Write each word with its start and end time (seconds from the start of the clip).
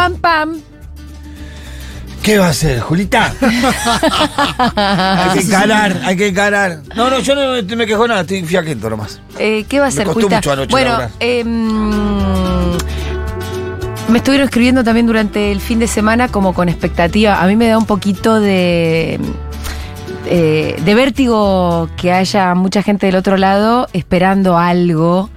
pam, 0.00 0.14
pam. 0.16 0.60
¿Qué 2.22 2.38
va 2.38 2.46
a 2.46 2.50
hacer, 2.50 2.80
Julita? 2.80 3.32
hay 3.40 5.38
que 5.38 5.40
encarar, 5.46 6.00
hay 6.04 6.16
que 6.16 6.26
encarar. 6.28 6.82
No, 6.94 7.08
no, 7.10 7.18
yo 7.20 7.34
no 7.34 7.52
me- 7.52 7.76
me 7.76 7.86
quejo 7.86 8.06
nada, 8.06 8.20
estoy 8.22 8.42
fiaquento 8.44 8.88
nomás. 8.90 9.20
Eh, 9.38 9.64
¿Qué 9.68 9.78
va 9.80 9.86
a 9.86 9.88
Me 9.88 9.92
ser, 9.94 10.04
costó 10.04 10.20
Julita? 10.20 10.36
mucho 10.36 10.52
anoche 10.52 10.70
Bueno, 10.70 10.98
em, 11.18 12.72
me 14.08 14.18
estuvieron 14.18 14.46
escribiendo 14.46 14.84
también 14.84 15.06
durante 15.06 15.50
el 15.52 15.60
fin 15.60 15.78
de 15.78 15.86
semana 15.86 16.28
como 16.28 16.52
con 16.52 16.68
expectativa. 16.68 17.40
A 17.42 17.46
mí 17.46 17.56
me 17.56 17.68
da 17.68 17.78
un 17.78 17.86
poquito 17.86 18.38
de, 18.40 19.18
eh, 20.26 20.76
de 20.84 20.94
vértigo 20.94 21.88
que 21.96 22.12
haya 22.12 22.54
mucha 22.54 22.82
gente 22.82 23.06
del 23.06 23.16
otro 23.16 23.36
lado 23.38 23.88
esperando 23.94 24.58
algo 24.58 25.30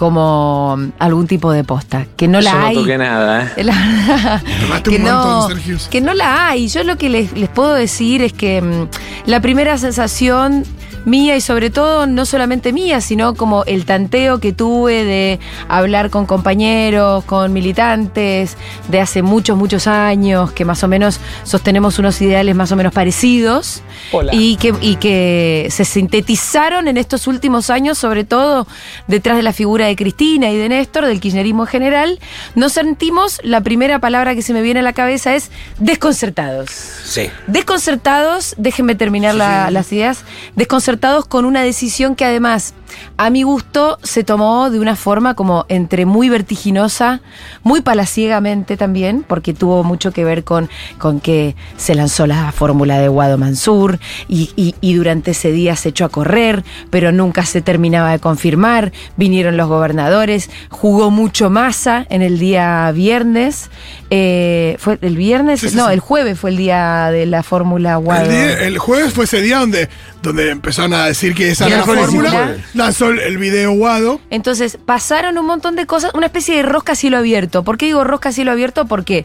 como 0.00 0.78
algún 0.98 1.26
tipo 1.26 1.52
de 1.52 1.62
posta. 1.62 2.06
Que 2.16 2.26
no 2.26 2.40
la 2.40 2.52
Yo 2.52 2.58
hay. 2.58 2.74
no 2.74 2.80
toqué 2.80 2.96
nada, 2.96 3.52
¿eh? 3.54 3.64
La 3.64 3.74
verdad, 3.74 4.42
Tomaste 4.62 4.90
que 4.92 4.96
un 4.96 5.02
no, 5.04 5.24
montón, 5.24 5.56
Sergio. 5.58 5.76
que 5.90 6.00
no 6.00 6.14
la 6.14 6.48
hay. 6.48 6.68
Yo 6.68 6.84
lo 6.84 6.96
que 6.96 7.10
les, 7.10 7.32
les 7.36 7.50
puedo 7.50 7.74
decir 7.74 8.22
es 8.22 8.32
que 8.32 8.62
mm, 8.62 8.88
la 9.26 9.42
primera 9.42 9.76
sensación 9.76 10.64
mía 11.04 11.36
y 11.36 11.40
sobre 11.40 11.70
todo 11.70 12.06
no 12.06 12.26
solamente 12.26 12.72
mía, 12.72 13.00
sino 13.00 13.34
como 13.34 13.64
el 13.64 13.84
tanteo 13.84 14.38
que 14.38 14.52
tuve 14.52 15.04
de 15.04 15.40
hablar 15.68 16.10
con 16.10 16.26
compañeros, 16.26 17.24
con 17.24 17.52
militantes 17.52 18.56
de 18.88 19.00
hace 19.00 19.22
muchos, 19.22 19.56
muchos 19.56 19.86
años, 19.86 20.52
que 20.52 20.64
más 20.64 20.82
o 20.84 20.88
menos 20.88 21.20
sostenemos 21.44 21.98
unos 21.98 22.20
ideales 22.20 22.54
más 22.54 22.70
o 22.72 22.76
menos 22.76 22.92
parecidos 22.92 23.82
Hola. 24.12 24.32
y 24.34 24.56
que, 24.56 24.74
y 24.80 24.96
que 24.96 25.68
se 25.70 25.84
sintetizaron 25.84 26.88
en 26.88 26.96
estos 26.96 27.26
últimos 27.26 27.70
años, 27.70 27.96
sobre 27.96 28.24
todo 28.24 28.66
detrás 29.06 29.36
de 29.36 29.42
la 29.42 29.52
figura 29.52 29.86
de 29.86 29.96
Cristina 29.96 30.50
y 30.50 30.56
de 30.58 30.68
Néstor, 30.68 31.06
del 31.06 31.20
kirchnerismo 31.20 31.62
en 31.64 31.68
general, 31.68 32.18
nos 32.54 32.72
sentimos, 32.72 33.40
la 33.42 33.60
primera 33.62 34.00
palabra 34.00 34.34
que 34.34 34.42
se 34.42 34.52
me 34.52 34.60
viene 34.62 34.80
a 34.80 34.82
la 34.82 34.92
cabeza 34.92 35.34
es 35.34 35.50
desconcertados. 35.78 36.68
Sí. 36.70 37.28
Desconcertados, 37.46 38.54
déjenme 38.58 38.94
terminar 38.96 39.34
la- 39.34 39.70
las 39.70 39.90
ideas, 39.92 40.24
desconcertados 40.56 40.89
con 41.28 41.44
una 41.44 41.62
decisión 41.62 42.16
que 42.16 42.24
además, 42.24 42.74
a 43.16 43.30
mi 43.30 43.42
gusto, 43.44 43.98
se 44.02 44.24
tomó 44.24 44.70
de 44.70 44.80
una 44.80 44.96
forma 44.96 45.34
como 45.34 45.64
entre 45.68 46.06
muy 46.06 46.28
vertiginosa, 46.28 47.20
muy 47.62 47.80
palaciegamente 47.82 48.76
también, 48.76 49.24
porque 49.26 49.54
tuvo 49.54 49.84
mucho 49.84 50.12
que 50.12 50.24
ver 50.24 50.42
con, 50.42 50.68
con 50.98 51.20
que 51.20 51.54
se 51.76 51.94
lanzó 51.94 52.26
la 52.26 52.50
fórmula 52.50 52.98
de 52.98 53.08
Guado 53.08 53.38
Mansur 53.38 53.98
y, 54.28 54.50
y- 54.56 54.74
y 54.80 54.94
durante 54.94 55.30
ese 55.30 55.52
día 55.52 55.76
se 55.76 55.90
echó 55.90 56.04
a 56.06 56.08
correr, 56.08 56.64
pero 56.90 57.12
nunca 57.12 57.44
se 57.46 57.60
terminaba 57.62 58.10
de 58.10 58.18
confirmar, 58.18 58.92
vinieron 59.16 59.56
los 59.56 59.68
gobernadores, 59.68 60.50
jugó 60.70 61.10
mucho 61.10 61.50
masa 61.50 62.06
en 62.10 62.22
el 62.22 62.38
día 62.40 62.90
viernes, 62.92 63.70
eh, 64.10 64.76
fue 64.80 64.98
el 65.02 65.16
viernes, 65.16 65.60
Sí, 65.60 65.68
sí, 65.70 65.76
no, 65.76 65.86
sí. 65.86 65.92
el 65.92 66.00
jueves 66.00 66.38
fue 66.38 66.50
el 66.50 66.56
día 66.56 67.10
de 67.12 67.26
la 67.26 67.42
fórmula 67.44 67.96
Guado. 67.96 68.24
El, 68.24 68.30
día- 68.30 68.66
el 68.66 68.78
jueves 68.78 69.12
fue 69.12 69.24
ese 69.24 69.40
día 69.40 69.58
donde, 69.58 69.88
donde 70.22 70.50
empezaron 70.50 70.92
a 70.94 71.06
decir 71.06 71.34
que 71.34 71.50
esa 71.50 71.66
era 71.66 71.78
la 71.78 71.84
fórmula. 71.84 72.30
jueves. 72.30 72.64
Lanzó 72.74 73.10
el, 73.10 73.38
video 73.38 73.72
Guado. 73.72 74.20
Entonces 74.30 74.78
pasaron 74.84 75.38
un 75.38 75.46
montón 75.46 75.76
de 75.76 75.86
cosas, 75.86 76.12
una 76.14 76.26
especie 76.26 76.56
de 76.56 76.62
rosca 76.62 76.92
a 76.92 76.96
cielo 76.96 77.18
abierto. 77.18 77.64
¿Por 77.64 77.78
qué 77.78 77.86
digo 77.86 78.04
rosca 78.04 78.28
a 78.28 78.32
cielo 78.32 78.50
abierto? 78.50 78.86
Porque 78.86 79.24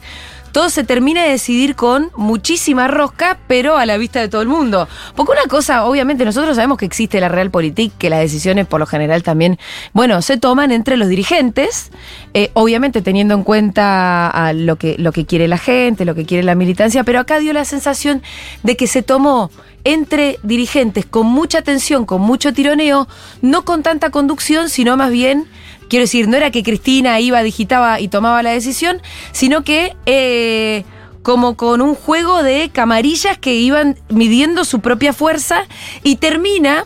todo 0.56 0.70
se 0.70 0.86
termina 0.86 1.22
de 1.22 1.32
decidir 1.32 1.76
con 1.76 2.12
muchísima 2.16 2.88
rosca, 2.88 3.40
pero 3.46 3.76
a 3.76 3.86
la 3.86 3.98
vista 3.98 4.22
de 4.22 4.30
todo 4.30 4.42
el 4.42 4.48
mundo. 4.48 4.88
Porque 5.14 5.34
una 5.34 5.50
cosa, 5.50 5.84
obviamente, 5.84 6.24
nosotros 6.24 6.56
sabemos 6.56 6.78
que 6.78 6.86
existe 6.86 7.20
la 7.20 7.28
Realpolitik, 7.28 7.92
que 7.98 8.09
las 8.09 8.22
decisiones 8.22 8.66
por 8.66 8.80
lo 8.80 8.86
general 8.86 9.22
también, 9.22 9.59
bueno, 9.92 10.22
se 10.22 10.38
toman 10.38 10.72
entre 10.72 10.96
los 10.96 11.09
dirigentes, 11.09 11.92
eh, 12.34 12.52
obviamente 12.54 13.02
teniendo 13.02 13.34
en 13.34 13.44
cuenta 13.44 14.30
a 14.30 14.54
lo, 14.54 14.78
que, 14.78 14.96
lo 14.98 15.12
que 15.12 15.26
quiere 15.26 15.50
la 15.50 15.58
gente, 15.58 16.06
lo 16.06 16.16
que 16.16 16.25
quiere 16.25 16.42
la 16.42 16.56
militancia, 16.56 17.03
pero 17.03 17.19
acá 17.19 17.40
dio 17.40 17.52
la 17.52 17.66
sensación 17.66 18.24
de 18.64 18.78
que 18.78 18.88
se 18.88 19.03
tomó 19.03 19.52
entre 19.85 20.40
dirigentes 20.44 21.06
con 21.06 21.28
mucha 21.28 21.62
tensión, 21.62 22.06
con 22.06 22.22
mucho 22.22 22.53
tironeo, 22.53 23.07
no 23.41 23.63
con 23.63 23.84
tanta 23.84 24.09
conducción, 24.09 24.69
sino 24.69 24.97
más 24.97 25.12
bien, 25.12 25.46
quiero 25.90 26.03
decir, 26.03 26.28
no 26.28 26.35
era 26.35 26.51
que 26.51 26.63
Cristina 26.63 27.19
iba, 27.22 27.41
digitaba 27.44 28.01
y 28.01 28.09
tomaba 28.09 28.44
la 28.44 28.51
decisión, 28.51 29.01
sino 29.31 29.63
que 29.63 29.95
eh, 30.06 30.84
como 31.22 31.56
con 31.56 31.81
un 31.81 31.95
juego 31.95 32.44
de 32.44 32.69
camarillas 32.74 33.38
que 33.38 33.53
iban 33.53 33.97
midiendo 34.09 34.66
su 34.66 34.79
propia 34.81 35.13
fuerza 35.13 35.66
y 36.03 36.18
termina 36.18 36.85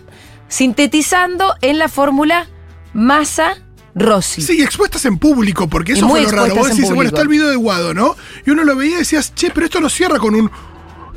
sintetizando 0.50 1.56
en 1.62 1.78
la 1.78 1.88
fórmula 1.88 2.48
Massa-Rossi. 2.94 4.42
Sí, 4.42 4.62
expuestas 4.62 5.06
en 5.06 5.18
público, 5.18 5.68
porque 5.70 5.94
eso 5.94 6.08
fue 6.10 6.22
lo 6.22 6.32
raro. 6.32 6.56
Vos 6.56 6.70
decís, 6.70 6.92
bueno, 6.92 7.10
está 7.10 7.22
el 7.22 7.28
video 7.28 7.50
de 7.50 7.56
Guado, 7.56 7.94
¿no? 7.94 8.16
Y 8.46 8.50
uno 8.50 8.64
lo 8.64 8.76
veía 8.76 8.96
y 8.96 9.00
decías, 9.00 9.34
che, 9.36 9.52
pero 9.52 9.66
esto 9.66 9.80
no 9.80 9.90
cierra 9.90 10.18
con 10.20 10.36
un 10.36 10.52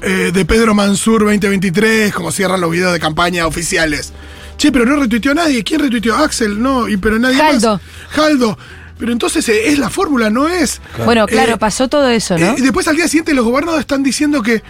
eh, 0.03 0.31
de 0.33 0.45
Pedro 0.45 0.75
Mansur 0.75 1.21
2023, 1.25 2.13
como 2.13 2.31
cierran 2.33 2.61
los 2.61 2.71
videos 2.71 2.93
de 2.93 3.01
campaña 3.01 3.47
oficiales. 3.47 4.13
Che, 4.57 4.71
pero 4.71 4.85
no 4.85 4.97
retuiteó 4.97 5.35
nadie. 5.35 5.63
¿Quién 5.65 5.81
retuiteó? 5.81 6.17
Axel, 6.17 6.61
no, 6.63 6.89
y 6.89 6.97
pero 6.97 7.19
nadie 7.19 7.37
Jaldo. 7.37 7.73
más. 7.75 7.81
Jaldo. 8.11 8.59
Pero 8.99 9.11
entonces 9.13 9.49
eh, 9.49 9.69
es 9.69 9.79
la 9.79 9.91
fórmula, 9.91 10.31
no 10.31 10.49
es. 10.49 10.81
Bueno, 11.05 11.27
claro, 11.27 11.55
Eh, 11.55 11.59
pasó 11.59 11.89
todo 11.89 12.09
eso, 12.09 12.39
¿no? 12.39 12.53
Eh, 12.53 12.55
y 12.59 12.61
después 12.61 12.87
al 12.87 12.97
día 12.97 13.09
siguiente 13.09 13.35
los 13.35 13.45
gobernadores 13.45 13.81
están 13.83 14.03
diciendo 14.03 14.43
que. 14.43 14.63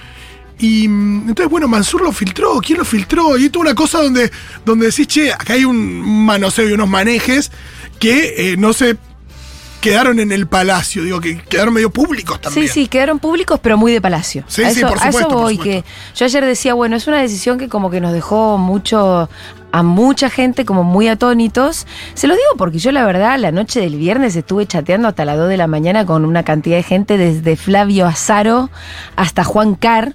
Y 0.59 0.87
mm, 0.89 1.29
entonces, 1.29 1.51
bueno, 1.51 1.67
Mansur 1.69 2.03
lo 2.03 2.13
filtró, 2.13 2.61
¿quién 2.65 2.79
lo 2.79 2.85
filtró? 2.85 3.37
Y 3.37 3.47
esto 3.47 3.59
es 3.59 3.63
una 3.63 3.75
cosa 3.75 4.01
donde, 4.03 4.31
donde 4.65 4.87
decís, 4.87 5.07
che, 5.09 5.33
acá 5.33 5.55
hay 5.55 5.65
un 5.65 6.25
manoseo 6.25 6.69
y 6.69 6.73
unos 6.73 6.89
manejes 6.89 7.51
que 7.99 8.53
eh, 8.53 8.57
no 8.57 8.73
se 8.73 8.97
quedaron 9.83 10.21
en 10.21 10.33
el 10.33 10.47
palacio, 10.47 11.03
digo, 11.03 11.21
que 11.21 11.37
quedaron 11.37 11.75
medio 11.75 11.91
públicos 11.91 12.41
también. 12.41 12.69
Sí, 12.69 12.73
sí, 12.73 12.89
quedaron 12.89 13.19
públicos, 13.19 13.61
pero 13.63 13.77
muy 13.77 13.93
de 13.93 14.01
palacio. 14.01 14.45
Sí, 14.47 14.63
a 14.63 14.71
sí, 14.71 14.79
eso, 14.79 14.89
por 14.89 14.99
a 14.99 15.09
eso 15.09 15.19
supuesto, 15.19 15.29
por 15.29 15.43
voy, 15.43 15.57
supuesto. 15.57 15.85
que 15.85 16.19
yo 16.19 16.25
ayer 16.25 16.45
decía, 16.47 16.75
bueno, 16.75 16.97
es 16.97 17.07
una 17.07 17.21
decisión 17.21 17.59
que 17.59 17.69
como 17.69 17.91
que 17.91 18.01
nos 18.01 18.13
dejó 18.13 18.57
mucho 18.57 19.29
a 19.73 19.83
mucha 19.83 20.31
gente 20.31 20.65
como 20.65 20.85
muy 20.85 21.09
atónitos. 21.09 21.87
Se 22.15 22.27
lo 22.29 22.35
digo 22.35 22.51
porque 22.57 22.79
yo 22.79 22.93
la 22.93 23.05
verdad 23.05 23.39
la 23.39 23.51
noche 23.51 23.81
del 23.81 23.97
viernes 23.97 24.37
estuve 24.37 24.67
chateando 24.67 25.09
hasta 25.09 25.25
las 25.25 25.37
2 25.37 25.49
de 25.49 25.57
la 25.57 25.67
mañana 25.67 26.07
con 26.07 26.25
una 26.25 26.45
cantidad 26.45 26.77
de 26.77 26.83
gente 26.83 27.17
desde 27.19 27.57
Flavio 27.57 28.07
Azaro 28.07 28.71
hasta 29.17 29.45
Juan 29.45 29.75
Carr 29.75 30.15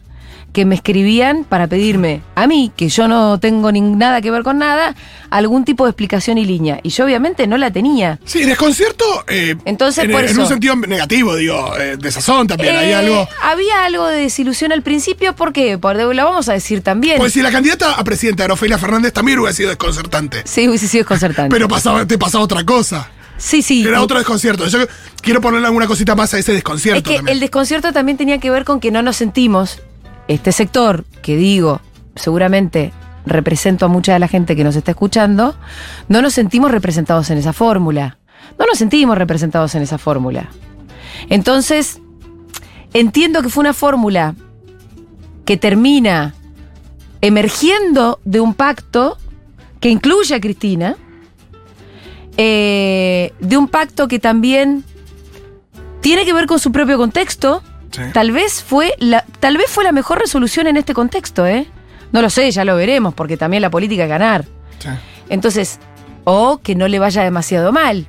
que 0.57 0.65
me 0.65 0.73
escribían 0.73 1.43
para 1.43 1.67
pedirme 1.67 2.21
a 2.33 2.47
mí, 2.47 2.71
que 2.75 2.89
yo 2.89 3.07
no 3.07 3.39
tengo 3.39 3.71
ni 3.71 3.79
nada 3.79 4.21
que 4.21 4.31
ver 4.31 4.41
con 4.41 4.57
nada, 4.57 4.95
algún 5.29 5.63
tipo 5.65 5.83
de 5.85 5.91
explicación 5.91 6.39
y 6.39 6.45
línea. 6.45 6.79
Y 6.81 6.89
yo 6.89 7.05
obviamente 7.05 7.45
no 7.45 7.59
la 7.59 7.69
tenía. 7.69 8.17
Sí, 8.25 8.43
desconcierto. 8.43 9.05
eh, 9.27 9.55
Entonces, 9.65 10.05
en, 10.05 10.11
por 10.11 10.21
en 10.23 10.31
eso- 10.31 10.41
un 10.41 10.47
sentido 10.47 10.75
negativo, 10.75 11.35
digo, 11.35 11.77
eh, 11.79 11.95
de 11.97 12.11
sazón 12.11 12.47
también. 12.47 12.75
hay 12.75 12.89
Eh, 12.89 12.95
algo. 12.95 13.29
Había 13.43 13.85
algo 13.85 14.07
de 14.07 14.17
desilusión 14.21 14.71
al 14.71 14.81
principio, 14.81 15.35
¿por 15.35 15.53
qué? 15.53 15.77
Por, 15.77 15.95
lo 15.95 16.25
vamos 16.25 16.49
a 16.49 16.53
decir 16.53 16.81
también. 16.81 17.19
Pues 17.19 17.33
si 17.33 17.43
la 17.43 17.51
candidata 17.51 17.91
a 17.91 18.03
presidenta 18.03 18.43
era 18.43 18.55
Ofelia 18.55 18.79
Fernández 18.79 19.13
también 19.13 19.37
hubiera 19.37 19.53
sido 19.53 19.69
desconcertante. 19.69 20.41
sí, 20.45 20.67
hubiese 20.67 20.87
sido 20.87 21.01
desconcertante. 21.03 21.53
Pero 21.53 21.67
pasaba, 21.67 22.03
te 22.07 22.17
pasaba 22.17 22.43
otra 22.43 22.63
cosa. 22.63 23.11
sí, 23.37 23.61
sí. 23.61 23.85
Era 23.87 24.01
otro 24.01 24.17
desconcierto. 24.17 24.65
Yo 24.67 24.79
quiero 25.21 25.39
ponerle 25.39 25.67
alguna 25.67 25.85
cosita 25.85 26.15
más 26.15 26.33
a 26.33 26.39
ese 26.39 26.53
Es 26.53 26.55
desconcierto 26.57 27.07
que 27.11 27.17
también. 27.17 27.35
el 27.35 27.39
desconcierto 27.41 27.93
también 27.93 28.17
tenía 28.17 28.39
que 28.39 28.49
ver 28.49 28.63
con 28.65 28.79
que 28.79 28.89
no 28.89 29.03
nos 29.03 29.17
sentimos, 29.17 29.83
este 30.27 30.51
sector, 30.51 31.05
que 31.21 31.35
digo, 31.35 31.81
seguramente 32.15 32.91
represento 33.25 33.85
a 33.85 33.89
mucha 33.89 34.13
de 34.13 34.19
la 34.19 34.27
gente 34.27 34.55
que 34.55 34.63
nos 34.63 34.75
está 34.75 34.91
escuchando, 34.91 35.55
no 36.07 36.21
nos 36.21 36.33
sentimos 36.33 36.71
representados 36.71 37.29
en 37.29 37.37
esa 37.37 37.53
fórmula. 37.53 38.17
No 38.57 38.65
nos 38.65 38.77
sentimos 38.77 39.17
representados 39.17 39.75
en 39.75 39.83
esa 39.83 39.97
fórmula. 39.97 40.49
Entonces, 41.29 41.99
entiendo 42.93 43.41
que 43.41 43.49
fue 43.49 43.61
una 43.61 43.73
fórmula 43.73 44.35
que 45.45 45.57
termina 45.57 46.33
emergiendo 47.21 48.19
de 48.25 48.39
un 48.39 48.53
pacto 48.53 49.17
que 49.79 49.89
incluye 49.89 50.35
a 50.35 50.41
Cristina, 50.41 50.95
eh, 52.37 53.33
de 53.39 53.57
un 53.57 53.67
pacto 53.67 54.07
que 54.07 54.19
también 54.19 54.83
tiene 56.01 56.25
que 56.25 56.33
ver 56.33 56.45
con 56.45 56.59
su 56.59 56.71
propio 56.71 56.97
contexto. 56.97 57.63
Sí. 57.91 58.01
Tal 58.13 58.31
vez 58.31 58.63
fue 58.63 58.93
la, 58.99 59.25
tal 59.39 59.57
vez 59.57 59.67
fue 59.69 59.83
la 59.83 59.91
mejor 59.91 60.19
resolución 60.19 60.67
en 60.67 60.77
este 60.77 60.93
contexto, 60.93 61.45
¿eh? 61.45 61.67
No 62.11 62.21
lo 62.21 62.29
sé, 62.29 62.49
ya 62.51 62.63
lo 62.65 62.75
veremos, 62.75 63.13
porque 63.13 63.37
también 63.37 63.61
la 63.61 63.69
política 63.69 64.03
es 64.03 64.09
ganar. 64.09 64.45
Sí. 64.79 64.89
Entonces, 65.29 65.79
o 66.23 66.59
que 66.59 66.75
no 66.75 66.87
le 66.87 66.99
vaya 66.99 67.23
demasiado 67.23 67.71
mal. 67.71 68.07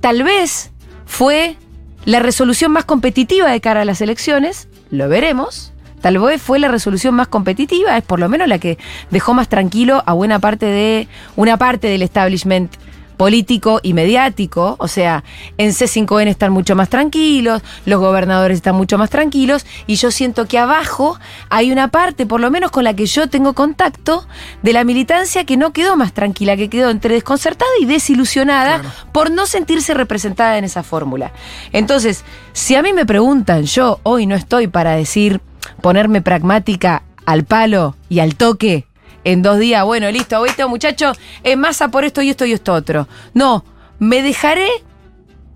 Tal 0.00 0.22
vez 0.22 0.70
fue 1.06 1.56
la 2.04 2.20
resolución 2.20 2.72
más 2.72 2.84
competitiva 2.84 3.50
de 3.50 3.60
cara 3.60 3.82
a 3.82 3.84
las 3.84 4.00
elecciones, 4.00 4.68
lo 4.90 5.08
veremos. 5.08 5.72
Tal 6.00 6.18
vez 6.18 6.40
fue 6.40 6.58
la 6.58 6.68
resolución 6.68 7.14
más 7.14 7.28
competitiva, 7.28 7.96
es 7.96 8.04
por 8.04 8.20
lo 8.20 8.28
menos 8.28 8.46
la 8.46 8.58
que 8.58 8.78
dejó 9.10 9.34
más 9.34 9.48
tranquilo 9.48 10.02
a 10.06 10.12
buena 10.12 10.38
parte 10.38 10.66
de 10.66 11.08
una 11.34 11.56
parte 11.56 11.88
del 11.88 12.02
establishment 12.02 12.72
político 13.16 13.80
y 13.82 13.92
mediático, 13.94 14.76
o 14.78 14.88
sea, 14.88 15.24
en 15.58 15.70
C5N 15.70 16.28
están 16.28 16.52
mucho 16.52 16.76
más 16.76 16.88
tranquilos, 16.88 17.62
los 17.84 18.00
gobernadores 18.00 18.56
están 18.56 18.76
mucho 18.76 18.98
más 18.98 19.10
tranquilos, 19.10 19.66
y 19.86 19.96
yo 19.96 20.10
siento 20.10 20.46
que 20.46 20.58
abajo 20.58 21.18
hay 21.48 21.72
una 21.72 21.88
parte, 21.88 22.26
por 22.26 22.40
lo 22.40 22.50
menos 22.50 22.70
con 22.70 22.84
la 22.84 22.94
que 22.94 23.06
yo 23.06 23.28
tengo 23.28 23.54
contacto, 23.54 24.26
de 24.62 24.72
la 24.72 24.84
militancia 24.84 25.44
que 25.44 25.56
no 25.56 25.72
quedó 25.72 25.96
más 25.96 26.12
tranquila, 26.12 26.56
que 26.56 26.68
quedó 26.68 26.90
entre 26.90 27.14
desconcertada 27.14 27.70
y 27.80 27.86
desilusionada 27.86 28.80
Claro. 28.80 28.94
por 29.12 29.30
no 29.30 29.46
sentirse 29.46 29.94
representada 29.94 30.58
en 30.58 30.64
esa 30.64 30.82
fórmula. 30.82 31.32
Entonces, 31.72 32.24
si 32.52 32.74
a 32.74 32.82
mí 32.82 32.92
me 32.92 33.06
preguntan, 33.06 33.64
yo 33.64 34.00
hoy 34.02 34.26
no 34.26 34.34
estoy 34.34 34.66
para 34.66 34.92
decir, 34.92 35.40
ponerme 35.80 36.22
pragmática 36.22 37.02
al 37.24 37.44
palo 37.44 37.96
y 38.08 38.20
al 38.20 38.36
toque 38.36 38.86
en 39.26 39.42
dos 39.42 39.58
días, 39.58 39.84
bueno, 39.84 40.08
listo, 40.10 40.40
viste, 40.42 40.64
muchacho, 40.66 41.12
es 41.42 41.56
masa 41.56 41.88
por 41.88 42.04
esto 42.04 42.22
y 42.22 42.30
esto 42.30 42.44
y 42.46 42.52
esto 42.52 42.72
otro. 42.72 43.08
No, 43.34 43.64
me 43.98 44.22
dejaré 44.22 44.68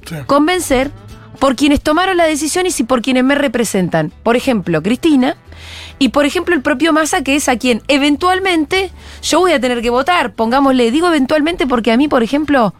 Sí. 0.04 0.16
convencer 0.26 0.90
por 1.38 1.54
quienes 1.56 1.80
tomaron 1.80 2.16
la 2.16 2.24
decisión 2.24 2.66
y 2.66 2.70
si 2.72 2.82
por 2.84 3.00
quienes 3.00 3.22
me 3.22 3.34
representan. 3.36 4.12
Por 4.22 4.34
ejemplo, 4.34 4.82
Cristina 4.82 5.36
y 5.98 6.08
por 6.08 6.24
ejemplo 6.26 6.54
el 6.54 6.62
propio 6.62 6.92
Massa, 6.92 7.22
que 7.22 7.36
es 7.36 7.48
a 7.48 7.56
quien 7.58 7.82
eventualmente 7.86 8.90
yo 9.22 9.40
voy 9.40 9.52
a 9.52 9.60
tener 9.60 9.82
que 9.82 9.90
votar. 9.90 10.32
Pongámosle, 10.32 10.90
digo 10.90 11.06
eventualmente 11.08 11.66
porque 11.66 11.92
a 11.92 11.96
mí, 11.96 12.08
por 12.08 12.22
ejemplo, 12.22 12.74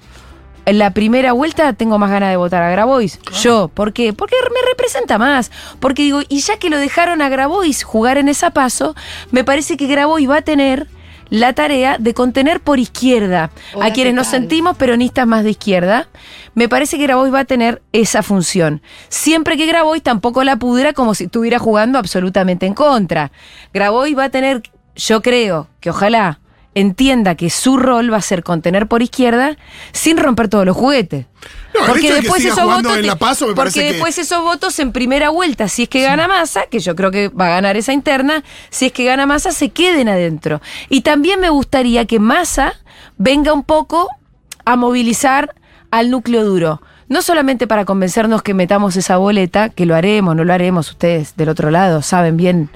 en 0.71 0.79
la 0.79 0.93
primera 0.93 1.33
vuelta 1.33 1.73
tengo 1.73 1.99
más 1.99 2.11
ganas 2.11 2.31
de 2.31 2.37
votar 2.37 2.63
a 2.63 2.71
Grabois. 2.71 3.19
Yo, 3.43 3.67
¿por 3.75 3.93
qué? 3.93 4.13
Porque 4.13 4.37
me 4.55 4.69
representa 4.69 5.19
más. 5.19 5.51
Porque 5.81 6.03
digo, 6.03 6.21
y 6.29 6.39
ya 6.39 6.59
que 6.59 6.71
lo 6.71 6.79
dejaron 6.79 7.23
a 7.23 7.29
Grabois 7.29 7.83
jugar 7.83 8.19
en 8.19 8.29
esa 8.29 8.51
paso, 8.51 8.95
me 9.33 9.43
parece 9.43 9.77
que 9.77 9.89
Grabois 9.89 10.31
va 10.31 10.37
a 10.37 10.43
tener 10.43 10.87
la 11.29 11.55
tarea 11.55 11.97
de 11.99 12.15
contener 12.15 12.61
por 12.61 12.79
izquierda 12.79 13.51
Hola, 13.75 13.87
a 13.87 13.93
quienes 13.93 14.13
¿qué 14.13 14.17
nos 14.17 14.29
sentimos 14.29 14.77
peronistas 14.77 15.27
más 15.27 15.43
de 15.43 15.51
izquierda. 15.51 16.09
Me 16.55 16.69
parece 16.69 16.99
que 16.99 17.05
Grabois 17.05 17.35
va 17.35 17.41
a 17.41 17.45
tener 17.45 17.83
esa 17.93 18.23
función. 18.23 18.81
Siempre 19.09 19.57
que 19.57 19.67
Grabois 19.67 20.05
tampoco 20.05 20.45
la 20.45 20.57
pudra 20.57 20.93
como 20.93 21.17
si 21.17 21.25
estuviera 21.25 21.59
jugando 21.59 21.99
absolutamente 21.99 22.67
en 22.67 22.75
contra. 22.75 23.33
Grabois 23.75 24.17
va 24.17 24.25
a 24.25 24.31
tener, 24.31 24.63
yo 24.95 25.21
creo 25.21 25.69
que 25.81 25.91
ojalá 25.91 26.40
entienda 26.75 27.35
que 27.35 27.51
su 27.51 27.77
rol 27.77 28.13
va 28.13 28.19
a 28.19 28.23
ser 28.23 28.43
contener 28.45 28.87
por 28.87 29.03
izquierda 29.03 29.57
sin 29.93 30.17
romper 30.19 30.49
todos 30.49 30.65
los 30.65 30.77
juguetes. 30.77 31.27
No, 31.75 31.95
el 31.95 32.05
hecho 32.05 32.15
de 32.15 32.21
que 32.23 32.31
siga 32.41 32.55
jugando 32.63 32.95
en 32.95 33.01
te- 33.01 33.07
La 33.07 33.17
Paso 33.17 33.47
me 33.49 33.55
porque 33.55 33.73
que- 33.81 33.93
después 33.93 34.17
esos 34.19 34.43
votos 34.43 34.79
en 34.79 34.93
primera 34.93 35.31
vuelta, 35.31 35.69
si 35.69 35.85
es 35.85 35.89
que 35.89 36.03
gana 36.03 36.29
Massa, 36.29 36.63
que 36.71 36.79
yo 36.79 36.95
creo 36.95 37.11
que 37.11 37.29
va 37.29 37.47
a 37.47 37.51
ganar 37.51 37.77
esa 37.77 37.93
interna, 37.93 38.45
si 38.71 38.87
es 38.87 38.93
que 38.93 39.05
gana 39.05 39.27
Massa, 39.27 39.51
se 39.53 39.71
queden 39.71 40.09
adentro. 40.09 40.61
Y 40.89 41.01
también 41.01 41.41
me 41.41 41.49
gustaría 41.51 42.05
que 42.07 42.19
Massa 42.21 42.75
venga 43.19 43.53
un 43.53 43.65
poco 43.65 44.09
a 44.65 44.77
movilizar 44.77 45.55
al 45.91 46.11
núcleo 46.11 46.45
duro. 46.45 46.83
No 47.09 47.23
solamente 47.23 47.67
para 47.67 47.85
convencernos 47.85 48.43
que 48.43 48.55
metamos 48.55 48.95
esa 48.97 49.17
boleta, 49.17 49.71
que 49.71 49.87
lo 49.87 49.97
haremos, 49.97 50.37
no 50.37 50.45
lo 50.45 50.53
haremos, 50.53 50.91
ustedes 50.91 51.35
del 51.37 51.49
otro 51.49 51.73
lado 51.73 52.03
saben 52.03 52.37
bien, 52.37 52.71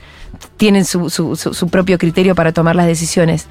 tienen 0.57 0.85
su, 0.85 1.11
su- 1.11 1.37
su- 1.37 1.55
su 1.55 1.69
propio 1.69 1.99
criterio 1.99 2.35
para 2.35 2.53
tomar 2.53 2.77
las 2.77 2.87
decisiones. 2.87 3.47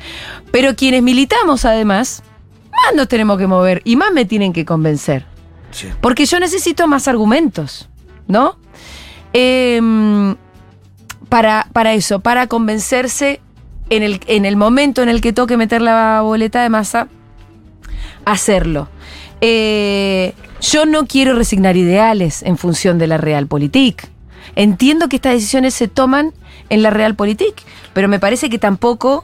Pero 0.52 0.76
quienes 0.76 1.04
militamos 1.04 1.66
además, 1.66 2.24
más 2.72 2.96
nos 2.96 3.08
tenemos 3.08 3.38
que 3.38 3.48
mover 3.48 3.82
y 3.86 3.96
más 3.96 4.12
me 4.14 4.26
tienen 4.26 4.54
que 4.54 4.66
convencer. 4.66 5.26
Sí. 5.72 5.88
Porque 6.02 6.26
yo 6.26 6.40
necesito 6.40 6.88
más 6.88 7.08
argumentos, 7.08 7.90
¿no? 8.28 8.58
Em, 9.34 10.36
para, 11.30 11.68
para 11.74 11.94
eso, 11.94 12.20
para 12.20 12.48
convencerse 12.48 13.42
en 13.90 14.04
el, 14.04 14.20
en 14.28 14.46
el 14.46 14.56
momento 14.56 15.02
en 15.02 15.10
el 15.10 15.22
que 15.22 15.34
toque 15.34 15.58
meter 15.58 15.82
la 15.82 16.22
boleta 16.22 16.62
de 16.62 16.70
masa, 16.70 17.08
hacerlo. 18.26 18.90
Eh, 19.42 20.34
yo 20.62 20.86
no 20.86 21.06
quiero 21.08 21.36
resignar 21.36 21.76
ideales 21.76 22.44
en 22.44 22.58
función 22.58 22.98
de 22.98 23.08
la 23.08 23.18
Realpolitik. 23.18 24.08
Entiendo 24.56 25.10
que 25.10 25.16
estas 25.18 25.34
decisiones 25.34 25.74
se 25.74 25.88
toman 25.88 26.34
en 26.74 26.82
la 26.82 26.90
Realpolitik, 26.90 27.56
pero 27.94 28.08
me 28.08 28.20
parece 28.20 28.50
que 28.50 28.58
tampoco 28.58 29.24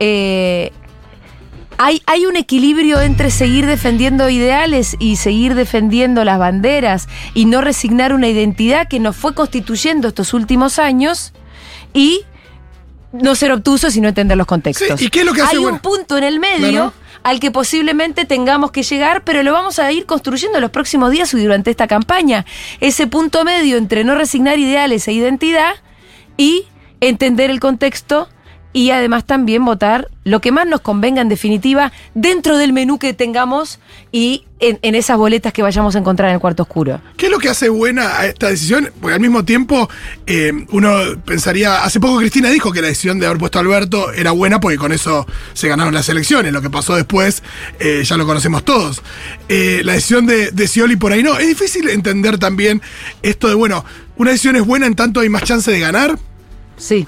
eh, 0.00 0.72
hay, 1.78 2.02
hay 2.06 2.26
un 2.26 2.36
equilibrio 2.36 3.00
entre 3.00 3.30
seguir 3.30 3.64
defendiendo 3.66 4.28
ideales 4.28 4.96
y 4.98 5.16
seguir 5.16 5.54
defendiendo 5.54 6.24
las 6.24 6.38
banderas 6.38 7.08
y 7.34 7.44
no 7.44 7.60
resignar 7.60 8.12
una 8.12 8.26
identidad 8.28 8.88
que 8.88 8.98
nos 8.98 9.14
fue 9.16 9.32
constituyendo 9.34 10.08
estos 10.08 10.34
últimos 10.34 10.78
años 10.80 11.32
y 11.94 12.22
no 13.12 13.34
ser 13.36 13.52
obtusos 13.52 13.94
y 13.96 14.00
no 14.00 14.08
entender 14.08 14.36
los 14.36 14.46
contextos. 14.46 14.98
Sí, 14.98 15.06
¿y 15.06 15.08
qué 15.08 15.20
es 15.20 15.26
lo 15.26 15.32
que 15.32 15.42
hace 15.42 15.52
Hay 15.56 15.62
bueno? 15.62 15.76
un 15.76 15.80
punto 15.80 16.18
en 16.18 16.24
el 16.24 16.40
medio 16.40 16.58
Claro. 16.68 16.92
al 17.22 17.38
que 17.40 17.50
posiblemente 17.50 18.24
tengamos 18.24 18.70
que 18.72 18.82
llegar, 18.82 19.22
pero 19.24 19.42
lo 19.44 19.52
vamos 19.52 19.78
a 19.78 19.90
ir 19.92 20.04
construyendo 20.04 20.58
en 20.58 20.62
los 20.62 20.70
próximos 20.72 21.10
días 21.12 21.32
y 21.32 21.40
durante 21.40 21.70
esta 21.70 21.86
campaña. 21.86 22.44
Ese 22.80 23.06
punto 23.06 23.44
medio 23.44 23.76
entre 23.76 24.02
no 24.04 24.14
resignar 24.16 24.58
ideales 24.58 25.06
e 25.08 25.12
identidad 25.12 25.74
y 26.36 26.64
entender 27.00 27.50
el 27.50 27.60
contexto 27.60 28.28
y 28.72 28.90
además 28.90 29.24
también 29.24 29.64
votar 29.64 30.08
lo 30.24 30.40
que 30.40 30.52
más 30.52 30.66
nos 30.66 30.82
convenga 30.82 31.22
en 31.22 31.28
definitiva 31.28 31.90
dentro 32.14 32.58
del 32.58 32.72
menú 32.72 32.98
que 32.98 33.14
tengamos 33.14 33.80
y 34.12 34.44
en, 34.60 34.78
en 34.82 34.94
esas 34.94 35.16
boletas 35.16 35.52
que 35.52 35.62
vayamos 35.62 35.96
a 35.96 35.98
encontrar 35.98 36.28
en 36.28 36.34
el 36.34 36.40
cuarto 36.40 36.64
oscuro. 36.64 37.00
¿Qué 37.16 37.26
es 37.26 37.32
lo 37.32 37.38
que 37.38 37.48
hace 37.48 37.70
buena 37.70 38.18
a 38.18 38.26
esta 38.26 38.48
decisión? 38.48 38.90
Porque 39.00 39.14
al 39.14 39.20
mismo 39.20 39.44
tiempo 39.44 39.88
eh, 40.26 40.52
uno 40.70 40.96
pensaría, 41.24 41.82
hace 41.82 41.98
poco 41.98 42.18
Cristina 42.18 42.50
dijo 42.50 42.70
que 42.70 42.82
la 42.82 42.88
decisión 42.88 43.18
de 43.18 43.26
haber 43.26 43.38
puesto 43.38 43.58
a 43.58 43.62
Alberto 43.62 44.12
era 44.12 44.32
buena 44.32 44.60
porque 44.60 44.76
con 44.76 44.92
eso 44.92 45.26
se 45.54 45.68
ganaron 45.68 45.94
las 45.94 46.08
elecciones. 46.08 46.52
Lo 46.52 46.60
que 46.60 46.70
pasó 46.70 46.94
después 46.94 47.42
eh, 47.80 48.02
ya 48.04 48.16
lo 48.16 48.26
conocemos 48.26 48.64
todos. 48.64 49.02
Eh, 49.48 49.80
la 49.82 49.94
decisión 49.94 50.26
de, 50.26 50.50
de 50.50 50.68
Scioli 50.68 50.96
por 50.96 51.12
ahí 51.12 51.22
no. 51.22 51.38
Es 51.38 51.46
difícil 51.46 51.88
entender 51.88 52.38
también 52.38 52.82
esto 53.22 53.48
de, 53.48 53.54
bueno, 53.54 53.84
una 54.16 54.32
decisión 54.32 54.56
es 54.56 54.66
buena 54.66 54.86
en 54.86 54.94
tanto 54.94 55.20
hay 55.20 55.28
más 55.28 55.44
chance 55.44 55.70
de 55.70 55.80
ganar. 55.80 56.18
Sí. 56.78 57.06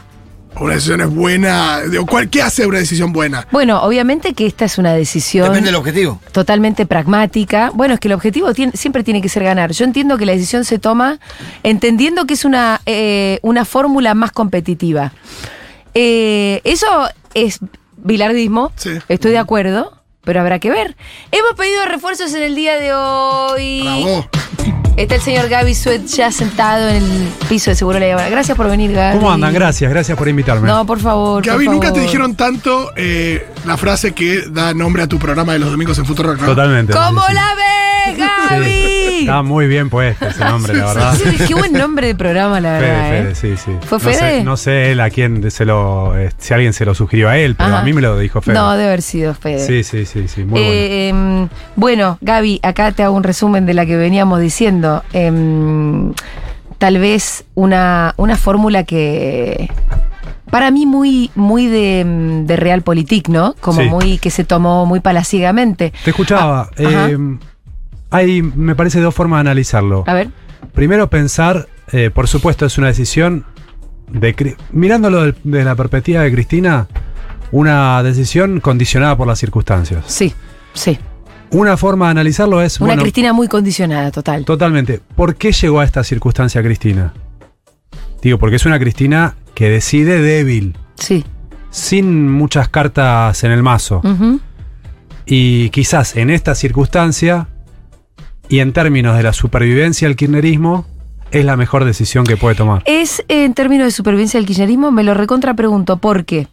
O 0.56 0.64
una 0.64 0.75
decisión 0.75 1.00
es 1.00 1.08
buena. 1.08 1.81
digo, 1.82 2.05
¿cuál- 2.06 2.28
¿Qué 2.28 2.43
hace 2.43 2.67
una 2.67 2.78
decisión 2.78 3.12
buena? 3.12 3.46
Bueno, 3.52 3.81
obviamente 3.82 4.34
que 4.34 4.46
esta 4.46 4.64
es 4.64 4.78
una 4.78 4.93
decisión 4.94 5.46
Depende 5.46 5.69
del 5.69 5.76
objetivo. 5.76 6.20
totalmente 6.32 6.87
pragmática. 6.87 7.70
Bueno, 7.72 7.94
es 7.94 8.00
que 8.00 8.08
el 8.08 8.14
objetivo 8.14 8.52
tiene- 8.52 8.72
siempre 8.72 9.05
tiene 9.05 9.22
que 9.22 9.28
ser 9.28 9.44
ganar. 9.44 9.70
Yo 9.70 9.84
entiendo 9.84 10.19
que 10.19 10.26
la 10.26 10.32
decisión 10.32 10.64
se 10.64 10.81
toma 10.81 11.20
entendiendo 11.62 12.26
que 12.26 12.34
es 12.34 12.44
una, 12.44 12.81
eh, 12.84 13.38
una 13.43 13.64
fórmula 13.64 14.14
más 14.14 14.32
competitiva. 14.32 15.12
Eh, 15.94 16.61
eso 16.64 16.87
es 17.34 17.61
bilardismo, 17.96 18.72
Sí. 18.76 18.90
estoy 19.08 19.31
de 19.32 19.38
acuerdo, 19.38 20.02
pero 20.25 20.40
habrá 20.40 20.58
que 20.58 20.70
ver. 20.70 20.96
Hemos 21.31 21.55
pedido 21.56 21.84
refuerzos 21.84 22.34
en 22.34 22.43
el 22.43 22.55
día 22.56 22.75
de 22.75 22.93
hoy. 22.93 23.82
Bravo. 23.82 24.28
Está 24.96 25.14
el 25.14 25.20
señor 25.22 25.48
Gaby 25.48 25.75
Suet 25.75 26.04
ya 26.06 26.31
sentado 26.31 26.88
en 26.88 26.96
el 27.02 27.28
piso 27.48 27.70
de 27.70 27.76
Seguro 27.76 27.98
La 27.98 28.12
Habana. 28.12 28.28
Gracias 28.28 28.54
por 28.56 28.69
venir, 28.69 28.92
Gaby. 28.92 29.16
¿Cómo 29.19 29.32
andan? 29.32 29.54
Gracias, 29.54 29.90
gracias 29.90 30.16
por 30.19 30.28
invitarme. 30.28 30.69
No, 30.69 30.84
por 30.84 31.00
favor. 31.00 31.42
por 31.42 31.52
Gaby, 31.52 31.69
nunca 31.69 31.90
te 31.92 32.00
dijeron 32.00 32.34
tanto 32.34 32.90
eh, 32.96 33.46
la 33.66 33.78
frase 33.78 34.12
que 34.12 34.42
da 34.50 34.75
nombre 34.75 35.02
a 35.02 35.06
tu 35.06 35.19
programa 35.19 35.54
de 35.54 35.58
los 35.60 35.70
domingos 35.70 35.98
en 35.98 36.04
Futuro 36.04 36.37
¿no? 36.37 36.44
Totalmente. 36.44 36.92
¿Cómo 36.92 37.22
sí, 37.22 37.26
sí. 37.29 37.34
la 37.34 37.55
ves, 37.55 38.19
Gaby? 38.50 39.20
Está 39.20 39.43
muy 39.43 39.67
bien 39.69 39.88
puesto 39.91 40.26
ese 40.26 40.44
nombre, 40.44 40.74
la 40.74 40.86
verdad. 40.86 41.15
Sí, 41.15 41.36
qué 41.46 41.55
buen 41.55 41.72
nombre 41.72 42.06
de 42.08 42.15
programa, 42.15 42.60
la 42.60 42.79
Fede, 42.79 42.91
verdad. 42.91 43.08
Fede, 43.08 43.31
¿eh? 43.31 43.34
sí, 43.34 43.62
sí. 43.62 43.72
¿Fue 43.86 43.98
no 43.98 44.05
Fede? 44.05 44.19
Sé, 44.19 44.44
no 44.44 44.56
sé 44.56 44.93
él 44.93 45.00
a 45.00 45.10
quién 45.10 45.50
se 45.50 45.65
lo. 45.65 46.19
eh, 46.19 46.31
si 46.38 46.53
alguien 46.55 46.72
se 46.72 46.84
lo 46.84 46.94
sugirió 46.94 47.29
a 47.29 47.38
él, 47.38 47.55
pero 47.55 47.70
Ajá. 47.70 47.81
a 47.81 47.84
mí 47.84 47.93
me 47.93 48.00
lo 48.03 48.19
dijo 48.19 48.41
Fede. 48.43 48.55
No, 48.55 48.72
debe 48.72 48.88
haber 48.88 49.03
sido 49.03 49.34
Fede. 49.34 49.65
sí, 49.67 49.82
sí, 49.84 50.05
sí, 50.05 50.29
sí. 50.29 50.41
Muy 50.44 50.60
bueno. 50.60 50.67
Eh, 50.67 51.08
em, 51.08 51.48
bueno, 51.76 52.19
Gaby, 52.20 52.60
acá 52.62 52.93
te 52.93 53.03
hago 53.03 53.15
un 53.15 53.22
resumen 53.22 53.67
de 53.67 53.74
la 53.74 53.86
que 53.86 53.96
veníamos 53.96 54.41
diciendo. 54.41 54.80
Em, 55.13 56.13
tal 56.79 56.99
vez 56.99 57.44
una, 57.55 58.15
una 58.17 58.37
fórmula 58.37 58.84
que 58.84 59.70
para 60.51 60.70
mí 60.70 60.87
muy, 60.87 61.31
muy 61.34 61.67
de, 61.67 62.01
em, 62.01 62.46
de 62.46 62.56
realpolitik, 62.56 63.29
¿no? 63.29 63.55
Como 63.60 63.82
Sí. 63.82 63.89
muy 63.89 64.19
que 64.19 64.31
se 64.31 64.44
tomó 64.44 64.87
muy 64.87 65.01
palaciegamente. 65.01 65.93
Te 66.05 66.10
escuchaba. 66.10 66.63
Ah, 66.70 67.08
eh, 67.08 67.19
hay, 68.10 68.43
me 68.43 68.75
parece, 68.75 69.01
dos 69.01 69.15
formas 69.15 69.39
de 69.39 69.41
analizarlo. 69.51 70.05
A 70.06 70.15
ver. 70.15 70.31
Primero, 70.75 71.08
pensar, 71.08 71.69
eh, 71.93 72.10
por 72.13 72.27
supuesto, 72.29 72.67
es 72.67 72.77
una 72.79 72.89
decisión 72.89 73.44
de. 74.08 74.56
Mirándolo 74.72 75.32
de 75.44 75.65
la 75.65 75.75
perspectiva 75.77 76.22
de 76.22 76.32
Cristina, 76.32 76.89
una 77.53 78.03
decisión 78.03 78.60
condicionada 78.60 79.17
por 79.17 79.27
las 79.27 79.39
circunstancias. 79.39 80.05
Sí, 80.08 80.34
sí. 80.75 80.99
Una 81.52 81.76
forma 81.76 82.06
de 82.06 82.10
analizarlo 82.12 82.62
es. 82.62 82.80
Una 82.80 82.88
bueno, 82.90 83.02
Cristina 83.02 83.32
muy 83.32 83.48
condicionada, 83.48 84.10
total. 84.10 84.44
Totalmente. 84.44 85.00
¿Por 85.16 85.34
qué 85.34 85.52
llegó 85.52 85.80
a 85.80 85.84
esta 85.84 86.04
circunstancia 86.04 86.62
Cristina? 86.62 87.12
Digo, 88.22 88.38
porque 88.38 88.56
es 88.56 88.66
una 88.66 88.78
Cristina 88.78 89.34
que 89.54 89.69
decide 89.69 90.20
débil, 90.22 90.76
Sí. 90.94 91.24
sin 91.70 92.28
muchas 92.30 92.69
cartas 92.69 93.42
en 93.44 93.50
el 93.52 93.62
mazo. 93.62 94.02
Y 95.26 95.70
quizás 95.70 96.16
en 96.16 96.30
esta 96.30 96.54
circunstancia, 96.54 97.48
y 98.48 98.60
en 98.60 98.72
términos 98.72 99.16
de 99.16 99.22
la 99.22 99.32
supervivencia 99.32 100.08
del 100.08 100.16
kirchnerismo, 100.16 100.86
es 101.30 101.44
la 101.44 101.56
mejor 101.56 101.84
decisión 101.84 102.24
que 102.24 102.36
puede 102.36 102.56
tomar. 102.56 102.82
Es, 102.86 103.24
en 103.28 103.54
términos 103.54 103.86
de 103.86 103.90
supervivencia 103.92 104.38
del 104.38 104.46
kirchnerismo, 104.46 104.90
me 104.90 105.02
lo 105.04 105.14
recontra 105.14 105.54
pregunto, 105.54 105.98
porque 105.98 106.48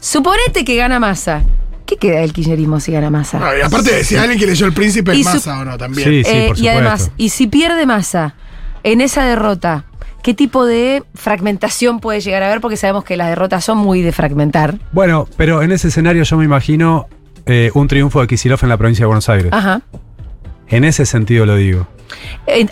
suponete 0.00 0.64
que 0.64 0.76
gana 0.76 0.98
masa 0.98 1.42
¿Qué 1.88 1.96
queda 1.96 2.20
del 2.20 2.34
kirchnerismo 2.34 2.80
si 2.80 2.92
gana 2.92 3.08
masa? 3.08 3.38
No, 3.38 3.56
y 3.56 3.62
aparte, 3.62 4.04
si 4.04 4.14
alguien 4.14 4.38
que 4.38 4.46
leyó 4.46 4.66
el 4.66 4.74
príncipe 4.74 5.12
es 5.12 5.24
masa 5.24 5.60
o 5.60 5.64
no, 5.64 5.78
también. 5.78 6.06
Sí, 6.06 6.22
sí, 6.22 6.30
Eh, 6.30 6.44
por 6.48 6.58
y 6.58 6.68
además, 6.68 7.10
y 7.16 7.30
si 7.30 7.46
pierde 7.46 7.86
masa 7.86 8.34
en 8.82 9.00
esa 9.00 9.24
derrota, 9.24 9.86
¿qué 10.22 10.34
tipo 10.34 10.66
de 10.66 11.02
fragmentación 11.14 12.00
puede 12.00 12.20
llegar 12.20 12.42
a 12.42 12.48
haber? 12.48 12.60
Porque 12.60 12.76
sabemos 12.76 13.04
que 13.04 13.16
las 13.16 13.28
derrotas 13.28 13.64
son 13.64 13.78
muy 13.78 14.02
de 14.02 14.12
fragmentar. 14.12 14.78
Bueno, 14.92 15.26
pero 15.38 15.62
en 15.62 15.72
ese 15.72 15.88
escenario 15.88 16.24
yo 16.24 16.36
me 16.36 16.44
imagino 16.44 17.06
eh, 17.46 17.70
un 17.72 17.88
triunfo 17.88 18.20
de 18.20 18.26
Kicillof 18.26 18.62
en 18.64 18.68
la 18.68 18.76
provincia 18.76 19.04
de 19.04 19.06
Buenos 19.06 19.30
Aires. 19.30 19.50
Ajá. 19.50 19.80
En 20.68 20.84
ese 20.84 21.06
sentido 21.06 21.46
lo 21.46 21.56
digo. 21.56 21.86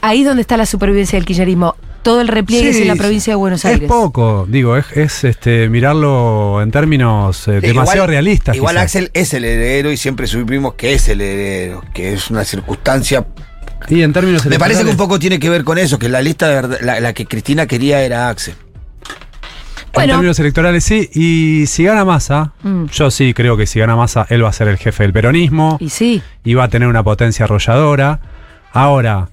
Ahí 0.03 0.25
donde 0.25 0.43
está 0.43 0.59
la 0.59 0.67
supervivencia 0.67 1.17
del 1.19 1.25
kirchnerismo. 1.25 1.75
Todo 2.07 2.21
el 2.21 2.29
repliegue 2.29 2.69
es 2.71 2.77
Sí, 2.77 2.83
en 2.83 2.89
la 2.89 2.95
sí. 2.95 3.01
provincia 3.01 3.33
de 3.33 3.37
Buenos 3.37 3.65
Es 3.65 3.73
Aires. 3.73 3.89
poco, 3.89 4.47
digo, 4.49 4.77
es, 4.77 4.87
es, 4.93 5.25
este 5.25 5.69
mirarlo 5.69 6.63
en 6.63 6.71
términos 6.71 7.49
eh, 7.49 7.59
Sí, 7.61 7.67
demasiado 7.67 7.97
igual- 8.05 8.09
realistas. 8.11 8.55
Igual 8.55 8.75
quizás. 8.77 8.85
Axel 8.85 9.11
es 9.13 9.35
el 9.35 9.45
heredero 9.45 9.91
y 9.91 9.97
siempre 9.97 10.29
supimos 10.29 10.75
que 10.75 10.95
es 10.95 11.09
el 11.09 11.21
heredero, 11.21 11.83
que 11.93 12.13
es 12.13 12.31
una 12.31 12.45
circunstancia. 12.45 13.27
Y 13.89 14.03
en 14.03 14.13
términos 14.13 14.47
Me 14.47 14.57
parece 14.57 14.83
que 14.83 14.85
un 14.85 14.91
electorales- 14.93 14.97
poco 14.97 15.19
tiene 15.19 15.41
que 15.41 15.51
ver 15.51 15.65
con 15.65 15.79
eso, 15.79 15.99
que 15.99 16.09
la 16.09 16.23
lista 16.23 16.47
de 16.49 16.55
verdad- 16.55 16.79
la, 16.81 17.01
la 17.01 17.13
que 17.13 17.27
Cristina 17.27 17.67
quería 17.67 18.01
era 18.03 18.29
Axel. 18.29 18.55
En 18.55 19.93
Bueno. 19.93 20.13
términos 20.13 20.39
electorales 20.39 20.85
sí, 20.85 21.11
y 21.13 21.67
si 21.67 21.83
gana 21.83 22.05
Massa, 22.05 22.53
Mm. 22.63 22.85
yo 22.87 23.11
sí 23.11 23.35
creo 23.35 23.57
que 23.57 23.67
si 23.67 23.81
gana 23.81 23.97
Massa, 23.97 24.27
él 24.31 24.45
va 24.45 24.51
a 24.51 24.53
ser 24.53 24.69
el 24.69 24.77
jefe 24.77 25.03
del 25.03 25.13
peronismo 25.13 25.77
Y 25.81 25.89
sí. 25.89 26.23
y 26.45 26.55
va 26.55 26.65
a 26.65 26.69
tener 26.69 26.87
una 26.87 27.03
potencia 27.03 27.47
arrolladora. 27.47 28.21
Ahora, 28.73 29.29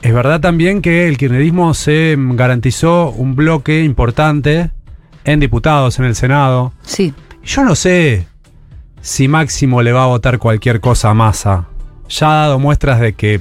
es 0.00 0.14
verdad 0.14 0.40
también 0.40 0.80
que 0.82 1.08
el 1.08 1.16
kirchnerismo 1.18 1.74
se 1.74 2.16
garantizó 2.18 3.10
un 3.10 3.34
bloque 3.34 3.82
importante 3.84 4.70
en 5.24 5.40
diputados, 5.40 5.98
en 5.98 6.04
el 6.04 6.14
Senado. 6.14 6.72
Sí. 6.82 7.12
Yo 7.44 7.64
no 7.64 7.74
sé 7.74 8.26
si 9.00 9.28
Máximo 9.28 9.82
le 9.82 9.92
va 9.92 10.04
a 10.04 10.06
votar 10.06 10.38
cualquier 10.38 10.80
cosa 10.80 11.10
a 11.10 11.14
Massa. 11.14 11.66
Ya 12.08 12.26
ha 12.30 12.46
dado 12.46 12.58
muestras 12.58 13.00
de 13.00 13.14
que 13.14 13.40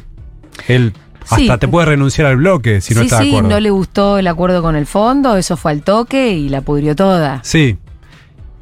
él 0.68 0.94
Sí. 1.26 1.42
hasta 1.44 1.58
te 1.58 1.68
puede 1.68 1.88
renunciar 1.88 2.28
al 2.28 2.38
bloque 2.38 2.80
si 2.80 2.94
no 2.94 3.02
sí, 3.02 3.08
está 3.08 3.18
de 3.20 3.24
sí, 3.26 3.30
acuerdo. 3.32 3.50
no 3.50 3.60
le 3.60 3.70
gustó 3.70 4.18
el 4.18 4.28
acuerdo 4.28 4.62
con 4.62 4.78
el 4.78 4.86
fondo, 4.86 5.36
eso 5.36 5.58
fue 5.58 5.72
al 5.74 5.82
toque 5.84 6.32
y 6.32 6.48
la 6.48 6.62
pudrió 6.62 6.96
toda. 6.96 7.42
Sí. 7.44 7.78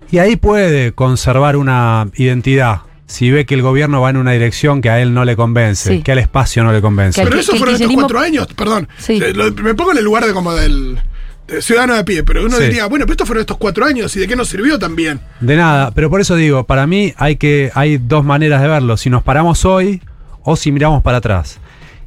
Y 0.09 0.17
ahí 0.17 0.35
puede 0.35 0.91
conservar 0.93 1.57
una 1.57 2.07
identidad. 2.15 2.81
Si 3.07 3.29
ve 3.29 3.45
que 3.45 3.53
el 3.53 3.61
gobierno 3.61 4.01
va 4.01 4.09
en 4.09 4.17
una 4.17 4.31
dirección 4.31 4.81
que 4.81 4.89
a 4.89 4.99
él 4.99 5.13
no 5.13 5.25
le 5.25 5.35
convence, 5.35 5.97
Sí. 5.97 6.01
que 6.01 6.11
al 6.11 6.17
espacio 6.19 6.63
no 6.63 6.71
le 6.73 6.81
convence. 6.81 7.19
Que 7.21 7.25
Pero 7.25 7.35
el- 7.35 7.41
eso 7.41 7.51
que 7.53 7.57
fueron 7.59 7.75
estos 7.75 7.93
cuatro 7.93 8.19
años, 8.19 8.47
perdón. 8.55 8.87
Sí. 8.97 9.19
Eh, 9.23 9.33
lo- 9.33 9.51
me 9.53 9.75
pongo 9.75 9.91
en 9.91 9.99
el 9.99 10.03
lugar 10.03 10.25
de 10.25 10.33
como 10.33 10.53
del 10.53 10.99
de 11.47 11.61
ciudadano 11.61 11.93
de 11.93 12.03
pie, 12.03 12.23
pero 12.23 12.43
uno 12.43 12.57
Sí. 12.57 12.63
diría, 12.63 12.87
bueno, 12.87 13.05
pero 13.05 13.13
estos 13.13 13.27
fueron 13.27 13.41
estos 13.41 13.57
cuatro 13.57 13.85
años 13.85 14.15
y 14.15 14.19
de 14.19 14.27
qué 14.27 14.35
nos 14.35 14.47
sirvió 14.49 14.79
también. 14.79 15.19
De 15.41 15.55
nada, 15.55 15.91
pero 15.91 16.09
por 16.09 16.19
eso 16.19 16.35
digo, 16.35 16.63
para 16.63 16.87
mí 16.87 17.13
hay 17.17 17.35
que 17.35 17.71
hay 17.75 17.99
dos 17.99 18.25
maneras 18.25 18.63
de 18.63 18.67
verlo, 18.67 18.97
si 18.97 19.11
nos 19.11 19.21
paramos 19.21 19.63
hoy 19.65 20.01
o 20.43 20.55
si 20.55 20.71
miramos 20.71 21.03
para 21.03 21.17
atrás. 21.19 21.59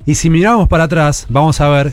Y 0.06 0.16
si 0.16 0.28
miramos 0.30 0.68
para 0.68 0.84
atrás, 0.84 1.26
vamos 1.28 1.60
a 1.60 1.68
ver 1.68 1.92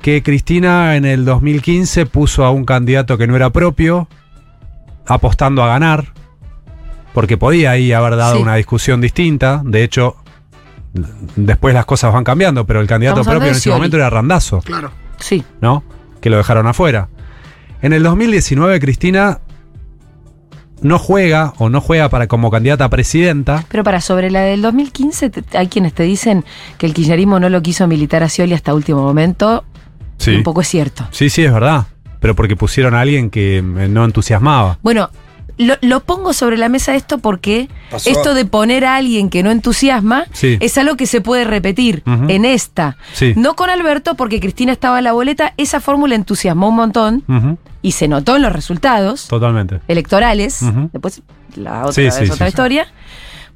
que 0.00 0.22
Cristina 0.22 0.96
en 0.96 1.04
el 1.04 1.26
2015 1.26 2.06
puso 2.06 2.44
a 2.46 2.50
un 2.50 2.64
candidato 2.64 3.18
que 3.18 3.26
no 3.26 3.36
era 3.36 3.50
propio, 3.50 4.08
apostando 5.06 5.62
a 5.62 5.66
ganar, 5.68 6.12
porque 7.16 7.38
podía 7.38 7.70
ahí 7.70 7.92
haber 7.94 8.14
dado 8.14 8.36
Sí. 8.36 8.42
una 8.42 8.56
discusión 8.56 9.00
distinta. 9.00 9.62
De 9.64 9.82
hecho, 9.82 10.16
después 11.34 11.72
las 11.74 11.86
cosas 11.86 12.12
van 12.12 12.24
cambiando, 12.24 12.66
pero 12.66 12.82
el 12.82 12.86
candidato 12.86 13.20
Estamos 13.22 13.36
propio 13.38 13.52
en 13.52 13.56
ese 13.56 13.70
momento 13.70 13.96
era 13.96 14.10
Randazo. 14.10 14.60
Claro. 14.60 14.90
Sí. 15.18 15.42
¿no? 15.62 15.82
Que 16.20 16.28
lo 16.28 16.36
dejaron 16.36 16.66
afuera. 16.66 17.08
En 17.80 17.94
el 17.94 18.02
2019, 18.02 18.78
Cristina 18.80 19.40
no 20.82 20.98
juega 20.98 21.54
o 21.56 21.70
no 21.70 21.80
juega 21.80 22.10
para 22.10 22.26
como 22.26 22.50
candidata 22.50 22.84
a 22.84 22.90
presidenta. 22.90 23.64
Pero 23.70 23.82
para 23.82 24.02
sobre 24.02 24.30
la 24.30 24.40
del 24.42 24.60
2015, 24.60 25.30
te- 25.30 25.56
hay 25.56 25.68
quienes 25.68 25.94
te 25.94 26.02
dicen 26.02 26.44
que 26.76 26.84
el 26.84 26.92
kirchnerismo 26.92 27.40
no 27.40 27.48
lo 27.48 27.62
quiso 27.62 27.86
militar 27.86 28.22
a 28.24 28.28
Scioli 28.28 28.52
hasta 28.52 28.74
último 28.74 29.02
momento. 29.02 29.64
y 30.26 30.36
Un 30.36 30.42
poco 30.42 30.60
es 30.60 30.68
cierto. 30.68 31.08
Sí, 31.12 31.30
sí, 31.30 31.44
es 31.44 31.52
verdad. 31.52 31.86
Pero 32.20 32.34
porque 32.36 32.56
pusieron 32.56 32.94
a 32.94 33.00
alguien 33.00 33.30
que 33.30 33.56
eh, 33.58 33.62
no 33.62 34.04
entusiasmaba. 34.04 34.78
Bueno, 34.82 35.08
lo, 35.58 35.74
lo 35.80 36.00
pongo 36.00 36.32
sobre 36.32 36.56
la 36.58 36.68
mesa 36.68 36.94
esto 36.94 37.18
porque 37.18 37.68
Pasó. 37.90 38.10
esto 38.10 38.34
de 38.34 38.44
poner 38.44 38.84
a 38.84 38.96
alguien 38.96 39.30
que 39.30 39.42
no 39.42 39.50
entusiasma 39.50 40.24
Sí. 40.32 40.56
es 40.60 40.76
algo 40.78 40.96
que 40.96 41.06
se 41.06 41.20
puede 41.20 41.44
repetir 41.44 42.02
en 42.06 42.44
esta. 42.44 42.96
Sí. 43.12 43.32
No 43.36 43.54
con 43.56 43.70
Alberto, 43.70 44.14
porque 44.16 44.40
Cristina 44.40 44.72
estaba 44.72 44.98
en 44.98 45.04
la 45.04 45.12
boleta, 45.12 45.54
esa 45.56 45.80
fórmula 45.80 46.14
entusiasmó 46.14 46.68
un 46.68 46.76
montón 46.76 47.58
y 47.82 47.92
se 47.92 48.08
notó 48.08 48.36
en 48.36 48.42
los 48.42 48.52
resultados 48.52 49.28
Totalmente. 49.28 49.80
electorales. 49.88 50.60
Después 50.92 51.22
la 51.56 51.86
otra 51.86 51.92
Sí, 51.92 52.10
sí, 52.26 52.30
otra 52.30 52.48
historia. 52.48 52.86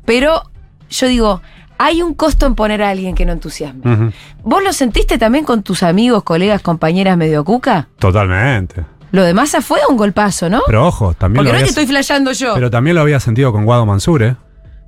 Pero 0.04 0.42
yo 0.88 1.06
digo, 1.06 1.42
hay 1.78 2.02
un 2.02 2.14
costo 2.14 2.46
en 2.46 2.54
poner 2.54 2.82
a 2.82 2.90
alguien 2.90 3.14
que 3.14 3.24
no 3.26 3.32
entusiasme. 3.32 4.12
¿Vos 4.42 4.62
lo 4.62 4.72
sentiste 4.72 5.18
también 5.18 5.44
con 5.44 5.62
tus 5.62 5.82
amigos, 5.82 6.22
colegas, 6.22 6.62
compañeras 6.62 7.16
medio 7.16 7.44
cuca? 7.44 7.88
Totalmente. 7.98 8.84
Lo 9.12 9.22
de 9.24 9.34
Massa 9.34 9.60
fue 9.60 9.80
un 9.88 9.96
golpazo, 9.96 10.48
¿no? 10.48 10.62
Pero 10.66 10.86
ojo, 10.86 11.14
también 11.14 11.38
Porque 11.40 11.48
lo 11.48 11.52
no 11.52 11.58
es 11.58 11.64
que 11.64 11.68
estoy 11.70 11.86
flasheando 11.86 12.32
yo. 12.32 12.54
pero 12.54 12.70
también 12.70 12.94
lo 12.96 13.02
había 13.02 13.18
sentido 13.20 13.52
con 13.52 13.64
Guado 13.64 13.84
Mansur, 13.86 14.22
¿eh? 14.22 14.36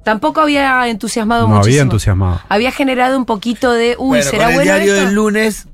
Tampoco 0.05 0.41
había 0.41 0.89
entusiasmado 0.89 1.43
No 1.43 1.49
muchísimo. 1.55 1.73
había 1.73 1.83
entusiasmado. 1.83 2.41
Había 2.49 2.73
generado 2.73 3.17
un 3.17 3.25
poquito 3.25 3.73
de, 3.73 3.95
uy, 3.99 4.09
Bueno, 4.19 4.25
¿será 4.25 4.45
con 4.45 4.51
el 4.51 4.55
bueno 4.57 4.73
diario 4.75 4.95
esto? 4.95 5.07
del 5.07 5.15
lunes, 5.15 5.67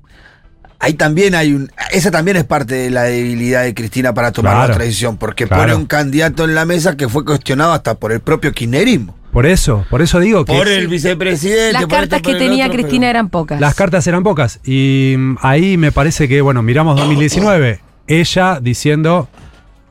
ahí 0.80 0.92
también 0.94 1.34
hay 1.34 1.54
un. 1.54 1.70
Esa 1.92 2.10
también 2.10 2.36
es 2.36 2.44
parte 2.44 2.74
de 2.74 2.90
la 2.90 3.04
debilidad 3.04 3.62
de 3.62 3.72
Cristina 3.74 4.12
para 4.14 4.32
tomar 4.32 4.54
Claro. 4.54 4.78
la 4.78 4.84
decisión, 4.84 5.16
porque 5.16 5.46
Claro. 5.46 5.62
pone 5.62 5.74
un 5.74 5.86
candidato 5.86 6.44
en 6.44 6.54
la 6.54 6.64
mesa 6.66 6.96
que 6.96 7.08
fue 7.08 7.24
cuestionado 7.24 7.72
hasta 7.72 7.94
por 7.94 8.12
el 8.12 8.20
propio 8.20 8.52
kirchnerismo. 8.52 9.16
Por 9.32 9.44
eso, 9.46 9.84
por 9.90 10.00
eso 10.02 10.20
digo 10.20 10.44
que 10.44 10.52
Por 10.54 10.68
el 10.68 10.88
vicepresidente. 10.88 11.72
Las 11.74 11.82
por 11.82 11.90
cartas 11.92 12.22
que 12.22 12.30
el 12.32 12.38
tenía 12.38 12.64
otro, 12.66 12.76
Cristina 12.78 13.00
pero- 13.02 13.10
eran 13.10 13.28
pocas. 13.30 13.60
Las 13.60 13.74
cartas 13.74 14.06
eran 14.06 14.22
pocas. 14.22 14.58
Y 14.64 15.14
mm, 15.18 15.36
ahí 15.42 15.76
me 15.78 15.90
parece 15.92 16.28
que, 16.28 16.40
bueno, 16.42 16.62
miramos 16.62 16.96
2019. 16.96 17.80
Ella 18.08 18.58
diciendo, 18.60 19.28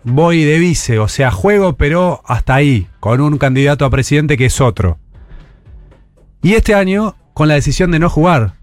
voy 0.04 0.44
de 0.44 0.60
vice, 0.60 1.00
o 1.00 1.08
sea, 1.08 1.32
juego, 1.32 1.74
pero 1.78 2.22
hasta 2.26 2.56
ahí, 2.56 2.88
con 3.00 3.22
un 3.22 3.38
candidato 3.38 3.86
a 3.86 3.90
presidente 3.90 4.38
que 4.38 4.46
es 4.48 4.60
otro. 4.60 4.98
Y 6.42 6.54
este 6.54 6.74
año, 6.76 7.16
con 7.34 7.48
la 7.48 7.54
decisión 7.56 7.92
de 7.92 8.00
no 8.00 8.10
jugar. 8.10 8.54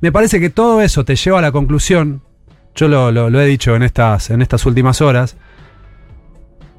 Me 0.00 0.10
parece 0.12 0.40
que 0.40 0.50
todo 0.50 0.80
eso 0.82 1.04
te 1.04 1.14
lleva 1.16 1.38
a 1.38 1.42
la 1.42 1.52
conclusión, 1.52 2.22
yo 2.74 2.88
lo, 2.88 3.12
lo- 3.12 3.30
lo 3.30 3.40
he 3.40 3.46
dicho 3.46 3.76
en 3.76 3.82
estas, 3.82 4.30
en 4.30 4.42
estas 4.42 4.64
últimas 4.66 5.00
horas, 5.00 5.36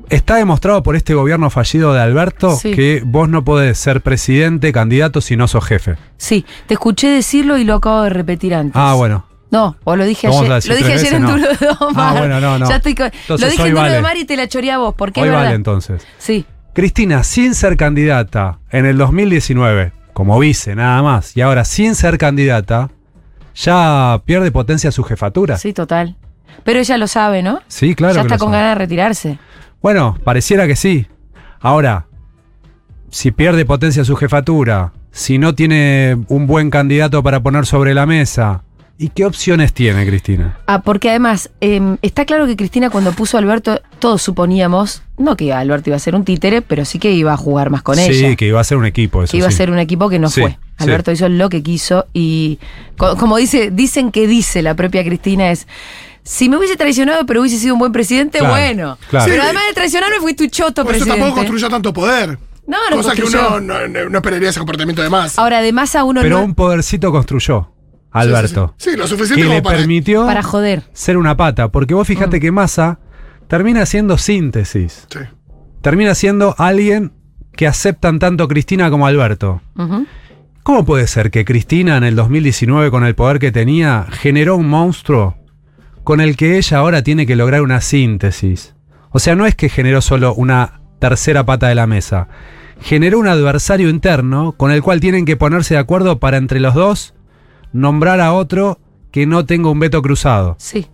está 0.10 0.36
demostrado 0.36 0.84
por 0.84 0.96
este 0.96 1.14
gobierno 1.14 1.50
fallido 1.50 1.94
de 1.94 2.02
Alberto 2.02 2.56
Sí. 2.56 2.72
que 2.72 3.02
vos 3.06 3.30
no 3.30 3.44
podés 3.46 3.78
ser 3.78 4.02
presidente, 4.02 4.72
candidato, 4.74 5.22
si 5.22 5.38
no 5.38 5.48
sos 5.48 5.66
jefe. 5.66 5.96
Sí, 6.18 6.46
te 6.68 6.74
escuché 6.74 7.08
decirlo 7.10 7.58
y 7.58 7.64
lo 7.64 7.76
acabo 7.76 8.02
de 8.04 8.10
repetir 8.10 8.54
antes. 8.56 8.74
Ah, 8.76 8.94
bueno. 8.96 9.26
No, 9.54 9.78
o 9.84 9.96
lo 9.96 10.04
dije 10.04 10.26
ayer. 10.26 10.50
Lo 10.50 10.76
dije 10.76 10.94
ayer 10.94 11.14
en 11.14 11.22
veces, 11.28 11.38
Duro 11.38 11.38
no. 11.38 11.58
de 11.60 11.86
Omar. 11.86 12.16
Ah, 12.16 12.20
bueno, 12.20 12.42
no, 12.42 12.58
no. 12.58 12.68
Ya 12.68 12.78
estoy 12.78 12.96
con- 12.96 13.12
Entonces, 13.14 13.46
lo 13.48 13.52
dije 13.52 13.68
en 13.68 13.70
Duro 13.76 13.84
de 13.84 13.90
vale. 13.90 14.00
Omar 14.00 14.18
y 14.18 14.26
te 14.26 14.36
la 14.36 14.48
choreé 14.48 14.72
a 14.72 14.80
vos, 14.80 14.96
porque 14.98 15.22
Hoy 15.22 15.28
es 15.28 15.32
verdad. 15.32 15.44
vale 15.46 15.56
entonces. 15.56 16.08
Sí. 16.18 16.44
Cristina, 16.74 17.24
sin 17.24 17.54
ser 17.54 17.78
candidata 17.78 18.58
en 18.72 18.88
el 18.88 18.98
2019, 18.98 19.92
como 20.14 20.40
vice 20.40 20.74
nada 20.74 21.04
más, 21.04 21.38
y 21.38 21.42
ahora 21.42 21.66
sin 21.66 21.94
ser 21.94 22.18
candidata, 22.18 22.90
ya 23.54 24.20
pierde 24.26 24.52
potencia 24.52 24.92
su 24.92 25.04
jefatura. 25.04 25.56
Sí, 25.58 25.72
total. 25.72 26.16
Pero 26.64 26.80
ella 26.80 26.98
lo 26.98 27.06
sabe, 27.06 27.44
¿no? 27.44 27.60
Sí, 27.68 27.94
claro. 27.94 28.16
ya 28.16 28.22
está 28.22 28.40
con 28.40 28.48
sabe. 28.50 28.58
ganas 28.58 28.76
de 28.76 28.80
retirarse. 28.86 29.38
Bueno, 29.84 30.18
pareciera 30.24 30.66
que 30.66 30.76
sí. 30.76 31.06
Ahora, 31.60 32.08
si 33.12 33.30
pierde 33.30 33.66
potencia 33.66 34.04
su 34.04 34.16
jefatura, 34.16 34.94
si 35.12 35.38
no 35.38 35.54
tiene 35.54 36.18
un 36.28 36.48
buen 36.48 36.72
candidato 36.72 37.22
para 37.22 37.42
poner 37.44 37.68
sobre 37.68 37.94
la 37.94 38.08
mesa, 38.08 38.64
¿y 38.98 39.10
qué 39.10 39.26
opciones 39.26 39.74
tiene 39.74 40.06
Cristina? 40.06 40.60
Ah, 40.68 40.82
porque 40.82 41.10
además, 41.10 41.50
eh, 41.62 41.98
está 42.02 42.26
claro 42.26 42.46
que 42.48 42.56
Cristina 42.56 42.90
cuando 42.90 43.12
puso 43.12 43.38
a 43.38 43.40
Alberto, 43.42 43.82
todos 44.00 44.22
suponíamos, 44.22 45.04
no 45.18 45.36
que 45.36 45.52
Alberto 45.54 45.90
iba 45.90 45.98
a 45.98 46.00
ser 46.00 46.16
un 46.16 46.24
títere, 46.26 46.62
pero 46.62 46.86
sí 46.86 47.00
que 47.00 47.12
iba 47.12 47.34
a 47.34 47.38
jugar 47.38 47.70
más 47.70 47.82
con 47.82 47.96
sí, 47.96 48.04
ella. 48.04 48.36
que 48.36 48.48
iba 48.48 48.60
a 48.60 48.64
ser 48.64 48.78
un 48.78 48.86
equipo 48.86 49.24
eso. 49.24 49.32
que 49.32 49.38
iba 49.38 49.48
sí. 49.50 49.54
a 49.54 49.58
ser 49.58 49.72
un 49.72 49.80
equipo 49.80 50.10
que 50.10 50.20
no 50.20 50.30
Sí, 50.30 50.42
fue. 50.42 50.52
sí. 50.52 50.58
Alberto 50.78 51.12
hizo 51.12 51.28
lo 51.30 51.50
que 51.50 51.62
quiso 51.64 52.08
y 52.14 52.60
co- 52.98 53.16
como 53.18 53.38
dice, 53.38 53.72
dicen 53.72 54.12
que 54.12 54.28
dice 54.28 54.62
la 54.62 54.76
propia 54.76 55.04
Cristina 55.04 55.52
es 55.52 55.68
si 56.24 56.48
me 56.48 56.58
hubiese 56.58 56.78
traicionado 56.78 57.26
pero 57.26 57.42
hubiese 57.42 57.58
sido 57.58 57.74
un 57.74 57.80
buen 57.80 57.92
presidente, 57.92 58.38
Claro, 58.40 58.54
bueno. 58.54 58.98
claro. 59.10 59.26
Pero 59.26 59.42
Sí. 59.42 59.46
además 59.46 59.64
de 59.68 59.74
traicionarme 59.74 60.18
fuiste 60.20 60.44
un 60.46 60.50
choto 60.50 60.84
Por 60.86 60.96
eso 60.96 61.04
presidente. 61.06 61.20
tampoco 61.20 61.36
construyó 61.36 61.70
tanto 61.70 61.92
poder. 61.94 62.38
No, 62.66 62.78
no 62.90 62.96
Cosa 62.96 63.14
que 63.14 63.24
uno 63.24 63.60
no, 63.60 63.88
no- 63.90 64.10
no 64.10 64.18
esperaría 64.20 64.50
ese 64.50 64.60
comportamiento 64.60 65.02
de 65.02 65.10
más. 65.10 65.38
Ahora, 65.38 65.58
además 65.58 65.96
a 65.98 66.06
uno 66.06 66.22
Pero 66.22 66.38
no 66.38 66.46
un 66.46 66.56
podercito 66.56 67.12
construyó 67.12 67.70
Alberto. 68.14 68.74
Sí, 68.78 68.84
sí, 68.86 68.90
sí. 68.90 68.92
Sí, 68.92 68.98
lo 68.98 69.04
Que 69.04 69.10
suficiente 69.10 69.44
le 69.44 69.50
como 69.50 69.64
para. 69.64 69.78
permitió 69.78 70.26
para 70.26 70.44
joder. 70.44 70.84
ser 70.94 71.18
una 71.18 71.36
pata. 71.38 71.70
Porque 71.70 71.94
vos 71.94 72.08
Mm. 72.08 72.12
fíjate 72.12 72.40
que 72.40 72.52
Massa 72.52 73.00
termina 73.48 73.82
haciendo 73.82 74.18
síntesis. 74.18 75.08
Sí. 75.12 75.20
Termina 75.82 76.16
siendo 76.16 76.56
alguien 76.58 77.12
que 77.56 77.68
aceptan 77.68 78.20
tanto 78.20 78.48
Cristina 78.48 78.90
como 78.90 79.06
Alberto. 79.06 79.62
Ujú. 79.78 80.06
¿Cómo 80.64 80.86
puede 80.86 81.08
ser 81.08 81.30
que 81.30 81.44
Cristina 81.44 81.98
en 81.98 82.04
el 82.06 82.16
2019, 82.16 82.90
con 82.90 83.04
el 83.06 83.16
poder 83.16 83.38
que 83.40 83.52
tenía, 83.52 84.06
generó 84.10 84.56
un 84.56 84.68
monstruo 84.70 85.36
con 86.06 86.22
el 86.22 86.38
que 86.38 86.58
ella 86.58 86.78
ahora 86.78 87.04
tiene 87.04 87.26
que 87.28 87.36
lograr 87.36 87.62
una 87.62 87.82
síntesis? 87.82 88.74
O 89.12 89.20
sea, 89.20 89.36
no 89.36 89.46
es 89.46 89.56
que 89.56 89.68
generó 89.70 90.02
solo 90.02 90.34
una 90.34 90.80
tercera 91.00 91.46
pata 91.46 91.68
de 91.68 91.76
la 91.76 91.86
mesa. 91.86 92.30
Generó 92.82 93.20
un 93.20 93.28
adversario 93.28 93.90
interno 93.90 94.54
con 94.54 94.72
el 94.72 94.82
cual 94.82 95.00
tienen 95.02 95.26
que 95.26 95.36
ponerse 95.38 95.74
de 95.76 95.80
acuerdo 95.82 96.20
para 96.20 96.38
entre 96.38 96.60
los 96.62 96.74
dos 96.74 97.14
nombrar 97.74 98.22
a 98.22 98.34
otro 98.34 98.80
que 99.12 99.26
no 99.26 99.46
tenga 99.46 99.70
un 99.70 99.80
veto 99.80 100.02
cruzado. 100.02 100.56
Sí, 100.60 100.88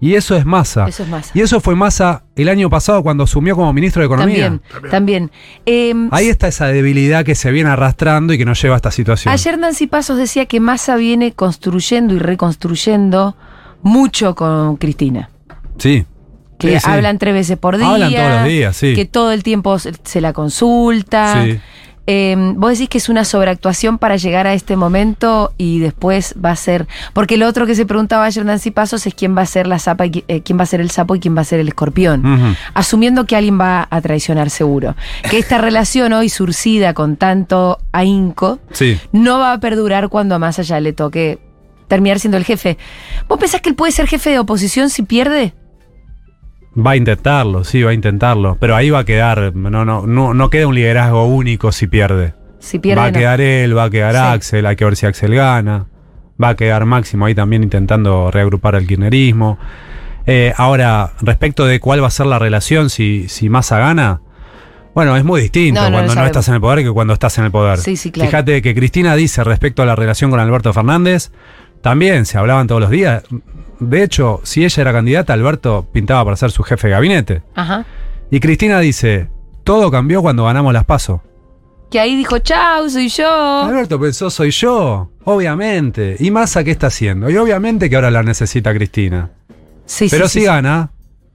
Y 0.00 0.14
eso 0.16 0.36
es 0.36 0.44
Massa. 0.44 0.86
eso 0.86 1.02
es 1.04 1.08
Massa. 1.08 1.30
Y 1.34 1.40
eso 1.40 1.60
fue 1.60 1.74
Massa 1.74 2.24
el 2.36 2.48
año 2.50 2.68
pasado 2.68 3.02
cuando 3.02 3.24
asumió 3.24 3.56
como 3.56 3.72
ministro 3.72 4.00
de 4.00 4.06
Economía. 4.06 4.44
También, 4.50 4.90
también. 4.90 5.30
Em, 5.64 6.08
Ahí 6.12 6.28
está 6.28 6.46
esa 6.48 6.66
debilidad 6.66 7.24
que 7.24 7.34
se 7.34 7.50
viene 7.50 7.70
arrastrando 7.70 8.32
y 8.34 8.38
que 8.38 8.44
nos 8.44 8.60
lleva 8.60 8.74
a 8.74 8.76
esta 8.76 8.90
situación. 8.90 9.32
Ayer 9.32 9.58
Nancy 9.58 9.86
Pasos 9.86 10.18
decía 10.18 10.44
que 10.46 10.60
Massa 10.60 10.96
viene 10.96 11.32
construyendo 11.32 12.12
y 12.14 12.18
reconstruyendo 12.18 13.34
mucho 13.82 14.34
con 14.34 14.76
Cristina. 14.76 15.30
Sí. 15.78 16.04
Que 16.58 16.74
Sí, 16.74 16.80
sí. 16.84 16.90
hablan 16.90 17.18
tres 17.18 17.34
veces 17.34 17.56
por 17.58 17.76
día. 17.78 17.88
Hablan 17.90 18.12
todos 18.14 18.30
los 18.30 18.44
días, 18.44 18.76
sí. 18.76 18.94
Que 18.94 19.04
todo 19.06 19.32
el 19.32 19.42
tiempo 19.42 19.78
se 19.78 19.92
se 20.04 20.20
la 20.20 20.32
consulta. 20.32 21.44
Sí. 21.44 21.58
Eh, 22.06 22.36
vos 22.56 22.70
decís 22.72 22.88
que 22.88 22.98
es 22.98 23.08
una 23.08 23.24
sobreactuación 23.24 23.98
para 23.98 24.16
llegar 24.16 24.46
a 24.46 24.52
este 24.54 24.76
momento 24.76 25.52
y 25.56 25.78
después 25.78 26.34
va 26.42 26.50
a 26.50 26.56
ser. 26.56 26.86
Porque 27.14 27.36
lo 27.36 27.46
otro 27.48 27.64
que 27.66 27.74
se 27.74 27.86
preguntaba 27.86 28.24
ayer 28.26 28.44
Nancy 28.44 28.70
Pasos 28.70 29.06
es 29.06 29.14
quién 29.14 29.36
va 29.36 29.42
a 29.42 29.46
ser 29.46 29.66
la 29.66 29.78
zapa 29.78 30.06
y 30.06 30.10
qui- 30.10 30.24
eh, 30.28 30.42
quién 30.42 30.58
va 30.58 30.64
a 30.64 30.66
ser 30.66 30.80
el 30.80 30.90
sapo 30.90 31.14
y 31.16 31.20
quién 31.20 31.36
va 31.36 31.40
a 31.40 31.44
ser 31.44 31.60
el 31.60 31.68
escorpión. 31.68 32.56
Asumiendo 32.74 33.24
que 33.24 33.36
alguien 33.36 33.58
va 33.58 33.86
a 33.90 34.00
traicionar 34.00 34.50
seguro. 34.50 34.96
Que 35.30 35.38
esta 35.38 35.58
relación 35.58 36.12
hoy 36.12 36.28
surcida 36.28 36.92
con 36.94 37.16
tanto 37.16 37.78
ahínco 37.92 38.58
Sí. 38.72 38.98
no 39.12 39.38
va 39.38 39.52
a 39.52 39.60
perdurar 39.60 40.08
cuando 40.10 40.34
a 40.34 40.38
Massa 40.38 40.62
ya 40.62 40.80
le 40.80 40.92
toque 40.92 41.38
terminar 41.88 42.18
siendo 42.18 42.36
el 42.36 42.44
jefe. 42.44 42.76
¿Vos 43.28 43.38
pensás 43.38 43.60
que 43.60 43.68
él 43.70 43.74
puede 43.76 43.92
ser 43.92 44.06
jefe 44.06 44.30
de 44.30 44.38
oposición 44.38 44.90
si 44.90 45.02
pierde? 45.04 45.54
Va 46.76 46.92
a 46.92 46.96
intentarlo, 46.96 47.64
sí, 47.64 47.82
va 47.82 47.90
a 47.90 47.94
intentarlo. 47.94 48.56
Pero 48.58 48.74
ahí 48.74 48.90
va 48.90 49.00
a 49.00 49.04
quedar. 49.04 49.54
No, 49.54 49.84
no, 49.84 50.06
no, 50.06 50.34
no 50.34 50.50
queda 50.50 50.66
un 50.66 50.74
liderazgo 50.74 51.26
único 51.26 51.72
si 51.72 51.86
pierde. 51.86 52.34
Si 52.58 52.78
pierde. 52.78 53.00
va 53.00 53.06
a 53.06 53.10
no. 53.10 53.18
quedar 53.18 53.40
él, 53.40 53.76
va 53.76 53.84
a 53.84 53.90
quedar 53.90 54.12
Sí. 54.12 54.18
Axel, 54.18 54.66
hay 54.66 54.76
que 54.76 54.84
ver 54.84 54.96
si 54.96 55.06
Axel 55.06 55.34
gana. 55.34 55.86
Va 56.42 56.50
a 56.50 56.56
quedar 56.56 56.84
Máximo 56.84 57.26
ahí 57.26 57.34
también 57.34 57.62
intentando 57.62 58.30
reagrupar 58.30 58.74
el 58.74 58.86
kirchnerismo. 58.86 59.58
Eh, 60.26 60.52
ahora, 60.56 61.12
respecto 61.20 61.66
de 61.66 61.78
cuál 61.80 62.02
va 62.02 62.08
a 62.08 62.10
ser 62.10 62.26
la 62.26 62.38
relación 62.38 62.90
si, 62.90 63.28
si 63.28 63.48
Massa 63.48 63.78
gana, 63.78 64.20
bueno, 64.94 65.16
es 65.16 65.24
muy 65.24 65.40
distinto 65.40 65.80
No, 65.80 65.90
no 65.90 65.90
lo 65.90 66.04
cuando 66.04 66.20
no, 66.20 66.26
estás 66.26 66.48
en 66.48 66.54
el 66.54 66.60
poder 66.60 66.84
que 66.84 66.90
cuando 66.90 67.12
estás 67.12 67.36
en 67.38 67.44
el 67.44 67.50
poder. 67.50 67.78
Sí, 67.78 67.96
sí, 67.96 68.12
claro. 68.12 68.30
Fíjate 68.30 68.62
que 68.62 68.74
Cristina 68.74 69.16
dice 69.16 69.42
respecto 69.42 69.82
a 69.82 69.86
la 69.86 69.96
relación 69.96 70.30
con 70.30 70.38
Alberto 70.38 70.72
Fernández, 70.72 71.32
también 71.84 72.24
se 72.24 72.38
hablaban 72.38 72.66
todos 72.66 72.80
los 72.80 72.88
días. 72.88 73.24
De 73.78 74.02
hecho, 74.02 74.40
si 74.42 74.64
ella 74.64 74.80
era 74.80 74.90
candidata, 74.90 75.34
Alberto 75.34 75.86
pintaba 75.92 76.24
para 76.24 76.34
ser 76.34 76.50
su 76.50 76.62
jefe 76.62 76.86
de 76.88 76.92
gabinete. 76.94 77.42
Ajá. 77.54 77.84
Y 78.30 78.40
Cristina 78.40 78.80
dice, 78.80 79.28
todo 79.64 79.90
cambió 79.90 80.22
cuando 80.22 80.44
ganamos 80.46 80.72
las 80.72 80.86
pasos. 80.86 81.20
Que 81.90 82.00
ahí 82.00 82.16
dijo, 82.16 82.38
chau, 82.38 82.88
soy 82.88 83.10
yo. 83.10 83.64
Alberto 83.64 84.00
pensó, 84.00 84.30
soy 84.30 84.50
yo, 84.50 85.10
obviamente. 85.24 86.16
¿Y 86.20 86.30
Massa 86.30 86.64
qué 86.64 86.70
está 86.70 86.86
haciendo? 86.86 87.28
Y 87.28 87.36
obviamente 87.36 87.90
que 87.90 87.96
ahora 87.96 88.10
la 88.10 88.22
necesita 88.22 88.72
Cristina. 88.72 89.32
Sí, 89.84 90.08
Pero 90.10 90.26
sí, 90.26 90.32
si 90.32 90.40
sí, 90.40 90.46
gana, 90.46 90.90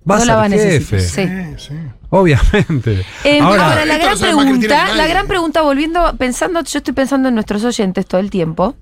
va 0.10 0.16
No 0.18 0.24
a 0.24 0.26
la 0.26 0.36
va 0.36 0.44
a 0.46 0.50
ser 0.50 0.58
necesitar, 0.58 1.00
jefe. 1.00 1.56
sí. 1.56 1.58
Sí, 1.60 1.68
sí. 1.70 1.76
Obviamente. 2.10 3.06
Eh, 3.24 3.40
ahora, 3.40 3.70
ahora, 3.70 3.86
la 3.86 4.00
gran 4.00 4.18
pregunta, 4.18 4.86
que 4.88 4.96
la 4.98 5.06
gran 5.06 5.28
pregunta, 5.28 5.62
volviendo, 5.62 6.16
pensando, 6.18 6.64
yo 6.64 6.80
estoy 6.80 6.96
pensando 6.96 7.30
en 7.30 7.36
nuestros 7.36 7.64
oyentes 7.64 8.08
todo 8.08 8.20
el 8.20 8.32
tiempo, 8.32 8.74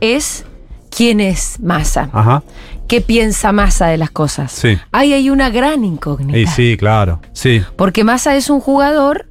es 0.00 0.46
¿quién 0.96 1.20
es 1.20 1.58
Massa? 1.60 2.08
ajá. 2.12 2.42
¿Qué 2.86 3.00
piensa 3.00 3.50
Massa 3.52 3.86
de 3.86 3.96
las 3.96 4.10
cosas? 4.10 4.52
Sí. 4.52 4.76
Ahí 4.92 5.14
hay 5.14 5.30
una 5.30 5.48
gran 5.48 5.84
incógnita. 5.84 6.38
Y 6.38 6.46
sí, 6.46 6.76
claro. 6.78 7.20
Sí. 7.32 7.62
Porque 7.76 8.04
Massa 8.04 8.36
es 8.36 8.50
un 8.50 8.60
jugador 8.60 9.26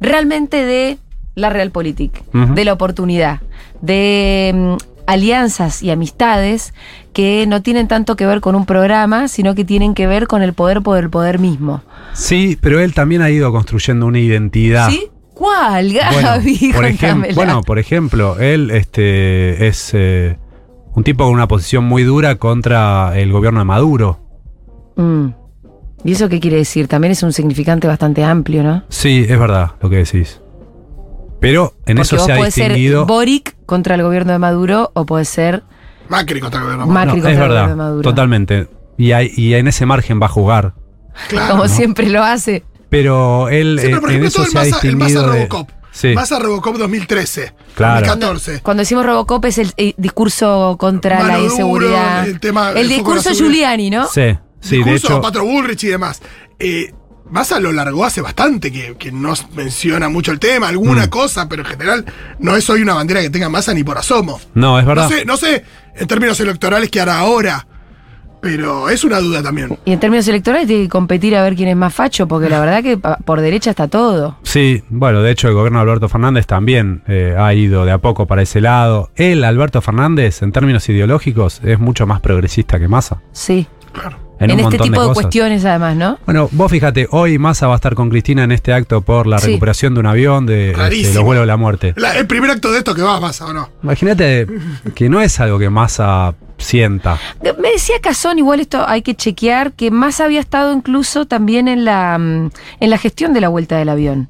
realmente 0.00 0.64
de 0.64 0.98
la 1.36 1.48
realpolitik, 1.50 2.22
Ujú. 2.34 2.54
de 2.54 2.64
la 2.64 2.72
oportunidad, 2.72 3.40
de 3.80 4.52
mm, 4.54 4.74
alianzas 5.06 5.82
y 5.84 5.90
amistades 5.90 6.74
que 7.12 7.46
no 7.46 7.62
tienen 7.62 7.86
tanto 7.88 8.16
que 8.16 8.26
ver 8.26 8.40
con 8.40 8.56
un 8.56 8.66
programa, 8.66 9.28
sino 9.28 9.54
que 9.54 9.64
tienen 9.64 9.94
que 9.94 10.06
ver 10.08 10.26
con 10.26 10.42
el 10.42 10.52
poder 10.52 10.82
por 10.82 10.98
el 10.98 11.08
poder 11.08 11.38
mismo. 11.38 11.82
Sí, 12.12 12.58
pero 12.60 12.80
él 12.80 12.92
también 12.92 13.22
ha 13.22 13.30
ido 13.30 13.52
construyendo 13.52 14.06
una 14.06 14.18
identidad. 14.18 14.90
¿Sí? 14.90 15.04
¿Cuál, 15.32 15.92
Bueno, 15.92 16.28
Gaby? 16.28 16.72
por, 16.74 16.84
ejem- 16.86 16.90
Contámela. 16.98 17.34
bueno, 17.34 17.62
por 17.62 17.78
ejemplo, 17.78 18.38
él 18.40 18.70
este, 18.72 19.68
es 19.68 19.90
eh, 19.92 20.38
un 20.96 21.04
tipo 21.04 21.24
con 21.24 21.32
una 21.34 21.46
posición 21.46 21.84
muy 21.84 22.02
dura 22.02 22.34
contra 22.36 23.16
el 23.16 23.30
gobierno 23.30 23.60
de 23.60 23.64
Maduro. 23.66 24.18
Mm. 24.96 25.28
¿Y 26.04 26.12
eso 26.12 26.28
qué 26.28 26.40
quiere 26.40 26.56
decir? 26.58 26.88
También 26.88 27.12
es 27.12 27.22
un 27.22 27.32
significante 27.32 27.86
bastante 27.86 28.24
amplio, 28.24 28.62
¿no? 28.62 28.82
Sí, 28.88 29.24
es 29.28 29.38
verdad 29.38 29.72
lo 29.80 29.88
que 29.90 29.96
decís. 29.96 30.40
Pero 31.40 31.74
en 31.86 31.96
Porque 31.96 32.02
eso 32.02 32.16
vos 32.16 32.24
se 32.26 32.32
ha 32.32 32.36
distinguido. 32.44 33.00
ser 33.02 33.06
Boric 33.08 33.56
contra 33.66 33.94
el 33.94 34.02
gobierno 34.02 34.32
de 34.32 34.38
Maduro 34.38 34.90
o 34.94 35.04
puede 35.06 35.24
ser 35.26 35.62
Macri 36.08 36.40
contra 36.40 36.60
el 36.60 36.64
gobierno. 36.64 36.86
Macri 36.86 37.06
No, 37.08 37.12
contra 37.14 37.30
es 37.30 37.36
el 37.36 37.40
verdad, 37.42 37.62
gobierno 37.62 37.82
de 37.84 37.88
Maduro. 37.90 38.10
totalmente. 38.10 38.68
Y, 38.96 39.12
hay- 39.12 39.30
y 39.36 39.54
en 39.54 39.68
ese 39.68 39.84
margen 39.86 40.20
va 40.20 40.26
a 40.26 40.30
jugar. 40.30 40.74
Claro. 41.28 41.50
como 41.52 41.68
siempre 41.68 42.08
lo 42.10 42.22
hace. 42.22 42.62
Pero 42.90 43.48
él 43.48 43.78
Sí, 43.80 43.86
pero 43.88 44.00
por 44.02 44.10
eh, 44.10 44.14
en 44.16 44.20
ejemplo, 44.24 44.28
eso 44.28 44.36
todo 44.36 44.44
el 44.46 44.50
se 44.52 44.58
ha 44.58 44.60
Massa, 44.60 44.86
el 44.86 44.98
distinguido. 44.98 45.30
de- 45.32 45.48
Sí. 45.96 46.12
Massa 46.14 46.38
Robocop 46.38 46.76
2013. 46.76 47.54
Claro. 47.74 48.06
2014. 48.06 48.60
Cuando 48.60 48.82
decimos 48.82 49.06
Robocop 49.06 49.42
es 49.46 49.56
el, 49.58 49.72
discurso 49.96 50.76
contra 50.78 51.16
Mano 51.16 51.28
la 51.28 51.36
duro, 51.38 51.50
inseguridad. 51.50 52.28
el 52.28 52.38
tema- 52.38 52.70
el 52.72 52.88
de 52.88 52.94
discurso. 52.94 53.32
Giuliani, 53.32 53.88
¿no? 53.88 54.06
Sí, 54.06 54.36
sí, 54.60 54.76
de 54.78 54.92
Discurso 54.92 55.06
hecho. 55.14 55.20
Patro 55.22 55.44
Bullrich 55.44 55.84
y 55.84 55.88
demás. 55.88 56.20
Eh, 56.58 56.92
Massa 57.30 57.58
lo 57.58 57.72
largó 57.72 58.04
hace 58.04 58.20
bastante, 58.20 58.70
que, 58.70 58.94
que 58.96 59.10
no 59.10 59.32
menciona 59.54 60.08
mucho 60.08 60.30
el 60.32 60.38
tema, 60.38 60.68
alguna 60.68 61.06
Mm. 61.06 61.10
cosa, 61.10 61.48
pero 61.48 61.62
en 61.62 61.68
general 61.68 62.04
no 62.38 62.54
es 62.56 62.68
hoy 62.70 62.82
una 62.82 62.94
bandera 62.94 63.20
que 63.22 63.30
tenga 63.30 63.48
Massa 63.48 63.72
ni 63.74 63.82
por 63.82 63.96
asomo. 63.98 64.38
No, 64.54 64.78
es 64.78 64.84
verdad. 64.86 65.04
No 65.04 65.16
sé, 65.16 65.24
no 65.24 65.36
sé 65.36 65.64
en 65.96 66.06
términos 66.06 66.38
electorales 66.40 66.88
qué 66.90 67.00
hará 67.00 67.18
ahora, 67.18 67.66
pero 68.40 68.88
es 68.88 69.04
una 69.04 69.18
duda 69.18 69.42
también. 69.42 69.78
Y 69.84 69.92
en 69.92 70.00
términos 70.00 70.26
electorales 70.28 70.66
tiene 70.66 70.84
que 70.84 70.88
competir 70.88 71.36
a 71.36 71.42
ver 71.42 71.54
quién 71.56 71.68
es 71.68 71.76
más 71.76 71.94
facho, 71.94 72.26
porque 72.28 72.48
la 72.48 72.60
verdad 72.60 72.82
que 72.82 72.98
por 72.98 73.40
derecha 73.40 73.70
está 73.70 73.88
todo. 73.88 74.36
Sí, 74.42 74.82
bueno, 74.88 75.22
de 75.22 75.30
hecho 75.30 75.48
el 75.48 75.54
gobierno 75.54 75.78
de 75.78 75.82
Alberto 75.82 76.08
Fernández 76.08 76.46
también 76.46 77.02
eh, 77.06 77.34
ha 77.38 77.52
ido 77.54 77.84
de 77.84 77.92
a 77.92 77.98
poco 77.98 78.26
para 78.26 78.42
ese 78.42 78.60
lado. 78.60 79.10
Él, 79.16 79.44
Alberto 79.44 79.80
Fernández, 79.80 80.42
en 80.42 80.52
términos 80.52 80.88
ideológicos, 80.88 81.60
es 81.64 81.78
mucho 81.78 82.06
más 82.06 82.20
progresista 82.20 82.78
que 82.78 82.88
Massa. 82.88 83.22
Sí. 83.32 83.66
Claro. 83.92 84.25
En, 84.38 84.50
En, 84.50 84.58
un 84.60 84.64
este 84.72 84.78
tipo 84.84 85.08
de, 85.08 85.14
cuestiones, 85.14 85.64
además, 85.64 85.96
¿no? 85.96 86.18
Bueno, 86.26 86.48
vos 86.52 86.70
fíjate, 86.70 87.08
hoy 87.10 87.38
Massa 87.38 87.68
va 87.68 87.72
a 87.72 87.76
estar 87.76 87.94
con 87.94 88.10
Cristina 88.10 88.44
en 88.44 88.52
este 88.52 88.72
acto 88.74 89.00
por 89.00 89.26
la 89.26 89.38
Sí. 89.38 89.46
recuperación 89.46 89.94
de 89.94 90.00
un 90.00 90.06
avión 90.06 90.44
de, 90.44 90.72
este, 90.72 91.14
los 91.14 91.24
vuelos 91.24 91.42
de 91.42 91.46
la 91.46 91.56
muerte. 91.56 91.94
La- 91.96 92.18
el 92.18 92.26
primer 92.26 92.50
acto 92.50 92.70
de 92.70 92.78
esto 92.78 92.94
que 92.94 93.00
va 93.00 93.18
Massa, 93.18 93.46
¿o 93.46 93.52
no? 93.54 93.70
Imagínate 93.82 94.46
que 94.94 95.08
no 95.08 95.22
es 95.22 95.40
algo 95.40 95.58
que 95.58 95.70
Massa 95.70 96.34
sienta. 96.58 97.18
Me 97.42 97.70
decía 97.72 97.96
Cazón, 98.02 98.38
igual 98.38 98.60
esto 98.60 98.86
hay 98.86 99.00
que 99.00 99.14
chequear, 99.14 99.72
que 99.72 99.90
más 99.90 100.20
había 100.20 100.40
estado 100.40 100.72
incluso 100.74 101.26
también 101.26 101.66
en 101.66 101.86
la, 101.86 102.18
mm, 102.18 102.50
en 102.80 102.90
la 102.90 102.98
gestión 102.98 103.32
de 103.32 103.40
la 103.40 103.48
vuelta 103.48 103.78
del 103.78 103.88
avión. 103.88 104.28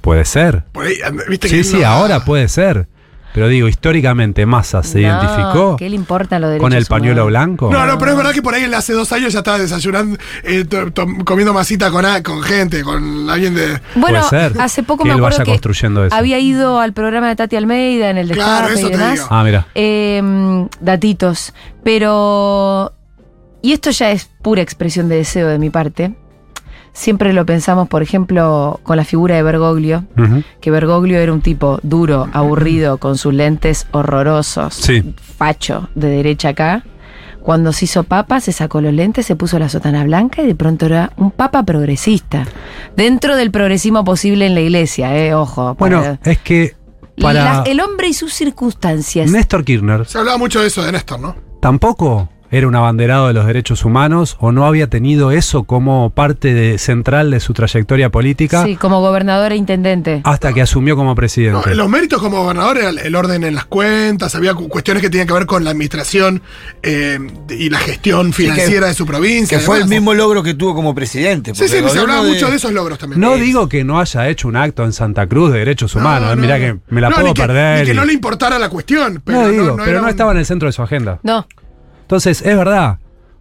Puede 0.00 0.24
ser. 0.24 0.64
Por 0.72 0.86
ahí, 0.86 0.96
¿viste 1.28 1.48
Sí, 1.48 1.56
que 1.58 1.64
sí, 1.64 1.76
no- 1.78 1.86
ahora 1.86 2.24
puede 2.24 2.48
ser. 2.48 2.88
Pero 3.34 3.48
digo, 3.48 3.66
históricamente 3.68 4.46
Massa 4.46 4.82
se 4.84 5.00
No, 5.00 5.08
identificó 5.08 5.76
¿Qué 5.76 5.90
le 5.90 5.96
importan 5.96 6.40
los 6.40 6.50
derechos 6.50 6.62
con 6.64 6.72
el 6.72 6.86
pañuelo 6.86 7.24
humanos? 7.26 7.28
blanco. 7.28 7.70
No, 7.72 7.84
no, 7.84 7.98
pero 7.98 8.12
es 8.12 8.16
verdad 8.16 8.32
que 8.32 8.42
por 8.42 8.54
ahí 8.54 8.62
él 8.62 8.72
hace 8.74 8.92
dos 8.92 9.12
años 9.12 9.32
ya 9.32 9.40
estaba 9.40 9.58
desayunando, 9.58 10.16
eh, 10.44 10.64
to- 10.64 10.92
to- 10.92 11.06
comiendo 11.24 11.52
masita 11.52 11.90
con, 11.90 12.06
a- 12.06 12.22
con 12.22 12.40
gente, 12.42 12.82
con 12.84 13.28
alguien 13.28 13.54
de. 13.56 13.80
Bueno, 13.96 14.20
Puede 14.28 14.50
ser 14.50 14.60
hace 14.60 14.82
poco 14.84 15.02
que 15.02 15.08
me 15.08 15.14
él 15.14 15.18
acuerdo 15.18 15.38
vaya 15.38 15.44
que 15.44 15.50
construyendo 15.50 16.04
eso. 16.04 16.14
había 16.14 16.38
ido 16.38 16.78
al 16.78 16.92
programa 16.92 17.28
de 17.28 17.34
Tati 17.36 17.56
Almeida 17.56 18.08
en 18.10 18.18
el 18.18 18.30
Claro, 18.30 18.68
Destape 18.68 18.78
eso 18.78 18.86
y 18.86 18.90
te 18.92 18.96
demás. 18.98 19.14
digo. 19.14 19.26
Ah, 19.30 19.42
mira. 19.44 19.66
Eh, 19.74 20.66
datitos. 20.80 21.52
Pero. 21.82 22.92
Y 23.62 23.72
esto 23.72 23.90
ya 23.90 24.10
es 24.10 24.30
pura 24.42 24.60
expresión 24.62 25.08
de 25.08 25.16
deseo 25.16 25.48
de 25.48 25.58
mi 25.58 25.70
parte. 25.70 26.14
Siempre 26.94 27.32
lo 27.32 27.44
pensamos, 27.44 27.88
por 27.88 28.02
ejemplo, 28.02 28.78
con 28.84 28.96
la 28.96 29.04
figura 29.04 29.34
de 29.34 29.42
Bergoglio. 29.42 30.04
Que 30.60 30.70
Bergoglio 30.70 31.18
era 31.18 31.32
un 31.32 31.40
tipo 31.42 31.78
duro, 31.82 32.28
aburrido, 32.32 32.98
con 32.98 33.18
sus 33.18 33.34
lentes 33.34 33.86
horrorosos. 33.90 34.74
Sí. 34.74 35.14
Facho, 35.36 35.88
de 35.96 36.08
derecha 36.08 36.50
acá. 36.50 36.84
Cuando 37.42 37.72
se 37.74 37.84
hizo 37.84 38.04
papa, 38.04 38.40
se 38.40 38.52
sacó 38.52 38.80
los 38.80 38.94
lentes, 38.94 39.26
se 39.26 39.36
puso 39.36 39.58
la 39.58 39.68
sotana 39.68 40.04
blanca 40.04 40.40
y 40.42 40.46
de 40.46 40.54
pronto 40.54 40.86
era 40.86 41.12
un 41.16 41.30
papa 41.30 41.62
progresista. 41.64 42.46
Dentro 42.96 43.36
del 43.36 43.50
progresismo 43.50 44.02
posible 44.04 44.46
en 44.46 44.54
la 44.54 44.60
iglesia, 44.62 45.14
eh, 45.18 45.34
ojo. 45.34 45.74
Bueno, 45.74 46.00
para- 46.00 46.18
es 46.24 46.38
que 46.38 46.74
para 47.20 47.44
La- 47.44 47.62
el 47.66 47.80
hombre 47.80 48.08
y 48.08 48.14
sus 48.14 48.32
circunstancias. 48.32 49.30
Néstor 49.30 49.64
Kirchner 49.64 50.06
Se 50.06 50.16
hablaba 50.18 50.38
mucho 50.38 50.60
de 50.62 50.68
eso 50.68 50.82
de 50.84 50.92
Néstor, 50.92 51.20
¿no? 51.20 51.36
tampoco 51.60 52.28
era 52.56 52.68
un 52.68 52.74
abanderado 52.76 53.26
de 53.26 53.32
los 53.34 53.46
derechos 53.46 53.84
humanos 53.84 54.36
o 54.38 54.52
no 54.52 54.64
había 54.66 54.88
tenido 54.88 55.32
eso 55.32 55.64
como 55.64 56.10
parte 56.10 56.54
de- 56.54 56.78
central 56.78 57.30
de 57.32 57.40
su 57.40 57.52
trayectoria 57.52 58.10
política 58.10 58.64
Sí, 58.64 58.76
como 58.76 59.00
gobernador 59.00 59.50
e 59.52 59.56
intendente. 59.56 60.20
hasta 60.24 60.52
que 60.52 60.62
asumió 60.62 60.94
como 60.94 61.10
No, 61.10 61.14
presidente. 61.16 61.74
los 61.74 61.88
méritos 61.88 62.20
como 62.22 62.42
gobernador 62.42 62.78
era 62.78 62.90
el, 62.90 63.14
orden 63.16 63.42
en 63.44 63.54
las 63.56 63.64
cuentas, 63.64 64.34
había 64.36 64.54
cu- 64.54 64.68
cuestiones 64.68 65.02
que 65.02 65.10
tenían 65.10 65.26
que 65.26 65.32
ver 65.34 65.46
con 65.46 65.64
la 65.64 65.70
administración 65.70 66.42
eh, 66.82 67.18
y 67.50 67.70
la 67.70 67.78
gestión 67.78 68.32
financiera 68.32 68.86
de 68.86 68.94
su 68.94 69.04
provincia. 69.06 69.58
Que 69.58 69.64
fue 69.64 69.78
el 69.78 69.86
mismo 69.88 70.14
logro 70.14 70.42
que 70.42 70.54
tuvo 70.54 70.74
como 70.74 70.94
presidente. 70.94 71.54
Sí, 71.54 71.66
sí, 71.68 71.82
se 71.88 71.98
hablaba 71.98 72.22
de- 72.24 72.30
mucho 72.30 72.48
de 72.50 72.56
esos 72.56 72.72
logros 72.72 72.98
también. 72.98 73.20
No 73.20 73.34
digo 73.36 73.68
que 73.68 73.82
no 73.84 73.98
haya 74.00 74.28
hecho 74.28 74.46
un 74.48 74.56
acto 74.56 74.84
en 74.84 74.92
Santa 74.92 75.26
Cruz 75.26 75.52
de 75.52 75.58
derechos 75.58 75.94
humanos, 75.96 76.36
no, 76.36 76.40
mirá 76.40 76.58
no. 76.58 76.64
que 76.64 76.78
me 76.94 77.00
la 77.00 77.08
No, 77.10 77.16
puedo 77.16 77.28
ni 77.28 77.34
que- 77.34 77.42
perder. 77.42 77.80
Ni 77.80 77.86
que 77.86 77.92
y- 77.92 77.96
no 77.96 78.04
le 78.04 78.12
importara 78.12 78.58
la 78.58 78.68
cuestión. 78.68 79.20
Pero 79.24 79.42
no 79.42 79.48
digo, 79.48 79.64
no 79.64 79.76
pero 79.76 79.90
era 79.90 79.98
no 79.98 80.04
un- 80.04 80.10
estaba 80.10 80.32
en 80.32 80.38
el 80.38 80.46
centro 80.46 80.66
de 80.68 80.72
su 80.72 80.82
agenda. 80.82 81.18
No. 81.22 81.46
Entonces, 82.04 82.42
es 82.42 82.56
verdad, 82.56 82.98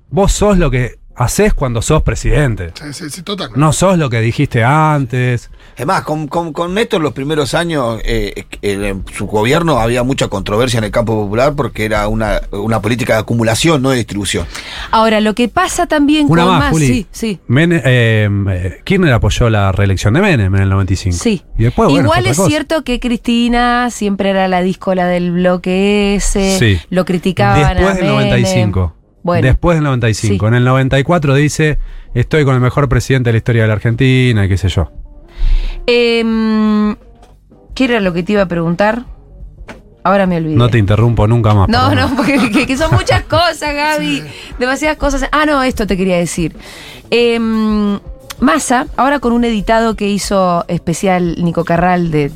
vos 0.09 0.31
sos 0.31 0.57
lo 0.57 0.71
que 0.71 0.95
haces 1.15 1.53
cuando 1.53 1.81
sos 1.81 2.01
presidente. 2.03 2.71
Sí, 2.73 2.93
sí, 2.93 3.09
sí, 3.09 3.21
totalmente. 3.21 3.59
No 3.59 3.71
sos 3.73 3.97
lo 3.97 4.09
que 4.09 4.19
dijiste 4.21 4.63
antes. 4.63 5.49
Es 5.75 5.85
más, 5.85 6.03
con, 6.03 6.27
con, 6.27 6.53
con 6.53 6.73
Néstor 6.73 7.01
los 7.01 7.13
primeros 7.13 7.53
años, 7.53 7.99
eh, 8.03 8.45
eh, 8.61 8.89
en 8.91 9.03
su 9.15 9.25
gobierno 9.27 9.79
había 9.79 10.03
mucha 10.03 10.27
controversia 10.27 10.77
en 10.79 10.83
el 10.85 10.91
campo 10.91 11.13
popular 11.23 11.53
porque 11.55 11.85
era 11.85 12.07
una, 12.07 12.41
una 12.51 12.81
política 12.81 13.13
de 13.13 13.19
acumulación, 13.19 13.81
no 13.81 13.89
de 13.91 13.97
distribución. 13.97 14.45
Ahora, 14.91 15.19
lo 15.21 15.33
que 15.35 15.49
pasa 15.49 15.87
también 15.87 16.27
Una 16.29 16.43
con 16.43 16.51
más, 16.51 16.59
más. 16.61 16.71
Juli. 16.71 16.87
Sí, 16.87 17.07
sí. 17.11 17.39
Mene- 17.47 17.81
eh, 17.85 18.29
eh, 18.51 18.81
Kirchner 18.83 19.13
apoyó 19.13 19.49
la 19.49 19.71
reelección 19.71 20.13
de 20.13 20.21
Menem 20.21 20.53
en 20.55 20.61
el 20.63 20.69
95. 20.69 21.17
Sí. 21.21 21.41
Y 21.57 21.63
después, 21.63 21.89
bueno, 21.89 22.05
Igual 22.05 22.25
es 22.27 22.37
cosa. 22.37 22.49
cierto 22.49 22.83
que 22.83 22.99
Cristina 22.99 23.89
siempre 23.89 24.29
era 24.31 24.47
la 24.47 24.61
díscola 24.61 25.07
del 25.07 25.31
bloque 25.31 26.15
ese. 26.15 26.57
Sí. 26.59 26.79
Lo 26.89 27.05
criticaban 27.05 27.75
Después 27.77 27.87
a 27.87 27.93
del 27.95 28.03
Menem. 28.05 28.15
95. 28.29 28.95
Bueno. 29.23 29.45
Después 29.47 29.77
del 29.77 29.85
95. 29.85 30.45
Sí. 30.45 30.47
En 30.47 30.53
el 30.53 30.65
94 30.65 31.33
dice, 31.35 31.79
estoy 32.13 32.43
con 32.45 32.55
el 32.55 32.61
mejor 32.61 32.89
presidente 32.89 33.29
de 33.29 33.33
la 33.33 33.37
historia 33.37 33.61
de 33.63 33.67
la 33.69 33.73
Argentina 33.73 34.45
y 34.45 34.49
qué 34.49 34.57
sé 34.57 34.69
yo. 34.69 34.91
Em, 35.87 36.95
¿Qué 37.73 37.85
era 37.85 37.99
lo 37.99 38.13
que 38.13 38.23
te 38.23 38.33
iba 38.33 38.41
a 38.43 38.47
preguntar? 38.47 39.05
Ahora 40.03 40.25
me 40.25 40.37
olvidé. 40.37 40.55
No 40.55 40.69
te 40.69 40.77
interrumpo 40.77 41.27
nunca 41.27 41.53
más. 41.53 41.69
No, 41.69 41.95
no, 41.95 42.15
porque 42.15 42.51
que, 42.51 42.67
que 42.67 42.77
son 42.77 42.91
muchas 42.95 43.23
cosas, 43.23 43.73
Gaby. 43.73 44.23
Demasiadas 44.59 44.97
cosas. 44.97 45.27
Ah, 45.31 45.45
no, 45.45 45.63
esto 45.63 45.87
te 45.87 45.95
quería 45.95 46.17
decir. 46.17 46.55
Em, 47.09 47.99
Massa, 48.39 48.87
ahora 48.97 49.19
con 49.19 49.31
un 49.31 49.45
editado 49.45 49.95
que 49.95 50.09
hizo 50.09 50.65
especial 50.67 51.35
Nico 51.41 51.63
Carral 51.63 52.11
de, 52.11 52.31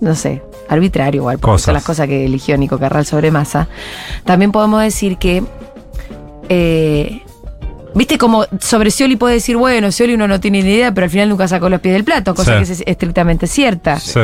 no 0.00 0.14
sé, 0.14 0.42
arbitrario 0.68 1.22
igual, 1.22 1.38
porque 1.38 1.52
Cosas. 1.52 1.64
son 1.64 1.74
las 1.74 1.84
cosas 1.84 2.08
que 2.08 2.26
eligió 2.26 2.56
Nico 2.58 2.78
Carral 2.78 3.06
sobre 3.06 3.30
Massa. 3.30 3.68
También 4.24 4.52
podemos 4.52 4.82
decir 4.82 5.16
que, 5.16 5.42
eh, 6.54 7.22
viste 7.94 8.18
como 8.18 8.44
sobre 8.60 8.90
Scioli 8.90 9.16
puede 9.16 9.34
decir, 9.34 9.56
bueno, 9.56 9.90
Scioli 9.90 10.14
uno 10.14 10.28
no 10.28 10.38
tiene 10.40 10.62
ni 10.62 10.70
idea, 10.70 10.92
pero 10.92 11.04
al 11.06 11.10
final 11.10 11.28
nunca 11.30 11.48
sacó 11.48 11.68
los 11.70 11.80
pies 11.80 11.94
del 11.94 12.04
plato, 12.04 12.34
cosa 12.34 12.58
Sí. 12.60 12.66
que 12.66 12.72
es 12.72 12.82
estrictamente 12.86 13.46
cierta. 13.46 13.98
Sí. 13.98 14.20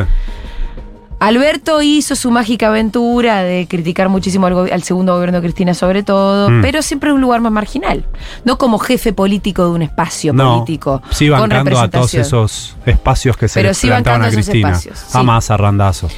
Alberto 1.21 1.83
hizo 1.83 2.15
su 2.15 2.31
mágica 2.31 2.69
aventura 2.69 3.43
de 3.43 3.67
criticar 3.69 4.09
muchísimo 4.09 4.47
al, 4.47 4.83
segundo 4.85 5.15
gobierno 5.15 5.39
de 5.39 5.43
Cristina 5.49 5.75
sobre 5.75 6.05
todo, 6.05 6.49
Mm. 6.49 6.63
pero 6.63 6.81
siempre 6.81 7.09
en 7.11 7.17
un 7.17 7.21
lugar 7.23 7.41
más 7.41 7.51
marginal, 7.51 8.05
no 8.45 8.57
como 8.57 8.79
jefe 8.79 9.13
político 9.13 9.65
de 9.65 9.71
un 9.71 9.83
espacio 9.83 10.33
No, 10.33 10.59
político 10.61 11.03
sí 11.11 11.29
con 11.29 11.41
bancando 11.49 11.81
a 11.81 11.89
todos 11.89 12.15
esos 12.15 12.77
espacios 12.87 13.37
que 13.37 13.49
se 13.49 13.59
Pero 13.59 13.71
le 13.71 13.75
sí 13.75 13.89
plantaban 13.89 14.23
a 14.23 14.31
Cristina. 14.31 14.69
espacios, 14.69 14.99
sí. 14.99 15.19
A 15.19 15.23
Massa, 15.25 15.57
Randazo. 15.57 16.09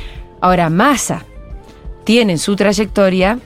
Ahora, 0.42 0.68
Massa 0.68 1.24
tiene 2.04 2.32
en 2.32 2.38
su 2.38 2.54
trayectoria 2.54 3.38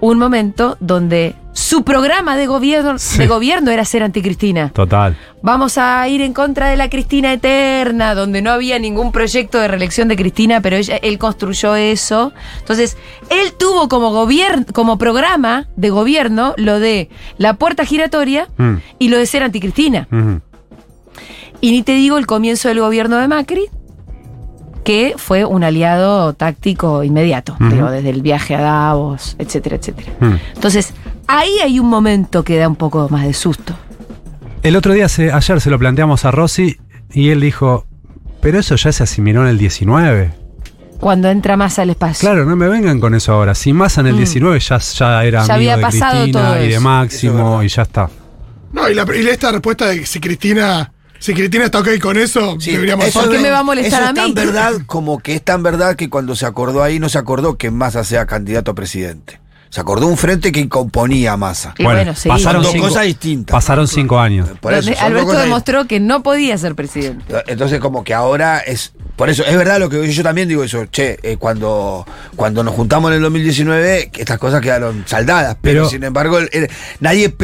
un 0.00 0.18
momento 0.18 0.78
donde 0.80 1.34
su 1.56 1.84
programa 1.84 2.36
de 2.36 2.46
gobierno, 2.46 2.98
Sí. 2.98 3.16
de 3.16 3.26
gobierno 3.28 3.70
era 3.70 3.82
ser 3.86 4.02
anticristina. 4.02 4.68
Total. 4.74 5.16
Vamos 5.40 5.78
a 5.78 6.06
ir 6.06 6.20
en 6.20 6.34
contra 6.34 6.68
de 6.68 6.76
la 6.76 6.90
Cristina 6.90 7.32
eterna, 7.32 8.14
donde 8.14 8.42
no 8.42 8.50
había 8.50 8.78
ningún 8.78 9.10
proyecto 9.10 9.58
de 9.58 9.66
reelección 9.66 10.06
de 10.08 10.16
Cristina, 10.16 10.60
pero 10.60 10.76
ella- 10.76 10.98
él 10.98 11.18
construyó 11.18 11.74
eso. 11.74 12.34
Entonces, 12.58 12.98
él 13.30 13.54
tuvo 13.58 13.88
como 13.88 14.10
gobierno, 14.10 14.66
como 14.74 14.98
programa 14.98 15.66
de 15.76 15.88
gobierno 15.88 16.52
lo 16.58 16.78
de 16.78 17.08
la 17.38 17.54
puerta 17.54 17.86
giratoria 17.86 18.48
Mm. 18.58 18.74
y 18.98 19.08
lo 19.08 19.16
de 19.16 19.24
ser 19.24 19.42
anticristina. 19.42 20.08
Ujú. 20.12 20.40
Y 21.62 21.70
ni 21.70 21.82
te 21.82 21.92
digo 21.92 22.18
el 22.18 22.26
comienzo 22.26 22.68
del 22.68 22.80
gobierno 22.80 23.16
de 23.16 23.28
Macri, 23.28 23.64
que 24.84 25.14
fue 25.16 25.44
un 25.46 25.64
aliado 25.64 26.34
táctico 26.34 27.02
inmediato, 27.02 27.54
Ujú. 27.58 27.70
digo, 27.70 27.90
desde 27.90 28.10
el 28.10 28.20
viaje 28.22 28.54
a 28.54 28.60
Davos, 28.60 29.36
etcétera, 29.38 29.76
etcétera. 29.76 30.12
Mm. 30.20 30.34
Entonces, 30.54 30.92
ahí 31.26 31.58
hay 31.62 31.78
un 31.78 31.88
momento 31.88 32.42
que 32.44 32.56
da 32.58 32.68
un 32.68 32.76
poco 32.76 33.08
más 33.10 33.24
de 33.24 33.32
susto. 33.34 33.76
El 34.62 34.76
otro 34.76 34.92
día, 34.92 35.08
se- 35.08 35.32
ayer 35.32 35.60
se 35.60 35.70
lo 35.70 35.78
planteamos 35.78 36.24
a 36.24 36.30
Rossi 36.30 36.76
y 37.12 37.28
él 37.30 37.40
dijo, 37.40 37.86
pero 38.40 38.58
eso 38.58 38.74
ya 38.76 38.92
se 38.92 39.02
asimiló 39.02 39.42
en 39.42 39.48
el 39.48 39.58
19. 39.58 40.32
Cuando 41.00 41.28
entra 41.28 41.56
más 41.56 41.78
al 41.78 41.90
espacio. 41.90 42.26
Claro, 42.28 42.46
no 42.46 42.56
me 42.56 42.68
vengan 42.68 43.00
con 43.00 43.14
eso 43.14 43.32
ahora. 43.32 43.54
Si 43.54 43.72
Massa 43.72 44.00
en 44.00 44.06
el 44.08 44.14
Mm. 44.14 44.18
19 44.18 44.58
ya, 44.60 44.78
ya 44.78 45.24
era 45.24 45.44
Ya 45.44 45.54
amigo 45.54 45.72
había 45.72 45.76
de 45.76 45.82
pasado 45.82 46.22
Cristina 46.22 46.42
todo 46.54 46.56
y 46.64 46.68
de 46.68 46.74
es 46.74 46.80
Máximo 46.80 47.62
y 47.62 47.68
ya 47.68 47.82
está. 47.82 48.10
No, 48.72 48.88
y, 48.88 48.94
la, 48.94 49.06
y 49.14 49.26
esta 49.28 49.52
respuesta 49.52 49.86
de 49.86 50.00
que 50.00 50.06
si 50.06 50.20
Cristina, 50.20 50.90
si 51.18 51.34
Cristina 51.34 51.66
está 51.66 51.80
ok 51.80 51.88
con 52.00 52.16
eso, 52.16 52.56
Sí, 52.58 52.72
deberíamos 52.72 53.06
eso 53.06 53.20
¿Por 53.20 53.30
qué 53.30 53.36
es- 53.36 53.42
me 53.42 53.50
va 53.50 53.58
a 53.58 53.62
molestar 53.62 54.00
eso 54.00 54.06
a 54.06 54.08
es 54.10 54.14
tan 54.16 54.24
mí? 54.28 54.32
verdad 54.34 54.72
como 54.86 55.18
que 55.18 55.34
es 55.34 55.42
tan 55.42 55.62
verdad 55.62 55.96
que 55.96 56.08
cuando 56.10 56.34
se 56.34 56.46
acordó 56.46 56.82
ahí 56.82 56.98
no 56.98 57.08
se 57.10 57.18
acordó 57.18 57.56
que 57.58 57.70
Massa 57.70 58.02
sea 58.02 58.26
candidato 58.26 58.70
a 58.70 58.74
presidente. 58.74 59.38
Se 59.68 59.80
acordó 59.80 60.06
un 60.06 60.16
frente 60.16 60.52
que 60.52 60.68
componía 60.68 61.32
a 61.32 61.36
Massa. 61.36 61.74
Y 61.78 61.84
bueno, 61.84 62.14
sí. 62.14 62.28
pasaron 62.28 62.62
dos 62.62 62.72
cinco, 62.72 62.86
cosas 62.88 63.04
distintas. 63.04 63.52
Pasaron 63.54 63.86
cinco 63.88 64.18
años. 64.18 64.48
Por 64.60 64.72
eso, 64.72 64.90
Alberto 65.00 65.32
demostró 65.32 65.86
que 65.86 66.00
no 66.00 66.22
podía 66.22 66.56
ser 66.56 66.74
presidente. 66.74 67.24
Entonces 67.46 67.80
como 67.80 68.04
que 68.04 68.14
ahora 68.14 68.58
es... 68.60 68.92
Por 69.16 69.30
eso, 69.30 69.44
es 69.46 69.56
verdad 69.56 69.78
lo 69.78 69.88
que 69.88 70.12
yo 70.12 70.22
también 70.22 70.46
digo 70.46 70.62
eso, 70.62 70.84
che, 70.86 71.18
eh, 71.22 71.38
cuando, 71.38 72.04
cuando 72.36 72.62
nos 72.62 72.74
juntamos 72.74 73.10
en 73.10 73.16
el 73.16 73.22
2019, 73.22 74.10
que 74.12 74.20
estas 74.20 74.38
cosas 74.38 74.60
quedaron 74.60 75.04
saldadas, 75.06 75.56
pero, 75.62 75.80
Pero- 75.84 75.88
sin 75.88 76.04
embargo 76.04 76.38
el- 76.38 76.50
el- 76.52 76.68
nadie, 77.00 77.34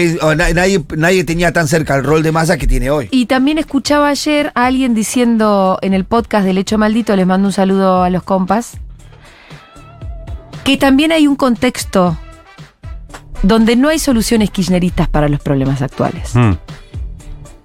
nadie, 0.55 0.85
nadie 0.97 1.25
tenía 1.25 1.51
tan 1.53 1.69
cerca 1.69 1.95
el 1.97 2.05
rol 2.05 2.23
de 2.23 2.31
masa 2.31 2.59
que 2.59 2.67
tiene 2.67 2.91
hoy. 2.91 3.09
Y 3.11 3.25
también 3.25 3.57
escuchaba 3.57 4.09
ayer 4.11 4.53
a 4.55 4.67
alguien 4.67 4.95
diciendo 4.95 5.79
en 5.81 5.95
el 5.95 6.05
podcast 6.05 6.45
del 6.45 6.59
Hecho 6.59 6.77
Maldito, 6.77 7.17
les 7.17 7.27
mando 7.27 7.49
un 7.49 7.53
saludo 7.55 8.03
a 8.03 8.11
los 8.11 8.23
compas, 8.23 8.73
que 10.65 10.77
también 10.77 11.13
hay 11.13 11.27
un 11.27 11.37
contexto 11.37 12.17
donde 13.43 13.77
no 13.77 13.89
hay 13.89 13.99
soluciones 13.99 14.51
kirchneristas 14.51 15.09
para 15.09 15.29
los 15.29 15.41
problemas 15.41 15.83
actuales. 15.83 16.35
Mm. 16.35 16.53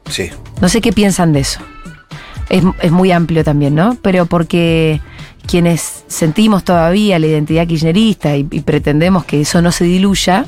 Sí. 0.10 0.30
No 0.62 0.70
sé 0.70 0.82
qué 0.82 0.92
piensan 0.92 1.34
de 1.34 1.42
eso. 1.42 1.60
Es, 2.50 2.64
es 2.82 2.92
muy 2.92 3.12
amplio 3.12 3.44
también, 3.44 3.76
¿no? 3.76 3.98
Pero 4.02 4.26
porque 4.26 5.02
quienes 5.46 6.04
sentimos 6.08 6.64
todavía 6.64 7.20
la 7.20 7.28
identidad 7.28 7.68
kirchnerista 7.68 8.36
y, 8.36 8.48
y 8.50 8.62
pretendemos 8.62 9.26
que 9.26 9.42
eso 9.42 9.62
no 9.62 9.72
se 9.72 9.86
diluya, 9.86 10.46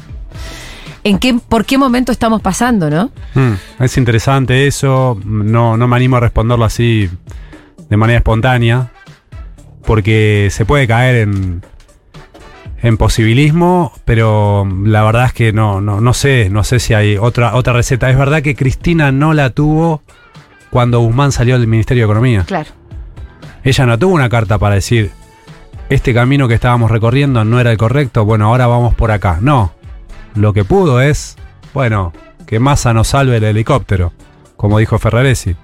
¿en 1.03 1.19
qué, 1.19 1.35
¿por 1.35 1.65
qué 1.65 1.77
momento 1.77 2.12
estamos 2.12 2.41
pasando, 2.41 2.89
no? 2.89 3.12
Mm, 3.35 3.83
Es 3.83 3.97
interesante 3.97 4.65
eso. 4.67 5.19
No, 5.23 5.77
no 5.77 5.88
me 5.88 5.95
animo 5.95 6.17
a 6.17 6.19
responderlo 6.21 6.65
así 6.65 7.09
de 7.89 7.97
manera 7.97 8.17
espontánea. 8.17 8.91
Porque 9.85 10.49
se 10.51 10.65
puede 10.65 10.88
caer 10.88 11.15
en, 11.15 11.63
en 12.82 12.98
posibilismo, 12.98 13.92
pero 14.06 14.68
la 14.84 15.04
verdad 15.04 15.26
es 15.26 15.34
que 15.34 15.54
no, 15.54 15.82
no, 15.82 16.00
no 16.02 16.13
sé, 16.13 16.50
no 16.50 16.63
sé 16.63 16.80
si 16.80 16.94
hay 16.94 17.18
otra, 17.18 17.56
otra 17.56 17.74
receta. 17.74 18.10
Es 18.10 18.18
verdad 18.18 18.42
que 18.42 18.56
Cristina 18.56 19.12
no 19.12 19.34
la 19.34 19.50
tuvo 19.50 20.02
cuando 20.70 21.00
Guzmán 21.00 21.32
salió 21.32 21.60
del 21.60 21.68
Ministerio 21.68 22.04
de 22.04 22.06
Economía. 22.06 22.44
Claro. 22.46 22.70
Ella 23.63 23.86
no 23.86 24.00
tuvo 24.00 24.13
una 24.13 24.30
carta 24.30 24.58
para 24.58 24.76
decir, 24.76 25.12
este 25.89 26.13
camino 26.13 26.48
que 26.48 26.54
estábamos 26.54 26.92
recorriendo 26.92 27.44
no 27.44 27.60
era 27.60 27.72
el 27.72 27.78
correcto, 27.78 28.24
bueno, 28.24 28.48
ahora 28.48 28.68
vamos 28.68 28.96
por 28.96 29.12
acá. 29.12 29.39
No, 29.42 29.74
lo 30.36 30.54
que 30.54 30.63
pudo 30.63 31.02
es, 31.02 31.36
bueno, 31.74 32.13
que 32.46 32.60
Massa 32.60 32.94
nos 32.94 33.10
salve 33.10 33.38
el 33.38 33.44
helicóptero, 33.44 34.13
como 34.56 34.80
dijo 34.80 34.98
Ferraresi. 35.00 35.56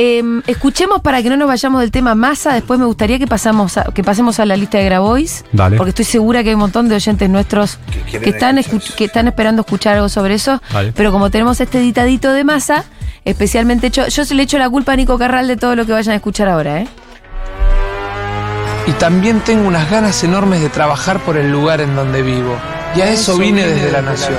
Eh, 0.00 0.22
escuchemos 0.46 1.00
para 1.00 1.20
que 1.24 1.28
no 1.28 1.36
nos 1.36 1.48
vayamos 1.48 1.80
del 1.80 1.90
tema 1.90 2.14
masa. 2.14 2.52
Después 2.54 2.78
me 2.78 2.86
gustaría 2.86 3.18
que, 3.18 3.26
pasamos 3.26 3.76
a- 3.78 3.82
que 3.92 4.04
pasemos 4.04 4.38
a 4.38 4.46
la 4.46 4.56
lista 4.56 4.78
de 4.78 4.84
Grabois. 4.84 5.44
Dale. 5.50 5.76
Porque 5.76 5.88
estoy 5.90 6.04
segura 6.04 6.44
que 6.44 6.50
hay 6.50 6.54
un 6.54 6.60
montón 6.60 6.88
de 6.88 6.94
oyentes 6.94 7.28
nuestros 7.28 7.78
Que 8.08 8.30
están, 8.30 8.60
que 8.96 9.04
están 9.04 9.26
esperando 9.26 9.62
escuchar 9.62 9.96
algo 9.96 10.08
sobre 10.08 10.34
eso. 10.34 10.62
Dale. 10.72 10.92
Pero 10.92 11.10
como 11.10 11.30
tenemos 11.30 11.60
este 11.60 11.78
editadito 11.80 12.32
de 12.32 12.44
masa, 12.44 12.84
especialmente 13.24 13.88
hecho, 13.88 14.06
yo 14.06 14.24
se 14.24 14.36
le 14.36 14.44
echo 14.44 14.56
la 14.58 14.70
culpa 14.70 14.92
a 14.92 14.96
Nico 14.96 15.18
Carral 15.18 15.48
de 15.48 15.56
todo 15.56 15.74
lo 15.74 15.84
que 15.84 15.90
vayan 15.90 16.12
a 16.12 16.16
escuchar 16.16 16.48
ahora, 16.48 16.82
¿eh? 16.82 16.88
Y 18.86 18.92
también 18.92 19.40
tengo 19.40 19.66
unas 19.66 19.90
ganas 19.90 20.22
enormes 20.22 20.60
de 20.60 20.68
trabajar 20.68 21.18
por 21.24 21.36
el 21.36 21.50
lugar 21.50 21.80
en 21.80 21.96
donde 21.96 22.22
vivo. 22.22 22.56
Y 22.94 23.00
a 23.00 23.10
eso 23.10 23.36
vine 23.36 23.66
desde 23.66 23.90
la 23.90 24.00
nación. 24.02 24.36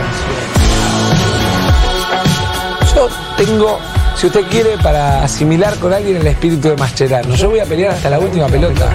Yo 2.95 3.10
tengo, 3.38 3.80
si 4.19 4.27
usted 4.27 4.43
quiere, 4.47 4.77
para 4.84 5.23
asimilar 5.23 5.75
con 5.75 5.93
alguien 5.93 6.17
el 6.17 6.27
espíritu 6.27 6.67
de 6.67 6.75
Mascherano. 6.75 7.36
Yo 7.36 7.51
voy 7.51 7.60
a 7.60 7.65
pelear 7.65 7.93
hasta 7.93 8.10
la 8.10 8.19
última 8.19 8.47
pelota. 8.47 8.89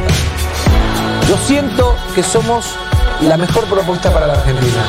Yo 1.26 1.38
siento 1.46 1.96
que 2.14 2.22
somos 2.22 2.74
la 3.22 3.38
mejor 3.38 3.64
propuesta 3.64 4.12
para 4.12 4.26
la 4.26 4.34
Argentina. 4.34 4.84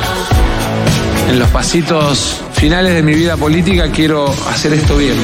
en 1.30 1.38
los 1.38 1.48
pasitos 1.48 2.42
finales 2.52 2.94
de 2.94 3.02
mi 3.02 3.14
vida 3.14 3.36
política 3.38 3.90
quiero 3.90 4.32
hacer 4.50 4.74
esto 4.74 4.98
bien. 4.98 5.16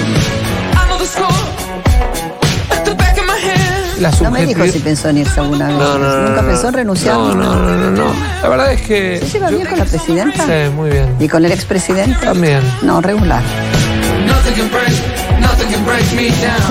La 4.01 4.11
No 4.11 4.31
me 4.33 4.46
dijo 4.46 4.66
si 4.66 4.81
pensó 4.81 5.11
en 5.11 5.18
irse 5.18 5.38
alguna 5.38 5.68
vez. 5.68 5.77
No, 5.77 5.98
no, 5.98 6.09
no, 6.09 6.29
Nunca 6.29 6.42
no, 6.42 6.48
pensó 6.48 6.68
en 6.68 6.75
renunciar. 6.75 7.14
No, 7.14 7.35
no, 7.35 7.55
no, 7.55 7.77
no, 7.77 7.90
no. 7.90 8.14
La 8.42 8.48
verdad 8.48 8.72
es 8.72 8.83
que. 8.83 9.18
¿Se 9.18 9.29
lleva 9.29 9.51
bien 9.51 9.66
con 9.66 9.79
la 9.79 9.85
presidenta? 9.85 10.44
Sí, 10.44 10.70
muy 10.75 10.90
bien. 10.90 11.14
¿Y 11.20 11.29
con 11.29 11.44
el 11.44 11.53
expresidente? 11.53 12.18
También. 12.25 12.62
No, 12.83 13.01
regular. 13.01 13.42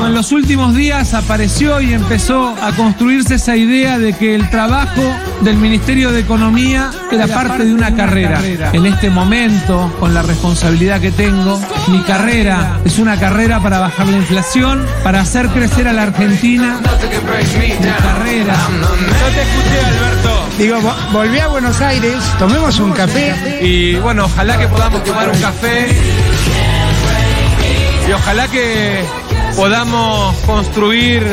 En 0.07 0.13
los 0.13 0.31
últimos 0.31 0.75
días 0.75 1.13
apareció 1.13 1.79
y 1.81 1.93
empezó 1.93 2.55
a 2.61 2.71
construirse 2.75 3.35
esa 3.35 3.55
idea 3.55 3.97
de 3.97 4.13
que 4.13 4.35
el 4.35 4.49
trabajo 4.49 5.01
del 5.41 5.55
Ministerio 5.57 6.11
de 6.11 6.19
Economía 6.21 6.91
era 7.11 7.27
parte 7.27 7.65
de 7.65 7.73
una 7.73 7.95
carrera. 7.95 8.39
En 8.73 8.85
este 8.85 9.09
momento, 9.09 9.93
con 9.99 10.13
la 10.13 10.21
responsabilidad 10.21 10.99
que 11.01 11.11
tengo, 11.11 11.59
mi 11.87 12.01
carrera 12.03 12.79
es 12.85 12.99
una 12.99 13.17
carrera 13.19 13.59
para 13.61 13.79
bajar 13.79 14.07
la 14.07 14.17
inflación, 14.17 14.85
para 15.03 15.21
hacer 15.21 15.47
crecer 15.49 15.87
a 15.87 15.93
la 15.93 16.03
Argentina. 16.03 16.79
Mi 17.79 17.87
carrera. 18.03 18.55
Digo, 20.57 20.77
vo- 20.81 21.11
volví 21.13 21.39
a 21.39 21.47
Buenos 21.47 21.79
Aires, 21.81 22.15
tomemos 22.37 22.79
un 22.79 22.91
café. 22.91 23.59
Y 23.61 23.95
bueno, 23.95 24.25
ojalá 24.25 24.57
que 24.57 24.67
podamos 24.67 25.03
tomar 25.03 25.29
un 25.29 25.39
café. 25.39 25.87
Y 28.11 28.13
ojalá 28.13 28.45
que 28.49 29.05
podamos 29.55 30.35
construir 30.39 31.25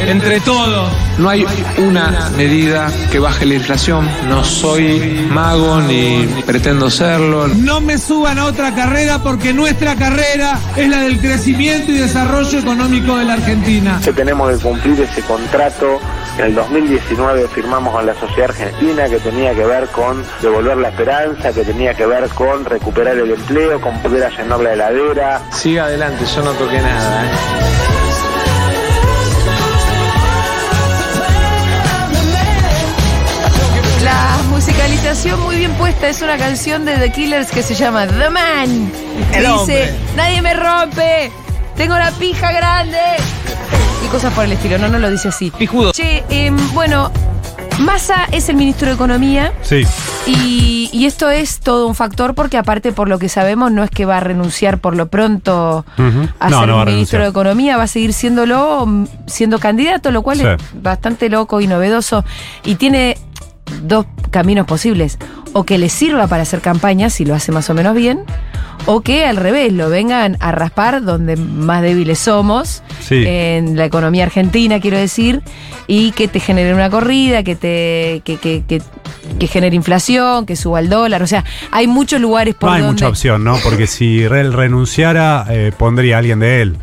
entre 0.00 0.40
todos. 0.40 0.92
No 1.18 1.28
hay 1.28 1.44
una 1.78 2.30
medida 2.36 2.90
que 3.10 3.18
baje 3.18 3.46
la 3.46 3.54
inflación. 3.54 4.08
No 4.28 4.44
soy 4.44 5.26
mago 5.30 5.80
ni 5.80 6.26
pretendo 6.46 6.90
serlo. 6.90 7.48
No 7.48 7.80
me 7.80 7.98
suban 7.98 8.38
a 8.38 8.46
otra 8.46 8.74
carrera 8.74 9.22
porque 9.22 9.52
nuestra 9.52 9.94
carrera 9.96 10.58
es 10.76 10.88
la 10.88 11.02
del 11.02 11.18
crecimiento 11.20 11.92
y 11.92 11.98
desarrollo 11.98 12.58
económico 12.58 13.16
de 13.16 13.24
la 13.24 13.34
Argentina. 13.34 14.00
que 14.04 14.12
tenemos 14.12 14.50
que 14.50 14.62
cumplir 14.62 15.00
ese 15.00 15.22
contrato 15.22 16.00
en 16.38 16.46
el 16.46 16.54
2019 16.54 17.46
firmamos 17.48 17.92
con 17.92 18.06
la 18.06 18.14
sociedad 18.14 18.50
argentina 18.50 19.08
que 19.08 19.18
tenía 19.18 19.54
que 19.54 19.64
ver 19.64 19.86
con 19.88 20.22
devolver 20.40 20.78
la 20.78 20.88
esperanza, 20.88 21.52
que 21.52 21.62
tenía 21.62 21.94
que 21.94 22.06
ver 22.06 22.28
con 22.30 22.64
recuperar 22.64 23.18
el 23.18 23.32
empleo, 23.32 23.80
con 23.80 23.98
poder 24.00 24.24
a 24.24 24.30
llenar 24.30 24.60
la 24.60 24.72
heladera. 24.72 25.42
Siga 25.50 25.84
adelante, 25.84 26.24
yo 26.24 26.42
no 26.42 26.52
toqué 26.52 26.80
nada. 26.80 27.24
¿eh? 27.24 27.71
Musicalización 34.66 35.40
muy 35.40 35.56
bien 35.56 35.72
puesta 35.72 36.06
es 36.08 36.22
una 36.22 36.38
canción 36.38 36.84
de 36.84 36.96
The 36.96 37.10
Killers 37.10 37.50
que 37.50 37.64
se 37.64 37.74
llama 37.74 38.06
The 38.06 38.30
Man. 38.30 38.92
Que 39.32 39.38
El 39.38 39.42
dice, 39.42 39.50
hombre. 39.56 39.94
nadie 40.14 40.40
me 40.40 40.54
rompe, 40.54 41.32
tengo 41.76 41.98
la 41.98 42.12
pija 42.12 42.52
grande. 42.52 42.96
Y 44.04 44.08
cosas 44.08 44.32
por 44.34 44.44
el 44.44 44.52
estilo, 44.52 44.78
no, 44.78 44.86
no 44.88 45.00
lo 45.00 45.10
dice 45.10 45.28
así. 45.30 45.50
Pijudo. 45.50 45.90
Che, 45.90 46.22
em, 46.30 46.56
bueno, 46.74 47.10
Massa 47.80 48.28
es 48.30 48.48
el 48.50 48.54
ministro 48.54 48.86
de 48.86 48.94
Economía 48.94 49.52
Sí. 49.62 49.82
y, 50.28 50.88
y 50.92 51.06
esto 51.06 51.28
es 51.28 51.58
todo 51.58 51.88
un 51.88 51.96
factor 51.96 52.36
porque 52.36 52.56
aparte 52.56 52.92
por 52.92 53.08
lo 53.08 53.18
que 53.18 53.28
sabemos 53.28 53.72
no 53.72 53.82
es 53.82 53.90
que 53.90 54.04
va 54.04 54.18
a 54.18 54.20
renunciar 54.20 54.78
por 54.78 54.94
lo 54.94 55.08
pronto 55.08 55.84
a 56.38 56.50
No, 56.50 56.60
ser 56.60 56.68
no 56.68 56.76
va 56.76 56.82
a 56.82 56.84
ministro 56.84 57.20
de. 57.20 57.28
Economía, 57.30 57.76
va 57.78 57.82
a 57.84 57.88
seguir 57.88 58.12
siéndolo, 58.12 58.86
mm, 58.86 59.06
siendo 59.26 59.58
candidato, 59.58 60.12
lo 60.12 60.22
cual 60.22 60.38
Sí. 60.38 60.44
es 60.46 60.56
bastante 60.80 61.28
loco 61.28 61.60
y 61.60 61.66
novedoso. 61.66 62.24
Y 62.64 62.76
tiene 62.76 63.18
dos 63.82 64.06
caminos 64.32 64.66
posibles. 64.66 65.18
O 65.52 65.62
que 65.64 65.78
le 65.78 65.88
sirva 65.88 66.26
para 66.26 66.42
hacer 66.42 66.60
campaña, 66.60 67.08
si 67.10 67.24
lo 67.24 67.34
hace 67.36 67.52
más 67.52 67.70
o 67.70 67.74
menos 67.74 67.94
bien, 67.94 68.24
o 68.86 69.02
que 69.02 69.24
al 69.24 69.36
revés, 69.36 69.72
lo 69.72 69.88
vengan 69.90 70.36
a 70.40 70.50
raspar 70.50 71.04
donde 71.04 71.36
más 71.36 71.82
débiles 71.82 72.18
somos, 72.18 72.82
Sí. 73.00 73.22
en 73.26 73.76
la 73.76 73.84
economía 73.84 74.24
argentina, 74.24 74.80
quiero 74.80 74.96
decir, 74.98 75.42
y 75.86 76.10
que 76.12 76.26
te 76.26 76.40
genere 76.40 76.74
una 76.74 76.90
corrida, 76.90 77.44
que 77.44 77.54
te 77.54 78.22
que, 78.24 78.38
que, 78.38 78.64
que- 78.66 78.82
que 79.38 79.46
genere 79.46 79.76
inflación, 79.76 80.46
que 80.46 80.56
suba 80.56 80.80
el 80.80 80.88
dólar. 80.88 81.22
O 81.22 81.26
sea, 81.26 81.44
hay 81.70 81.86
muchos 81.86 82.20
lugares 82.20 82.54
por 82.54 82.68
No 82.70 82.74
hay 82.74 82.82
donde. 82.82 82.94
mucha 82.94 83.08
opción, 83.08 83.44
¿no? 83.44 83.56
Porque 83.62 83.86
si 83.86 84.22
él 84.24 84.52
renunciara, 84.52 85.46
eh, 85.48 85.70
pondría 85.76 86.16
a 86.16 86.18
alguien 86.18 86.40
de 86.40 86.60
él. 86.62 86.76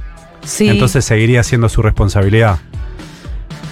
Sí. 0.46 0.70
Entonces 0.70 1.04
seguiría 1.04 1.44
siendo 1.44 1.68
su 1.70 1.82
responsabilidad. 1.82 2.60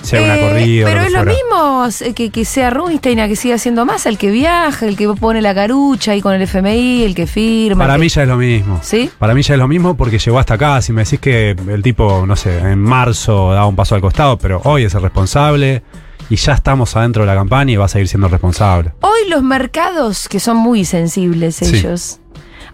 Sea 0.08 0.22
una 0.24 0.38
Eh, 0.38 0.41
corrida 0.41 0.86
Pero 0.88 1.00
lo 1.02 1.06
es 1.08 1.12
lo 1.12 1.20
fuera. 1.20 1.32
mismo 1.34 1.88
eh, 2.08 2.13
que, 2.13 2.30
que 2.30 2.46
sea 2.46 2.70
Rubinstein, 2.70 3.20
a 3.20 3.28
que 3.28 3.36
siga 3.36 3.58
siendo 3.58 3.86
más, 3.86 4.06
el 4.06 4.17
que 4.17 4.32
viaja, 4.32 4.86
el 4.88 4.96
que 4.96 5.08
pone 5.10 5.41
la 5.41 5.54
carucha 5.54 6.12
ahí 6.13 6.22
con 6.22 6.34
el 6.34 6.41
FMI, 6.43 7.04
el 7.04 7.13
que 7.15 7.28
firma. 7.28 7.84
Para 7.84 7.96
que- 7.96 8.00
mí 8.02 8.10
ya 8.10 8.22
es 8.24 8.28
lo 8.28 8.38
mismo. 8.38 8.80
¿Sí? 8.82 9.10
Para 9.20 9.34
mí 9.34 9.41
ya 9.41 9.54
es 9.56 9.60
lo 9.60 9.67
mismo 9.67 9.96
porque 9.98 10.17
llegó 10.20 10.39
hasta 10.39 10.54
acá. 10.56 10.82
Si 10.82 10.93
me 10.93 11.04
decís 11.04 11.20
que 11.20 11.52
el 11.52 11.82
tipo, 11.84 12.26
no 12.26 12.36
sé, 12.36 12.58
en 12.60 12.80
marzo 12.80 13.52
daba 13.52 13.67
un 13.67 13.76
paso 13.76 13.96
al 13.96 14.02
costado, 14.02 14.38
pero 14.38 14.62
hoy 14.63 14.84
es 14.86 14.93
el 14.96 15.02
responsable 15.02 15.84
y 16.30 16.36
ya 16.36 16.54
estamos 16.54 16.96
adentro 16.96 17.24
de 17.24 17.28
la 17.28 17.36
campaña 17.36 17.72
y 17.72 17.76
va 17.76 17.86
a 17.86 17.89
seguir 17.89 18.08
siendo 18.08 18.28
responsable. 18.28 18.91
Hoy 19.02 19.30
los 19.30 19.43
mercados, 19.43 20.28
que 20.30 20.39
son 20.39 20.58
muy 20.58 20.86
sensibles 20.86 21.56
Sí. 21.58 21.65
ellos, 21.78 22.20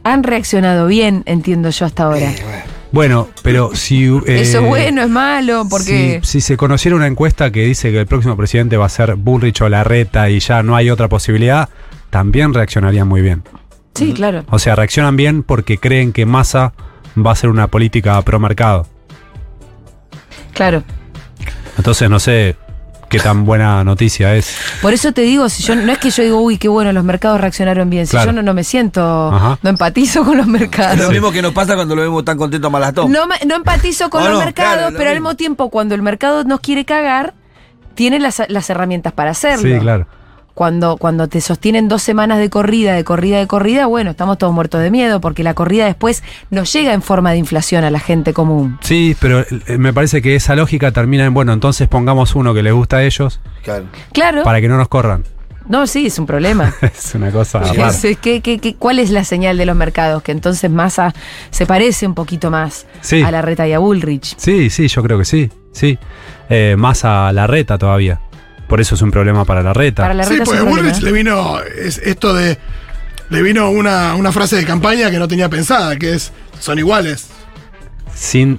han 0.03 0.23
reaccionado 0.23 0.87
bien, 0.87 1.23
entiendo 1.25 1.69
yo 1.69 1.85
hasta 1.85 2.03
ahora. 2.03 2.19
Bueno, 2.43 2.63
pero 3.41 3.71
si. 3.73 4.05
Eso 4.05 4.23
eh, 4.27 4.41
es 4.41 4.61
bueno, 4.61 5.01
es 5.01 5.09
malo, 5.09 5.65
porque. 5.69 6.19
Si, 6.23 6.39
si 6.39 6.41
se 6.41 6.57
conociera 6.57 6.95
una 6.95 7.07
encuesta 7.07 7.51
que 7.51 7.65
dice 7.65 7.91
que 7.91 7.99
el 7.99 8.07
próximo 8.07 8.37
presidente 8.37 8.77
va 8.77 8.85
a 8.85 8.89
ser 8.89 9.15
Bullrich 9.15 9.61
o 9.61 9.69
Larreta 9.69 10.29
y 10.29 10.39
ya 10.39 10.61
no 10.63 10.75
hay 10.75 10.89
otra 10.89 11.09
posibilidad, 11.09 11.69
también 12.09 12.53
reaccionarían 12.53 13.07
muy 13.07 13.21
bien. 13.21 13.43
Sí, 13.95 14.13
claro. 14.13 14.43
O 14.49 14.59
sea, 14.59 14.75
reaccionan 14.75 15.15
bien 15.15 15.43
porque 15.43 15.77
creen 15.77 16.13
que 16.13 16.25
Massa 16.25 16.73
va 17.17 17.31
a 17.31 17.35
ser 17.35 17.49
una 17.49 17.67
política 17.67 18.21
pro 18.21 18.39
mercado. 18.39 18.87
Claro. 20.53 20.83
Entonces 21.77 22.09
no 22.09 22.19
sé 22.19 22.55
qué 23.13 23.19
tan 23.23 23.45
buena 23.45 23.83
noticia 23.83 24.35
es. 24.35 24.55
Por 24.81 24.93
eso 24.93 25.11
te 25.13 25.21
digo, 25.21 25.47
si 25.49 25.63
yo 25.63 25.75
no 25.75 25.91
es 25.91 25.97
que 25.99 26.09
yo 26.09 26.23
digo, 26.23 26.41
uy, 26.41 26.57
qué 26.57 26.67
bueno, 26.67 26.91
los 26.91 27.03
mercados 27.03 27.39
reaccionaron 27.39 27.89
bien. 27.89 28.05
Si 28.07 28.11
Claro. 28.11 28.27
yo 28.27 28.31
no, 28.33 28.41
no 28.41 28.53
me 28.53 28.63
siento, 28.63 29.31
Ajá. 29.33 29.59
no 29.61 29.69
empatizo 29.69 30.23
con 30.25 30.37
los 30.37 30.47
Es 30.47 30.51
mercados. 30.51 30.97
lo 30.99 31.09
mismo 31.11 31.31
que 31.31 31.41
nos 31.41 31.53
pasa 31.53 31.75
cuando 31.75 31.95
lo 31.95 32.01
vemos 32.01 32.25
tan 32.25 32.37
contento 32.37 32.67
a 32.67 32.69
Malatón. 32.69 33.11
No, 33.11 33.27
me- 33.27 33.39
no 33.45 33.55
empatizo 33.55 34.09
con 34.09 34.23
No, 34.23 34.29
los 34.29 34.39
no, 34.39 34.45
mercados, 34.45 34.73
claro, 34.75 34.91
lo 34.91 34.97
pero 34.97 35.09
al 35.11 35.15
mismo. 35.17 35.29
mismo 35.29 35.37
tiempo, 35.37 35.69
cuando 35.69 35.95
el 35.95 36.01
mercado 36.01 36.43
nos 36.43 36.59
quiere 36.59 36.85
cagar, 36.85 37.33
tiene 37.95 38.19
las, 38.19 38.41
las 38.47 38.69
herramientas 38.69 39.13
para 39.13 39.31
hacerlo. 39.31 39.69
Sí, 39.73 39.79
claro. 39.79 40.07
Cuando, 40.53 40.97
cuando 40.97 41.27
te 41.27 41.41
sostienen 41.41 41.87
dos 41.87 42.03
semanas 42.03 42.37
de 42.37 42.49
corrida, 42.51 42.93
de 42.93 43.03
corrida, 43.03 43.39
de 43.39 43.47
corrida, 43.47 43.87
bueno, 43.87 44.11
estamos 44.11 44.37
todos 44.37 44.53
muertos 44.53 44.81
de 44.83 44.91
miedo, 44.91 45.19
porque 45.19 45.43
la 45.43 45.55
corrida 45.55 45.85
después 45.85 46.21
nos 46.51 46.71
llega 46.71 46.93
en 46.93 47.01
forma 47.01 47.31
de 47.31 47.37
inflación 47.37 47.83
a 47.83 47.89
la 47.89 47.99
gente 47.99 48.33
común. 48.33 48.77
Sí, 48.81 49.15
pero 49.19 49.39
eh, 49.41 49.77
me 49.79 49.93
parece 49.93 50.21
que 50.21 50.35
esa 50.35 50.55
lógica 50.55 50.91
termina 50.91 51.25
en, 51.25 51.33
bueno, 51.33 51.53
entonces 51.53 51.87
pongamos 51.87 52.35
uno 52.35 52.53
que 52.53 52.61
les 52.61 52.71
gusta 52.73 52.97
a 52.97 53.03
ellos 53.03 53.39
Claro. 53.63 53.85
Claro. 54.11 54.43
para 54.43 54.61
que 54.61 54.67
no 54.67 54.77
nos 54.77 54.89
corran. 54.89 55.23
No, 55.67 55.87
sí, 55.87 56.07
es 56.07 56.19
un 56.19 56.25
problema. 56.27 56.73
es 56.81 57.15
una 57.15 57.31
cosa 57.31 57.63
sí, 57.93 58.15
¿qué- 58.21 58.41
qué- 58.41 58.59
qué- 58.59 58.75
cuál 58.75 58.99
es 58.99 59.09
la 59.09 59.23
señal 59.23 59.57
de 59.57 59.65
los 59.65 59.75
mercados? 59.77 60.21
Que 60.21 60.33
entonces 60.33 60.69
Massa 60.69 61.13
se 61.51 61.65
parece 61.65 62.05
un 62.05 62.13
poquito 62.13 62.51
más 62.51 62.85
Sí. 63.01 63.21
a 63.23 63.31
la 63.31 63.41
reta 63.41 63.65
y 63.67 63.73
a 63.73 63.79
Bullrich. 63.79 64.35
Sí, 64.37 64.69
sí, 64.69 64.87
yo 64.89 65.01
creo 65.01 65.17
que 65.17 65.25
sí. 65.25 65.49
Sí. 65.71 65.97
Eh, 66.49 66.75
más 66.77 67.05
a 67.05 67.31
la 67.31 67.47
reta 67.47 67.77
todavía. 67.77 68.19
Por 68.73 68.81
eso 68.81 68.95
es 68.95 69.03
un 69.03 69.11
problema 69.11 69.45
para 69.45 69.61
la 69.61 69.71
reta. 69.71 70.01
Para 70.01 70.15
la 70.15 70.23
Sí, 70.23 70.31
reta 70.31 70.43
es 70.45 70.49
pues 70.49 70.63
Bullrich 70.63 70.99
le 71.01 71.11
vino 71.11 71.59
es, 71.61 71.99
esto 71.99 72.33
de. 72.33 72.57
Le 73.29 73.43
vino 73.43 73.69
una, 73.69 74.15
una 74.15 74.31
frase 74.31 74.55
de 74.55 74.65
campaña 74.65 75.11
que 75.11 75.19
no 75.19 75.27
tenía 75.27 75.47
pensada, 75.47 75.95
que 75.95 76.15
es 76.15 76.31
son 76.59 76.79
iguales. 76.79 77.27
Sin 78.15 78.57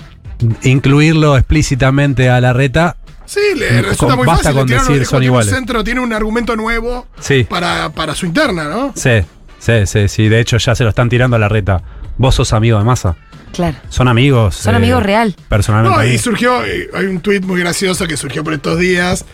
incluirlo 0.63 1.37
explícitamente 1.37 2.31
a 2.31 2.41
la 2.41 2.53
reta. 2.53 2.97
Sí, 3.27 3.41
le 3.57 3.67
Con- 3.81 3.85
resulta 3.91 4.15
muy 4.15 4.25
basta 4.25 4.53
fácil. 4.53 4.59
con 4.61 4.67
decir 4.69 5.05
son 5.05 5.09
tiene 5.09 5.17
un 5.17 5.25
iguales. 5.25 5.53
centro, 5.53 5.83
tiene 5.83 5.99
un 6.01 6.13
argumento 6.13 6.55
nuevo 6.55 7.09
Sí. 7.19 7.43
para, 7.51 7.89
para 7.91 8.15
su 8.15 8.25
interna, 8.27 8.69
¿no? 8.69 8.93
Sí, 8.95 9.11
sí, 9.59 9.85
sí, 9.87 10.07
sí. 10.07 10.29
De 10.29 10.39
hecho, 10.39 10.59
ya 10.59 10.77
se 10.77 10.85
lo 10.85 10.91
están 10.91 11.09
tirando 11.09 11.35
a 11.35 11.41
la 11.41 11.49
reta. 11.49 11.83
Vos 12.19 12.37
sos 12.37 12.53
amigo 12.53 12.79
de 12.79 12.85
Massa. 12.85 13.17
Claro. 13.55 13.77
Son 13.89 14.09
amigos. 14.09 14.57
Son 14.57 14.75
eh, 14.75 14.79
amigos 14.79 15.03
real. 15.03 15.35
Personalmente. 15.49 15.97
No, 15.97 16.05
y 16.05 16.19
surgió, 16.19 16.65
eh, 16.65 16.91
hay 16.95 17.07
un 17.07 17.21
tuit 17.21 17.43
muy 17.45 17.61
gracioso 17.61 18.07
que 18.07 18.17
surgió 18.17 18.45
por 18.45 18.53
estos 18.53 18.79
días, 18.79 19.25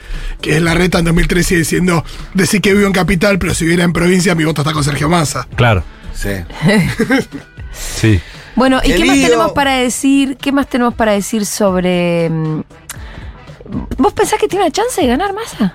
que 0.41 0.57
es 0.57 0.63
la 0.63 0.75
reta 0.75 0.99
en 0.99 1.07
2013 1.07 1.57
diciendo, 1.57 2.05
decir 2.35 2.61
que 2.61 2.75
vivo 2.75 2.87
en 2.87 2.93
capital, 2.93 3.39
pero 3.39 3.55
si 3.55 3.65
viviera 3.65 3.85
en 3.85 3.93
provincia, 3.93 4.35
mi 4.35 4.45
voto 4.45 4.61
está 4.63 4.73
con 4.73 4.85
Sergio 4.85 5.09
Massa. 5.09 5.49
Claro, 5.57 5.83
Sí. 6.15 6.31
sí. 7.73 8.21
Bueno, 8.57 8.81
¿y 8.85 8.89
Qué 8.89 8.97
qué 8.97 9.05
más 9.07 9.17
tenemos 9.17 9.53
para 9.53 9.75
decir? 9.75 10.37
¿Qué 10.37 10.53
más 10.53 10.69
tenemos 10.69 10.95
para 10.95 11.13
decir 11.13 11.47
sobre. 11.47 12.29
mm, 12.29 12.63
¿Vos 13.97 14.13
pensás 14.13 14.39
que 14.39 14.49
tiene 14.49 14.65
una 14.65 14.73
chance 14.73 15.01
de 15.01 15.07
ganar 15.07 15.33
Massa? 15.33 15.75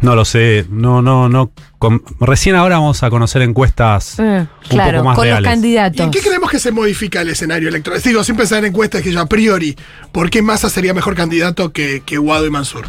No 0.00 0.14
lo 0.14 0.24
sé. 0.24 0.66
No, 0.68 1.00
no, 1.00 1.28
no. 1.28 1.50
Con- 1.82 2.02
recién 2.20 2.54
ahora 2.54 2.76
vamos 2.78 3.02
a 3.02 3.10
conocer 3.10 3.42
encuestas 3.42 4.18
Eh, 4.20 4.22
un 4.22 4.48
claro, 4.68 4.98
poco 4.98 5.04
más 5.08 5.16
con 5.16 5.24
reales. 5.24 5.42
los 5.42 5.50
¿Y 5.50 5.52
candidatos. 5.54 6.00
en 6.00 6.10
qué 6.12 6.20
creemos 6.20 6.48
que 6.48 6.58
se 6.60 6.70
modifica 6.70 7.20
el 7.22 7.28
escenario 7.30 7.68
electoral? 7.68 8.00
Digo, 8.00 8.22
sin 8.22 8.36
pensar 8.36 8.60
en 8.60 8.66
encuestas 8.66 9.02
que 9.02 9.10
yo 9.10 9.20
a 9.20 9.26
priori, 9.26 9.76
¿por 10.12 10.30
qué 10.30 10.42
Massa 10.42 10.70
sería 10.70 10.94
mejor 10.94 11.16
candidato 11.16 11.72
que, 11.72 12.02
que 12.06 12.18
Guado 12.18 12.46
y 12.46 12.50
Mansur? 12.50 12.84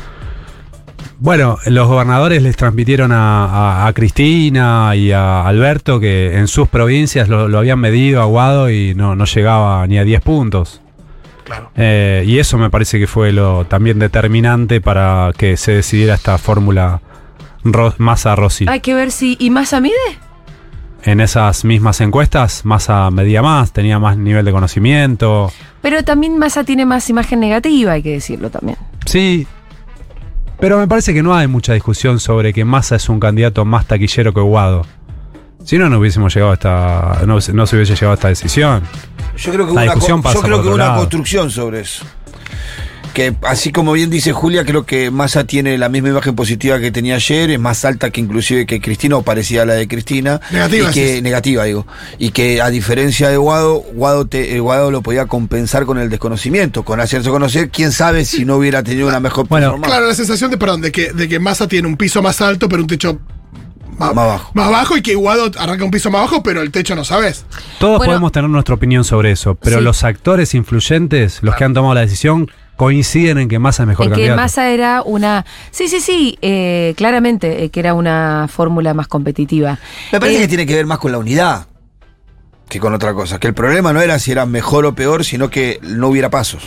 Bueno, 1.19 1.58
los 1.65 1.88
gobernadores 1.88 2.41
les 2.43 2.56
transmitieron 2.56 3.12
a, 3.12 3.45
a- 3.45 3.88
a 3.88 3.93
Cristina 3.93 4.93
y 4.95 5.12
a 5.12 5.47
Alberto 5.47 5.99
que 5.99 6.38
en 6.38 6.47
sus 6.47 6.67
provincias 6.67 7.29
lo, 7.29 7.47
lo 7.47 7.58
habían 7.60 7.79
medido 7.79 8.21
aguado 8.21 8.69
y 8.69 8.93
no, 8.93 9.15
no 9.15 9.25
llegaba 9.25 9.88
ni 9.88 9.97
a 9.97 10.03
10 10.03 10.21
puntos. 10.21 10.82
Claro. 11.45 11.71
Eh, 11.75 12.23
y 12.25 12.39
eso 12.39 12.58
me 12.58 12.69
parece 12.69 12.99
que 12.99 13.08
fue 13.08 13.32
lo 13.34 13.65
también 13.65 13.99
determinante 13.99 14.82
para 14.82 15.32
que 15.38 15.58
se 15.58 15.73
decidiera 15.73 16.13
esta 16.15 16.38
fórmula 16.38 17.01
Ro- 17.63 17.93
Massa-Rossi. 17.97 18.65
Hay 18.67 18.80
que 18.82 18.93
ver 18.93 19.12
si. 19.12 19.36
¿Y 19.39 19.49
Massa 19.49 19.80
mide? 19.80 19.93
En 21.04 21.19
esas 21.19 21.65
mismas 21.65 21.99
encuestas, 22.02 22.63
Massa 22.65 23.10
medía 23.12 23.41
más, 23.41 23.73
tenía 23.73 23.99
más 23.99 24.17
nivel 24.17 24.45
de 24.45 24.52
conocimiento. 24.52 25.52
Pero 25.82 26.04
también 26.04 26.38
Massa 26.38 26.63
tiene 26.63 26.86
más 26.86 27.10
imagen 27.10 27.39
negativa, 27.41 27.91
hay 27.93 28.04
que 28.04 28.12
decirlo 28.13 28.49
también. 28.49 28.78
Sí, 29.06 29.45
pero 30.60 30.78
me 30.78 30.88
parece 30.88 31.13
que 31.13 31.21
no 31.21 31.36
hay 31.36 31.47
mucha 31.47 31.73
discusión 31.73 32.19
sobre 32.21 32.54
que 32.54 32.63
Massa 32.63 32.95
es 32.95 33.10
un 33.10 33.19
candidato 33.19 33.65
más 33.65 33.86
taquillero 33.86 34.34
que 34.34 34.39
Guado. 34.39 34.86
Si 35.65 35.78
no, 35.78 35.89
no 35.89 35.99
hubiésemos 35.99 36.34
llegado 36.34 36.52
a 36.52 36.56
esta. 36.56 37.21
No, 37.26 37.41
se- 37.41 37.54
no 37.54 37.65
se 37.67 37.76
hubiese 37.76 37.95
llegado 37.95 38.12
a 38.12 38.15
esta 38.15 38.28
decisión. 38.30 38.84
Yo 39.38 39.52
creo 39.52 39.65
que 39.65 39.73
La 39.73 39.82
hubo 39.82 39.82
una, 39.82 39.82
discusión 39.84 40.21
pasa 40.21 40.36
yo 40.36 40.41
creo 40.43 40.58
por 40.58 40.65
que 40.67 40.71
una 40.73 40.86
lado. 40.88 40.97
construcción 40.99 41.52
sobre 41.52 41.82
eso. 41.82 42.06
Que 43.13 43.36
así 43.43 43.71
como 43.71 43.91
bien 43.93 44.10
dice 44.10 44.34
Julia, 44.34 44.65
creo 44.65 44.86
que 44.88 45.12
Massa 45.12 45.43
tiene 45.43 45.78
la 45.78 45.88
misma 45.88 46.10
imagen 46.10 46.36
positiva 46.36 46.80
que 46.80 46.91
tenía 46.91 47.15
ayer, 47.15 47.52
es 47.52 47.60
más 47.60 47.86
alta 47.86 48.10
que 48.10 48.19
inclusive 48.19 48.65
que 48.65 48.82
Cristina 48.82 49.17
o 49.17 49.21
parecida 49.21 49.62
a 49.62 49.65
la 49.67 49.73
de 49.76 49.88
Cristina. 49.88 50.41
Negativa, 50.52 50.89
y 50.89 50.93
que, 50.93 51.15
sí. 51.17 51.21
Negativa, 51.21 51.63
digo. 51.65 51.86
Y 52.17 52.32
que 52.32 52.60
a 52.62 52.69
diferencia 52.71 53.30
de 53.30 53.38
Guado, 53.38 53.84
Guado, 53.93 54.26
te- 54.26 54.56
eh, 54.56 54.60
Guado 54.60 54.89
lo 54.89 55.02
podía 55.04 55.28
compensar 55.28 55.86
con 55.86 55.99
el 55.99 56.10
desconocimiento, 56.10 56.84
con 56.84 56.99
hacerse 56.99 57.30
conocer, 57.30 57.69
quién 57.69 57.91
sabe 57.91 58.26
si 58.26 58.45
no 58.45 58.56
hubiera 58.58 58.82
tenido 58.82 59.08
una 59.08 59.19
mejor 59.19 59.47
Bueno, 59.47 59.67
performance. 59.67 59.91
Claro, 59.91 60.08
la 60.08 60.15
sensación 60.15 60.49
de, 60.49 60.58
perdón, 60.58 60.82
de 60.82 60.91
que, 60.91 61.13
de 61.13 61.28
que 61.30 61.39
Massa 61.39 61.67
tiene 61.67 61.88
un 61.88 61.97
piso 61.97 62.21
más 62.23 62.41
alto, 62.41 62.67
pero 62.67 62.82
un 62.82 62.88
techo 62.88 63.19
Más 63.99 64.15
bajo. 64.15 64.49
Más 64.56 64.71
bajo 64.71 64.97
y 64.97 65.04
que 65.04 65.13
Guado 65.13 65.52
arranca 65.60 65.86
un 65.86 65.91
piso 65.91 66.10
más 66.10 66.21
bajo, 66.21 66.41
pero 66.41 66.63
el 66.63 66.71
techo 66.71 66.95
no 66.95 67.06
sabes. 67.06 67.45
Todos 67.80 67.99
Bueno. 67.99 68.12
podemos 68.13 68.32
tener 68.32 68.49
nuestra 68.49 68.73
opinión 68.73 69.04
sobre 69.04 69.30
eso, 69.32 69.54
pero 69.54 69.78
Sí. 69.78 69.84
los 69.84 70.04
actores 70.04 70.56
influyentes, 70.56 71.43
los 71.43 71.56
que 71.56 71.63
han 71.63 71.76
tomado 71.76 71.93
la 71.93 72.02
decisión, 72.02 72.49
coinciden 72.77 73.38
en 73.38 73.47
que 73.49 73.59
Massa 73.59 73.83
es 73.83 73.88
mejor 73.88 74.07
En 74.07 74.13
que. 74.13 74.31
Massa 74.36 74.69
era 74.69 75.01
una. 75.03 75.45
Sí, 75.71 75.88
sí, 75.88 75.99
sí, 75.99 76.38
eh, 76.41 76.93
claramente 76.97 77.63
eh, 77.65 77.69
que 77.69 77.79
era 77.79 77.93
una 77.93 78.47
fórmula 78.51 78.93
más 78.93 79.07
competitiva. 79.07 79.77
Me 80.12 80.19
parece 80.19 80.38
Eh, 80.39 80.41
que 80.41 80.47
tiene 80.47 80.65
que 80.65 80.75
ver 80.75 80.86
más 80.86 80.97
con 80.99 81.12
la 81.12 81.17
unidad 81.19 81.67
que 82.69 82.79
con 82.79 82.93
otra 82.93 83.13
cosa. 83.13 83.39
Que 83.39 83.47
el 83.47 83.53
problema 83.53 83.93
no 83.93 84.01
era 84.01 84.17
si 84.19 84.31
era 84.31 84.45
mejor 84.45 84.86
o 84.86 84.95
peor, 84.95 85.23
sino 85.23 85.49
que 85.49 85.79
no 85.83 86.07
hubiera 86.07 86.29
pasos. 86.29 86.63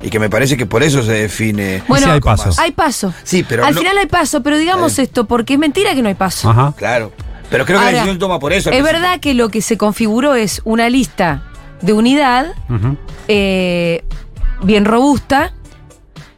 Y 0.00 0.10
que 0.10 0.18
me 0.18 0.28
parece 0.28 0.56
que 0.56 0.66
por 0.66 0.82
eso 0.82 1.02
se 1.02 1.12
define. 1.12 1.82
Bueno, 1.88 2.06
Sí, 2.06 2.12
hay 2.12 2.20
con 2.20 2.32
paso. 2.32 2.46
Massa. 2.48 2.62
Hay 2.62 2.70
paso. 2.72 3.14
Sí, 3.24 3.42
pero 3.48 3.64
Al 3.64 3.74
no- 3.74 3.80
final 3.80 3.96
hay 3.98 4.06
paso, 4.06 4.42
pero 4.42 4.58
digamos 4.58 4.98
esto, 4.98 5.24
porque 5.24 5.54
es 5.54 5.58
mentira 5.58 5.94
que 5.94 6.02
no 6.02 6.08
hay 6.08 6.14
paso. 6.14 6.50
Ajá. 6.50 6.74
Claro. 6.76 7.10
Pero 7.50 7.64
creo 7.64 7.78
que 7.78 7.84
Ahora, 7.84 7.92
la 7.92 7.98
decisión 7.98 8.18
toma 8.18 8.38
por 8.38 8.52
eso. 8.52 8.70
Es 8.70 8.76
principio. 8.76 9.00
verdad 9.00 9.20
que 9.20 9.34
lo 9.34 9.48
que 9.48 9.62
se 9.62 9.76
configuró 9.78 10.34
es 10.34 10.60
una 10.64 10.88
lista 10.90 11.42
de 11.80 11.92
unidad 11.92 12.46
eh, 13.28 14.04
bien 14.64 14.84
robusta 14.84 15.52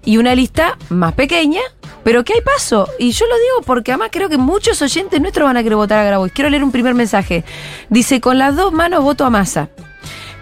y 0.05 0.19
una 0.19 0.35
lista 0.35 0.79
más 0.89 1.15
pequeña, 1.15 1.61
pero 2.05 2.25
que 2.25 2.35
hay 2.35 2.41
paso. 2.41 2.89
Y 2.99 3.11
yo 3.11 3.27
lo 3.27 3.35
digo 3.35 3.63
porque 3.67 3.93
además 3.93 4.11
creo 4.13 4.29
que 4.29 4.39
muchos 4.39 4.81
oyentes 4.83 5.21
nuestros 5.21 5.47
van 5.47 5.57
a 5.57 5.63
querer 5.63 5.77
votar 5.77 5.99
a 5.99 6.05
Grabois. 6.05 6.33
Quiero 6.33 6.51
leer 6.51 6.63
un 6.63 6.73
primer 6.73 6.95
mensaje. 6.95 7.45
Dice, 7.91 8.21
con 8.21 8.39
las 8.39 8.57
dos 8.57 8.73
manos 8.73 9.03
voto 9.03 9.25
a 9.25 9.31
Massa. 9.31 9.71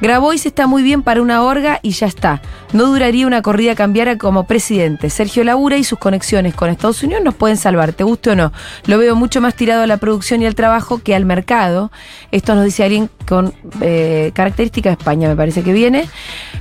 Grabois 0.04 0.44
está 0.44 0.66
muy 0.66 0.82
bien 0.82 1.02
para 1.02 1.22
una 1.22 1.42
orga 1.42 1.80
y 1.80 1.92
ya 1.92 2.06
está. 2.06 2.42
No 2.74 2.84
duraría 2.84 3.26
una 3.26 3.40
corrida 3.40 3.74
cambiara 3.74 4.18
como 4.18 4.44
presidente. 4.44 5.08
Sergio 5.08 5.44
Labura 5.44 5.78
y 5.78 5.84
sus 5.84 5.98
conexiones 5.98 6.54
con 6.54 6.68
Estados 6.68 7.02
Unidos 7.02 7.24
nos 7.24 7.34
pueden 7.34 7.56
salvar, 7.56 7.94
te 7.94 8.04
guste 8.04 8.28
o 8.32 8.36
no. 8.36 8.52
Lo 8.84 8.98
veo 8.98 9.16
mucho 9.16 9.40
más 9.40 9.54
tirado 9.54 9.82
a 9.82 9.86
la 9.86 9.96
producción 9.96 10.42
y 10.42 10.46
al 10.46 10.54
trabajo 10.54 10.98
que 11.02 11.14
al 11.14 11.24
mercado. 11.24 11.90
Esto 12.32 12.54
nos 12.54 12.66
dice 12.66 12.84
alguien 12.84 13.08
con 13.26 13.54
eh, 13.80 14.30
características 14.34 14.90
de 14.94 15.00
España, 15.00 15.26
me 15.26 15.36
parece 15.36 15.62
que 15.62 15.72
viene. 15.72 16.06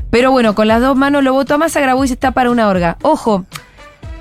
Pero 0.10 0.32
bueno, 0.32 0.56
con 0.56 0.70
las 0.70 0.80
dos 0.80 0.96
manos 0.96 1.22
lo 1.22 1.34
voto 1.34 1.56
a 1.56 1.58
Massa, 1.58 1.82
Grabois 1.82 2.12
está 2.12 2.32
para 2.32 2.50
una 2.50 2.70
orga. 2.70 2.96
Ojo, 3.02 3.44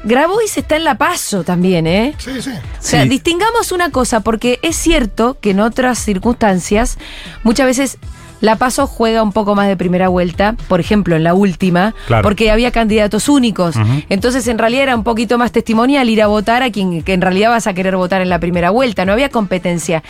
Grabois 0.02 0.58
está 0.58 0.74
en 0.74 0.82
la 0.82 0.96
paso 0.98 1.44
también, 1.44 1.86
¿eh? 1.86 2.16
Sí, 2.18 2.42
sí. 2.42 2.50
O 2.50 2.82
sea, 2.82 3.02
Sí. 3.04 3.08
distingamos 3.08 3.70
una 3.70 3.90
cosa, 3.90 4.18
porque 4.18 4.58
es 4.62 4.74
cierto 4.74 5.36
que 5.40 5.50
en 5.50 5.60
otras 5.60 6.00
circunstancias, 6.00 6.98
muchas 7.44 7.66
veces 7.66 7.98
la 8.42 8.56
paso 8.56 8.86
juega 8.86 9.22
un 9.22 9.32
poco 9.32 9.54
más 9.54 9.68
de 9.68 9.76
primera 9.78 10.08
vuelta, 10.08 10.56
por 10.68 10.80
ejemplo, 10.80 11.16
en 11.16 11.24
la 11.24 11.32
última, 11.32 11.94
Claro. 12.06 12.22
porque 12.22 12.50
había 12.50 12.70
candidatos 12.72 13.28
únicos. 13.30 13.76
Entonces, 14.10 14.46
en 14.48 14.58
realidad 14.58 14.82
era 14.82 14.96
un 14.96 15.04
poquito 15.04 15.38
más 15.38 15.52
testimonial 15.52 16.10
ir 16.10 16.20
a 16.20 16.26
votar 16.26 16.62
a 16.62 16.70
quien 16.70 17.02
que 17.02 17.14
en 17.14 17.20
realidad 17.22 17.48
vas 17.50 17.66
a 17.66 17.72
querer 17.72 17.96
votar 17.96 18.20
en 18.20 18.28
la 18.28 18.38
primera 18.40 18.68
vuelta. 18.70 19.04
No 19.06 19.12
había 19.12 19.30
competencia. 19.30 20.02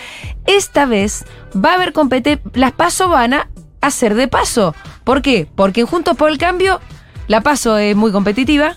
Esta 0.46 0.86
vez 0.86 1.24
va 1.54 1.72
a 1.72 1.74
haber 1.74 1.92
competencia. 1.92 2.42
Las 2.54 2.72
paso 2.72 3.08
van 3.08 3.34
a 3.34 3.48
hacer 3.80 4.14
de 4.14 4.26
paso. 4.28 4.74
¿Por 5.04 5.22
qué? 5.22 5.46
Porque 5.54 5.82
en 5.82 5.86
Juntos 5.86 6.16
por 6.16 6.30
el 6.30 6.38
Cambio 6.38 6.80
la 7.28 7.42
paso 7.42 7.76
es 7.78 7.94
muy 7.94 8.12
competitiva. 8.12 8.76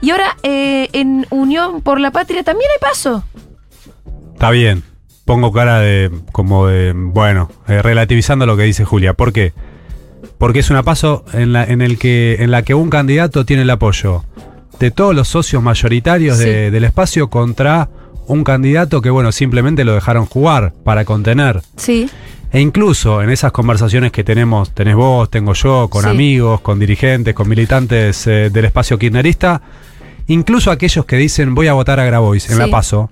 Y 0.00 0.10
ahora 0.10 0.36
eh, 0.42 0.88
en 0.92 1.26
Unión 1.30 1.82
por 1.82 2.00
la 2.00 2.10
Patria 2.10 2.42
también 2.42 2.68
hay 2.72 2.80
paso. 2.88 3.22
Está 4.34 4.50
bien. 4.50 4.82
Pongo 5.28 5.52
cara 5.52 5.78
de. 5.80 6.10
como 6.32 6.66
de. 6.66 6.92
bueno, 6.94 7.50
eh, 7.68 7.82
relativizando 7.82 8.46
lo 8.46 8.56
que 8.56 8.62
dice 8.64 8.84
Julia. 8.84 9.12
¿Por 9.12 9.32
qué? 9.32 9.52
Porque 10.38 10.60
es 10.60 10.70
una 10.70 10.82
paso 10.82 11.24
en 11.34 11.52
la, 11.52 11.64
en 11.64 11.82
el 11.82 11.98
que, 11.98 12.38
en 12.40 12.50
la 12.50 12.62
que 12.62 12.74
un 12.74 12.88
candidato 12.90 13.44
tiene 13.44 13.62
el 13.62 13.70
apoyo 13.70 14.24
de 14.80 14.90
todos 14.90 15.14
los 15.14 15.28
socios 15.28 15.62
mayoritarios 15.62 16.38
de- 16.38 16.70
del 16.70 16.84
espacio 16.84 17.28
contra 17.28 17.88
un 18.26 18.42
candidato 18.42 19.02
que, 19.02 19.10
bueno, 19.10 19.30
simplemente 19.30 19.84
lo 19.84 19.92
dejaron 19.94 20.24
jugar 20.26 20.72
para 20.82 21.04
contener. 21.04 21.60
Sí. 21.76 22.08
E 22.50 22.60
incluso 22.60 23.20
en 23.22 23.28
esas 23.28 23.52
conversaciones 23.52 24.10
que 24.12 24.24
tenemos, 24.24 24.72
tenés 24.74 24.94
vos, 24.96 25.28
tengo 25.30 25.52
yo, 25.52 25.88
con 25.88 26.04
Sí. 26.04 26.08
amigos, 26.08 26.62
con 26.62 26.78
dirigentes, 26.78 27.34
con 27.34 27.48
militantes 27.48 28.26
eh, 28.26 28.48
del 28.50 28.64
espacio 28.64 28.98
kirchnerista, 28.98 29.60
incluso 30.28 30.70
aquellos 30.70 31.04
que 31.04 31.16
dicen 31.16 31.54
voy 31.54 31.66
a 31.66 31.74
votar 31.74 32.00
a 32.00 32.04
Grabois 32.06 32.48
en 32.48 32.56
Sí. 32.56 32.58
la 32.62 32.68
PASO, 32.68 33.10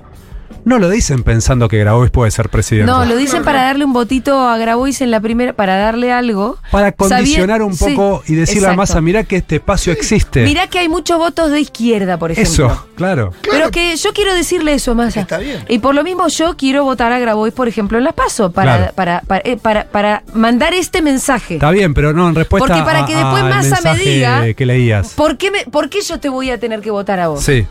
no 0.64 0.78
lo 0.78 0.88
dicen 0.90 1.22
pensando 1.22 1.68
que 1.68 1.78
Grabois 1.78 2.10
puede 2.10 2.30
ser 2.30 2.48
presidente. 2.48 2.90
No, 2.90 3.04
lo 3.04 3.16
dicen 3.16 3.44
para 3.44 3.62
darle 3.62 3.84
un 3.84 3.92
votito 3.92 4.40
a 4.48 4.56
Grabois 4.58 5.00
en 5.00 5.10
la 5.10 5.20
primera, 5.20 5.52
para 5.52 5.76
darle 5.76 6.12
algo. 6.12 6.58
para 6.70 6.92
condicionar 6.92 7.62
un 7.62 7.76
poco 7.76 8.22
sí, 8.26 8.32
y 8.32 8.36
decirle 8.36 8.60
a 8.66 8.72
exacto. 8.72 8.76
Massa, 8.76 9.00
mirá 9.00 9.24
que 9.24 9.36
este 9.36 9.56
espacio 9.56 9.92
existe. 9.92 10.42
Mirá 10.44 10.66
que 10.68 10.78
hay 10.78 10.88
muchos 10.88 11.18
votos 11.18 11.50
de 11.50 11.60
izquierda, 11.60 12.18
por 12.18 12.32
ejemplo. 12.32 12.52
Eso, 12.66 12.86
claro. 12.96 13.32
Pero 13.50 13.70
que 13.70 13.94
yo 13.96 14.12
quiero 14.12 14.34
decirle 14.34 14.74
eso 14.74 14.92
a 14.92 14.94
Massa. 14.94 15.20
Está 15.20 15.38
bien. 15.38 15.64
Y 15.68 15.78
por 15.78 15.94
lo 15.94 16.02
mismo 16.02 16.28
yo 16.28 16.56
quiero 16.56 16.84
votar 16.84 17.12
a 17.12 17.18
Grabois, 17.18 17.52
por 17.54 17.68
ejemplo, 17.68 17.98
en 17.98 18.04
la 18.04 18.12
PASO, 18.12 18.50
para, 18.52 18.76
Claro. 18.76 18.92
para, 18.94 19.20
para, 19.20 19.42
eh, 19.44 19.56
para, 19.56 19.84
para 19.86 20.22
mandar 20.34 20.74
este 20.74 21.02
mensaje. 21.02 21.54
Está 21.54 21.70
bien, 21.70 21.94
pero 21.94 22.12
no 22.12 22.28
en 22.28 22.34
respuesta 22.34 22.66
Porque 22.66 22.82
para 22.82 23.04
a- 23.04 23.06
que 23.06 23.14
después 23.14 23.42
Massa 23.44 23.92
me 23.92 23.98
diga- 23.98 24.54
que 24.54 24.66
leías. 24.66 25.12
¿Por 25.14 25.36
qué, 25.36 25.50
me, 25.50 25.64
¿Por 25.64 25.88
qué 25.90 26.00
yo 26.00 26.18
te 26.20 26.28
voy 26.28 26.50
a 26.50 26.58
tener 26.58 26.80
que 26.80 26.90
votar 26.90 27.20
a 27.20 27.28
vos? 27.28 27.42
Sí. 27.42 27.66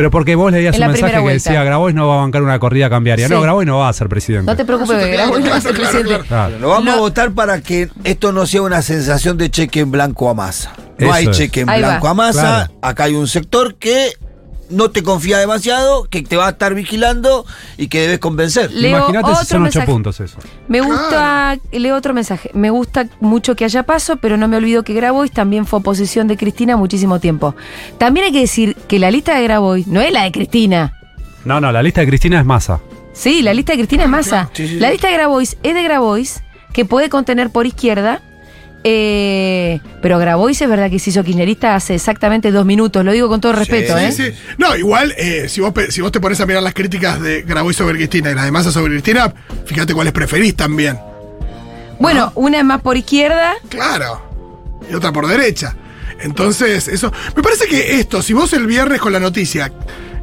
Pero 0.00 0.10
porque 0.10 0.34
vos 0.34 0.50
leías 0.50 0.74
En 0.76 0.82
un 0.84 0.88
mensaje 0.92 1.12
que 1.12 1.18
vuelta. 1.20 1.50
decía 1.50 1.62
Grabois 1.62 1.94
no 1.94 2.08
va 2.08 2.14
a 2.14 2.18
bancar 2.22 2.42
una 2.42 2.58
corrida 2.58 2.88
cambiaria. 2.88 3.28
Sí. 3.28 3.34
No, 3.34 3.42
Grabois 3.42 3.66
no 3.66 3.78
va 3.80 3.90
a 3.90 3.92
ser 3.92 4.08
presidente. 4.08 4.46
No 4.50 4.56
te 4.56 4.64
preocupes, 4.64 4.98
te 4.98 5.10
Grabois 5.10 5.44
no 5.44 5.50
va 5.50 5.56
a 5.56 5.60
ser 5.60 5.74
claro, 5.74 5.90
claro, 5.90 6.02
presidente. 6.04 6.28
Claro. 6.28 6.58
No 6.58 6.68
vamos 6.68 6.84
No. 6.86 6.92
a 6.92 6.96
votar 6.96 7.32
para 7.32 7.60
que 7.60 7.90
esto 8.04 8.32
no 8.32 8.46
sea 8.46 8.62
una 8.62 8.80
sensación 8.80 9.36
de 9.36 9.50
cheque 9.50 9.80
en 9.80 9.90
blanco 9.90 10.30
a 10.30 10.34
masa. 10.34 10.72
No 10.98 11.06
Eso 11.06 11.14
hay 11.14 11.26
es. 11.26 11.36
cheque 11.36 11.60
en 11.60 11.68
Ahí 11.68 11.80
blanco 11.80 12.04
va. 12.06 12.10
a 12.10 12.14
masa. 12.14 12.40
Claro. 12.40 12.72
Acá 12.80 13.04
hay 13.04 13.14
un 13.14 13.28
sector 13.28 13.74
que 13.74 14.12
no 14.70 14.90
te 14.90 15.02
confía 15.02 15.38
demasiado, 15.38 16.04
que 16.04 16.22
te 16.22 16.36
va 16.36 16.46
a 16.46 16.50
estar 16.50 16.74
vigilando 16.74 17.44
y 17.76 17.88
que 17.88 18.00
debes 18.00 18.18
convencer. 18.18 18.70
Leo 18.72 18.98
Imagínate 18.98 19.34
si 19.36 19.46
son 19.46 19.64
ocho 19.64 19.84
puntos 19.84 20.20
eso. 20.20 20.38
Me 20.68 20.80
gusta, 20.80 21.58
leo 21.72 21.96
otro 21.96 22.14
mensaje. 22.14 22.50
Me 22.54 22.70
gusta 22.70 23.08
mucho 23.20 23.56
que 23.56 23.64
haya 23.64 23.82
paso, 23.82 24.16
pero 24.16 24.36
no 24.36 24.48
me 24.48 24.56
olvido 24.56 24.82
que 24.82 24.94
Grabois 24.94 25.32
también 25.32 25.66
fue 25.66 25.80
oposición 25.80 26.28
de 26.28 26.36
Cristina 26.36 26.76
muchísimo 26.76 27.20
tiempo. 27.20 27.54
También 27.98 28.26
hay 28.26 28.32
que 28.32 28.40
decir 28.40 28.76
que 28.88 28.98
la 28.98 29.10
lista 29.10 29.34
de 29.34 29.42
Grabois 29.44 29.86
no 29.86 30.00
es 30.00 30.12
la 30.12 30.24
de 30.24 30.32
Cristina. 30.32 30.94
No, 31.44 31.60
no, 31.60 31.72
la 31.72 31.82
lista 31.82 32.00
de 32.02 32.06
Cristina 32.06 32.38
es 32.38 32.46
masa. 32.46 32.80
Sí, 33.12 33.42
la 33.42 33.52
lista 33.54 33.72
de 33.72 33.78
Cristina 33.78 34.04
es 34.04 34.08
masa. 34.08 34.50
Sí, 34.52 34.68
sí, 34.68 34.78
La 34.78 34.90
lista 34.90 35.08
de 35.08 35.14
Grabois 35.14 35.56
es 35.62 35.74
de 35.74 35.82
Grabois, 35.82 36.42
que 36.72 36.84
puede 36.84 37.08
contener 37.08 37.50
por 37.50 37.66
izquierda. 37.66 38.22
Eh, 38.82 39.80
pero 40.00 40.18
Grabois 40.18 40.60
es 40.60 40.68
verdad 40.68 40.90
que 40.90 40.98
se 40.98 41.10
hizo 41.10 41.22
kirchnerista 41.22 41.74
hace 41.74 41.94
exactamente 41.94 42.50
dos 42.50 42.64
minutos. 42.64 43.04
Lo 43.04 43.12
digo 43.12 43.28
con 43.28 43.40
todo 43.40 43.52
respeto, 43.52 43.96
Sí, 43.98 44.04
¿eh? 44.04 44.12
Sí, 44.12 44.22
sí. 44.32 44.54
No, 44.58 44.76
igual, 44.76 45.14
eh, 45.18 45.48
si, 45.48 45.60
vos, 45.60 45.72
si 45.90 46.00
vos 46.00 46.12
te 46.12 46.20
pones 46.20 46.40
a 46.40 46.46
mirar 46.46 46.62
las 46.62 46.74
críticas 46.74 47.20
de 47.20 47.42
Grabois 47.42 47.76
sobre 47.76 47.96
Cristina 47.96 48.30
y 48.30 48.34
las 48.34 48.44
de 48.44 48.50
Massa 48.50 48.72
sobre 48.72 48.92
Cristina, 48.92 49.32
fíjate 49.66 49.94
cuáles 49.94 50.12
preferís 50.12 50.56
también. 50.56 50.98
Bueno, 51.98 52.32
una 52.34 52.58
es 52.58 52.64
más 52.64 52.80
por 52.80 52.96
izquierda. 52.96 53.54
Claro. 53.68 54.22
Y 54.90 54.94
otra 54.94 55.12
por 55.12 55.26
derecha. 55.26 55.76
Entonces, 56.22 56.88
eso. 56.88 57.12
Me 57.36 57.42
parece 57.42 57.66
que 57.66 57.98
esto, 58.00 58.22
si 58.22 58.32
vos 58.32 58.52
el 58.52 58.66
viernes 58.66 59.00
con 59.00 59.12
la 59.12 59.20
noticia 59.20 59.70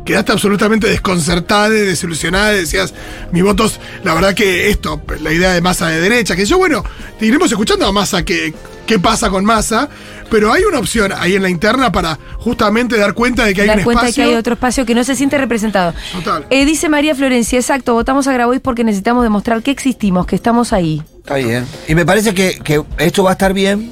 quedaste 0.07 0.31
absolutamente 0.31 0.87
desconcertada, 0.87 1.69
desilusionada, 1.69 2.53
y 2.53 2.61
decías, 2.61 2.93
mis 3.33 3.43
votos, 3.43 3.79
la 4.05 4.13
verdad 4.13 4.33
que 4.33 4.69
esto, 4.69 5.01
la 5.21 5.33
idea 5.33 5.53
de 5.53 5.59
masa 5.59 5.89
de 5.89 5.99
derecha, 5.99 6.33
que 6.33 6.45
yo, 6.45 6.57
bueno, 6.57 6.81
iremos 7.19 7.51
escuchando 7.51 7.85
a 7.85 7.91
masa 7.91 8.23
qué, 8.23 8.53
qué 8.85 8.99
pasa 8.99 9.29
con 9.29 9.43
masa, 9.43 9.89
pero 10.31 10.53
hay 10.53 10.63
una 10.63 10.79
opción 10.79 11.11
ahí 11.11 11.35
en 11.35 11.41
la 11.41 11.49
interna 11.49 11.91
para 11.91 12.17
justamente 12.37 12.97
dar 12.97 13.13
cuenta 13.13 13.43
de 13.43 13.53
que 13.53 13.61
hay 13.61 13.67
dar 13.67 13.79
un 13.79 13.83
cuenta 13.83 14.05
de 14.05 14.07
que 14.07 14.21
espacio. 14.21 14.29
hay 14.29 14.39
otro 14.39 14.53
espacio 14.53 14.85
que 14.85 14.95
no 14.95 15.03
se 15.03 15.13
siente 15.13 15.37
representado. 15.37 15.93
Total. 16.13 16.45
Eh, 16.49 16.65
dice 16.65 16.87
María 16.87 17.13
Florencia, 17.13 17.59
exacto, 17.59 17.93
votamos 17.93 18.27
a 18.27 18.33
Grabois 18.33 18.61
porque 18.61 18.85
necesitamos 18.85 19.23
demostrar 19.23 19.61
que 19.61 19.71
existimos, 19.71 20.25
que 20.25 20.37
estamos 20.37 20.71
ahí. 20.71 21.03
Está 21.17 21.35
bien. 21.35 21.65
Y 21.89 21.95
me 21.95 22.05
parece 22.05 22.33
que, 22.33 22.59
que 22.63 22.81
esto 22.97 23.23
va 23.23 23.31
a 23.31 23.33
estar 23.33 23.53
bien. 23.53 23.91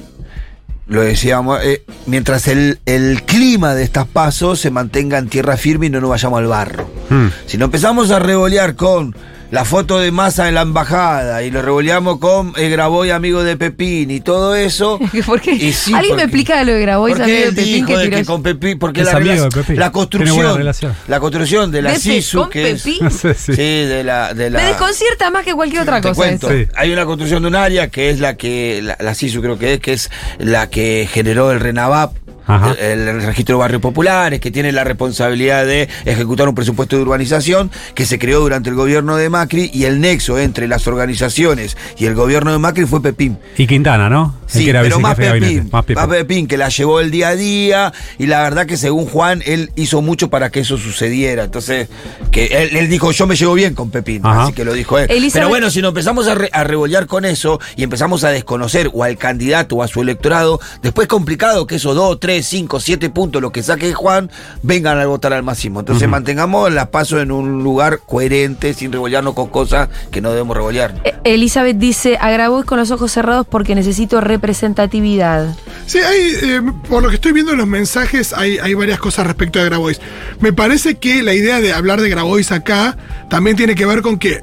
Lo 0.86 1.00
decíamos, 1.00 1.60
eh, 1.64 1.84
mientras 2.06 2.46
el, 2.46 2.78
el 2.86 3.22
clima 3.24 3.74
de 3.74 3.82
estas 3.82 4.06
pasos 4.06 4.60
se 4.60 4.70
mantenga 4.70 5.18
en 5.18 5.28
tierra 5.28 5.56
firme 5.56 5.86
y 5.86 5.90
no 5.90 6.00
nos 6.00 6.10
vayamos 6.10 6.38
al 6.38 6.46
barro. 6.46 6.88
Hmm. 7.10 7.28
Si 7.46 7.58
no 7.58 7.64
empezamos 7.64 8.10
a 8.12 8.20
revolear 8.20 8.76
con 8.76 9.14
la 9.56 9.64
foto 9.64 9.98
de 9.98 10.10
masa 10.12 10.48
en 10.48 10.54
la 10.54 10.60
embajada 10.60 11.42
y 11.42 11.50
lo 11.50 11.62
revoleamos 11.62 12.18
con 12.18 12.52
el 12.58 12.70
Graboy 12.70 13.08
amigo 13.08 13.42
de 13.42 13.56
Pepín 13.56 14.10
y 14.10 14.20
todo 14.20 14.54
eso. 14.54 14.98
¿Por 15.24 15.40
qué? 15.40 15.52
y 15.52 15.72
sí, 15.72 15.94
¿Alguien 15.94 16.16
me 16.16 16.24
explica 16.24 16.62
lo 16.62 16.74
de 16.74 16.84
porque 16.86 17.22
amigo 17.22 17.38
de 17.46 17.52
Pepín, 17.52 17.64
dijo 17.86 17.86
que 17.86 17.96
de 17.96 18.10
que 18.10 18.24
con 18.26 18.42
Pepín, 18.42 18.78
porque 18.78 19.00
Es 19.00 19.06
la, 19.06 19.12
amigo 19.16 19.32
relac- 19.32 19.54
de 19.54 19.60
Pepín. 19.62 19.78
la 19.78 19.92
construcción, 19.92 20.72
la 21.08 21.20
construcción 21.20 21.70
de 21.72 21.80
la 21.80 21.88
¿Pepe 21.92 22.00
SISU, 22.02 22.38
con 22.40 22.50
que 22.50 22.70
es, 22.72 22.82
Pepín? 22.82 23.10
Sí, 23.10 23.28
sí. 23.34 23.54
sí, 23.54 23.62
de 23.62 24.04
la, 24.04 24.34
de 24.34 24.50
la 24.50 24.58
Me 24.58 24.66
desconcierta 24.66 25.30
más 25.30 25.42
que 25.42 25.54
cualquier 25.54 25.80
otra 25.80 26.02
te 26.02 26.08
cosa. 26.08 26.14
cuento. 26.20 26.50
Sí. 26.50 26.66
Hay 26.74 26.92
una 26.92 27.06
construcción 27.06 27.40
de 27.40 27.48
un 27.48 27.54
área 27.54 27.88
que 27.88 28.10
es 28.10 28.20
la 28.20 28.36
que, 28.36 28.82
la, 28.82 28.98
la 29.00 29.14
CISU 29.14 29.40
creo 29.40 29.58
que 29.58 29.72
es, 29.72 29.80
que 29.80 29.94
es 29.94 30.10
la 30.38 30.68
que 30.68 31.08
generó 31.10 31.50
el 31.50 31.60
RENAVAP. 31.60 32.14
Ajá. 32.46 32.72
El, 32.78 33.00
el 33.08 33.22
registro 33.22 33.56
de 33.56 33.60
barrios 33.60 33.82
populares, 33.82 34.40
que 34.40 34.50
tiene 34.50 34.72
la 34.72 34.84
responsabilidad 34.84 35.66
de 35.66 35.88
ejecutar 36.04 36.48
un 36.48 36.54
presupuesto 36.54 36.96
de 36.96 37.02
urbanización 37.02 37.70
que 37.94 38.06
se 38.06 38.18
creó 38.18 38.40
durante 38.40 38.70
el 38.70 38.76
gobierno 38.76 39.16
de 39.16 39.28
Macri 39.30 39.70
y 39.72 39.84
el 39.84 40.00
nexo 40.00 40.38
entre 40.38 40.68
las 40.68 40.86
organizaciones 40.86 41.76
y 41.98 42.06
el 42.06 42.14
gobierno 42.14 42.52
de 42.52 42.58
Macri 42.58 42.86
fue 42.86 43.02
Pepín. 43.02 43.38
Y 43.56 43.66
Quintana, 43.66 44.08
¿no? 44.08 44.34
El 44.46 44.50
Sí, 44.60 44.64
que 44.64 44.70
era 44.70 44.82
pero 44.82 45.00
más 45.00 45.16
Pepín. 45.16 45.68
Más 45.72 45.84
Pepín. 45.84 45.96
más 45.96 46.06
Pepín, 46.08 46.46
que 46.46 46.56
la 46.56 46.68
llevó 46.68 47.00
el 47.00 47.10
día 47.10 47.28
a 47.30 47.36
día 47.36 47.92
y 48.18 48.26
la 48.26 48.42
verdad 48.42 48.66
que 48.66 48.76
según 48.76 49.06
Juan, 49.06 49.42
él 49.44 49.70
hizo 49.74 50.02
mucho 50.02 50.30
para 50.30 50.50
que 50.50 50.60
eso 50.60 50.78
sucediera. 50.78 51.44
Entonces, 51.44 51.88
que 52.30 52.46
él, 52.46 52.76
él 52.76 52.88
dijo, 52.88 53.10
yo 53.10 53.26
me 53.26 53.34
llevo 53.34 53.54
bien 53.54 53.74
con 53.74 53.90
Pepín, 53.90 54.20
Ajá. 54.24 54.44
así 54.44 54.52
que 54.52 54.64
lo 54.64 54.72
dijo 54.72 54.98
él. 54.98 55.08
Elizabeth- 55.08 55.32
Pero 55.32 55.48
bueno, 55.48 55.70
si 55.70 55.82
nos 55.82 55.88
empezamos 55.90 56.28
a, 56.28 56.34
re- 56.34 56.50
a 56.52 56.64
con 57.06 57.24
eso 57.24 57.60
y 57.76 57.82
empezamos 57.82 58.22
a 58.24 58.30
desconocer 58.30 58.90
o 58.92 59.02
al 59.04 59.16
candidato 59.18 59.76
o 59.76 59.82
a 59.82 59.88
su 59.88 60.00
electorado, 60.00 60.60
después 60.82 61.06
es 61.06 61.08
complicado 61.08 61.66
que 61.66 61.76
esos 61.76 61.94
2, 61.96 62.20
3, 62.36 62.46
5, 62.46 62.80
7 62.80 63.10
puntos, 63.10 63.40
lo 63.40 63.50
que 63.50 63.62
saque 63.62 63.94
Juan, 63.94 64.30
vengan 64.62 64.98
a 64.98 65.06
votar 65.06 65.32
al 65.32 65.42
máximo. 65.42 65.80
Entonces 65.80 66.06
mantengamos 66.06 66.70
las 66.70 66.88
pasos 66.88 67.22
en 67.22 67.32
un 67.32 67.62
lugar 67.62 68.00
coherente, 68.04 68.74
sin 68.74 68.92
revolearnos 68.92 69.32
con 69.32 69.48
cosas 69.48 69.88
que 70.10 70.20
no 70.20 70.30
debemos 70.30 70.54
revolear. 70.54 71.00
Eh, 71.04 71.14
Elizabeth 71.24 71.78
dice, 71.78 72.18
a 72.20 72.30
Grabois 72.30 72.66
con 72.66 72.78
los 72.78 72.90
ojos 72.90 73.10
cerrados 73.10 73.46
porque 73.48 73.74
necesito 73.74 74.20
representatividad. 74.20 75.56
Sí, 75.86 75.98
hay, 75.98 76.32
eh, 76.42 76.62
por 76.90 77.02
lo 77.02 77.08
que 77.08 77.14
estoy 77.14 77.32
viendo 77.32 77.52
en 77.52 77.58
los 77.58 77.66
mensajes, 77.66 78.34
hay, 78.34 78.58
hay 78.58 78.74
varias 78.74 78.98
cosas 78.98 79.26
respecto 79.26 79.58
a 79.58 79.64
Grabois. 79.64 79.98
Me 80.40 80.52
parece 80.52 80.96
que 80.96 81.22
la 81.22 81.32
idea 81.32 81.62
de 81.62 81.72
hablar 81.72 82.02
de 82.02 82.10
Grabois 82.10 82.52
acá 82.52 82.98
también 83.30 83.56
tiene 83.56 83.74
que 83.74 83.86
ver 83.86 84.02
con 84.02 84.18
que 84.18 84.42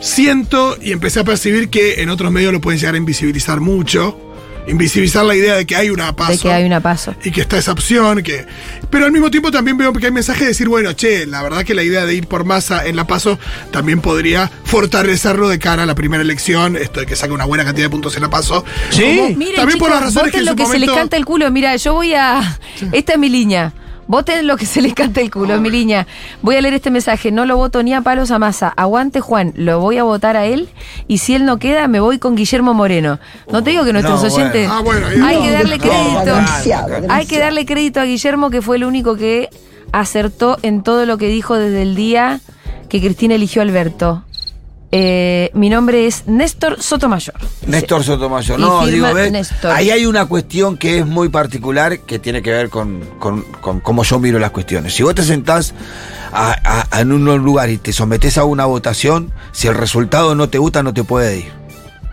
siento 0.00 0.76
y 0.80 0.92
empecé 0.92 1.18
a 1.18 1.24
percibir 1.24 1.68
que 1.68 2.00
en 2.00 2.10
otros 2.10 2.30
medios 2.30 2.52
lo 2.52 2.60
pueden 2.60 2.78
llegar 2.78 2.94
a 2.94 2.98
invisibilizar 2.98 3.58
mucho. 3.58 4.16
Invisibilizar 4.68 5.24
la 5.24 5.34
idea 5.34 5.54
de 5.56 5.66
que 5.66 5.74
hay 5.76 5.90
una 5.90 6.14
paso. 6.14 6.32
De 6.32 6.38
que 6.38 6.52
hay 6.52 6.64
una 6.64 6.80
paso. 6.80 7.14
y 7.24 7.30
que 7.30 7.40
está 7.40 7.58
esa 7.58 7.72
opción, 7.72 8.22
que 8.22 8.46
pero 8.90 9.06
al 9.06 9.12
mismo 9.12 9.30
tiempo 9.30 9.50
también 9.50 9.76
veo 9.76 9.92
que 9.92 10.06
hay 10.06 10.12
mensajes 10.12 10.42
de 10.42 10.48
decir, 10.48 10.68
bueno, 10.68 10.92
che, 10.92 11.26
la 11.26 11.42
verdad 11.42 11.64
que 11.64 11.74
la 11.74 11.82
idea 11.82 12.04
de 12.06 12.14
ir 12.14 12.26
por 12.26 12.44
masa 12.44 12.86
en 12.86 12.96
la 12.96 13.06
paso 13.06 13.38
también 13.70 14.00
podría 14.00 14.50
fortalecerlo 14.64 15.48
de 15.48 15.58
cara 15.58 15.82
a 15.82 15.86
la 15.86 15.94
primera 15.94 16.22
elección, 16.22 16.76
esto 16.76 17.00
de 17.00 17.06
que 17.06 17.16
saque 17.16 17.32
una 17.32 17.44
buena 17.44 17.64
cantidad 17.64 17.86
de 17.86 17.90
puntos 17.90 18.14
en 18.16 18.22
la 18.22 18.30
paso. 18.30 18.64
Como- 18.92 19.30
Miren, 19.36 19.56
también 19.56 19.78
por 19.78 19.90
las 19.90 20.00
razones 20.00 20.32
que 20.32 20.38
voten 20.38 20.40
en 20.40 20.44
lo 20.46 20.50
su 20.52 20.56
que 20.56 20.66
se 20.66 20.78
les 20.78 20.90
canta 20.90 21.16
el 21.16 21.24
culo. 21.24 21.50
Mira, 21.50 21.74
yo 21.76 21.94
voy 21.94 22.14
a... 22.14 22.58
Esta 22.92 23.12
es 23.14 23.18
mi 23.18 23.28
línea. 23.28 23.72
Voten 24.08 24.46
lo 24.46 24.56
que 24.56 24.66
se 24.66 24.80
les 24.80 24.94
canta 24.94 25.20
el 25.20 25.30
culo, 25.30 25.54
es 25.54 25.60
mi 25.60 25.70
línea. 25.70 26.06
Voy 26.42 26.56
a 26.56 26.60
leer 26.62 26.74
este 26.74 26.90
mensaje. 26.90 27.30
No 27.30 27.44
lo 27.46 27.56
voto 27.56 27.82
ni 27.82 27.92
a 27.94 28.00
palos 28.00 28.30
a 28.30 28.38
masa. 28.38 28.72
Aguante 28.76 29.20
Juan, 29.20 29.52
lo 29.54 29.80
voy 29.80 29.98
a 29.98 30.02
votar 30.02 30.36
a 30.36 30.46
él. 30.46 30.68
Y 31.06 31.18
si 31.18 31.34
él 31.34 31.44
no 31.44 31.58
queda, 31.58 31.86
me 31.88 32.00
voy 32.00 32.18
con 32.18 32.34
Guillermo 32.34 32.72
Moreno. 32.74 33.18
No 33.52 33.62
te 33.62 33.70
digo 33.70 33.84
que 33.84 33.92
nuestros 33.92 34.22
No, 34.22 34.28
bueno. 34.30 34.36
oyentes... 34.48 34.68
Ah, 34.72 34.80
bueno, 34.82 35.06
hay 35.26 35.36
no. 35.36 35.42
que 35.42 35.50
darle 35.50 35.78
crédito. 35.78 36.24
demasiado, 36.24 36.94
Hay 37.10 37.26
que 37.26 37.38
darle 37.38 37.66
crédito 37.66 38.00
a 38.00 38.04
Guillermo, 38.04 38.50
que 38.50 38.62
fue 38.62 38.76
el 38.76 38.84
único 38.84 39.14
que 39.16 39.50
acertó 39.92 40.56
en 40.62 40.82
todo 40.82 41.04
lo 41.06 41.18
que 41.18 41.28
dijo 41.28 41.54
desde 41.56 41.82
el 41.82 41.94
día 41.94 42.40
que 42.88 43.00
Cristina 43.00 43.34
eligió 43.34 43.60
a 43.60 43.64
Alberto. 43.66 44.24
Eh, 44.90 45.50
mi 45.52 45.68
nombre 45.68 46.06
es 46.06 46.26
Néstor 46.26 46.82
Sotomayor. 46.82 47.34
Néstor 47.66 48.02
Sotomayor. 48.04 48.58
No, 48.58 48.86
digo, 48.86 49.12
ve, 49.12 49.30
Néstor. 49.30 49.70
ahí 49.72 49.90
hay 49.90 50.06
una 50.06 50.24
cuestión 50.24 50.78
que 50.78 50.98
es 51.00 51.06
muy 51.06 51.28
particular 51.28 51.98
que 52.00 52.18
tiene 52.18 52.40
que 52.40 52.50
ver 52.50 52.70
con, 52.70 53.00
con- 53.18 53.42
con 53.60 53.80
cómo 53.80 54.02
yo 54.02 54.18
miro 54.18 54.38
las 54.38 54.50
cuestiones. 54.50 54.94
Si 54.94 55.02
vos 55.02 55.14
te 55.14 55.22
sentás 55.24 55.74
a- 56.32 56.56
a- 56.64 56.86
a 56.90 57.00
en 57.02 57.12
un 57.12 57.24
lugar 57.44 57.68
y 57.68 57.76
te 57.76 57.92
sometés 57.92 58.38
a 58.38 58.44
una 58.44 58.64
votación, 58.64 59.30
si 59.52 59.68
el 59.68 59.74
resultado 59.74 60.34
no 60.34 60.48
te 60.48 60.56
gusta, 60.58 60.82
no 60.82 60.94
te 60.94 61.04
puede 61.04 61.38
ir. 61.40 61.57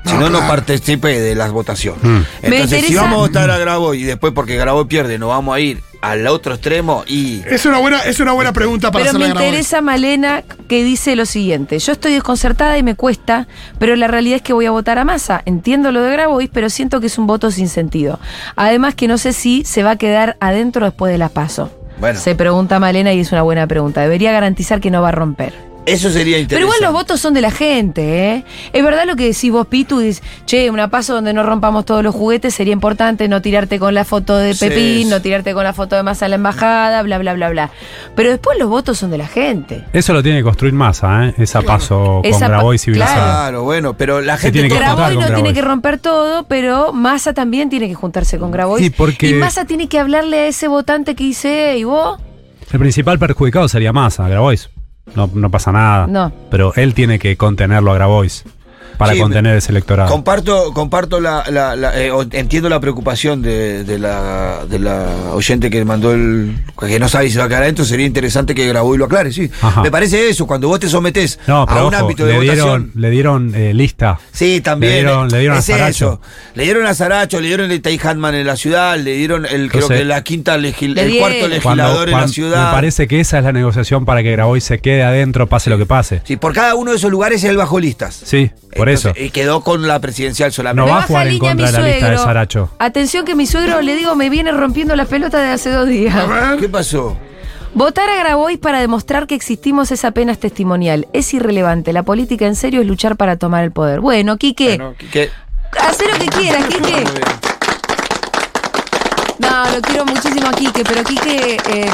Si 0.06 0.14
No, 0.14 0.30
no, 0.30 0.40
participe 0.40 1.20
de 1.20 1.36
las 1.36 1.52
votaciones. 1.52 2.04
Mm. 2.04 2.22
Entonces, 2.44 2.86
si 2.86 2.96
vamos 2.96 3.14
a 3.14 3.22
votar 3.22 3.50
a 3.50 3.58
Graboy 3.58 4.02
y 4.02 4.04
después 4.04 4.34
porque 4.34 4.56
Graboy 4.56 4.86
pierde, 4.86 5.18
nos 5.18 5.30
vamos 5.30 5.56
a 5.56 5.60
ir 5.60 5.82
al 6.02 6.28
otro 6.28 6.54
extremo 6.54 7.04
y. 7.08 7.42
Es 7.48 7.66
una 7.66 7.80
buena, 7.80 8.02
es 8.02 8.20
una 8.20 8.34
buena 8.34 8.54
pregunta 8.54 8.92
para 8.92 9.06
Pero 9.06 9.18
me 9.18 9.28
interesa 9.28 9.82
Malena 9.82 10.44
que 10.68 10.84
dice 10.84 11.16
lo 11.16 11.26
siguiente. 11.26 11.80
Yo 11.80 11.94
estoy 11.94 12.14
desconcertada 12.14 12.78
y 12.78 12.84
me 12.84 12.96
cuesta, 12.96 13.48
pero 13.80 13.96
la 13.96 14.08
realidad 14.08 14.38
es 14.38 14.42
que 14.44 14.54
voy 14.54 14.68
a 14.68 14.72
votar 14.72 15.00
a 15.00 15.06
Massa. 15.06 15.42
Entiendo 15.46 15.92
lo 15.92 16.02
de 16.02 16.12
Grabois, 16.12 16.50
pero 16.54 16.70
siento 16.70 17.00
que 17.00 17.08
es 17.08 17.18
un 17.18 17.26
voto 17.26 17.50
sin 17.50 17.70
sentido. 17.70 18.20
Además 18.56 18.94
que 18.94 19.08
no 19.08 19.18
sé 19.18 19.34
si 19.34 19.64
se 19.66 19.84
va 19.84 19.92
a 19.92 19.96
quedar 19.98 20.38
adentro 20.40 20.86
después 20.86 21.12
de 21.12 21.18
la 21.18 21.30
paso. 21.30 21.72
Bueno. 22.00 22.20
Se 22.20 22.36
pregunta 22.36 22.80
Malena 22.80 23.14
y 23.14 23.22
es 23.22 23.32
una 23.32 23.42
buena 23.42 23.66
pregunta. 23.68 24.02
Debería 24.02 24.32
garantizar 24.32 24.82
que 24.82 24.92
no 24.92 25.02
va 25.02 25.10
a 25.10 25.14
romper. 25.14 25.75
Eso 25.86 26.10
sería 26.10 26.40
interesante. 26.40 26.56
Pero 26.56 26.66
igual 26.66 26.80
los 26.82 26.92
votos 26.94 27.20
son 27.22 27.34
de 27.34 27.42
la 27.42 27.52
gente, 27.52 28.32
¿eh? 28.32 28.44
Es 28.74 28.84
verdad 28.84 29.06
lo 29.06 29.16
que 29.16 29.26
decís 29.26 29.52
vos, 29.52 29.68
Pitu, 29.68 30.00
dices, 30.00 30.24
che, 30.46 30.70
una 30.72 30.90
paso 30.90 31.14
donde 31.14 31.32
no 31.34 31.44
rompamos 31.44 31.86
todos 31.86 32.04
los 32.04 32.16
juguetes, 32.16 32.56
sería 32.56 32.74
importante 32.74 33.28
no 33.28 33.42
tirarte 33.42 33.78
con 33.80 33.94
la 33.94 34.04
foto 34.04 34.36
de 34.38 34.56
Pepín, 34.56 35.04
sí. 35.04 35.06
no 35.06 35.22
tirarte 35.22 35.54
con 35.54 35.64
la 35.64 35.74
foto 35.74 35.96
de 35.96 36.04
Massa 36.04 36.26
a 36.26 36.30
la 36.30 36.36
embajada, 36.36 37.02
bla, 37.04 37.18
bla, 37.20 37.34
bla, 37.34 37.50
bla. 37.50 37.70
Pero 38.16 38.30
después 38.32 38.58
los 38.58 38.68
votos 38.70 38.98
son 38.98 39.12
de 39.12 39.18
la 39.20 39.28
gente. 39.28 39.84
Eso 39.94 40.14
lo 40.14 40.24
tiene 40.24 40.40
que 40.40 40.44
construir 40.44 40.74
Massa, 40.74 41.28
¿eh? 41.28 41.34
Esa 41.38 41.62
paso 41.62 42.22
con 42.24 42.32
Esa 42.34 42.48
Grabois 42.48 42.82
civilizada. 42.82 43.14
Claro, 43.16 43.64
bueno, 43.64 43.96
pero 43.96 44.22
la 44.22 44.38
gente. 44.38 44.54
tiene 44.54 44.70
que 44.70 44.76
Grabois 44.80 45.08
con 45.10 45.16
no 45.16 45.20
tiene 45.22 45.32
Grabois. 45.42 45.54
que 45.54 45.62
romper 45.62 46.00
todo, 46.00 46.44
pero 46.48 46.94
Massa 46.94 47.34
también 47.34 47.70
tiene 47.70 47.88
que 47.88 47.94
juntarse 47.96 48.40
con 48.40 48.50
Grabois. 48.52 48.84
Sí, 48.84 48.90
porque- 48.90 49.30
Y 49.30 49.34
Massa 49.36 49.66
tiene 49.66 49.88
que 49.88 50.00
hablarle 50.00 50.40
a 50.40 50.48
ese 50.48 50.68
votante 50.68 51.14
que 51.16 51.24
dice, 51.26 51.78
¿y 51.78 51.84
vos? 51.84 52.20
El 52.72 52.80
principal 52.80 53.20
perjudicado 53.20 53.68
sería 53.68 53.94
Massa, 53.94 54.28
Grabois. 54.28 54.70
No, 55.16 55.30
no 55.34 55.52
pasa 55.52 55.72
nada. 55.72 56.08
No. 56.08 56.32
Pero 56.50 56.74
él 56.76 56.94
tiene 56.94 57.20
que 57.20 57.38
contenerlo 57.38 57.92
a 57.92 57.96
Grabois 57.96 58.44
para 58.98 59.14
Sí, 59.14 59.20
contener 59.20 59.56
ese 59.58 59.72
electorado. 59.72 60.10
Comparto, 60.10 60.72
comparto 60.74 61.20
la, 61.20 61.44
la- 61.50 61.76
la- 61.76 62.00
eh, 62.02 62.12
o- 62.12 62.24
entiendo 62.32 62.70
la 62.70 62.80
preocupación 62.80 63.42
de, 63.42 63.84
de 63.84 64.00
la, 64.00 64.66
de 64.70 64.80
la 64.80 65.06
oyente 65.34 65.70
que 65.70 65.84
mandó 65.86 66.14
el 66.14 66.56
que 66.80 67.00
no 67.00 67.08
sabe 67.10 67.30
si 67.30 67.38
va 67.38 67.46
a 67.46 67.48
quedar 67.48 67.64
adentro, 67.64 67.86
sería 67.86 68.06
interesante 68.06 68.54
que 68.56 68.68
grabó 68.68 68.96
y 68.96 68.98
lo 68.98 69.06
aclare, 69.06 69.32
sí. 69.32 69.50
Ajá. 69.62 69.82
Me 69.82 69.92
parece 69.92 70.30
eso, 70.30 70.46
cuando 70.48 70.68
vos 70.68 70.80
te 70.80 70.88
sometés 70.90 71.40
no, 71.48 71.66
pero 71.66 71.80
a 71.82 71.88
un 71.88 71.94
ojo, 71.94 72.04
ámbito 72.04 72.26
de 72.26 72.34
le, 72.34 72.40
votación. 72.40 72.66
dieron, 72.66 72.92
le 72.96 73.10
dieron 73.10 73.56
eh, 73.56 73.74
lista. 73.74 74.20
Sí, 74.32 74.62
también. 74.62 74.92
Le 74.94 75.00
dieron- 75.02 75.30
le 75.32 75.40
dieron 75.40 75.58
a 75.58 75.60
es 75.60 75.66
Saracho. 75.66 75.90
eso. 75.90 76.22
Le 76.56 76.64
dieron 76.64 76.86
a 76.86 76.94
Saracho, 76.94 77.40
le 77.42 77.48
dieron 77.48 77.72
el 77.72 77.82
Tai 77.82 78.00
Hatman 78.04 78.36
en 78.36 78.46
la 78.48 78.56
ciudad, 78.56 78.98
le 78.98 79.14
dieron 79.16 79.46
el, 79.46 79.72
creo 79.72 79.88
que 79.88 80.04
la 80.06 80.24
quinta 80.24 80.56
el 80.56 80.74
cuarto 80.74 81.00
Cuando- 81.40 81.48
legislador 81.48 82.10
en 82.10 82.18
la 82.18 82.28
ciudad. 82.28 82.68
Me 82.68 82.72
parece 82.74 83.08
que 83.08 83.20
esa 83.20 83.38
es 83.40 83.44
la 83.44 83.52
negociación 83.52 84.06
para 84.06 84.24
que 84.24 84.32
Grabois 84.32 84.64
se 84.64 84.80
quede 84.80 85.04
adentro, 85.04 85.48
pase 85.48 85.70
lo 85.70 85.78
que 85.78 85.86
pase. 85.86 86.22
Sí, 86.26 86.38
por 86.38 86.54
cada 86.54 86.76
uno 86.76 86.92
de 86.92 86.98
esos 86.98 87.12
lugares 87.12 87.44
él 87.44 87.58
bajó 87.58 87.80
listas. 87.80 88.22
Sí, 88.24 88.52
por 88.76 88.90
Entonces, 88.90 89.12
eso. 89.16 89.26
Y 89.26 89.30
quedó 89.30 89.62
con 89.62 89.88
la 89.88 90.00
presidencial 90.00 90.52
solamente. 90.52 90.90
No 90.90 90.96
va 90.96 91.04
a 91.04 91.08
jugar 91.08 91.28
en 91.28 91.40
contra 91.40 91.72
de 91.72 91.72
la 91.72 91.88
lista 91.88 92.10
de. 92.10 92.18
Saracho. 92.18 92.70
Atención 92.80 93.26
que 93.26 93.36
mi 93.36 93.48
suegro, 93.48 93.82
le 93.82 93.96
digo, 93.96 94.16
me 94.16 94.30
viene 94.30 94.52
rompiendo 94.52 94.96
las 94.96 95.08
pelotas 95.08 95.42
de 95.42 95.48
hace 95.50 95.72
dos 95.72 95.88
días. 95.88 96.16
A 96.16 96.26
ver. 96.26 96.60
¿Qué 96.60 96.70
pasó? 96.70 97.18
Votar 97.74 98.10
a 98.10 98.16
Grabois 98.16 98.58
para 98.58 98.80
demostrar 98.80 99.28
que 99.28 99.36
existimos 99.36 99.92
es 99.92 100.06
apenas 100.06 100.40
testimonial. 100.40 101.08
Es 101.12 101.34
irrelevante. 101.34 101.92
La 101.92 102.04
política 102.04 102.48
en 102.48 102.56
serio 102.56 102.82
es 102.82 102.88
luchar 102.88 103.18
para 103.18 103.36
tomar 103.36 103.64
el 103.64 103.72
poder. 103.72 104.00
Bueno, 104.00 104.38
Quique, 104.38 104.78
Bueno, 104.78 104.96
haz 105.82 106.00
lo 106.02 106.18
que 106.18 106.28
quieras, 106.28 106.66
Quique. 106.68 107.04
No, 109.40 109.70
lo 109.70 109.82
quiero 109.82 110.06
muchísimo 110.06 110.48
a 110.48 110.52
Quique, 110.54 110.84
pero 110.84 111.04
Quique 111.04 111.58
eh, 111.70 111.90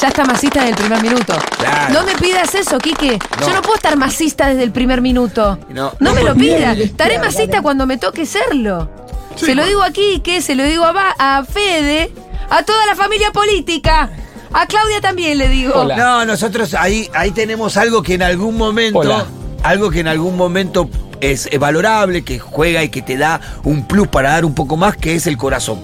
ya 0.00 0.08
está 0.08 0.24
masista 0.24 0.60
desde 0.60 0.70
el 0.70 0.76
primer 0.76 1.02
minuto. 1.02 1.34
Claro. 1.58 1.94
No 1.94 2.04
me 2.04 2.14
pidas 2.14 2.54
eso, 2.54 2.78
Quique. 2.78 3.18
No. 3.40 3.46
Yo 3.48 3.54
no 3.54 3.62
puedo 3.62 3.74
estar 3.76 3.96
masista 3.96 4.48
desde 4.48 4.62
el 4.62 4.70
primer 4.72 5.00
minuto. 5.00 5.58
No. 5.68 5.92
No, 5.98 6.14
me 6.14 6.22
lo 6.22 6.34
pidas. 6.34 6.78
Estaré 6.78 7.18
masista 7.18 7.60
cuando 7.62 7.86
me 7.86 7.96
toque 7.98 8.24
serlo. 8.26 8.88
Sí, 9.36 9.46
se 9.46 9.54
lo 9.54 9.64
digo 9.64 9.82
a 9.82 9.90
Quique, 9.90 10.42
se 10.42 10.54
lo 10.54 10.64
digo 10.64 10.84
a, 10.84 10.92
Ba- 10.92 11.14
a 11.18 11.44
Fede, 11.44 12.12
a 12.50 12.62
toda 12.62 12.84
la 12.86 12.94
familia 12.94 13.32
política. 13.32 14.10
A 14.52 14.66
Claudia 14.66 15.00
también 15.00 15.38
le 15.38 15.48
digo. 15.48 15.72
Hola. 15.74 15.96
No, 15.96 16.24
nosotros 16.24 16.74
ahí, 16.74 17.08
ahí 17.14 17.30
tenemos 17.30 17.76
algo 17.76 18.02
que 18.02 18.14
en 18.14 18.22
algún 18.22 18.56
momento, 18.56 18.98
Hola. 18.98 19.24
algo 19.62 19.90
que 19.90 20.00
en 20.00 20.08
algún 20.08 20.36
momento 20.36 20.90
es, 21.20 21.48
es 21.50 21.58
valorable, 21.60 22.22
que 22.24 22.38
juega 22.40 22.82
y 22.82 22.88
que 22.88 23.00
te 23.02 23.16
da 23.16 23.40
un 23.64 23.86
plus 23.86 24.08
para 24.08 24.30
dar 24.32 24.44
un 24.44 24.54
poco 24.54 24.76
más, 24.76 24.96
que 24.96 25.14
es 25.14 25.26
el 25.28 25.36
corazón. 25.36 25.80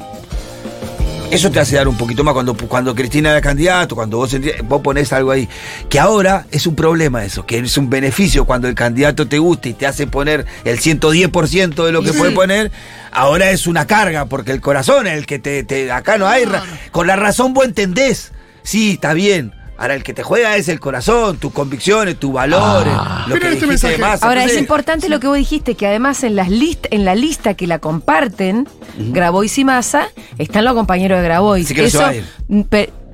Eso 1.31 1.51
te 1.51 1.61
hace 1.61 1.77
dar 1.77 1.87
un 1.89 1.97
poquito 1.97 2.25
más 2.25 2.33
cuando, 2.33 2.57
cuando 2.57 2.95
Cristina 2.95 3.31
era 3.31 3.41
candidato, 3.41 3.95
cuando 3.95 4.17
vos, 4.17 4.35
vos 4.65 4.81
ponés 4.81 5.13
algo 5.13 5.33
ahí. 5.33 5.49
Que 5.91 5.99
ahora 5.99 6.47
es 6.51 6.67
un 6.67 6.75
problema 6.77 7.25
eso, 7.25 7.45
que 7.45 7.59
es 7.59 7.77
un 7.77 7.91
beneficio 7.91 8.45
cuando 8.47 8.69
el 8.69 8.75
candidato 8.75 9.27
te 9.29 9.39
gusta 9.39 9.69
y 9.69 9.75
te 9.75 9.87
hace 9.87 10.07
poner 10.07 10.47
el 10.65 10.79
110% 10.79 11.85
de 11.85 11.93
lo 11.93 12.03
que 12.03 12.13
puede 12.15 12.31
poner. 12.33 12.71
Ahora 13.11 13.51
es 13.51 13.67
una 13.67 13.87
carga, 13.87 14.27
porque 14.27 14.53
el 14.53 14.61
corazón 14.61 15.07
es 15.09 15.19
el 15.19 15.27
que 15.27 15.39
te. 15.39 15.63
te- 15.65 15.91
acá 15.93 16.17
no 16.17 16.27
hay. 16.29 16.45
ra- 16.45 16.63
con 16.93 17.07
la 17.07 17.17
razón 17.17 17.53
vos 17.53 17.65
entendés. 17.67 18.33
Sí, 18.63 18.93
está 18.93 19.13
bien. 19.13 19.53
Ahora 19.79 19.95
el 19.95 20.03
que 20.03 20.15
te 20.15 20.23
juega 20.23 20.57
es 20.57 20.69
el 20.69 20.81
corazón, 20.81 21.37
tus 21.37 21.53
convicciones, 21.53 22.17
tus 22.17 22.33
valores, 22.33 22.93
lo 23.29 23.35
que 23.35 23.53
este 23.53 23.67
mensaje. 23.67 23.99
Massa. 23.99 24.27
Ahora 24.27 24.45
es 24.45 24.57
importante 24.57 25.09
lo 25.09 25.21
que 25.21 25.27
vos 25.27 25.37
dijiste, 25.37 25.75
que 25.75 25.87
además 25.87 26.25
en, 26.25 26.35
las 26.37 26.49
list, 26.49 26.87
en 26.91 27.05
la 27.05 27.15
lista 27.15 27.55
que 27.55 27.67
la 27.67 27.79
comparten, 27.79 28.67
Grabois 28.99 29.59
y 29.59 29.65
Massa, 29.65 30.09
están 30.39 30.65
los 30.65 30.75
compañeros 30.75 31.19
de 31.19 31.25
Grabois. 31.25 31.67
Así 31.67 31.75
que 31.75 31.83
no 31.83 31.89
se 31.91 31.97
Eso 31.97 32.05
va 32.05 32.09
a 32.09 32.15
ir. 32.15 32.25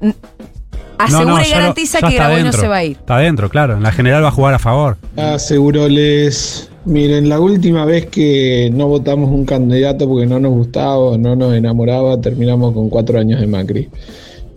No, 0.02 0.14
asegura 0.98 1.24
no, 1.34 1.40
y 1.40 1.44
lo- 1.48 1.50
garantiza 1.50 1.98
que 2.00 2.14
Grabois 2.14 2.44
no 2.44 2.52
se 2.52 2.68
va 2.68 2.76
a 2.76 2.84
ir. 2.84 2.92
Está 2.92 3.18
dentro, 3.18 3.48
claro. 3.48 3.76
En 3.76 3.82
la 3.82 3.90
general 3.92 4.22
va 4.22 4.28
a 4.28 4.32
jugar 4.32 4.54
a 4.54 4.58
favor. 4.60 4.96
Aseguroles, 5.16 6.70
miren, 6.84 7.28
la 7.28 7.40
última 7.40 7.84
vez 7.84 8.06
que 8.06 8.70
no 8.72 8.86
votamos 8.86 9.30
un 9.30 9.44
candidato 9.44 10.08
porque 10.08 10.26
no 10.26 10.38
nos 10.38 10.52
gustaba 10.52 10.96
o 10.96 11.18
no 11.18 11.34
nos 11.34 11.54
enamoraba, 11.54 12.20
terminamos 12.20 12.72
con 12.72 12.88
cuatro 12.88 13.18
años 13.18 13.40
de 13.40 13.46
Macri. 13.46 13.88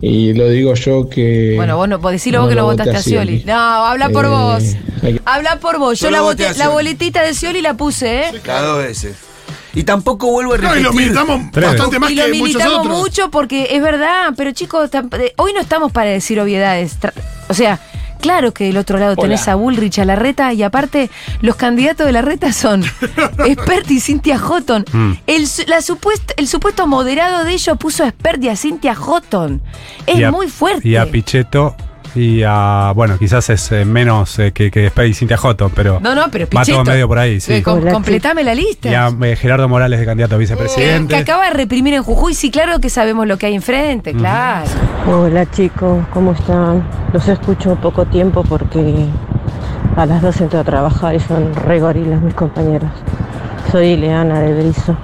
Y 0.08 0.34
lo 0.34 0.48
digo 0.48 0.74
yo 0.74 1.08
que... 1.08 1.54
Bueno, 1.56 1.76
vos 1.76 1.88
no 1.88 2.00
podés 2.00 2.20
decirlo 2.20 2.40
vos 2.42 2.48
que 2.48 2.54
lo 2.54 2.60
no 2.62 2.66
votaste 2.68 2.96
a 2.96 3.02
Scioli. 3.02 3.42
No, 3.44 3.54
habla 3.54 4.08
por 4.10 4.24
Eh, 4.24 4.28
vos. 4.28 4.62
que- 5.00 5.20
Habla 5.24 5.58
por 5.60 5.78
vos. 5.78 5.98
Yo 5.98 6.06
Yo 6.06 6.10
la, 6.12 6.20
voté 6.20 6.54
la 6.54 6.68
boletita 6.68 7.22
de 7.22 7.34
Scioli 7.34 7.60
la 7.60 7.74
puse, 7.74 8.20
¿eh? 8.28 8.32
Las 8.46 8.62
dos 8.62 8.78
veces. 8.78 9.16
Y 9.74 9.82
tampoco 9.82 10.28
vuelvo 10.30 10.54
a 10.54 10.58
No, 10.58 10.62
repetir. 10.62 10.80
y 10.80 10.84
lo 10.84 10.92
militamos 10.92 11.50
Tres 11.52 11.66
bastante 11.66 11.98
más 11.98 12.10
y 12.10 12.14
lo 12.14 12.24
que 12.24 12.32
muchos 12.34 12.42
militamos 12.54 12.78
otros. 12.78 12.98
mucho 12.98 13.30
porque 13.30 13.68
es 13.72 13.82
verdad, 13.82 14.32
pero 14.36 14.52
chicos, 14.52 14.90
hoy 15.36 15.52
no 15.52 15.60
estamos 15.60 15.90
para 15.92 16.10
decir 16.10 16.40
obviedades. 16.40 16.96
O 17.48 17.54
sea, 17.54 17.80
claro 18.20 18.52
que 18.52 18.64
del 18.64 18.76
otro 18.76 18.98
lado 18.98 19.12
Hola. 19.16 19.22
tenés 19.22 19.48
a 19.48 19.54
Bullrich, 19.54 19.98
a 19.98 20.04
Larreta, 20.04 20.52
y 20.52 20.62
aparte, 20.62 21.10
los 21.40 21.56
candidatos 21.56 22.06
de 22.06 22.12
Larreta 22.12 22.52
son 22.52 22.82
Expert 23.46 23.90
y 23.90 24.00
Cintia 24.00 24.38
Houghton. 24.38 24.84
Mm. 24.92 25.12
El, 25.26 25.46
su- 25.48 25.64
la 25.66 25.78
supuest- 25.78 26.32
el 26.36 26.48
supuesto 26.48 26.86
moderado 26.86 27.44
de 27.44 27.52
ellos 27.52 27.76
puso 27.78 28.04
a 28.04 28.08
Expert 28.08 28.42
y 28.42 28.48
a 28.48 28.56
Cintia 28.56 28.94
Houghton. 28.94 29.60
Es 30.06 30.22
a- 30.24 30.30
muy 30.30 30.48
fuerte. 30.48 30.88
Y 30.88 30.96
a 30.96 31.06
Pichetto 31.10 31.76
y 32.14 32.42
a. 32.46 32.92
Bueno, 32.94 33.18
quizás 33.18 33.48
es 33.50 33.70
eh, 33.72 33.84
menos 33.84 34.38
eh, 34.38 34.52
que, 34.52 34.70
que 34.70 34.86
Space 34.86 35.08
y 35.08 35.14
Cintia 35.14 35.36
Houghton, 35.36 35.70
pero. 35.74 35.98
no, 36.00 36.14
no, 36.14 36.24
pero 36.30 36.46
Va 36.46 36.60
Pichetto. 36.62 36.82
todo 36.82 36.92
medio 36.92 37.08
por 37.08 37.18
ahí, 37.18 37.40
sí. 37.40 37.54
Eh, 37.54 37.62
com- 37.62 37.80
completame 37.90 38.44
la 38.44 38.54
lista. 38.54 38.88
Y 38.90 38.94
a 38.94 39.08
eh, 39.22 39.36
Gerardo 39.36 39.68
Morales 39.68 39.98
de 40.00 40.06
candidato 40.06 40.34
a 40.34 40.38
que 40.38 40.40
vicepresidente. 40.42 41.16
acaba 41.16 41.44
de 41.44 41.50
reprimir 41.50 41.94
en 41.94 42.02
Jujuy, 42.02 42.34
sí, 42.34 42.50
claro 42.50 42.78
que 42.80 42.90
sabemos 42.90 43.26
lo 43.26 43.36
que 43.38 43.46
hay 43.46 43.54
enfrente, 43.54 44.12
claro. 44.14 44.66
Hola 45.06 45.50
chicos, 45.50 46.04
¿cómo 46.12 46.32
están? 46.32 46.86
Los 47.12 47.26
escucho 47.28 47.76
poco 47.76 48.04
tiempo 48.06 48.42
porque 48.44 49.06
a 49.96 50.06
las 50.06 50.20
dos 50.22 50.40
entro 50.40 50.60
a 50.60 50.64
trabajar 50.64 51.14
y 51.14 51.20
son 51.20 51.54
re 51.54 51.80
gorilas 51.80 52.20
mis 52.20 52.34
compañeros. 52.34 52.90
Soy 53.72 53.86
Ileana 53.88 54.40
de 54.40 54.54
Brizo. 54.54 54.96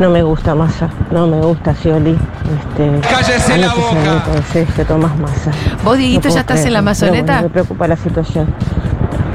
No 0.00 0.08
me 0.10 0.22
gusta 0.22 0.54
masa, 0.54 0.88
no 1.10 1.26
me 1.26 1.40
gusta 1.40 1.74
Scioli. 1.74 2.12
Este, 2.58 3.08
Cállese 3.08 3.58
la 3.58 3.68
boca. 3.74 4.24
el 4.34 4.42
Sergio 4.44 4.86
Tomás 4.86 5.16
Massa. 5.18 5.50
¿Vos, 5.84 5.98
Dieguito, 5.98 6.28
No 6.28 6.34
ya 6.34 6.40
estás 6.40 6.64
en 6.64 6.72
la 6.72 6.80
mazoneta? 6.82 7.32
bueno, 7.34 7.42
me 7.42 7.48
preocupa 7.50 7.86
la 7.86 7.96
situación. 7.96 8.52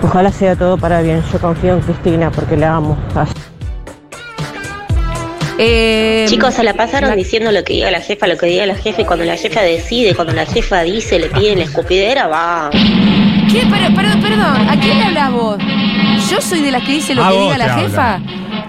Ojalá 0.01 0.32
sea 0.32 0.55
todo 0.55 0.78
para 0.78 1.01
bien. 1.01 1.24
Yo 1.32 1.39
confío 1.39 1.74
en 1.76 1.82
Cristina 1.82 2.32
porque 2.32 2.57
la 2.57 2.76
amo. 2.76 2.97
Eh, 5.57 6.26
Chicos, 6.28 6.53
se 6.55 6.63
la 6.63 6.74
pasaron 6.74 7.11
la- 7.11 7.16
diciendo 7.16 7.51
lo 7.51 7.63
que 7.63 7.74
diga 7.74 7.89
la 7.91 8.01
jefa, 8.01 8.28
lo 8.28 8.36
que 8.38 8.47
diga 8.47 8.66
la 8.66 8.76
jefa, 8.76 9.01
y 9.03 9.05
cuando 9.05 9.24
la 9.24 9.38
jefa 9.38 9.61
decide, 9.61 10.13
cuando 10.16 10.34
la 10.34 10.45
jefa 10.45 10.82
dice, 10.82 11.18
le 11.20 11.28
piden 11.28 11.59
la 11.59 11.66
escupidera, 11.66 12.28
va. 12.28 12.70
¿Qué? 12.72 13.63
Pero, 13.70 13.95
perdón, 13.95 14.22
perdón, 14.22 14.70
¿a 14.70 14.80
quién 14.82 14.97
le 14.97 15.03
hablas 15.05 15.32
vos? 15.32 15.57
¿Yo 16.30 16.41
soy 16.41 16.61
de 16.61 16.71
las 16.71 16.84
que 16.84 16.93
dice 16.93 17.13
lo 17.13 17.23
A 17.23 17.30
que 17.30 17.36
vos 17.36 17.53
diga 17.53 17.57
la 17.57 17.76
te 17.76 17.82
jefa? 17.82 18.19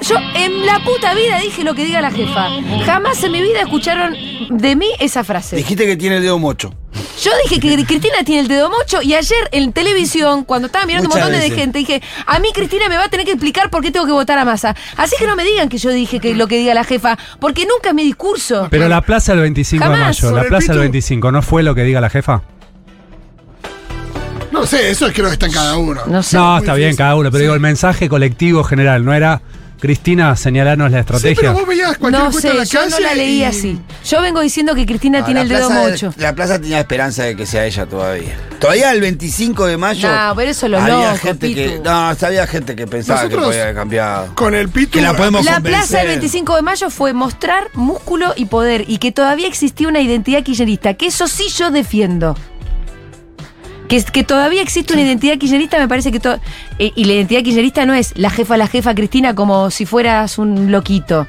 Yo 0.02 0.16
en 0.34 0.66
la 0.66 0.78
puta 0.84 1.14
vida 1.14 1.38
dije 1.40 1.64
lo 1.64 1.74
que 1.74 1.84
diga 1.84 2.02
la 2.02 2.10
jefa. 2.10 2.48
Jamás 2.84 3.22
en 3.24 3.32
mi 3.32 3.40
vida 3.40 3.60
escucharon 3.60 4.14
de 4.50 4.76
mí 4.76 4.88
esa 5.00 5.24
frase. 5.24 5.56
Dijiste 5.56 5.86
que 5.86 5.96
tiene 5.96 6.16
el 6.16 6.22
dedo 6.22 6.38
mocho. 6.38 6.74
Yo 7.22 7.30
dije 7.44 7.58
que 7.60 7.84
Cristina 7.84 8.24
tiene 8.24 8.42
el 8.42 8.48
dedo 8.48 8.70
mocho 8.70 9.00
y 9.00 9.14
ayer 9.14 9.48
en 9.52 9.72
televisión, 9.72 10.44
cuando 10.44 10.66
estaba 10.66 10.84
mirando 10.84 11.08
Muchas 11.08 11.24
un 11.26 11.32
montón 11.32 11.50
de 11.50 11.56
gente, 11.56 11.78
dije, 11.78 12.02
a 12.26 12.38
mí 12.40 12.48
Cristina 12.52 12.90
me 12.90 12.98
va 12.98 13.04
a 13.04 13.08
tener 13.08 13.24
que 13.24 13.32
explicar 13.32 13.70
por 13.70 13.82
qué 13.82 13.90
tengo 13.90 14.04
que 14.04 14.12
votar 14.12 14.38
a 14.38 14.44
Massa. 14.44 14.76
Así 14.96 15.16
que 15.18 15.26
no 15.26 15.34
me 15.34 15.44
digan 15.44 15.70
que 15.70 15.78
yo 15.78 15.90
dije 15.90 16.20
que 16.20 16.34
lo 16.34 16.46
que 16.48 16.58
diga 16.58 16.74
la 16.74 16.84
jefa, 16.84 17.16
porque 17.40 17.66
nunca 17.66 17.88
es 17.88 17.94
mi 17.94 18.04
discurso. 18.04 18.68
Pero 18.70 18.88
la 18.88 19.00
plaza 19.00 19.32
del 19.32 19.42
25 19.42 19.82
Jamás. 19.82 19.98
de 19.98 20.04
mayo, 20.04 20.36
la 20.36 20.44
plaza 20.44 20.72
del 20.72 20.76
Pitu. 20.76 20.80
25, 20.80 21.32
¿no 21.32 21.40
fue 21.40 21.62
lo 21.62 21.74
que 21.74 21.84
diga 21.84 22.02
la 22.02 22.10
jefa? 22.10 22.42
No 24.66 24.70
sé, 24.78 24.90
eso 24.90 25.06
creo 25.12 25.26
que 25.26 25.34
está 25.34 25.46
en 25.46 25.52
cada 25.52 25.76
uno. 25.76 26.00
No 26.08 26.22
sé. 26.24 26.36
No, 26.36 26.58
está 26.58 26.74
bien 26.74 26.88
difícil. 26.88 26.98
cada 26.98 27.14
uno, 27.14 27.30
pero 27.30 27.38
Sí. 27.38 27.42
digo, 27.42 27.54
el 27.54 27.60
mensaje 27.60 28.08
colectivo 28.08 28.64
general, 28.64 29.04
¿no 29.04 29.14
era 29.14 29.40
Cristina 29.78 30.34
señalarnos 30.34 30.90
la 30.90 30.96
Sí, 30.96 31.00
estrategia? 31.02 31.36
pero 31.36 31.52
vos 31.52 31.66
veías 31.68 31.98
cualquier 31.98 32.24
No 32.24 32.32
sé, 32.32 32.48
en 32.50 32.56
la 32.56 32.64
yo 32.64 32.88
no 32.88 32.98
la 32.98 33.14
leí 33.14 33.38
y- 33.40 33.44
así. 33.44 33.78
Yo 34.04 34.22
vengo 34.22 34.40
diciendo 34.40 34.74
que 34.74 34.86
Cristina 34.86 35.20
No, 35.20 35.24
tiene 35.26 35.42
el 35.42 35.48
dedo 35.48 35.70
mocho. 35.70 36.12
La 36.16 36.34
plaza 36.34 36.58
tenía 36.58 36.80
esperanza 36.80 37.22
de 37.22 37.36
que 37.36 37.46
sea 37.46 37.64
ella 37.64 37.86
todavía. 37.86 38.34
Todavía 38.58 38.90
el 38.90 39.00
25 39.00 39.66
de 39.66 39.76
mayo. 39.76 40.08
No, 40.10 40.34
pero 40.34 40.50
eso 40.50 40.66
lo 40.66 40.80
había 40.80 41.12
loco, 41.12 41.18
gente 41.18 41.46
Pitu. 41.46 41.56
que 41.60 41.80
No, 41.84 41.90
había 42.20 42.46
gente 42.48 42.74
que 42.74 42.86
pensaba 42.88 43.20
Nosotros- 43.22 43.42
que 43.42 43.46
podía 43.48 43.62
haber 43.62 43.74
cambiado. 43.76 44.34
Con 44.34 44.54
el 44.56 44.68
Pitu. 44.68 44.92
Que 44.92 45.02
la 45.02 45.14
podemos 45.14 45.44
La 45.44 45.54
convencer. 45.56 45.78
plaza 45.80 45.98
del 45.98 46.08
25 46.08 46.56
de 46.56 46.62
mayo 46.62 46.90
fue 46.90 47.12
mostrar 47.12 47.68
músculo 47.74 48.32
y 48.34 48.46
poder 48.46 48.84
y 48.88 48.98
que 48.98 49.12
todavía 49.12 49.46
existía 49.46 49.86
una 49.86 50.00
identidad 50.00 50.42
kirchnerista, 50.42 50.94
que 50.94 51.06
eso 51.06 51.28
sí 51.28 51.44
yo 51.56 51.70
defiendo. 51.70 52.34
Que, 53.88 54.02
que 54.02 54.24
todavía 54.24 54.62
existe 54.62 54.92
una 54.94 55.02
identidad 55.02 55.38
kirchnerista, 55.38 55.78
me 55.78 55.88
parece 55.88 56.10
que 56.10 56.20
to- 56.20 56.38
eh, 56.78 56.92
y 56.96 57.04
la 57.04 57.12
identidad 57.14 57.42
kirchnerista 57.42 57.86
no 57.86 57.94
es 57.94 58.12
la 58.16 58.30
jefa, 58.30 58.56
la 58.56 58.66
jefa 58.66 58.94
Cristina 58.94 59.34
como 59.34 59.70
si 59.70 59.86
fueras 59.86 60.38
un 60.38 60.72
loquito. 60.72 61.26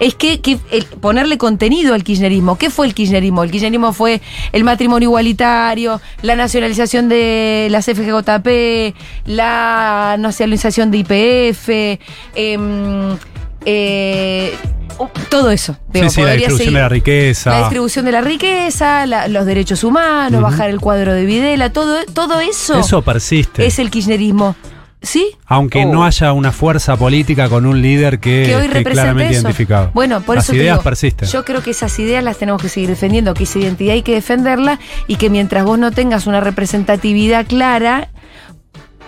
Es 0.00 0.14
que, 0.14 0.40
que 0.40 0.58
el- 0.70 0.84
ponerle 0.86 1.38
contenido 1.38 1.94
al 1.94 2.02
kirchnerismo. 2.04 2.58
¿Qué 2.58 2.68
fue 2.68 2.86
el 2.86 2.94
kirchnerismo? 2.94 3.42
El 3.44 3.50
kirchnerismo 3.50 3.92
fue 3.92 4.20
el 4.52 4.64
matrimonio 4.64 5.08
igualitario, 5.08 6.00
la 6.22 6.34
nacionalización 6.36 7.08
de 7.08 7.68
las 7.70 7.86
FGJP, 7.86 8.94
la 9.26 10.16
nacionalización 10.18 10.90
de 10.90 10.98
IPF, 10.98 11.98
em, 12.34 13.16
eh, 13.64 14.54
uh, 14.98 15.06
todo 15.30 15.50
eso. 15.50 15.76
Digo, 15.92 16.08
sí, 16.08 16.14
sí, 16.16 16.20
la 16.20 16.26
podría 16.28 16.34
distribución 16.34 16.58
seguir. 16.58 16.74
de 16.74 16.80
la 16.82 16.88
riqueza. 16.88 17.50
La 17.50 17.58
distribución 17.60 18.04
de 18.04 18.12
la 18.12 18.20
riqueza, 18.20 19.06
la- 19.06 19.28
los 19.28 19.46
derechos 19.46 19.84
humanos, 19.84 20.42
bajar 20.42 20.70
el 20.70 20.80
cuadro 20.80 21.12
de 21.14 21.24
Videla, 21.24 21.70
todo, 21.72 22.04
todo 22.12 22.40
eso, 22.40 22.78
Eso 22.78 23.02
persiste. 23.02 23.66
es 23.66 23.78
el 23.78 23.90
kirchnerismo. 23.90 24.56
¿Sí? 25.02 25.32
Aunque 25.44 25.84
Oh. 25.84 25.92
no 25.92 26.06
haya 26.06 26.32
una 26.32 26.50
fuerza 26.50 26.96
política 26.96 27.50
con 27.50 27.66
un 27.66 27.82
líder 27.82 28.20
que, 28.20 28.44
que 28.46 28.56
hoy 28.56 28.62
esté 28.62 28.78
represente 28.78 28.90
claramente 28.92 29.32
eso. 29.34 29.42
identificado. 29.42 29.90
Bueno, 29.92 30.22
por 30.22 30.36
Las 30.36 30.44
eso 30.46 30.54
ideas 30.56 30.76
digo, 30.78 30.82
persisten. 30.82 31.28
Yo 31.28 31.44
creo 31.44 31.62
que 31.62 31.72
esas 31.72 31.98
ideas 31.98 32.24
las 32.24 32.38
tenemos 32.38 32.62
que 32.62 32.70
seguir 32.70 32.88
defendiendo, 32.88 33.34
que 33.34 33.44
esa 33.44 33.58
identidad 33.58 33.92
hay 33.92 34.02
que 34.02 34.14
defenderla 34.14 34.78
y 35.06 35.16
que 35.16 35.28
mientras 35.28 35.62
vos 35.64 35.78
no 35.78 35.90
tengas 35.92 36.26
una 36.26 36.40
representatividad 36.40 37.44
clara, 37.46 38.08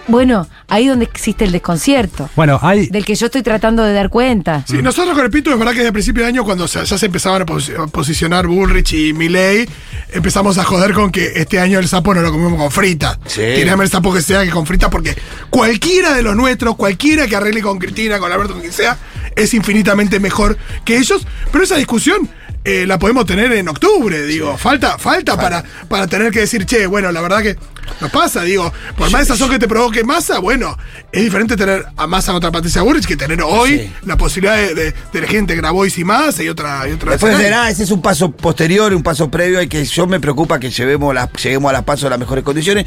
bueno, 0.09 0.49
ahí 0.69 0.87
donde 0.87 1.05
existe 1.05 1.45
el 1.45 1.53
desconcierto, 1.53 2.31
Bueno, 2.37 2.59
hay. 2.63 2.87
del 2.89 3.05
que 3.05 3.15
yo 3.15 3.27
estoy 3.27 3.43
tratando 3.43 3.83
de 3.83 3.93
dar 3.93 4.09
cuenta. 4.09 4.65
Sí, 4.69 4.81
nosotros 4.83 5.15
con 5.17 5.25
el 5.25 5.31
Pitu 5.31 5.51
es 5.51 5.59
verdad 5.59 5.73
que 5.73 5.79
desde 5.79 5.89
el 5.89 5.93
principio 5.93 6.23
de 6.23 6.29
año, 6.29 6.45
cuando 6.45 6.69
se- 6.69 6.85
ya 6.85 6.97
se 6.99 7.07
empezaban 7.07 7.43
a, 7.43 7.47
posi- 7.47 7.77
a 7.77 7.87
posicionar 7.89 8.47
Bullrich 8.47 8.93
y 8.93 9.13
Milley, 9.13 9.69
empezamos 10.13 10.59
a 10.59 10.65
joder 10.65 10.93
con 10.93 11.11
que 11.11 11.33
este 11.37 11.59
año 11.59 11.79
el 11.79 11.89
sapo 11.89 12.15
no 12.15 12.21
lo 12.23 12.31
comemos 12.31 12.59
con 12.61 12.71
frita. 12.71 13.19
Sí. 13.27 13.43
Tirame 13.57 13.85
el 13.85 13.91
sapo 13.91 14.13
que 14.15 14.23
sea 14.23 14.45
que 14.45 14.51
con 14.51 14.67
frita, 14.67 14.91
porque 14.91 15.17
cualquiera 15.51 16.15
de 16.15 16.23
los 16.23 16.37
nuestros, 16.37 16.77
cualquiera 16.77 17.27
que 17.27 17.37
arregle 17.37 17.63
con 17.63 17.79
Cristina, 17.79 18.19
con 18.19 18.31
Alberto, 18.31 18.53
con 18.53 18.61
quien 18.63 18.73
sea, 18.73 18.97
es 19.35 19.55
infinitamente 19.55 20.21
mejor 20.21 20.57
que 20.85 20.97
ellos. 20.99 21.27
Pero 21.51 21.65
esa 21.65 21.77
discusión 21.77 22.29
eh, 22.65 22.85
la 22.87 22.99
podemos 22.99 23.27
tener 23.27 23.53
en 23.53 23.69
octubre, 23.69 24.23
digo. 24.25 24.57
Falta, 24.57 24.99
falta, 24.99 25.37
Para, 25.37 25.63
para 25.89 26.07
tener 26.07 26.33
que 26.33 26.41
decir, 26.41 26.65
che, 26.67 26.87
bueno, 26.87 27.13
la 27.13 27.21
verdad 27.21 27.43
que 27.43 27.57
nos 28.01 28.11
pasa, 28.11 28.43
digo, 28.43 28.72
por 28.97 29.11
más 29.11 29.26
sazón 29.28 29.51
que 29.51 29.59
te 29.59 29.68
provoque 29.68 30.05
masa, 30.05 30.39
bueno, 30.39 30.76
es 31.12 31.22
diferente 31.22 31.57
tener 31.57 31.84
a 31.97 32.07
masa 32.07 32.32
contra 32.32 32.51
Patricia 32.51 32.82
Burrich 32.82 33.07
que 33.07 33.16
tener 33.16 33.41
hoy 33.43 33.78
Sí. 33.78 33.93
la 34.05 34.16
posibilidad 34.16 34.57
de, 34.57 34.74
de, 34.74 34.93
de 34.93 35.18
elegir 35.18 35.39
entre 35.39 35.57
Grabois 35.57 35.97
y 35.99 36.05
masa 36.05 36.43
y 36.43 36.49
otra. 36.49 36.89
Y 36.89 36.93
otra 36.93 37.12
Después 37.12 37.37
de 37.39 37.51
nada, 37.51 37.70
ese 37.70 37.82
es 37.84 37.91
un 37.91 38.03
paso 38.03 38.30
posterior, 38.30 38.93
un 38.95 39.03
paso 39.03 39.30
previo, 39.30 39.61
y 39.62 39.68
que 39.68 39.84
yo 39.84 40.07
me 40.07 40.20
preocupa 40.20 40.59
que 40.61 40.70
llevemos 40.70 41.14
las, 41.14 41.30
lleguemos 41.43 41.70
a 41.70 41.72
las 41.72 41.84
pasos 41.84 42.05
en 42.05 42.11
las 42.11 42.18
mejores 42.18 42.45
condiciones. 42.45 42.87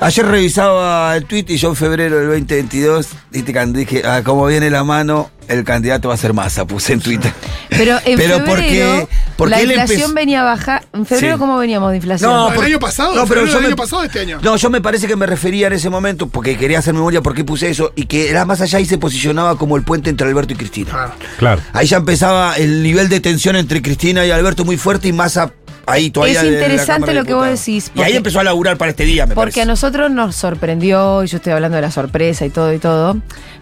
Ayer 0.00 0.24
revisaba 0.26 1.16
el 1.16 1.24
tweet 1.24 1.46
y 1.48 1.56
yo 1.56 1.70
en 1.70 1.76
febrero 1.76 2.16
del 2.18 2.26
2022 2.28 3.08
viste, 3.30 3.52
cuando 3.52 3.78
dije, 3.78 4.02
ah, 4.04 4.22
como 4.24 4.46
viene 4.46 4.70
la 4.70 4.84
mano, 4.84 5.30
el 5.48 5.64
candidato 5.64 6.08
va 6.08 6.14
a 6.14 6.18
ser 6.18 6.34
masa, 6.34 6.66
puse 6.66 6.92
en 6.92 7.00
Twitter. 7.00 7.32
Pero 7.68 7.98
en 8.04 8.16
Pero 8.16 8.36
febrero, 8.38 8.44
porque 8.44 9.08
Porque 9.38 9.50
la 9.54 9.60
él 9.60 9.70
inflación 9.70 9.98
empezó- 10.00 10.14
venía 10.14 10.42
baja. 10.42 10.82
¿En 10.92 11.06
febrero 11.06 11.34
Sí. 11.36 11.38
cómo 11.38 11.56
veníamos 11.58 11.90
de 11.92 11.96
inflación? 11.96 12.30
No, 12.30 12.48
¿El 12.48 12.54
porque- 12.54 12.70
año 12.70 12.78
pasado? 12.80 13.14
no, 13.14 13.24
pero 13.26 13.40
¿Febrero 13.42 13.46
yo 13.52 13.60
me- 13.60 13.66
año 13.68 13.76
pasado 13.76 14.02
este 14.02 14.20
año? 14.20 14.38
No, 14.42 14.56
yo 14.56 14.68
me 14.68 14.80
parece 14.80 15.06
que 15.06 15.14
me 15.16 15.26
refería 15.26 15.68
en 15.68 15.72
ese 15.74 15.88
momento, 15.88 16.28
porque 16.28 16.56
quería 16.58 16.80
hacer 16.80 16.92
memoria 16.92 17.22
por 17.22 17.34
qué 17.34 17.44
puse 17.44 17.70
eso, 17.70 17.92
y 17.94 18.06
que 18.06 18.28
era 18.30 18.44
más 18.44 18.60
allá 18.60 18.80
y 18.80 18.84
se 18.84 18.98
posicionaba 18.98 19.56
como 19.56 19.76
el 19.76 19.82
puente 19.84 20.10
entre 20.10 20.26
Alberto 20.28 20.52
y 20.52 20.56
Cristina. 20.56 20.90
Claro. 20.90 21.12
Claro. 21.38 21.62
Ahí 21.72 21.86
ya 21.86 21.98
empezaba 21.98 22.56
el 22.56 22.82
nivel 22.82 23.08
de 23.08 23.20
tensión 23.20 23.56
entre 23.56 23.80
Cristina 23.80 24.26
y 24.26 24.30
Alberto 24.32 24.64
muy 24.64 24.76
fuerte 24.76 25.08
y 25.08 25.12
Massa 25.12 25.52
ahí 25.88 26.10
todavía. 26.10 26.40
Es 26.40 26.42
de 26.44 26.50
la 26.50 26.56
interesante 26.58 27.14
lo 27.14 27.24
que 27.24 27.34
vos 27.34 27.46
decís, 27.48 27.90
Y 27.94 28.02
ahí 28.02 28.14
empezó 28.16 28.40
a 28.40 28.44
laburar 28.44 28.76
para 28.76 28.90
este 28.90 29.04
día, 29.04 29.26
me 29.26 29.34
Porque 29.34 29.52
parece. 29.52 29.62
a 29.62 29.64
nosotros 29.66 30.10
nos 30.10 30.34
sorprendió, 30.36 31.24
y 31.24 31.26
yo 31.26 31.36
estoy 31.38 31.52
hablando 31.52 31.76
de 31.76 31.82
la 31.82 31.90
sorpresa 31.90 32.44
y 32.46 32.50
todo 32.50 32.72
y 32.72 32.78
todo, 32.78 33.16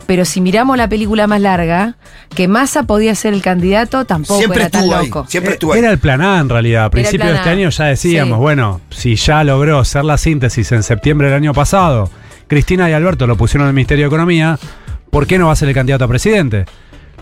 pero 0.07 0.25
si 0.25 0.41
miramos 0.41 0.77
la 0.77 0.89
película 0.89 1.27
más 1.27 1.41
larga, 1.41 1.97
que 2.35 2.49
Massa 2.49 2.85
podía 2.85 3.15
ser 3.15 3.35
el 3.35 3.43
candidato, 3.43 4.05
tampoco 4.05 4.39
Siempre 4.39 4.61
era 4.63 4.71
tan 4.71 4.83
ahí, 4.93 5.07
loco. 5.07 5.27
siempre 5.29 5.55
estuvo 5.55 5.73
ahí. 5.73 5.81
Era 5.81 5.91
el 5.91 5.99
plan 5.99 6.21
A 6.23 6.39
en 6.41 6.49
realidad. 6.49 6.85
A 6.85 6.91
principios 6.91 7.29
de 7.31 7.37
este 7.37 7.51
año 7.51 7.69
ya 7.71 7.85
decíamos, 7.87 8.37
Sí. 8.39 8.41
bueno, 8.41 8.81
si 8.91 9.17
ya 9.17 9.43
logró 9.45 9.79
hacer 9.79 10.05
la 10.05 10.19
síntesis 10.19 10.71
en 10.73 10.83
septiembre 10.83 11.29
del 11.29 11.37
año 11.37 11.53
pasado, 11.55 12.11
Cristina 12.49 12.89
y 12.89 12.93
Alberto 12.93 13.27
lo 13.27 13.37
pusieron 13.37 13.65
en 13.67 13.71
el 13.71 13.75
Ministerio 13.75 14.05
de 14.05 14.09
Economía, 14.09 14.59
¿por 15.11 15.27
qué 15.27 15.39
no 15.39 15.47
va 15.47 15.53
a 15.53 15.57
ser 15.57 15.69
el 15.69 15.75
candidato 15.75 16.05
a 16.05 16.09
presidente? 16.09 16.65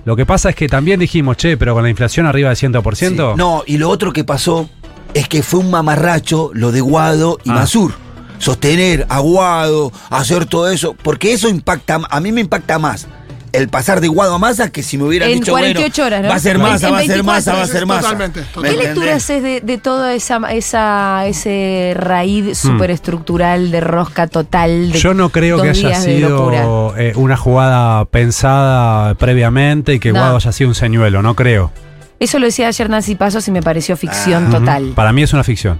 Lo 0.04 0.16
que 0.16 0.26
pasa 0.26 0.50
es 0.50 0.54
que 0.56 0.68
también 0.68 1.00
dijimos, 1.00 1.38
che, 1.38 1.56
pero 1.56 1.72
con 1.72 1.82
la 1.82 1.88
inflación 1.88 2.26
arriba 2.26 2.50
del 2.50 2.58
100%. 2.58 3.32
Sí. 3.32 3.38
No, 3.38 3.62
y 3.66 3.78
lo 3.78 3.88
otro 3.88 4.12
que 4.12 4.22
pasó 4.24 4.68
es 5.14 5.28
que 5.28 5.42
fue 5.42 5.60
un 5.60 5.70
mamarracho 5.70 6.50
lo 6.54 6.72
de 6.72 6.80
Guado 6.80 7.38
y 7.44 7.50
Ah. 7.50 7.54
Mansur. 7.54 7.92
Sostener 8.38 9.06
a 9.08 9.20
Guado, 9.20 9.92
hacer 10.10 10.44
todo 10.46 10.68
eso, 10.68 10.94
porque 11.02 11.32
eso 11.32 11.48
impacta, 11.48 12.00
a 12.10 12.20
mí 12.20 12.32
me 12.32 12.40
impacta 12.42 12.78
más 12.78 13.06
el 13.52 13.68
pasar 13.68 14.00
de 14.00 14.08
Guado 14.08 14.34
a 14.34 14.38
Massa 14.40 14.70
que 14.72 14.82
si 14.82 14.98
me 14.98 15.04
hubieran 15.04 15.30
En 15.30 15.38
dicho, 15.38 15.52
48 15.52 16.02
bueno, 16.02 16.06
horas, 16.08 16.22
¿no? 16.24 16.28
va 16.28 16.34
a 16.34 16.38
ser 16.40 16.58
Massa, 16.58 16.90
va 16.90 16.98
a 16.98 17.00
ser 17.02 17.08
24 17.22 17.24
Massa, 17.32 17.52
va 17.54 17.62
a 17.62 17.66
ser 17.68 17.86
Massa. 17.86 18.00
Totalmente, 18.02 18.40
¿Me 18.40 18.46
totalmente. 18.46 18.76
¿Qué 18.80 18.84
lectura 18.88 19.14
haces 19.14 19.42
de, 19.44 19.60
de 19.60 19.78
toda 19.78 20.12
esa, 20.14 20.38
esa 20.52 21.24
ese 21.26 21.92
raíz 21.96 22.58
superestructural 22.58 23.70
de 23.70 23.80
rosca 23.80 24.26
total? 24.26 24.90
De 24.90 24.98
Yo 24.98 25.14
no 25.14 25.28
creo 25.30 25.62
que 25.62 25.68
haya 25.70 25.94
sido 25.94 26.94
eh, 26.98 27.12
una 27.14 27.36
jugada 27.36 28.04
pensada 28.06 29.14
previamente 29.14 29.94
y 29.94 30.00
que 30.00 30.12
No. 30.12 30.18
Guado 30.18 30.36
haya 30.36 30.50
sido 30.50 30.68
un 30.70 30.74
señuelo, 30.74 31.22
no 31.22 31.34
creo. 31.36 31.70
Eso 32.20 32.38
lo 32.38 32.46
decía 32.46 32.68
ayer 32.68 32.88
Nancy 32.88 33.14
Pasos 33.16 33.46
y 33.48 33.50
me 33.50 33.62
pareció 33.62 33.96
ficción 33.96 34.44
Ujú. 34.44 34.52
total. 34.58 34.92
Para 34.94 35.12
mí 35.12 35.22
es 35.22 35.32
una 35.32 35.44
ficción. 35.44 35.78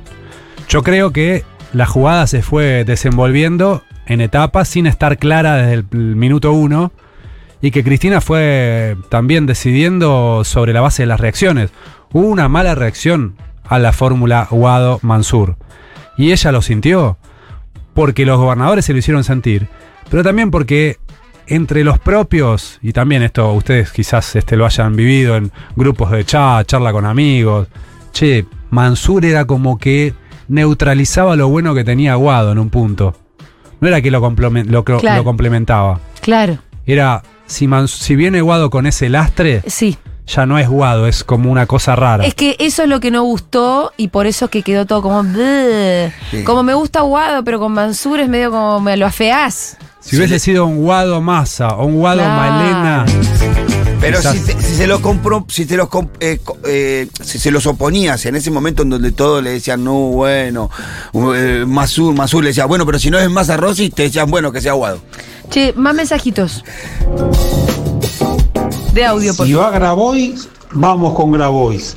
Yo 0.68 0.82
creo 0.82 1.12
que 1.12 1.45
la 1.72 1.87
jugada 1.87 2.26
se 2.26 2.43
fue 2.43 2.85
desenvolviendo 2.85 3.82
en 4.07 4.20
etapas 4.20 4.68
sin 4.68 4.87
estar 4.87 5.16
clara 5.18 5.57
desde 5.57 5.74
el 5.74 5.85
minuto 6.16 6.53
uno 6.53 6.93
y 7.61 7.70
que 7.70 7.82
Cristina 7.82 8.20
fue 8.20 8.97
también 9.09 9.47
decidiendo 9.47 10.43
sobre 10.45 10.72
la 10.72 10.80
base 10.82 11.03
de 11.05 11.07
las 11.07 11.20
reacciones. 11.20 11.70
Hubo 12.12 12.26
una 12.28 12.49
mala 12.49 12.74
reacción 12.74 13.37
a 13.66 13.78
la 13.78 13.93
fórmula 13.93 14.47
Guado-Mansur 14.51 15.57
y 16.18 16.32
ella 16.32 16.53
lo 16.53 16.61
sintió 16.62 17.16
porque 17.95 18.26
los 18.26 18.39
gobernadores 18.39 18.85
se 18.85 18.93
lo 18.93 18.99
hicieron 18.99 19.24
sentir, 19.24 19.68
pero 20.11 20.22
también 20.22 20.51
porque 20.51 20.99
entre 21.47 21.85
los 21.85 21.99
propios, 21.99 22.79
y 22.83 22.93
también 22.93 23.23
esto 23.23 23.53
ustedes 23.53 23.93
quizás 23.93 24.35
este, 24.37 24.57
lo 24.57 24.65
hayan 24.67 24.97
vivido 24.97 25.37
en 25.37 25.53
grupos 25.77 26.11
de 26.11 26.25
chat, 26.25 26.67
charla 26.67 26.93
con 26.93 27.05
amigos, 27.07 27.69
che, 28.13 28.47
Mansur 28.71 29.25
era 29.25 29.45
como 29.47 29.79
que 29.79 30.15
neutralizaba 30.49 31.37
lo 31.37 31.49
bueno 31.49 31.75
que 31.75 31.85
tenía 31.85 32.15
Guado 32.15 32.53
en 32.53 32.59
un 32.59 32.71
punto. 32.71 33.15
No 33.81 33.89
era 33.89 34.01
que 34.01 34.11
lo, 34.11 34.21
lo, 34.21 34.51
lo- 34.51 34.85
Claro. 34.85 35.17
lo 35.19 35.25
complementaba. 35.25 36.01
Claro, 36.21 36.59
Era, 36.87 37.23
si, 37.47 37.67
Mans- 37.69 37.91
si 37.91 38.17
viene 38.17 38.41
Guado 38.41 38.71
con 38.71 38.87
ese 38.87 39.09
lastre, 39.09 39.63
sí. 39.67 39.97
Ya 40.27 40.47
no 40.47 40.59
es 40.59 40.68
Guado, 40.68 41.07
es 41.07 41.22
como 41.25 41.51
una 41.51 41.66
cosa 41.66 41.95
rara. 41.97 42.25
Es 42.25 42.35
que 42.35 42.57
eso 42.59 42.83
es 42.83 42.89
lo 42.89 42.99
que 43.01 43.11
no 43.11 43.22
gustó 43.25 43.93
y 43.97 44.09
por 44.09 44.27
eso 44.27 44.47
es 44.47 44.51
que 44.51 44.62
quedó 44.62 44.87
todo 44.87 45.03
como... 45.03 45.22
Sí. 46.31 46.45
Como 46.45 46.62
me 46.62 46.75
gusta 46.75 47.03
Guado, 47.03 47.45
pero 47.45 47.59
con 47.59 47.72
Mansur 47.72 48.20
es 48.20 48.29
medio 48.29 48.51
como 48.51 48.81
me 48.81 48.97
lo 48.97 49.07
afeás. 49.07 49.77
si 50.01 50.16
hubiese 50.16 50.39
sido 50.39 50.64
un 50.66 50.79
Guado 50.79 51.20
Massa 51.20 51.68
o 51.77 51.87
un 51.87 51.97
Guado 51.97 52.20
Claro. 52.22 52.35
Malena, 52.53 53.05
Pero 54.01 54.20
si, 54.20 54.39
te- 54.41 54.61
si 54.61 54.75
se 54.77 54.87
lo 54.87 55.01
compró, 55.03 55.45
si 55.49 55.64
te 55.66 55.77
los 55.77 55.89
eh, 56.20 56.39
eh, 56.66 57.09
si 57.22 57.39
se 57.39 57.51
los 57.51 57.66
oponías 57.66 58.25
en 58.27 58.37
ese 58.37 58.51
momento 58.51 58.83
en 58.83 58.91
donde 58.91 59.12
todos 59.12 59.43
le 59.43 59.51
decían, 59.51 59.83
no, 59.85 59.93
bueno, 59.95 60.70
eh, 61.37 61.64
Masur, 61.66 62.14
Masur 62.14 62.43
le 62.43 62.49
decía, 62.51 62.64
bueno, 62.66 62.85
pero 62.87 62.99
si 62.99 63.11
no 63.11 63.18
es 63.18 63.31
Massa 63.31 63.57
Rossi, 63.57 63.91
te 63.91 64.05
decían, 64.05 64.31
bueno, 64.31 64.53
que 64.53 64.61
sea 64.61 64.72
Guado. 64.72 65.01
Che, 65.51 65.72
más 65.75 65.95
mensajitos. 65.95 66.64
De 68.95 69.05
audio, 69.05 69.35
por 69.35 69.47
Si 69.47 69.53
va 69.55 69.71
Grabois, 69.71 70.49
vamos 70.71 71.15
con 71.15 71.33
Grabois. 71.33 71.97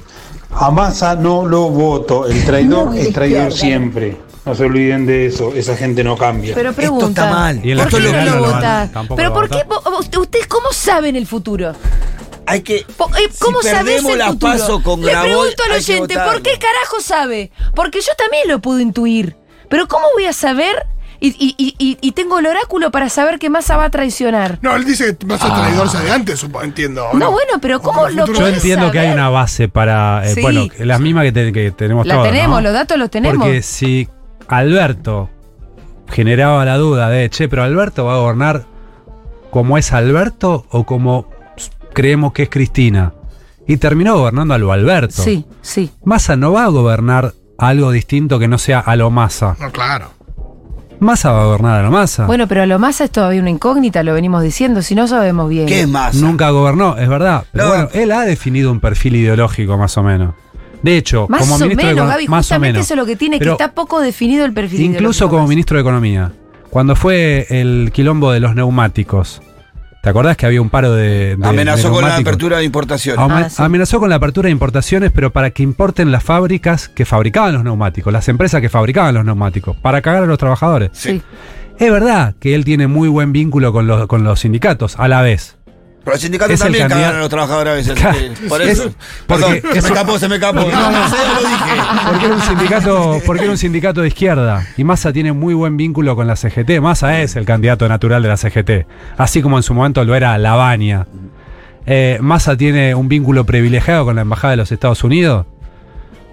A 0.52 0.72
Massa 0.72 1.16
no 1.16 1.46
lo 1.46 1.70
voto. 1.70 2.26
El 2.26 2.44
traidor 2.44 2.96
es 2.98 3.14
traidor 3.14 3.54
siempre. 3.54 4.18
No 4.44 4.56
se 4.56 4.64
olviden 4.64 5.06
de 5.06 5.28
eso. 5.28 5.54
Esa 5.54 5.76
gente 5.76 6.04
no 6.04 6.18
cambia. 6.18 6.56
Pero 6.56 6.74
pregunta. 6.74 7.06
Esto 7.08 7.22
está 7.22 7.30
mal. 7.34 7.64
Y 7.64 7.72
en 7.72 7.78
la 7.78 7.84
¿Por 7.88 8.02
qué 8.02 8.12
no 8.12 8.36
lo 8.38 8.60
tampoco 8.60 9.16
Pero 9.16 9.34
¿por 9.34 9.50
qué? 9.50 9.64
¿Ustedes 10.18 10.48
cómo 10.48 10.72
saben 10.72 11.16
el 11.16 11.28
futuro? 11.28 11.74
Hay 12.48 12.62
que. 12.62 12.78
Eh, 12.78 12.86
¿Cómo 13.40 13.62
Si 13.62 13.70
perdemos 13.70 14.14
el 14.14 14.18
la 14.18 14.28
futuro? 14.30 14.52
paso 14.54 14.82
con 14.82 15.02
Le 15.02 15.12
Grabois, 15.12 15.34
pregunto 15.34 15.64
al 15.66 15.72
oyente, 15.74 16.16
¿por 16.18 16.42
qué 16.42 16.52
carajo 16.58 17.02
sabe? 17.02 17.52
Porque 17.76 18.02
yo 18.02 18.12
también 18.18 18.48
lo 18.48 18.60
puedo 18.60 18.80
intuir. 18.80 19.36
Pero 19.70 19.88
¿cómo 19.88 20.06
voy 20.16 20.26
a 20.26 20.34
saber? 20.34 20.88
Y, 21.20 21.30
y- 21.30 21.56
y- 21.58 21.76
y- 21.80 21.98
y 22.02 22.12
tengo 22.12 22.38
el 22.40 22.46
oráculo 22.46 22.92
para 22.92 23.10
saber 23.10 23.40
que 23.40 23.50
Massa 23.50 23.76
va 23.78 23.86
a 23.86 23.90
traicionar. 23.90 24.60
No, 24.62 24.76
él 24.76 24.86
dice 24.86 25.18
que 25.18 25.26
vas 25.26 25.44
a 25.44 25.54
traidor 25.54 25.90
de 25.92 26.12
antes, 26.12 26.46
entiendo. 26.64 27.08
¿o 27.10 27.18
No, 27.18 27.32
bueno, 27.32 27.54
pero 27.62 27.82
¿cómo 27.82 28.08
lo 28.10 28.26
yo 28.28 28.48
entiendo 28.48 28.92
que 28.92 29.00
hay 29.00 29.12
una 29.12 29.30
base 29.30 29.68
para, 29.68 30.22
eh, 30.26 30.36
Sí. 30.36 30.42
bueno, 30.42 30.68
la 30.80 31.00
misma 31.00 31.24
que, 31.24 31.32
te- 31.32 31.52
que 31.52 31.72
tenemos 31.72 32.06
La 32.06 32.16
todos. 32.16 32.28
tenemos, 32.28 32.58
¿no? 32.58 32.62
los 32.62 32.74
datos 32.74 32.98
los 33.00 33.10
tenemos. 33.10 33.38
Porque 33.38 33.62
si 33.64 34.08
Alberto 34.48 35.30
generaba 36.10 36.64
la 36.66 36.78
duda 36.78 37.10
de, 37.10 37.30
che, 37.30 37.50
pero 37.50 37.64
Alberto 37.64 38.06
va 38.06 38.14
a 38.16 38.18
gobernar 38.18 38.66
como 39.50 39.78
es 39.78 39.92
Alberto 39.94 40.66
o 40.70 40.84
como 40.86 41.30
creemos 41.94 42.34
que 42.34 42.44
es 42.44 42.50
Cristina. 42.50 43.14
Y 43.68 43.78
terminó 43.78 44.16
gobernando 44.18 44.54
a 44.54 44.58
lo 44.58 44.72
Alberto. 44.72 45.22
Sí, 45.24 45.46
sí. 45.62 45.92
Massa 46.06 46.36
no 46.38 46.54
va 46.54 46.64
a 46.66 46.68
gobernar 46.68 47.34
algo 47.58 47.92
distinto 47.92 48.40
que 48.40 48.48
no 48.48 48.58
sea 48.58 48.80
a 48.80 48.96
lo 48.96 49.10
Massa. 49.10 49.58
No, 49.60 49.72
claro. 49.72 50.12
Massa 51.00 51.32
va 51.32 51.42
a 51.44 51.46
gobernar 51.46 51.80
a 51.80 51.84
lo 51.84 51.92
Massa. 51.92 52.26
Bueno, 52.26 52.48
pero 52.48 52.66
lo 52.66 52.80
Massa 52.80 53.04
es 53.04 53.12
todavía 53.12 53.40
una 53.42 53.50
incógnita, 53.52 54.02
lo 54.04 54.14
venimos 54.14 54.42
diciendo, 54.42 54.82
si 54.82 54.96
no 54.96 55.08
sabemos 55.08 55.48
bien. 55.50 55.68
¿Qué 55.68 55.82
es 55.82 55.88
Massa? 55.88 56.20
Nunca 56.20 56.50
gobernó, 56.50 56.98
es 56.98 57.08
verdad. 57.08 57.44
Pero 57.52 57.66
No. 57.66 57.70
bueno, 57.72 57.90
él 57.94 58.12
ha 58.12 58.22
definido 58.22 58.72
un 58.72 58.80
perfil 58.80 59.16
ideológico 59.16 59.78
más 59.78 59.98
o 59.98 60.04
menos. 60.04 60.34
De 60.82 60.98
hecho, 60.98 61.26
Más 61.30 61.42
como 61.42 61.56
o 61.56 61.60
ministro 61.60 61.88
de 61.88 61.94
menos, 61.94 62.06
Econo- 62.08 62.12
Gaby, 62.14 62.28
más 62.28 62.38
o 62.38 62.40
justamente 62.40 62.74
menos. 62.74 62.86
eso 62.86 62.94
es 62.94 62.98
lo 63.00 63.06
que 63.06 63.16
tiene, 63.16 63.40
Pero 63.40 63.58
que 63.58 63.64
está 63.64 63.74
poco 63.76 64.00
definido 64.00 64.46
el 64.46 64.54
perfil. 64.54 64.82
Incluso 64.82 64.96
ideológico 65.26 65.30
como 65.30 65.42
Massa. 65.44 65.50
ministro 65.50 65.78
de 65.78 65.82
Economía, 65.82 66.32
cuando 66.70 66.96
fue 66.96 67.46
el 67.50 67.92
quilombo 67.94 68.32
de 68.32 68.40
los 68.40 68.56
neumáticos, 68.56 69.42
¿te 70.08 70.12
acordás 70.12 70.38
que 70.38 70.46
había 70.46 70.62
un 70.62 70.70
paro 70.70 70.94
de, 70.94 71.36
de- 71.36 71.46
Amenazó 71.46 71.90
de 71.90 71.94
con 71.96 72.06
la 72.08 72.16
apertura 72.16 72.58
de 72.60 72.64
importaciones. 72.64 73.20
Ama- 73.20 73.40
Ah, 73.48 73.50
sí. 73.50 73.62
Amenazó 73.62 74.00
con 74.00 74.10
la 74.10 74.16
apertura 74.16 74.48
de 74.48 74.52
importaciones, 74.54 75.12
pero 75.14 75.34
para 75.34 75.50
que 75.50 75.64
importen 75.64 76.14
las 76.14 76.24
fábricas 76.24 76.88
que 76.88 77.04
fabricaban 77.04 77.54
los 77.54 77.66
neumáticos, 77.66 78.14
las 78.14 78.30
empresas 78.30 78.62
que 78.62 78.70
fabricaban 78.70 79.14
los 79.16 79.26
neumáticos, 79.26 79.76
para 79.76 80.02
cagar 80.02 80.24
a 80.24 80.26
los 80.26 80.38
trabajadores. 80.38 80.92
Sí. 80.94 81.22
Es 81.78 81.92
verdad 81.92 82.36
que 82.40 82.56
él 82.56 82.64
tiene 82.64 82.88
muy 82.88 83.10
buen 83.10 83.34
vínculo 83.34 83.74
con 83.74 83.86
los, 83.86 84.08
con 84.08 84.24
los 84.24 84.40
sindicatos, 84.40 84.96
a 84.98 85.10
la 85.10 85.22
vez. 85.22 85.57
Pero 86.08 86.16
los 86.16 86.22
sindicatos 86.22 86.54
Es 86.54 86.60
también 86.62 86.88
cagan 86.88 87.16
a 87.16 87.20
los 87.20 87.28
trabajadores 87.28 87.74
a 87.74 87.76
veces. 87.76 87.94
Claro. 88.00 88.18
Por 88.48 88.62
Es- 88.62 88.80
eso. 88.80 88.92
porque 89.28 89.44
Perdón, 89.44 89.56
es 89.56 89.62
se 89.62 89.68
un- 89.68 89.74
me 89.74 89.90
escapó, 89.90 90.20
se 90.20 90.30
me 90.30 90.36
escapó. 90.36 90.60
No, 90.62 90.92
no 90.92 91.10
sé, 91.10 91.16
lo 91.34 91.50
dije. 91.50 91.82
Porque 92.08 92.26
era 92.28 92.36
un 92.36 92.42
sindicato, 92.42 93.22
porque 93.26 93.44
era 93.44 93.52
un 93.52 93.58
sindicato 93.58 94.02
de 94.02 94.08
izquierda. 94.08 94.66
Y 94.78 94.86
Massa 94.86 95.12
tiene 95.12 95.34
muy 95.34 95.54
buen 95.54 95.76
vínculo 95.76 96.16
con 96.16 96.26
la 96.26 96.38
CGT. 96.38 96.80
Massa 96.80 97.20
es 97.20 97.36
el 97.36 97.44
candidato 97.46 97.90
natural 97.90 98.24
de 98.24 98.30
la 98.30 98.38
CGT. 98.38 98.86
Así 99.18 99.42
como 99.42 99.58
en 99.58 99.64
su 99.64 99.74
momento 99.74 100.02
lo 100.06 100.16
era 100.16 100.38
Lavagna. 100.38 101.08
Eh, 101.86 102.18
Massa 102.22 102.56
tiene 102.56 102.96
un 102.96 103.10
vínculo 103.10 103.46
privilegiado 103.46 104.06
con 104.06 104.16
la 104.16 104.22
Embajada 104.22 104.52
de 104.52 104.58
los 104.58 104.72
Estados 104.72 105.04
Unidos. 105.04 105.46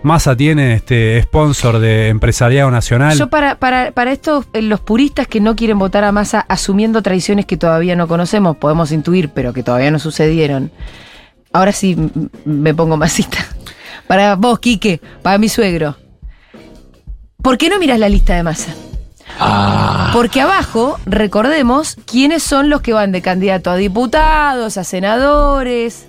Massa 0.05 0.37
tiene 0.37 0.75
este 0.75 1.21
sponsor 1.23 1.79
de 1.79 2.09
empresariado 2.09 2.71
nacional. 2.71 3.17
Yo 3.17 3.31
para, 3.31 3.59
para, 3.59 3.91
para 3.93 4.13
estos, 4.13 4.45
eh, 4.53 4.61
los 4.61 4.81
puristas 4.81 5.27
que 5.27 5.41
no 5.41 5.57
quieren 5.57 5.79
votar 5.79 6.05
a 6.05 6.13
Massa 6.13 6.45
asumiendo 6.47 7.01
traiciones 7.01 7.47
que 7.47 7.57
todavía 7.57 7.97
no 7.97 8.07
conocemos, 8.07 8.59
podemos 8.59 8.93
intuir, 8.93 9.31
pero 9.31 9.55
que 9.55 9.63
todavía 9.63 9.91
no 9.91 9.99
sucedieron. 9.99 10.71
Ahora 11.55 11.73
sí 11.73 11.97
me 12.45 12.75
pongo 12.75 12.99
masita. 12.99 13.39
Para 14.07 14.37
vos, 14.37 14.59
Quique, 14.59 15.01
para 15.23 15.39
mi 15.39 15.49
suegro. 15.49 15.97
¿Por 17.41 17.57
qué 17.57 17.71
no 17.71 17.79
miras 17.79 17.99
la 17.99 18.11
lista 18.11 18.35
de 18.35 18.43
Massa? 18.43 18.75
Porque 20.13 20.43
abajo, 20.43 20.99
recordemos, 21.07 21.97
quiénes 22.05 22.43
son 22.43 22.69
los 22.69 22.83
que 22.83 22.93
van 22.93 23.11
de 23.11 23.23
candidato 23.23 23.71
a 23.71 23.77
diputados, 23.77 24.77
a 24.77 24.85
senadores. 24.85 26.05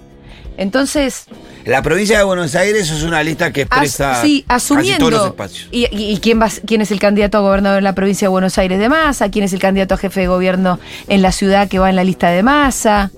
Entonces, 0.58 1.28
La 1.66 1.82
provincia 1.82 2.18
de 2.20 2.24
Buenos 2.24 2.54
Aires 2.56 2.90
es 2.92 3.02
una 3.04 3.24
lista 3.24 3.52
que 3.52 3.62
As- 3.64 3.66
expresa 3.88 4.22
sí, 4.22 4.46
casi 4.48 4.68
todos 4.70 5.12
los 5.12 5.22
asumiendo. 5.22 5.26
espacios. 5.28 5.68
¿Y, 5.72 5.86
y- 5.92 6.14
y 6.14 6.18
quién, 6.20 6.40
va, 6.40 6.48
quién 6.68 6.82
es 6.82 6.92
el 6.92 7.00
candidato 7.00 7.40
a 7.40 7.42
gobernador 7.42 7.80
en 7.80 7.84
la 7.84 7.96
provincia 7.96 8.26
de 8.26 8.30
Buenos 8.30 8.58
Aires 8.60 8.78
de 8.80 8.88
Massa? 8.88 9.30
¿Quién 9.32 9.46
es 9.46 9.54
el 9.54 9.60
candidato 9.60 9.96
a 9.96 9.98
jefe 9.98 10.22
de 10.22 10.28
gobierno 10.28 10.80
en 11.08 11.22
la 11.24 11.32
ciudad 11.32 11.68
que 11.68 11.80
va 11.80 11.90
en 11.90 11.96
la 11.96 12.04
lista 12.04 12.30
de 12.30 12.44
Massa? 12.44 13.12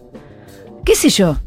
¿Qué 0.85 0.95
sé 0.95 1.09
yo? 1.09 1.37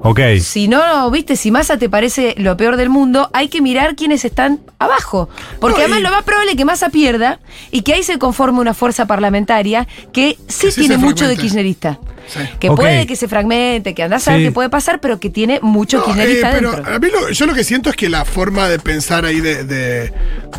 Ok. 0.00 0.20
Si 0.40 0.68
no, 0.68 1.10
viste, 1.10 1.34
si 1.36 1.50
Massa 1.50 1.76
te 1.76 1.88
parece 1.90 2.34
lo 2.38 2.56
peor 2.56 2.76
del 2.76 2.88
mundo, 2.88 3.30
hay 3.32 3.48
que 3.48 3.60
mirar 3.60 3.96
quiénes 3.96 4.24
están 4.24 4.60
abajo. 4.78 5.28
Porque 5.60 5.78
No, 5.78 5.82
además 5.84 6.00
y- 6.00 6.02
lo 6.04 6.10
más 6.10 6.22
probable 6.22 6.52
es 6.52 6.56
que 6.56 6.64
Massa 6.64 6.88
pierda 6.90 7.40
y 7.72 7.82
que 7.82 7.94
ahí 7.94 8.02
se 8.04 8.18
conforme 8.18 8.60
una 8.60 8.74
fuerza 8.74 9.06
parlamentaria 9.06 9.88
que 10.12 10.38
sí 10.46 10.66
Que 10.66 10.72
sí 10.72 10.80
tiene 10.82 10.98
mucho 10.98 11.26
de 11.26 11.36
kirchnerista. 11.36 11.98
Sí. 12.28 12.40
Que 12.60 12.70
puede 12.70 13.06
que 13.06 13.16
se 13.16 13.26
fragmente, 13.26 13.94
que 13.94 14.02
andás 14.02 14.28
a 14.28 14.32
ver 14.34 14.42
qué 14.42 14.52
puede 14.52 14.68
pasar, 14.68 15.00
pero 15.00 15.18
que 15.18 15.30
tiene 15.30 15.58
mucho 15.62 15.98
No, 15.98 16.04
kirchnerista 16.04 16.50
eh, 16.50 16.54
pero 16.54 16.72
dentro. 16.72 16.94
a 16.94 16.98
mí 16.98 17.08
lo- 17.10 17.30
yo 17.30 17.46
lo 17.46 17.54
que 17.54 17.64
siento 17.64 17.90
es 17.90 17.96
que 17.96 18.08
la 18.08 18.24
forma 18.24 18.68
de 18.68 18.78
pensar 18.78 19.24
ahí 19.24 19.40
de, 19.40 19.64
de- 19.64 20.12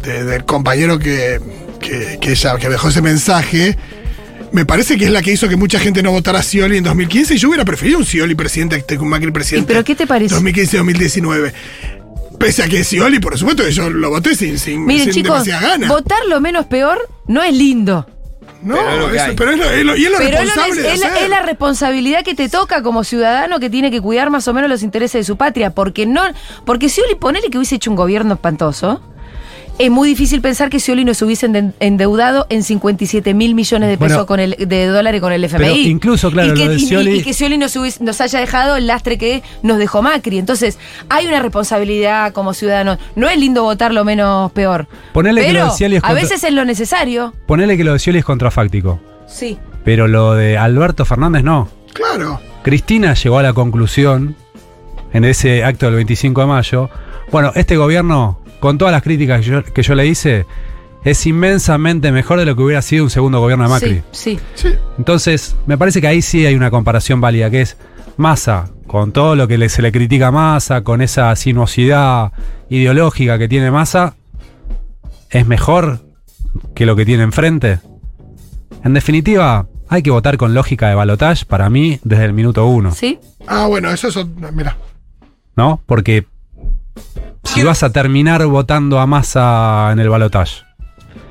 de- 0.04 0.24
del 0.26 0.44
compañero 0.46 1.00
que, 1.00 1.40
que, 1.80 2.18
que 2.20 2.32
ella- 2.32 2.58
que 2.58 2.68
dejó 2.70 2.90
ese 2.90 3.02
mensaje, 3.02 3.78
me 4.52 4.66
parece 4.66 4.98
que 4.98 5.06
es 5.06 5.12
la 5.12 5.22
que 5.22 5.32
hizo 5.32 5.48
que 5.48 5.56
mucha 5.56 5.80
gente 5.80 6.02
no 6.04 6.12
votara 6.12 6.40
a 6.40 6.44
Scioli 6.44 6.78
en 6.78 6.84
2015 6.84 7.36
y 7.36 7.38
yo 7.38 7.50
hubiera 7.50 7.66
preferido 7.66 8.00
un 8.00 8.06
Scioli 8.06 8.36
presidente 8.36 8.84
que 8.86 8.98
un 8.98 9.10
Macri 9.10 9.30
¿Y 9.30 9.32
presidente. 9.32 9.68
pero 9.68 9.84
qué 9.84 9.96
te 9.96 10.08
parece? 10.08 10.36
2015-2019. 10.36 11.54
Pese 12.40 12.64
a 12.64 12.68
que 12.68 12.84
Scioli, 12.84 13.20
por 13.20 13.38
supuesto, 13.38 13.64
que 13.64 13.72
yo 13.72 13.90
lo 13.90 14.10
voté 14.10 14.34
sin, 14.36 14.58
sin, 14.58 14.86
Miren, 14.86 15.06
sin 15.06 15.14
chicos, 15.24 15.44
demasiada 15.46 15.78
gana. 15.78 15.88
votar 15.90 16.20
lo 16.30 16.40
menos 16.40 16.66
peor 16.68 16.98
no 17.28 17.44
es 17.44 17.54
lindo. 17.54 18.08
No, 18.64 18.76
Pero 18.76 18.90
es 18.92 19.00
lo 19.00 19.10
que 19.10 19.16
eso- 19.18 19.26
hay. 19.26 19.36
pero 19.36 19.52
es 19.52 19.58
lo, 19.58 19.66
es 19.70 19.86
lo- 19.86 19.96
y 19.96 20.06
es 20.06 20.12
lo 20.12 20.18
Pero 20.18 20.30
es, 20.30 20.34
lo 20.34 20.40
responsable 20.46 20.82
de 20.82 20.94
es 20.94 21.00
la, 21.00 21.08
hacer. 21.08 21.24
es 21.24 21.30
la 21.30 21.42
responsabilidad 21.44 22.24
que 22.26 22.36
te 22.36 22.50
toca 22.50 22.82
como 22.82 23.04
ciudadano 23.06 23.60
que 23.60 23.70
tiene 23.70 23.90
que 23.92 24.02
cuidar 24.02 24.30
más 24.30 24.48
o 24.50 24.54
menos 24.54 24.70
los 24.70 24.84
intereses 24.84 25.20
de 25.22 25.24
su 25.24 25.38
patria. 25.38 25.70
Porque 25.74 26.06
no, 26.06 26.22
porque 26.66 26.90
si 26.90 27.00
Oli 27.02 27.16
ponele 27.16 27.50
que 27.50 27.58
hubiese 27.58 27.76
hecho 27.76 27.90
un 27.90 27.96
gobierno 27.96 28.34
espantoso, 28.34 29.02
es 29.80 29.90
muy 29.90 30.08
difícil 30.10 30.42
pensar 30.42 30.70
que 30.70 30.80
Scioli 30.80 31.04
nos 31.06 31.22
hubiese 31.24 31.48
ende- 31.48 31.74
endeudado 31.80 32.46
en 32.50 32.62
57 32.64 33.34
mil 33.34 33.56
millones 33.56 33.90
de 33.90 33.98
pesos 33.98 34.18
Bueno, 34.18 34.26
con 34.28 34.40
el, 34.40 34.56
de 34.68 34.86
dólares 34.86 35.22
con 35.22 35.34
el 35.34 35.44
FMI. 35.44 35.64
pero 35.64 35.76
incluso, 35.76 36.30
claro, 36.30 36.50
y 36.50 36.54
que, 36.54 36.66
lo 36.66 36.72
de 36.72 36.78
y- 36.78 36.86
Scioli- 36.86 37.16
y 37.18 37.24
que 37.24 37.34
Scioli 37.34 37.58
nos, 37.58 37.76
hubiese- 37.76 38.04
nos 38.04 38.22
haya 38.22 38.40
dejado 38.40 38.76
el 38.76 38.86
lastre 38.86 39.18
que 39.18 39.42
nos 39.64 39.78
dejó 39.80 40.02
Macri. 40.02 40.38
Entonces, 40.38 40.78
hay 41.10 41.26
una 41.28 41.40
responsabilidad 41.40 42.34
como 42.34 42.54
ciudadanos. 42.54 43.00
No 43.16 43.30
es 43.30 43.40
lindo 43.40 43.64
votar 43.64 43.94
lo 43.94 44.06
menos 44.06 44.52
peor. 44.52 44.88
Ponele 45.14 45.42
que 45.42 45.48
pero 45.48 45.60
lo 45.62 45.66
de 45.72 45.72
Scioli 45.72 45.96
es 45.96 46.04
a 46.04 46.14
veces 46.14 46.44
es 46.44 46.54
lo 46.54 46.66
necesario. 46.66 47.34
Ponele 47.48 47.78
que 47.78 47.84
lo 47.84 47.94
de 47.94 48.00
Scioli 48.00 48.20
es 48.20 48.26
contrafáctico. 48.26 49.00
Sí. 49.28 49.58
Pero 49.86 50.08
lo 50.08 50.34
de 50.36 50.58
Alberto 50.58 51.06
Fernández 51.06 51.44
no. 51.44 51.70
Claro. 51.94 52.42
Cristina 52.64 53.14
llegó 53.14 53.40
a 53.40 53.44
la 53.44 53.54
conclusión 53.54 54.36
en 55.14 55.24
ese 55.24 55.64
acto 55.64 55.86
del 55.86 55.96
25 55.96 56.42
de 56.42 56.48
mayo. 56.48 56.90
Bueno, 57.32 57.52
este 57.56 57.78
gobierno, 57.78 58.39
con 58.60 58.78
todas 58.78 58.92
las 58.92 59.02
críticas 59.04 59.42
que 59.42 59.48
yo, 59.48 59.64
que 59.64 59.84
yo 59.84 59.96
le 59.96 60.06
hice, 60.08 60.46
es 61.04 61.26
inmensamente 61.26 62.12
mejor 62.12 62.40
de 62.40 62.46
lo 62.46 62.56
que 62.56 62.62
hubiera 62.64 62.82
sido 62.82 63.04
un 63.06 63.10
segundo 63.10 63.40
gobierno 63.40 63.64
de 63.66 63.70
Macri. 63.70 64.02
Sí, 64.12 64.38
sí. 64.56 64.70
Sí. 64.70 64.76
Entonces, 64.98 65.56
me 65.66 65.78
parece 65.78 66.02
que 66.02 66.08
ahí 66.08 66.22
sí 66.22 66.46
hay 66.46 66.56
una 66.56 66.70
comparación 66.72 67.22
válida, 67.22 67.50
que 67.50 67.62
es 67.62 67.78
Massa, 68.18 68.70
con 68.86 69.12
todo 69.14 69.36
lo 69.36 69.48
que 69.48 69.58
le- 69.58 69.70
se 69.70 69.82
le 69.82 69.92
critica 69.92 70.28
a 70.28 70.32
Massa, 70.32 70.82
con 70.82 71.02
esa 71.02 71.34
sinuosidad 71.36 72.32
ideológica 72.70 73.38
que 73.38 73.48
tiene 73.48 73.72
Massa, 73.72 74.16
es 75.30 75.48
mejor 75.48 76.00
que 76.76 76.86
lo 76.86 76.96
que 76.96 77.06
tiene 77.06 77.24
enfrente. 77.24 77.80
En 78.84 78.94
definitiva, 78.94 79.68
hay 79.88 80.02
que 80.04 80.12
votar 80.12 80.38
con 80.38 80.54
lógica 80.54 80.90
de 80.90 80.96
balotage 80.96 81.46
para 81.46 81.70
mí 81.70 82.00
desde 82.04 82.26
el 82.26 82.34
minuto 82.34 82.66
uno, 82.66 82.92
¿Sí? 82.92 83.20
Ah, 83.48 83.68
bueno, 83.68 83.90
eso 83.92 84.08
es. 84.10 84.18
Mira. 84.54 84.76
¿no? 85.56 85.82
Porque 85.86 86.26
si 87.44 87.64
vas 87.64 87.84
a 87.84 87.92
terminar 87.92 88.46
votando 88.46 89.00
a 89.00 89.08
Massa 89.08 89.90
en 89.92 90.00
el 90.00 90.10
balotage, 90.10 90.64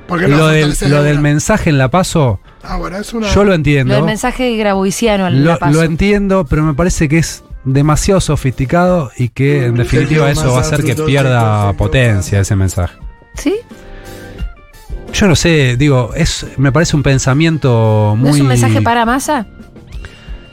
Porque 0.07 0.27
no 0.29 0.37
lo 0.39 0.47
del, 0.49 0.75
lo 0.89 1.21
mensaje 1.21 1.71
en 1.71 1.79
la 1.79 1.91
paso, 1.91 2.41
Ah, 2.63 2.77
bueno, 2.77 2.97
es 2.99 3.13
una. 3.15 3.29
yo 3.29 3.45
lo 3.45 3.51
Lo 3.51 3.55
entiendo. 3.55 3.95
del 3.95 4.05
mensaje 4.05 4.57
graboisiano 4.57 5.27
al 5.27 5.43
Lo, 5.45 5.53
la 5.53 5.59
paso. 5.59 5.73
lo 5.73 5.83
entiendo, 5.83 6.45
pero 6.49 6.63
me 6.65 6.75
parece 6.75 7.09
que 7.09 7.19
es 7.19 7.45
demasiado 7.65 8.21
sofisticado 8.21 9.11
y 9.17 9.29
que 9.29 9.67
en 9.67 9.75
definitiva 9.77 10.31
eso 10.31 10.53
va 10.53 10.59
a 10.59 10.61
hacer 10.63 10.83
que 10.83 10.95
pierda 10.95 11.73
potencia 11.75 12.41
ese 12.41 12.57
mensaje. 12.57 12.97
¿Sí? 13.35 13.55
Yo 15.13 15.27
no 15.27 15.37
sé, 15.37 15.77
digo, 15.77 16.11
es 16.15 16.47
me 16.59 16.71
parece 16.73 16.95
un 16.97 17.03
pensamiento 17.03 18.15
muy... 18.19 18.31
¿No 18.31 18.35
es 18.37 18.41
un 18.43 18.49
mensaje 18.49 18.83
para 18.83 19.05
masa? 19.07 19.47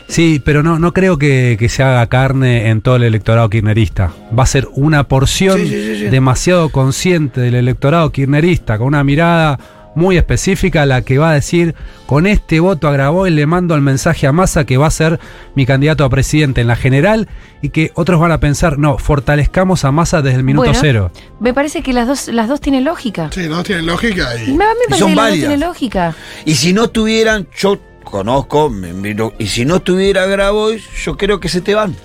Sí, 0.08 0.42
pero 0.44 0.62
no, 0.64 0.78
no 0.80 0.94
creo 0.94 1.18
que, 1.18 1.56
que 1.60 1.68
se 1.70 1.82
haga 1.84 2.06
carne 2.08 2.70
en 2.70 2.82
todo 2.82 2.96
el 2.98 3.04
electorado 3.04 3.50
kirchnerista. 3.50 4.12
Va 4.38 4.44
a 4.44 4.48
ser 4.48 4.68
una 4.74 5.08
porción 5.08 5.58
Sí, 5.60 5.68
sí, 5.68 5.84
sí, 5.84 5.96
sí. 6.02 6.06
demasiado 6.06 6.70
consciente 6.70 7.42
del 7.42 7.56
electorado 7.56 8.12
kirchnerista, 8.12 8.78
con 8.78 8.88
una 8.88 9.04
mirada 9.04 9.60
muy 9.96 10.18
específica, 10.18 10.86
la 10.86 11.04
que 11.04 11.18
va 11.18 11.30
a 11.32 11.34
decir, 11.34 11.74
con 12.06 12.28
este 12.28 12.60
voto 12.60 12.90
a 12.90 12.92
Grabois 12.92 13.34
le 13.34 13.46
mando 13.46 13.76
el 13.76 13.82
mensaje 13.82 14.28
a 14.28 14.34
Massa 14.34 14.66
que 14.66 14.76
va 14.76 14.88
a 14.88 14.92
ser 14.92 15.22
mi 15.56 15.66
candidato 15.66 16.04
a 16.04 16.10
presidente 16.10 16.60
en 16.60 16.68
la 16.68 16.76
general 16.76 17.30
y 17.62 17.70
que 17.70 17.92
otros 17.96 18.20
van 18.20 18.34
a 18.34 18.42
pensar, 18.42 18.78
no, 18.78 18.98
fortalezcamos 18.98 19.86
a 19.86 19.92
Massa 19.94 20.22
desde 20.22 20.38
el 20.40 20.44
minuto 20.44 20.66
Bueno, 20.66 20.80
cero. 20.82 21.12
Me 21.40 21.54
parece 21.54 21.82
que 21.82 21.94
las 21.94 22.08
dos, 22.08 22.28
las 22.28 22.50
dos 22.50 22.60
tienen 22.60 22.84
lógica. 22.84 23.30
Sí, 23.34 23.48
no 23.48 23.64
tiene 23.64 23.84
lógica. 23.84 24.32
Me, 24.36 24.52
Y... 24.52 24.58
me 24.90 24.98
son 24.98 25.12
que 25.12 25.16
las 25.16 25.30
dos 25.30 25.40
tienen 25.40 25.60
lógica. 25.62 26.14
Y 26.44 26.56
si 26.56 26.74
no 26.74 26.90
tuvieran, 26.90 27.48
yo 27.58 27.80
conozco, 28.06 28.70
me 28.70 28.94
miro, 28.94 29.34
y 29.38 29.48
si 29.48 29.66
no 29.66 29.82
tuviera 29.82 30.26
Grabois, 30.26 30.84
yo 31.04 31.18
creo 31.18 31.40
que 31.40 31.50
se 31.50 31.62
te 31.62 31.76
van. 31.76 31.96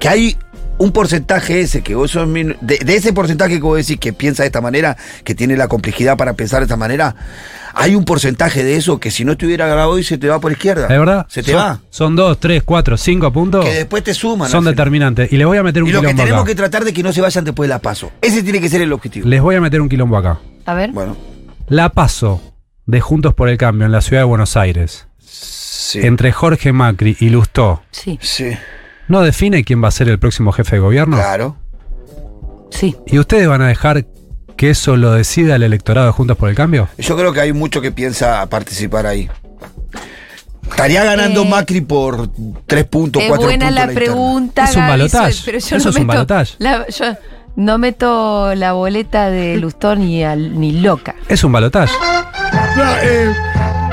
Que 0.00 0.08
hay 0.08 0.36
un 0.76 0.90
porcentaje 0.90 1.60
ese, 1.60 1.82
que 1.82 1.94
vos 1.94 2.10
sos 2.10 2.26
min- 2.26 2.56
de, 2.60 2.78
de 2.78 2.96
ese 2.96 3.12
porcentaje 3.12 3.54
que 3.54 3.60
vos 3.62 3.76
decís 3.76 3.96
que 4.00 4.12
piensa 4.12 4.42
de 4.42 4.48
esta 4.48 4.60
manera, 4.60 4.96
que 5.22 5.34
tiene 5.36 5.56
la 5.56 5.68
complejidad 5.68 6.16
para 6.16 6.32
pensar 6.32 6.58
de 6.60 6.64
esta 6.64 6.76
manera, 6.76 7.14
hay 7.74 7.94
un 7.94 8.04
porcentaje 8.04 8.64
de 8.64 8.76
eso 8.76 8.98
que 8.98 9.10
si 9.12 9.24
no 9.24 9.32
estuviera 9.32 9.68
Grabois 9.68 10.06
se 10.06 10.18
te 10.18 10.28
va 10.28 10.40
por 10.40 10.50
izquierda. 10.50 10.84
¿Es 10.84 10.98
verdad? 10.98 11.26
Se 11.28 11.42
te 11.44 11.52
son, 11.52 11.60
va. 11.60 11.80
Son 11.90 12.16
dos, 12.16 12.38
tres, 12.40 12.62
cuatro, 12.64 12.96
cinco 12.96 13.32
puntos. 13.32 13.64
Que 13.64 13.72
después 13.74 14.02
te 14.02 14.14
suman. 14.14 14.50
Son 14.50 14.64
determinantes. 14.64 15.32
Y 15.32 15.36
les 15.36 15.46
voy 15.46 15.58
a 15.58 15.62
meter 15.62 15.82
un 15.84 15.88
Y 15.88 15.92
lo 15.92 16.00
que 16.00 16.06
quilombo 16.08 16.22
tenemos 16.24 16.42
acá. 16.42 16.50
que 16.50 16.54
tratar 16.56 16.84
de 16.84 16.92
que 16.92 17.02
no 17.04 17.12
se 17.12 17.20
vayan 17.20 17.44
después 17.44 17.68
de 17.68 17.74
la 17.74 17.78
paso. 17.80 18.10
Ese 18.20 18.42
tiene 18.42 18.60
que 18.60 18.68
ser 18.68 18.80
el 18.82 18.92
objetivo. 18.92 19.28
Les 19.28 19.40
voy 19.40 19.54
a 19.54 19.60
meter 19.60 19.80
un 19.80 19.88
quilombo 19.88 20.16
acá. 20.16 20.40
A 20.66 20.74
ver. 20.74 20.90
Bueno, 20.90 21.16
La 21.68 21.90
paso 21.90 22.40
de 22.86 23.00
Juntos 23.00 23.32
por 23.34 23.48
el 23.48 23.58
Cambio 23.58 23.86
en 23.86 23.92
la 23.92 24.00
ciudad 24.02 24.22
de 24.22 24.26
Buenos 24.26 24.56
Aires, 24.56 25.06
sí. 26.00 26.06
entre 26.06 26.32
Jorge 26.32 26.72
Macri 26.72 27.16
y 27.20 27.28
Lustó, 27.30 27.82
Sí, 27.90 28.18
Sí, 28.22 28.56
¿no 29.08 29.22
define 29.22 29.64
quién 29.64 29.82
va 29.82 29.88
a 29.88 29.90
ser 29.90 30.08
el 30.08 30.18
próximo 30.18 30.52
jefe 30.52 30.76
de 30.76 30.80
gobierno? 30.80 31.16
claro. 31.16 31.56
sí. 32.70 32.96
¿Y 33.06 33.18
ustedes 33.18 33.46
van 33.48 33.62
a 33.62 33.68
dejar 33.68 34.06
que 34.56 34.70
eso 34.70 34.96
lo 34.96 35.12
decida 35.12 35.56
el 35.56 35.62
electorado 35.64 36.06
de 36.06 36.12
Juntos 36.12 36.36
por 36.36 36.48
el 36.48 36.54
Cambio? 36.54 36.88
Yo 36.98 37.16
creo 37.16 37.32
que 37.32 37.40
hay 37.40 37.52
mucho 37.52 37.80
que 37.80 37.90
piensa 37.92 38.46
participar 38.48 39.06
ahí. 39.06 39.28
Estaría 40.70 41.04
ganando 41.04 41.42
Eh, 41.42 41.48
Macri 41.48 41.80
por 41.82 42.28
tres 42.66 42.84
puntos, 42.84 43.22
Es 43.22 43.28
cuatro 43.28 43.46
buena 43.46 43.66
puntos. 43.66 43.74
la 43.74 43.82
en 43.84 43.90
interna. 43.90 44.12
pregunta, 44.12 44.64
Es 44.64 44.76
un 44.76 44.86
balotaje. 44.88 45.56
Eso 45.56 45.76
no 45.76 45.76
es 45.78 45.86
un 45.86 45.92
meto 45.94 46.06
balotaje. 46.06 46.54
la- 46.58 46.86
yo 46.88 47.04
no 47.56 47.78
meto 47.78 48.54
la 48.56 48.72
boleta 48.72 49.30
de 49.30 49.56
Lustón 49.58 50.00
ni, 50.00 50.24
ni 50.24 50.72
loca. 50.80 51.14
Es 51.28 51.44
un 51.44 51.52
balotaje. 51.52 51.92
No, 52.76 52.84
eh, 53.02 53.32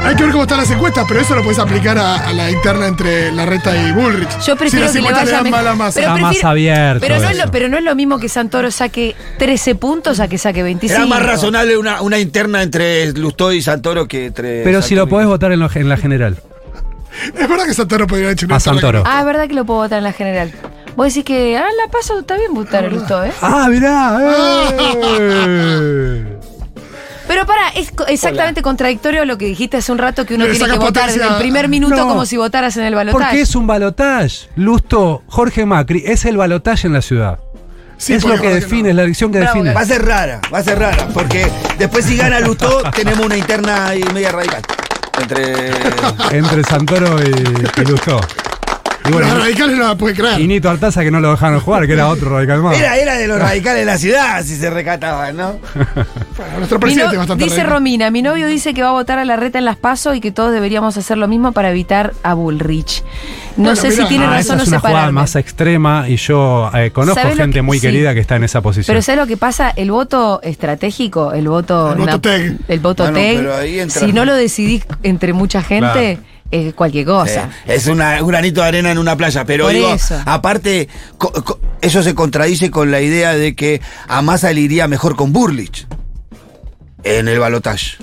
hay 0.03 0.15
que 0.15 0.23
ver 0.23 0.31
cómo 0.31 0.43
están 0.43 0.57
las 0.57 0.71
encuestas, 0.71 1.05
pero 1.07 1.19
eso 1.21 1.35
lo 1.35 1.43
puedes 1.43 1.59
aplicar 1.59 1.97
a, 1.97 2.27
a 2.27 2.33
la 2.33 2.49
interna 2.51 2.87
entre 2.87 3.31
Larreta 3.31 3.75
y 3.77 3.91
Bullrich. 3.91 4.39
Yo 4.45 4.55
prefiero 4.55 4.87
si 4.87 4.99
las 4.99 5.07
que 5.15 5.25
le 5.25 5.31
vaya 5.31 5.43
mala 5.49 5.75
masa. 5.75 5.99
Pero 5.99 6.13
Está 6.15 6.21
más 6.21 6.43
abierto 6.43 6.99
Pero 7.01 7.19
no, 7.19 7.29
es 7.29 7.37
lo, 7.37 7.51
pero 7.51 7.67
no 7.69 7.77
es 7.77 7.83
lo 7.83 7.95
mismo 7.95 8.19
que 8.19 8.27
Santoro 8.27 8.71
saque 8.71 9.15
13 9.37 9.75
puntos 9.75 10.19
a 10.19 10.27
que 10.27 10.37
saque 10.37 10.63
25. 10.63 10.97
Era 10.97 11.07
más 11.07 11.23
razonable 11.25 11.77
una, 11.77 12.01
una 12.01 12.19
interna 12.19 12.63
entre 12.63 13.11
Lustó 13.13 13.51
y 13.53 13.61
Santoro 13.61 14.07
que 14.07 14.27
entre. 14.27 14.63
Pero 14.63 14.81
si 14.81 14.95
lo 14.95 15.03
y- 15.03 15.07
podés 15.07 15.27
votar 15.27 15.51
en, 15.51 15.59
lo- 15.59 15.69
en 15.73 15.87
la 15.89 15.97
general. 15.97 16.37
Es 17.37 17.47
verdad 17.47 17.65
que 17.65 17.73
Santoro 17.73 18.07
podría 18.07 18.27
haber 18.27 18.37
hecho 18.37 18.45
una 18.47 18.55
A 18.55 18.59
Santoro. 18.59 19.03
Ah, 19.05 19.19
es 19.19 19.25
verdad 19.25 19.47
que 19.47 19.53
lo 19.53 19.65
puedo 19.65 19.81
votar 19.81 19.97
en 19.99 20.03
la 20.05 20.13
general. 20.13 20.51
Vos 20.95 21.07
decís 21.07 21.23
que, 21.23 21.57
ah, 21.57 21.63
la 21.85 21.91
paso, 21.91 22.19
está 22.19 22.35
bien 22.37 22.53
votar 22.53 22.85
el 22.85 22.93
Lustó, 22.93 23.23
¿eh? 23.23 23.31
Ah, 23.41 23.67
mirá. 23.69 24.17
eh. 25.19 26.37
Pero 27.31 27.45
para, 27.45 27.69
es 27.69 27.93
exactamente 28.09 28.61
contradictorio 28.61 29.23
lo 29.23 29.37
que 29.37 29.45
dijiste 29.45 29.77
hace 29.77 29.89
un 29.93 29.99
rato 29.99 30.25
que 30.25 30.35
uno 30.35 30.45
Le 30.45 30.51
tiene 30.51 30.73
que 30.73 30.79
votar 30.79 31.09
desde 31.09 31.25
el 31.25 31.35
primer 31.35 31.69
minuto 31.69 31.95
No. 31.95 32.09
como 32.09 32.25
si 32.25 32.35
votaras 32.35 32.75
en 32.75 32.83
el 32.83 32.93
balotaje. 32.93 33.23
Porque 33.23 33.39
es 33.39 33.55
un 33.55 33.65
balotaje. 33.67 34.49
Lustó, 34.57 35.23
Jorge 35.27 35.65
Macri, 35.65 36.03
es 36.05 36.25
el 36.25 36.35
balotaje 36.35 36.87
en 36.87 36.93
la 36.93 37.01
ciudad. 37.01 37.39
Sí, 37.95 38.15
es 38.15 38.25
lo 38.25 38.37
que 38.37 38.49
define, 38.49 38.83
no. 38.83 38.89
es 38.89 38.95
la 38.97 39.03
elección 39.03 39.31
que 39.31 39.39
Bravo, 39.39 39.53
define. 39.53 39.73
Va 39.73 39.79
a 39.79 39.85
ser 39.85 40.05
rara, 40.05 40.41
va 40.53 40.57
a 40.57 40.63
ser 40.63 40.77
rara, 40.77 41.07
porque 41.13 41.49
después 41.77 42.03
si 42.03 42.17
gana 42.17 42.41
Lustó, 42.41 42.83
tenemos 42.95 43.25
una 43.25 43.37
interna 43.37 43.87
ahí 43.87 44.03
media 44.13 44.33
radical. 44.33 44.61
Entre. 45.21 45.69
Entre 46.37 46.63
Santoro 46.65 47.17
y, 47.23 47.29
y 47.29 47.85
Lustó. 47.85 48.19
Y 49.07 49.11
bueno, 49.11 49.27
Los 49.29 49.39
radicales 49.39 49.77
no 49.77 49.87
la 49.87 49.95
pueden 49.95 50.15
creer. 50.15 50.39
y 50.39 50.47
Nito 50.47 50.69
Artaza 50.69 51.01
que 51.03 51.09
no 51.11 51.19
lo 51.19 51.31
dejaron 51.31 51.59
jugar, 51.59 51.87
que 51.87 51.93
era 51.93 52.07
otro 52.07 52.29
radical 52.29 52.61
más. 52.61 52.77
Era, 52.77 52.97
era 52.97 53.17
de 53.17 53.27
los 53.27 53.39
radicales 53.39 53.79
de 53.81 53.85
la 53.85 53.97
ciudad, 53.97 54.43
si 54.43 54.55
se 54.55 54.69
recataban, 54.69 55.35
¿no? 55.37 55.59
Bueno, 56.37 56.57
nuestro 56.57 56.77
Mi 56.79 56.81
presidente 56.81 57.05
no- 57.07 57.11
es 57.13 57.17
bastante 57.19 57.43
dice 57.43 57.55
radical. 57.57 57.73
Romina, 57.73 58.09
mi 58.11 58.21
novio 58.21 58.47
dice 58.47 58.73
que 58.73 58.81
va 58.81 58.89
a 58.89 58.93
votar 58.93 59.19
a 59.19 59.25
la 59.25 59.35
reta 59.35 59.59
en 59.59 59.65
las 59.65 59.75
PASO 59.77 60.13
y 60.15 60.21
que 60.21 60.31
todos 60.31 60.51
deberíamos 60.51 60.97
hacer 60.97 61.17
lo 61.17 61.27
mismo 61.27 61.51
para 61.51 61.69
evitar 61.71 62.13
a 62.23 62.33
Bullrich. 62.33 63.03
No 63.57 63.65
Bueno, 63.65 63.75
sé 63.75 63.89
mirá. 63.89 64.03
si 64.03 64.07
tiene 64.09 64.25
Ah, 64.25 64.29
razón 64.31 64.59
o 64.59 64.63
es 64.63 64.67
una 64.69 64.79
jugada 64.79 64.95
separarme. 64.97 65.21
más 65.21 65.35
extrema 65.35 66.05
y 66.09 66.15
yo 66.15 66.71
eh, 66.73 66.89
conozco 66.91 67.21
¿Sabés 67.21 67.37
lo 67.37 67.43
gente 67.43 67.55
que- 67.57 67.61
muy 67.61 67.77
sí. 67.77 67.87
querida 67.87 68.13
que 68.13 68.21
está 68.21 68.37
en 68.37 68.43
esa 68.45 68.61
posición. 68.61 68.93
Pero 68.93 69.01
¿sabes 69.03 69.19
lo 69.21 69.27
que 69.27 69.37
pasa? 69.37 69.71
El 69.75 69.91
voto 69.91 70.39
estratégico, 70.41 71.33
el 71.33 71.47
voto... 71.47 71.91
El 71.91 71.97
voto 71.99 72.21
TEG. 72.21 72.57
El 72.67 72.79
voto 72.79 73.03
Ah, 73.03 73.07
no, 73.11 73.13
TEG, 73.13 73.37
pero 73.37 73.55
ahí 73.55 73.79
entra- 73.79 73.99
si 74.05 74.13
no 74.13 74.25
lo 74.25 74.33
decidís 74.35 74.83
entre 75.03 75.33
mucha 75.33 75.61
gente, 75.61 76.17
es 76.51 76.73
cualquier 76.73 77.05
cosa. 77.05 77.49
Eh, 77.65 77.75
es 77.75 77.87
una- 77.87 78.21
un 78.21 78.27
granito 78.27 78.61
de 78.61 78.67
arena 78.67 78.91
en 78.91 78.97
una 78.97 79.15
playa, 79.15 79.45
pero 79.45 79.65
Por 79.65 79.73
digo, 79.73 79.93
eso. 79.93 80.19
aparte, 80.25 80.87
co- 81.17 81.31
co- 81.31 81.59
eso 81.81 82.03
se 82.03 82.13
contradice 82.13 82.69
con 82.69 82.91
la 82.91 83.01
idea 83.01 83.33
de 83.33 83.55
que 83.55 83.81
a 84.07 84.21
Massa 84.21 84.51
le 84.53 84.61
iría 84.61 84.87
mejor 84.87 85.15
con 85.15 85.31
Burlich 85.33 85.87
en 87.03 87.27
el 87.27 87.39
balotaje. 87.39 87.97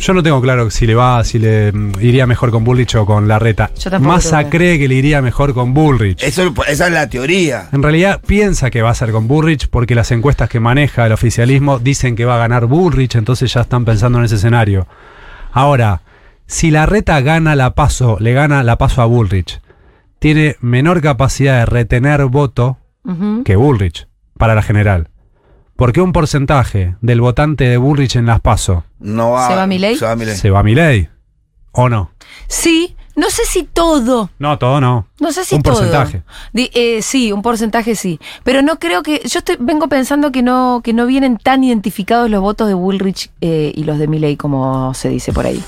Yo 0.00 0.12
no 0.14 0.22
tengo 0.22 0.40
claro 0.40 0.70
si 0.70 0.86
le 0.86 0.94
va, 0.94 1.24
si 1.24 1.40
le 1.40 1.72
mm, 1.72 1.94
iría 2.00 2.24
mejor 2.24 2.52
con 2.52 2.62
Bullrich 2.62 2.94
o 2.94 3.04
con 3.04 3.26
Larreta. 3.26 3.70
Yo 3.76 3.90
tampoco 3.90 4.14
Massa 4.14 4.48
cree 4.48 4.78
que 4.78 4.86
le 4.86 4.94
iría 4.94 5.20
mejor 5.20 5.54
con 5.54 5.74
Bullrich. 5.74 6.22
Eso, 6.22 6.54
esa 6.68 6.86
es 6.86 6.92
la 6.92 7.08
teoría. 7.08 7.68
En 7.72 7.82
realidad 7.82 8.20
piensa 8.24 8.70
que 8.70 8.80
va 8.80 8.90
a 8.90 8.94
ser 8.94 9.10
con 9.10 9.26
Bullrich 9.26 9.68
porque 9.68 9.96
las 9.96 10.12
encuestas 10.12 10.48
que 10.48 10.60
maneja 10.60 11.04
el 11.06 11.10
oficialismo 11.12 11.80
dicen 11.80 12.14
que 12.14 12.24
va 12.24 12.36
a 12.36 12.38
ganar 12.38 12.66
Bullrich, 12.66 13.16
entonces 13.16 13.52
ya 13.52 13.62
están 13.62 13.84
pensando 13.84 14.18
en 14.18 14.26
ese 14.26 14.36
escenario. 14.36 14.86
Ahora, 15.50 16.02
si 16.48 16.72
la 16.72 16.86
reta 16.86 17.20
gana 17.20 17.54
la 17.54 17.74
paso, 17.76 18.16
le 18.18 18.32
gana 18.32 18.62
la 18.64 18.76
paso 18.78 19.02
a 19.02 19.04
Bullrich, 19.06 19.60
tiene 20.18 20.56
menor 20.60 21.00
capacidad 21.00 21.60
de 21.60 21.66
retener 21.66 22.24
voto 22.26 22.78
que 23.44 23.54
Bullrich 23.54 24.08
para 24.36 24.54
la 24.56 24.62
general. 24.62 25.08
Porque 25.76 26.00
un 26.00 26.12
porcentaje 26.12 26.96
del 27.00 27.20
votante 27.20 27.64
de 27.64 27.76
Bullrich 27.76 28.16
en 28.16 28.26
las 28.26 28.40
paso 28.40 28.82
No 28.98 29.30
va, 29.30 29.46
¿Se 29.48 29.54
va? 29.54 29.66
Se 29.96 30.04
va 30.06 30.16
Milei. 30.16 30.36
se 30.36 30.50
va 30.50 30.62
a. 30.64 31.10
¿O 31.70 31.88
no? 31.88 32.10
Sí, 32.48 32.96
no 33.14 33.30
sé 33.30 33.42
si 33.46 33.62
todo. 33.62 34.30
No, 34.40 34.58
todo 34.58 34.80
no. 34.80 35.06
No 35.20 35.30
sé 35.32 35.44
si 35.44 35.54
un 35.54 35.62
todo. 35.62 35.74
porcentaje. 35.74 36.22
Di- 36.52 36.70
eh, 36.74 37.00
sí, 37.02 37.30
un 37.30 37.42
porcentaje 37.42 37.94
sí. 37.94 38.18
Pero 38.42 38.62
no 38.62 38.78
creo 38.80 39.02
que. 39.04 39.20
Yo 39.24 39.38
estoy, 39.38 39.56
vengo 39.60 39.86
pensando 39.88 40.32
que 40.32 40.42
no, 40.42 40.80
que 40.82 40.92
no 40.92 41.06
vienen 41.06 41.36
tan 41.38 41.62
identificados 41.62 42.28
los 42.28 42.40
votos 42.40 42.66
de 42.66 42.74
Bullrich 42.74 43.30
eh, 43.40 43.72
y 43.74 43.84
los 43.84 43.98
de 43.98 44.08
Milley 44.08 44.36
como 44.36 44.92
se 44.94 45.08
dice 45.08 45.32
por 45.32 45.46
ahí. 45.46 45.62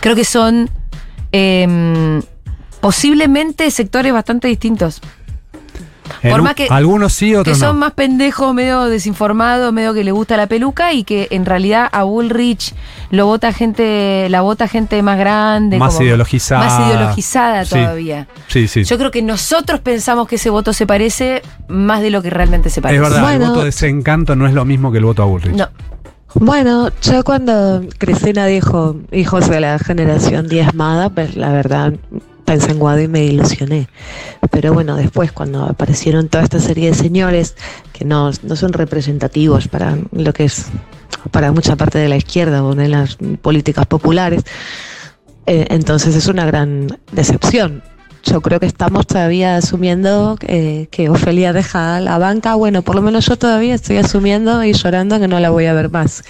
Creo 0.00 0.14
que 0.16 0.24
son 0.24 0.70
em, 1.32 2.22
posiblemente 2.80 3.70
sectores 3.70 4.12
bastante 4.12 4.48
distintos. 4.48 5.00
En 6.22 6.30
Por 6.30 6.40
un- 6.40 6.44
más 6.44 6.54
que- 6.54 6.68
algunos 6.70 7.14
sí, 7.14 7.30
Que 7.30 7.38
otros 7.38 7.58
son 7.58 7.76
no. 7.76 7.80
más 7.80 7.92
pendejos, 7.92 8.52
medio 8.54 8.84
desinformados, 8.84 9.72
medio 9.72 9.94
que 9.94 10.04
le 10.04 10.12
gusta 10.12 10.36
la 10.36 10.46
peluca 10.46 10.92
y 10.92 11.02
que 11.02 11.28
en 11.30 11.46
realidad 11.46 11.88
a 11.90 12.02
Bullrich 12.04 12.74
lo 13.10 13.24
vota 13.26 13.52
gente, 13.54 14.26
la 14.28 14.42
vota 14.42 14.68
gente 14.68 15.02
más 15.02 15.18
grande, 15.18 15.78
Más 15.78 15.94
como 15.94 16.04
ideologizada. 16.06 16.66
más 16.66 16.88
ideologizada 16.90 17.64
Sí. 17.64 17.70
todavía. 17.74 18.28
Sí, 18.48 18.68
sí. 18.68 18.84
Yo 18.84 18.98
creo 18.98 19.10
que 19.10 19.22
nosotros 19.22 19.80
pensamos 19.80 20.28
que 20.28 20.36
ese 20.36 20.50
voto 20.50 20.72
se 20.74 20.86
parece 20.86 21.42
más 21.68 22.02
de 22.02 22.10
lo 22.10 22.20
que 22.22 22.28
realmente 22.30 22.68
se 22.68 22.82
parece. 22.82 23.02
Es 23.02 23.10
verdad, 23.10 23.32
el 23.32 23.38
Bueno. 23.38 23.48
voto 23.52 23.60
de 23.60 23.66
desencanto 23.66 24.36
no 24.36 24.46
es 24.46 24.52
lo 24.52 24.64
mismo 24.66 24.92
que 24.92 24.98
el 24.98 25.04
voto 25.04 25.22
a 25.22 25.26
Bullrich. 25.26 25.56
No. 25.56 25.68
Bueno, 26.34 26.90
yo 27.00 27.22
cuando 27.22 27.86
Cristina 27.96 28.46
dijo 28.46 28.96
hijos 29.12 29.48
de 29.48 29.60
la 29.60 29.78
generación 29.78 30.48
diezmada, 30.48 31.08
pues 31.08 31.36
la 31.36 31.52
verdad 31.52 31.94
pensé 32.44 32.72
en 32.72 33.00
y 33.00 33.08
me 33.08 33.24
ilusioné. 33.24 33.88
Pero 34.50 34.74
bueno, 34.74 34.96
después 34.96 35.30
cuando 35.30 35.64
aparecieron 35.64 36.28
toda 36.28 36.42
esta 36.42 36.58
serie 36.58 36.90
de 36.90 36.94
señores 36.94 37.54
que 37.92 38.04
no, 38.04 38.30
no 38.42 38.56
son 38.56 38.72
representativos 38.72 39.68
para 39.68 39.96
lo 40.10 40.32
que 40.32 40.44
es 40.44 40.66
para 41.30 41.52
mucha 41.52 41.76
parte 41.76 41.98
de 41.98 42.08
la 42.08 42.16
izquierda 42.16 42.64
o 42.64 42.74
de 42.74 42.88
las 42.88 43.16
políticas 43.40 43.86
populares, 43.86 44.42
eh, 45.46 45.66
entonces 45.70 46.16
es 46.16 46.26
una 46.26 46.44
gran 46.46 46.98
decepción. 47.12 47.82
Yo 48.24 48.40
creo 48.40 48.58
que 48.58 48.66
estamos 48.66 49.06
todavía 49.06 49.56
asumiendo 49.56 50.36
eh, 50.46 50.88
que 50.90 51.10
Ofelia 51.10 51.52
deja 51.52 52.00
la 52.00 52.18
banca. 52.18 52.54
Bueno, 52.54 52.82
por 52.82 52.94
lo 52.94 53.02
menos 53.02 53.26
yo 53.26 53.36
todavía 53.36 53.74
estoy 53.74 53.98
asumiendo 53.98 54.64
y 54.64 54.72
llorando 54.72 55.20
que 55.20 55.28
no 55.28 55.40
la 55.40 55.50
voy 55.50 55.66
a 55.66 55.74
ver 55.74 55.90
más. 55.90 56.24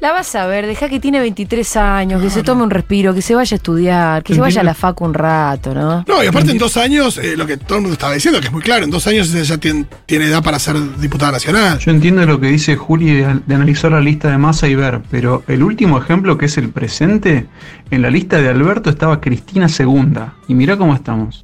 La 0.00 0.12
vas 0.12 0.32
a 0.36 0.46
ver, 0.46 0.66
deja 0.66 0.88
que 0.88 1.00
tiene 1.00 1.18
23 1.18 1.76
años, 1.76 2.22
que 2.22 2.30
se 2.30 2.44
tome 2.44 2.62
un 2.62 2.70
respiro, 2.70 3.12
que 3.12 3.22
se 3.22 3.34
vaya 3.34 3.56
a 3.56 3.56
estudiar, 3.56 4.22
que 4.22 4.32
se 4.32 4.40
vaya 4.40 4.60
a 4.60 4.64
la 4.64 4.74
facu 4.74 5.04
un 5.04 5.12
rato, 5.12 5.74
¿no? 5.74 6.04
No, 6.06 6.22
y 6.22 6.28
aparte 6.28 6.52
en 6.52 6.58
dos 6.58 6.76
años, 6.76 7.18
eh, 7.18 7.36
lo 7.36 7.46
que 7.46 7.56
todo 7.56 7.78
el 7.78 7.82
mundo 7.82 7.94
estaba 7.94 8.12
diciendo, 8.12 8.40
que 8.40 8.46
es 8.46 8.52
muy 8.52 8.62
claro, 8.62 8.84
en 8.84 8.90
dos 8.90 9.08
años 9.08 9.34
ella 9.34 9.42
ya 9.42 9.58
tiene, 9.58 9.86
tiene 10.06 10.26
edad 10.26 10.40
para 10.40 10.60
ser 10.60 10.76
diputada 10.98 11.32
nacional. 11.32 11.80
Yo 11.80 11.90
entiendo 11.90 12.24
lo 12.26 12.38
que 12.38 12.46
dice 12.46 12.76
Juli 12.76 13.10
de, 13.12 13.40
de 13.44 13.54
analizar 13.56 13.90
la 13.90 14.00
lista 14.00 14.30
de 14.30 14.38
masa 14.38 14.68
y 14.68 14.76
ver, 14.76 15.00
pero 15.10 15.42
el 15.48 15.64
último 15.64 15.98
ejemplo 15.98 16.38
que 16.38 16.46
es 16.46 16.56
el 16.58 16.68
presente, 16.68 17.48
en 17.90 18.02
la 18.02 18.10
lista 18.10 18.40
de 18.40 18.50
Alberto 18.50 18.90
estaba 18.90 19.20
Cristina 19.20 19.68
Segunda. 19.68 20.34
Y 20.46 20.54
mirá 20.54 20.76
cómo 20.76 20.94
estamos. 20.94 21.42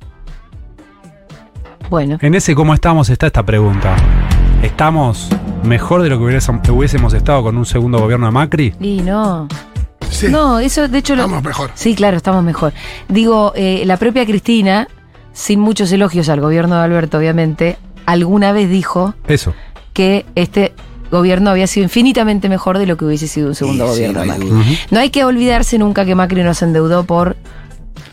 Bueno. 1.90 2.18
En 2.20 2.36
ese 2.36 2.54
cómo 2.54 2.72
estamos 2.72 3.08
está 3.10 3.26
esta 3.26 3.42
pregunta. 3.42 3.96
¿Estamos 4.62 5.28
mejor 5.64 6.02
de 6.02 6.08
lo 6.10 6.18
que 6.18 6.24
hubiésemos, 6.70 7.14
estado 7.14 7.42
con 7.42 7.56
un 7.56 7.66
segundo 7.66 7.98
gobierno 7.98 8.26
de 8.26 8.32
Macri? 8.32 8.74
Y 8.80 9.00
no. 9.02 9.48
Sí. 10.10 10.28
No, 10.28 10.60
eso 10.60 10.86
de 10.88 10.98
hecho 10.98 11.16
lo. 11.16 11.22
Estamos 11.24 11.42
mejor. 11.44 11.70
Sí, 11.74 11.94
claro, 11.94 12.16
estamos 12.16 12.44
mejor. 12.44 12.72
Digo, 13.08 13.52
eh, 13.56 13.82
la 13.84 13.96
propia 13.96 14.24
Cristina, 14.24 14.86
sin 15.32 15.58
muchos 15.60 15.90
elogios 15.92 16.28
al 16.28 16.40
gobierno 16.40 16.76
de 16.76 16.82
Alberto, 16.82 17.18
obviamente, 17.18 17.76
alguna 18.06 18.52
vez 18.52 18.68
dijo 18.70 19.14
Eso. 19.26 19.54
que 19.92 20.24
este 20.36 20.72
gobierno 21.10 21.50
había 21.50 21.66
sido 21.66 21.84
infinitamente 21.84 22.48
mejor 22.48 22.78
de 22.78 22.86
lo 22.86 22.96
que 22.96 23.04
hubiese 23.04 23.28
sido 23.28 23.48
un 23.48 23.54
segundo 23.54 23.86
Sí, 23.88 23.94
sí, 23.94 24.00
gobierno 24.12 24.20
no 24.20 24.24
de 24.24 24.32
hay 24.32 24.50
Macri. 24.50 24.78
No 24.90 25.00
hay 25.00 25.10
que 25.10 25.24
olvidarse 25.24 25.78
nunca 25.78 26.04
que 26.04 26.14
Macri 26.14 26.42
nos 26.42 26.62
endeudó 26.62 27.04
por. 27.04 27.36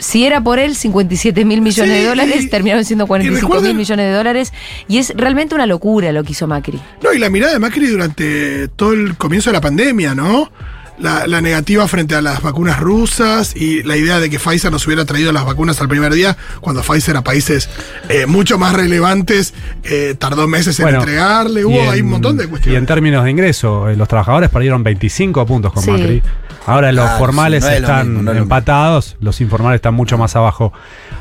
Si 0.01 0.25
era 0.25 0.41
por 0.43 0.57
él, 0.59 0.75
57 0.75 1.45
mil 1.45 1.61
millones 1.61 1.93
Sí, 1.95 2.01
de 2.01 2.07
dólares, 2.07 2.43
y- 2.43 2.49
terminaron 2.49 2.83
siendo 2.83 3.05
45 3.07 3.61
mil 3.61 3.75
millones 3.75 4.05
de 4.07 4.11
dólares. 4.11 4.51
Y 4.87 4.97
es 4.97 5.13
realmente 5.15 5.55
una 5.55 5.67
locura 5.67 6.11
lo 6.11 6.23
que 6.23 6.31
hizo 6.31 6.47
Macri. 6.47 6.79
No, 7.03 7.13
y 7.13 7.19
la 7.19 7.29
mirada 7.29 7.53
de 7.53 7.59
Macri 7.59 7.85
durante 7.87 8.67
todo 8.69 8.93
el 8.93 9.15
comienzo 9.15 9.49
de 9.51 9.53
la 9.53 9.61
pandemia, 9.61 10.15
¿no? 10.15 10.51
La, 10.99 11.25
la 11.25 11.41
negativa 11.41 11.87
frente 11.87 12.13
a 12.13 12.21
las 12.21 12.43
vacunas 12.43 12.79
rusas 12.79 13.55
y 13.55 13.81
la 13.81 13.97
idea 13.97 14.19
de 14.19 14.29
que 14.29 14.37
Pfizer 14.37 14.71
nos 14.71 14.85
hubiera 14.85 15.03
traído 15.03 15.31
las 15.31 15.45
vacunas 15.45 15.81
al 15.81 15.87
primer 15.87 16.13
día, 16.13 16.37
cuando 16.59 16.83
Pfizer 16.83 17.17
a 17.17 17.23
países 17.23 17.69
eh, 18.07 18.27
mucho 18.27 18.59
más 18.59 18.73
relevantes 18.73 19.55
eh, 19.83 20.13
tardó 20.19 20.47
meses 20.47 20.79
en 20.79 20.83
Bueno, 20.85 20.99
entregarle, 20.99 21.65
hubo 21.65 21.79
en- 21.79 21.89
ahí 21.89 22.01
un 22.01 22.09
montón 22.09 22.37
de 22.37 22.43
Y 22.43 22.45
en 22.45 22.49
cuestiones. 22.51 22.85
términos 22.85 23.23
de 23.23 23.31
ingreso, 23.31 23.89
eh, 23.89 23.95
los 23.95 24.07
trabajadores 24.07 24.49
perdieron 24.51 24.83
25 24.83 25.43
puntos 25.47 25.73
con 25.73 25.81
Sí. 25.83 25.89
Macri. 25.89 26.21
Ahora 26.65 26.91
los 26.91 27.09
formales 27.11 27.63
sí, 27.63 27.69
no 27.69 27.75
es 27.75 27.81
lo 27.81 27.87
están 27.87 28.07
mismo, 28.09 28.23
no 28.23 28.31
es 28.31 28.37
lo 28.37 28.43
empatados, 28.43 29.17
los 29.19 29.41
informales 29.41 29.77
están 29.77 29.93
mucho 29.95 30.17
más 30.17 30.35
abajo. 30.35 30.71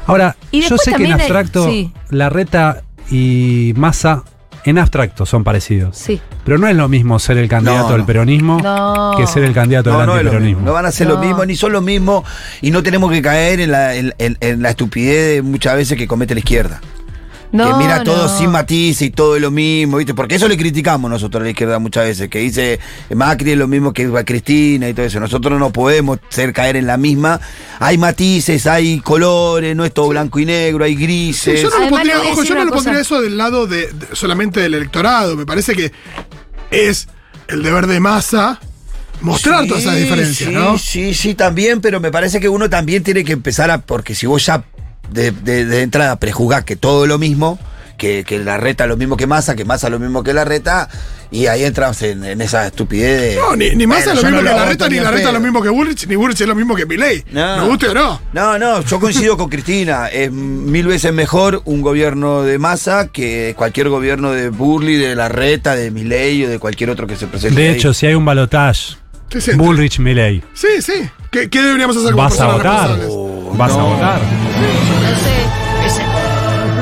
Ahora, 0.06 0.36
Y 0.50 0.60
yo 0.62 0.76
sé 0.76 0.92
que 0.92 1.04
en 1.04 1.06
hay- 1.06 1.12
abstracto, 1.12 1.64
sí. 1.66 1.92
Larreta 2.10 2.82
y 3.10 3.72
Massa 3.76 4.22
en 4.64 4.78
abstracto 4.78 5.24
son 5.24 5.42
parecidos. 5.42 5.96
Sí. 5.96 6.20
Pero 6.44 6.58
no 6.58 6.68
es 6.68 6.76
lo 6.76 6.86
mismo 6.88 7.18
ser 7.18 7.38
el 7.38 7.48
candidato 7.48 7.88
No, 7.88 7.96
del 7.96 8.04
peronismo 8.04 8.58
No. 8.62 9.14
que 9.16 9.26
ser 9.26 9.44
el 9.44 9.54
candidato 9.54 9.90
No, 9.90 9.98
del 10.00 10.10
antiperonismo. 10.10 10.62
No 10.66 10.72
van 10.74 10.84
a 10.84 10.92
ser 10.92 11.08
No. 11.08 11.14
lo 11.14 11.20
mismo, 11.20 11.44
ni 11.46 11.56
son 11.56 11.72
lo 11.72 11.80
mismo, 11.80 12.24
y 12.60 12.70
no 12.70 12.82
tenemos 12.82 13.10
que 13.10 13.22
caer 13.22 13.60
en 13.60 13.70
la, 13.70 13.94
en, 13.94 14.14
en- 14.18 14.36
en 14.40 14.60
la 14.62 14.68
estupidez 14.70 15.36
de 15.36 15.42
muchas 15.42 15.76
veces 15.76 15.96
que 15.96 16.06
comete 16.06 16.34
la 16.34 16.40
izquierda. 16.40 16.80
No, 17.52 17.66
que 17.66 17.74
mira 17.82 18.04
todo 18.04 18.28
no. 18.28 18.38
sin 18.38 18.50
matices 18.50 19.02
y 19.08 19.10
todo 19.10 19.34
es 19.34 19.42
lo 19.42 19.50
mismo, 19.50 19.96
¿viste? 19.96 20.14
Porque 20.14 20.36
eso 20.36 20.46
le 20.46 20.56
criticamos 20.56 21.10
nosotros 21.10 21.40
a 21.40 21.44
la 21.44 21.50
izquierda 21.50 21.78
muchas 21.80 22.04
veces, 22.04 22.28
que 22.28 22.38
dice 22.38 22.78
Macri 23.14 23.52
es 23.52 23.58
lo 23.58 23.66
mismo 23.66 23.92
que 23.92 24.08
Cristina 24.24 24.88
y 24.88 24.94
todo 24.94 25.06
eso. 25.06 25.18
Nosotros 25.18 25.58
no 25.58 25.72
podemos 25.72 26.18
ser 26.28 26.52
caer 26.52 26.76
en 26.76 26.86
la 26.86 26.96
misma. 26.96 27.40
Hay 27.80 27.98
matices, 27.98 28.66
hay 28.66 29.00
colores, 29.00 29.74
no 29.74 29.84
es 29.84 29.92
todo 29.92 30.08
blanco 30.08 30.38
y 30.38 30.46
negro, 30.46 30.84
hay 30.84 30.96
Sí, 30.96 31.02
grises. 31.02 31.62
yo 31.62 31.70
no, 31.70 31.78
lo 31.80 31.88
pondría, 31.90 32.20
ojo, 32.20 32.42
yo 32.44 32.54
no 32.54 32.64
lo 32.64 32.72
pondría 32.72 33.00
eso 33.00 33.20
del 33.20 33.36
lado 33.36 33.66
de, 33.66 33.86
de- 33.92 34.14
solamente 34.14 34.60
del 34.60 34.74
electorado. 34.74 35.34
Me 35.36 35.46
parece 35.46 35.74
que 35.74 35.90
es 36.70 37.08
el 37.48 37.62
deber 37.64 37.86
de 37.88 37.98
masa 37.98 38.60
mostrar 39.22 39.66
todas 39.66 39.82
esas 39.82 39.96
Sí, 39.96 40.02
diferencias, 40.02 40.48
sí, 40.48 40.54
¿no? 40.54 40.78
Sí, 40.78 41.14
sí, 41.14 41.34
también, 41.34 41.80
pero 41.80 42.00
me 42.00 42.10
parece 42.10 42.40
que 42.40 42.48
uno 42.48 42.70
también 42.70 43.02
tiene 43.02 43.24
que 43.24 43.32
empezar 43.32 43.70
a. 43.70 43.78
Porque 43.78 44.14
si 44.14 44.26
vos 44.26 44.46
ya 44.46 44.62
de, 45.12 45.30
de- 45.32 45.64
de 45.64 45.82
entrada 45.82 46.16
prejuzgás 46.16 46.64
que 46.64 46.76
todo 46.76 47.04
es 47.04 47.08
lo 47.08 47.18
mismo, 47.18 47.58
que, 47.98 48.24
que 48.24 48.38
la 48.38 48.56
reta 48.56 48.84
es 48.84 48.88
lo 48.90 48.96
mismo 48.96 49.16
que 49.16 49.26
masa, 49.26 49.54
que 49.56 49.64
masa 49.64 49.88
es 49.88 49.90
lo 49.92 49.98
mismo 49.98 50.22
que 50.22 50.32
la 50.32 50.44
reta, 50.44 50.88
y 51.30 51.46
ahí 51.46 51.64
entras 51.64 52.00
en, 52.02 52.24
en 52.24 52.40
esa 52.40 52.66
estupidez 52.66 53.20
de. 53.20 53.36
No, 53.36 53.54
ni, 53.54 53.70
ni 53.76 53.86
Massa 53.86 54.14
es 54.14 54.20
Bueno, 54.22 54.22
lo 54.22 54.22
mismo 54.22 54.36
no 54.42 54.48
que 54.48 54.50
lo 54.52 54.56
la 54.64 54.64
reta, 54.70 54.88
ni 54.88 54.96
la 54.98 55.10
reta 55.12 55.28
es 55.28 55.34
lo 55.34 55.40
mismo 55.40 55.62
que 55.62 55.68
Bullrich, 55.68 56.06
ni 56.08 56.16
Bullrich 56.16 56.40
es 56.40 56.46
lo 56.48 56.54
mismo 56.56 56.74
que 56.74 56.86
Milei. 56.86 57.22
No. 57.30 57.58
¿Me 57.58 57.68
guste 57.68 57.88
o 57.88 57.94
no? 57.94 58.20
No, 58.32 58.58
no, 58.58 58.82
yo 58.84 58.98
coincido 58.98 59.36
con 59.36 59.48
Cristina. 59.48 60.08
Es 60.08 60.32
mil 60.32 60.86
veces 60.88 61.12
mejor 61.12 61.62
un 61.66 61.82
gobierno 61.82 62.42
de 62.42 62.58
masa 62.58 63.08
que 63.08 63.54
cualquier 63.56 63.90
gobierno 63.90 64.32
de 64.32 64.48
Burley, 64.48 64.96
de 64.96 65.14
la 65.14 65.28
reta, 65.28 65.76
de 65.76 65.90
Milei 65.92 66.44
o 66.46 66.48
de 66.48 66.58
cualquier 66.58 66.90
otro 66.90 67.06
que 67.06 67.14
se 67.16 67.26
presente. 67.28 67.60
De 67.60 67.68
ahí. 67.68 67.74
hecho, 67.76 67.94
si 67.94 68.06
hay 68.06 68.14
un 68.14 68.24
sí. 69.40 69.52
Bullrich 69.52 70.00
Milei, 70.00 70.42
Sí, 70.54 70.82
sí. 70.82 71.08
¿Qué, 71.30 71.48
qué 71.48 71.62
deberíamos 71.62 71.96
hacer 71.96 72.10
como 72.10 72.24
¿vas 72.24 72.40
a 72.40 72.46
votar? 72.46 72.98
¿Vas 73.56 73.72
a 73.72 73.82
votar? 73.82 74.20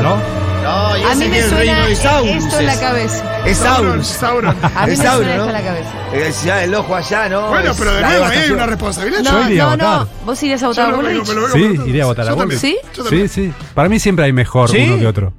No. 0.03 0.17
¿No? 0.17 0.39
No, 0.63 0.97
y 0.99 1.03
A 1.03 1.13
ese 1.13 1.25
mí 1.25 1.29
me 1.31 1.39
es 1.39 1.45
el 1.45 1.51
suena 1.51 1.73
reino 1.75 1.87
de 1.89 1.97
Saurus. 1.97 2.45
esto 2.45 2.59
en 2.59 2.67
la 2.67 2.73
es. 2.75 2.79
cabeza. 2.81 3.47
Es 3.47 3.57
Sauron. 3.59 4.05
Sauron. 4.05 4.57
A 4.63 4.87
mí 4.87 4.93
Es 4.93 4.99
me 4.99 5.05
Sauron, 5.05 5.25
suena 5.25 5.31
esto 5.33 5.37
¿no? 5.39 5.47
en 5.47 5.53
la 5.53 5.63
cabeza. 5.63 5.93
Es 6.13 6.45
ya 6.45 6.65
el 6.65 6.75
ojo 6.75 6.95
allá, 6.97 7.29
¿no? 7.29 7.49
Bueno, 7.49 7.71
Es 7.71 7.79
pero 7.79 7.93
de 7.95 8.01
nuevo, 8.03 8.09
ahí 8.09 8.15
hay 8.15 8.19
devastación. 8.21 8.57
una 8.57 8.67
responsabilidad. 8.67 9.23
No, 9.23 9.31
Yo 9.43 9.49
iría 9.49 9.63
a 9.63 9.65
no, 9.65 9.77
no. 9.77 9.99
votar. 10.01 10.17
¿Vos 10.27 10.43
irías 10.43 10.63
a 10.63 10.65
Yo 10.65 10.69
votar 10.69 10.93
a 10.93 10.97
Bullrich? 10.97 11.25
Sí, 11.53 11.81
iría 11.89 12.03
a 12.03 12.07
votar 12.07 12.27
a 12.27 12.31
Yo 12.31 12.37
Bullrich. 12.37 12.59
¿Sí? 12.59 12.79
Yo 12.95 13.05
Sí, 13.07 13.29
sí. 13.29 13.53
Para 13.75 13.89
mí 13.89 13.99
siempre 14.01 14.25
hay 14.25 14.33
mejor 14.33 14.69
¿Sí? 14.71 14.79
uno 14.87 14.99
que 14.99 15.07
otro. 15.07 15.33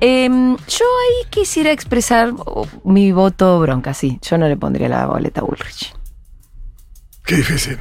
Em, 0.00 0.56
yo 0.56 0.84
ahí 0.86 1.26
quisiera 1.30 1.70
expresar 1.70 2.32
oh, 2.46 2.66
mi 2.84 3.12
voto 3.12 3.58
bronca, 3.60 3.94
sí. 3.94 4.18
Yo 4.22 4.38
no 4.38 4.48
le 4.48 4.56
pondría 4.56 4.88
la 4.88 5.06
boleta 5.06 5.40
a 5.40 5.44
Bullrich. 5.44 5.94
Qué 7.24 7.36
difícil. 7.36 7.78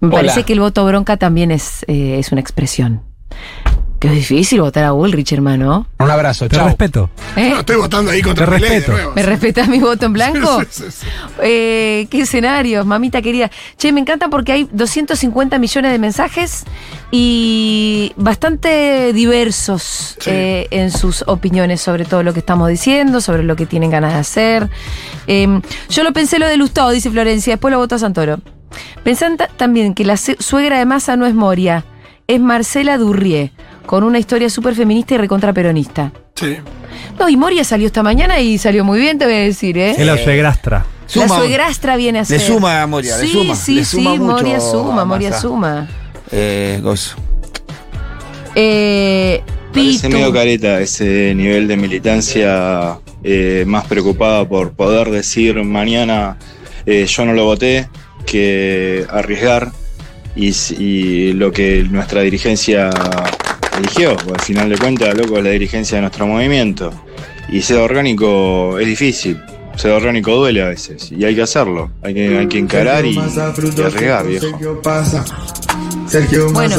Me 0.00 0.08
Hola. 0.08 0.16
parece 0.16 0.44
que 0.44 0.52
el 0.52 0.60
voto 0.60 0.84
bronca 0.86 1.16
también 1.16 1.50
es, 1.50 1.84
eh, 1.88 2.18
es 2.18 2.30
una 2.32 2.40
expresión. 2.40 3.02
Que 3.98 4.06
es 4.06 4.14
difícil 4.14 4.60
votar 4.60 4.84
a 4.84 4.92
Bullrich, 4.92 5.32
hermano. 5.32 5.88
Un 5.98 6.08
abrazo, 6.10 6.48
Te 6.48 6.56
respeto. 6.62 7.10
¿Eh? 7.34 7.50
No, 7.50 7.58
estoy 7.60 7.74
votando 7.76 8.12
ahí 8.12 8.22
contra 8.22 8.46
Te 8.46 8.52
Milei 8.52 8.68
de 8.70 8.76
respeto. 8.76 8.92
nuevo. 8.92 9.12
¿Me 9.16 9.22
respetas 9.24 9.66
mi 9.68 9.80
voto 9.80 10.06
en 10.06 10.12
blanco? 10.12 10.60
Sí, 10.60 10.66
sí, 10.70 10.84
sí. 11.00 11.06
Eh, 11.42 12.06
¿Qué 12.08 12.20
escenarios, 12.20 12.86
mamita 12.86 13.20
querida? 13.22 13.50
Che, 13.76 13.90
me 13.90 14.00
encanta 14.00 14.28
porque 14.28 14.52
hay 14.52 14.68
250 14.70 15.58
millones 15.58 15.90
de 15.90 15.98
mensajes 15.98 16.64
y 17.10 18.12
bastante 18.16 19.12
diversos 19.12 20.16
Sí. 20.20 20.30
eh, 20.30 20.68
en 20.70 20.92
sus 20.92 21.24
opiniones 21.26 21.80
sobre 21.80 22.04
todo 22.04 22.22
lo 22.22 22.32
que 22.32 22.38
estamos 22.38 22.68
diciendo, 22.68 23.20
sobre 23.20 23.42
lo 23.42 23.56
que 23.56 23.66
tienen 23.66 23.90
ganas 23.90 24.12
de 24.14 24.18
hacer. 24.20 24.68
Eh, 25.26 25.60
yo 25.90 26.04
lo 26.04 26.12
pensé 26.12 26.38
lo 26.38 26.46
de 26.46 26.56
Lustó, 26.56 26.88
dice 26.90 27.10
Florencia, 27.10 27.54
después 27.54 27.72
lo 27.72 27.78
votó 27.78 27.96
a 27.96 27.98
Santoro. 27.98 28.38
Pensan 29.02 29.36
ta- 29.36 29.48
también 29.48 29.94
que 29.94 30.04
la 30.04 30.16
se- 30.16 30.36
suegra 30.38 30.78
de 30.78 30.84
Massa 30.86 31.16
no 31.16 31.26
es 31.26 31.34
Moria, 31.34 31.84
es 32.28 32.38
Marcela 32.40 32.96
Durrié, 32.98 33.52
con 33.88 34.04
una 34.04 34.18
historia 34.18 34.50
súper 34.50 34.74
feminista 34.74 35.14
y 35.14 35.16
recontra 35.16 35.50
peronista. 35.54 36.12
Sí. 36.34 36.58
No, 37.18 37.26
y 37.26 37.38
Moria 37.38 37.64
salió 37.64 37.86
esta 37.86 38.02
mañana 38.02 38.38
y 38.38 38.58
salió 38.58 38.84
muy 38.84 39.00
bien, 39.00 39.18
te 39.18 39.24
voy 39.24 39.32
a 39.32 39.38
decir, 39.38 39.78
¿eh? 39.78 39.92
Es 39.92 40.04
la 40.04 40.18
suegrastra. 40.18 40.84
la 41.14 41.26
suegrastra 41.26 41.96
viene 41.96 42.18
a 42.18 42.26
ser. 42.26 42.38
Le 42.38 42.46
suma 42.46 42.82
a 42.82 42.86
Moria, 42.86 43.16
le 43.16 43.26
sí, 43.26 43.32
suma, 43.32 43.54
Sí, 43.54 43.74
le 43.76 43.84
suma 43.86 44.12
sí, 44.12 44.18
mucho 44.18 44.32
Moria 44.34 44.60
suma, 44.60 45.04
Moria 45.06 45.40
suma. 45.40 45.88
Eh, 46.30 46.80
gozo. 46.82 47.16
Eh, 48.54 49.42
Parece 49.72 50.10
medio 50.10 50.34
careta 50.34 50.82
ese 50.82 51.34
nivel 51.34 51.66
de 51.66 51.78
militancia 51.78 52.98
eh, 53.24 53.64
más 53.66 53.86
preocupada 53.86 54.46
por 54.46 54.72
poder 54.72 55.10
decir 55.10 55.64
mañana 55.64 56.36
eh, 56.84 57.06
yo 57.06 57.24
no 57.24 57.32
lo 57.32 57.44
voté 57.44 57.88
que 58.26 59.06
arriesgar 59.08 59.72
y 60.36 61.32
lo 61.32 61.52
que 61.52 61.84
nuestra 61.90 62.20
dirigencia 62.20 62.90
eligió. 63.78 64.10
Al 64.10 64.40
final 64.40 64.68
de 64.68 64.78
cuentas, 64.78 65.16
loco, 65.16 65.38
es 65.38 65.44
la 65.44 65.50
dirigencia 65.50 65.96
de 65.96 66.02
nuestro 66.02 66.26
movimiento. 66.26 66.92
Y 67.48 67.62
ser 67.62 67.78
orgánico 67.78 68.78
es 68.78 68.86
difícil. 68.86 69.40
Ser 69.76 69.92
orgánico 69.92 70.34
duele 70.34 70.60
a 70.62 70.68
veces 70.68 71.12
y 71.12 71.24
hay 71.24 71.36
que 71.36 71.42
hacerlo. 71.42 71.92
Hay 72.02 72.12
que, 72.12 72.38
hay 72.38 72.48
que 72.48 72.58
encarar 72.58 73.06
y, 73.06 73.16
arriesgar. 73.16 74.26
Bueno, 76.52 76.76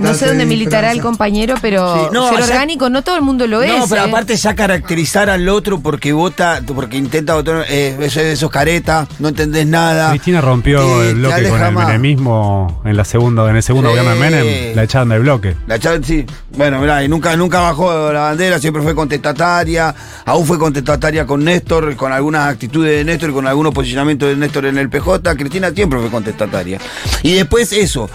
no 0.00 0.14
sé 0.14 0.26
dónde 0.26 0.46
militará 0.46 0.92
el 0.92 1.00
compañero, 1.00 1.54
pero 1.60 1.94
Sí, 1.94 2.00
no, 2.12 2.28
ser 2.28 2.38
allá- 2.38 2.46
orgánico 2.46 2.90
no 2.90 3.02
todo 3.02 3.16
el 3.16 3.22
mundo 3.22 3.46
lo 3.46 3.62
es. 3.62 3.70
No, 3.76 3.86
pero 3.88 4.02
¿eh? 4.02 4.08
aparte 4.08 4.36
ya 4.36 4.54
caracterizar 4.54 5.30
al 5.30 5.48
otro 5.48 5.80
porque 5.80 6.12
vota, 6.12 6.60
porque 6.74 6.96
intenta 6.96 7.34
votar, 7.34 7.64
eh, 7.68 7.96
eso 8.00 8.20
es 8.20 8.26
esos 8.34 8.50
caretas, 8.50 9.08
no 9.18 9.28
entendés 9.28 9.66
nada. 9.66 10.10
Cristina 10.10 10.40
rompió 10.40 11.02
el 11.02 11.16
bloque 11.16 11.48
con 11.48 11.62
el 11.62 11.72
menemismo 11.72 12.82
en 12.84 12.96
la 12.96 13.04
segunda, 13.04 13.48
en 13.48 13.56
el 13.56 13.62
segundo 13.62 13.90
gobierno 13.90 14.10
de 14.14 14.20
Menem, 14.20 14.76
la 14.76 14.82
echaron 14.84 15.08
del 15.08 15.20
bloque. 15.20 15.56
La 15.66 15.78
Chávez, 15.78 16.06
sí. 16.06 16.26
Bueno, 16.56 16.80
mirá, 16.80 17.02
y 17.02 17.08
nunca, 17.08 17.34
nunca 17.36 17.60
bajó 17.60 18.12
la 18.12 18.20
bandera, 18.20 18.58
siempre 18.58 18.82
fue 18.82 18.94
contestataria. 18.94 19.94
Aún 20.24 20.46
fue 20.46 20.58
contestataria 20.58 21.26
con 21.26 21.44
Néstor, 21.44 21.96
con 21.96 22.12
algunas 22.12 22.48
actitudes 22.48 22.96
de 22.96 23.04
Néstor 23.04 23.30
y 23.30 23.32
con 23.32 23.46
algunos 23.46 23.72
posicionamientos 23.72 24.28
de 24.28 24.36
Néstor 24.36 24.66
en 24.66 24.78
el 24.78 24.88
PJ. 24.90 25.34
Cristina 25.36 25.70
siempre 25.70 25.98
fue 25.98 26.10
contestataria. 26.10 26.78
Y 27.22 27.32
después 27.34 27.72
eso. 27.72 28.08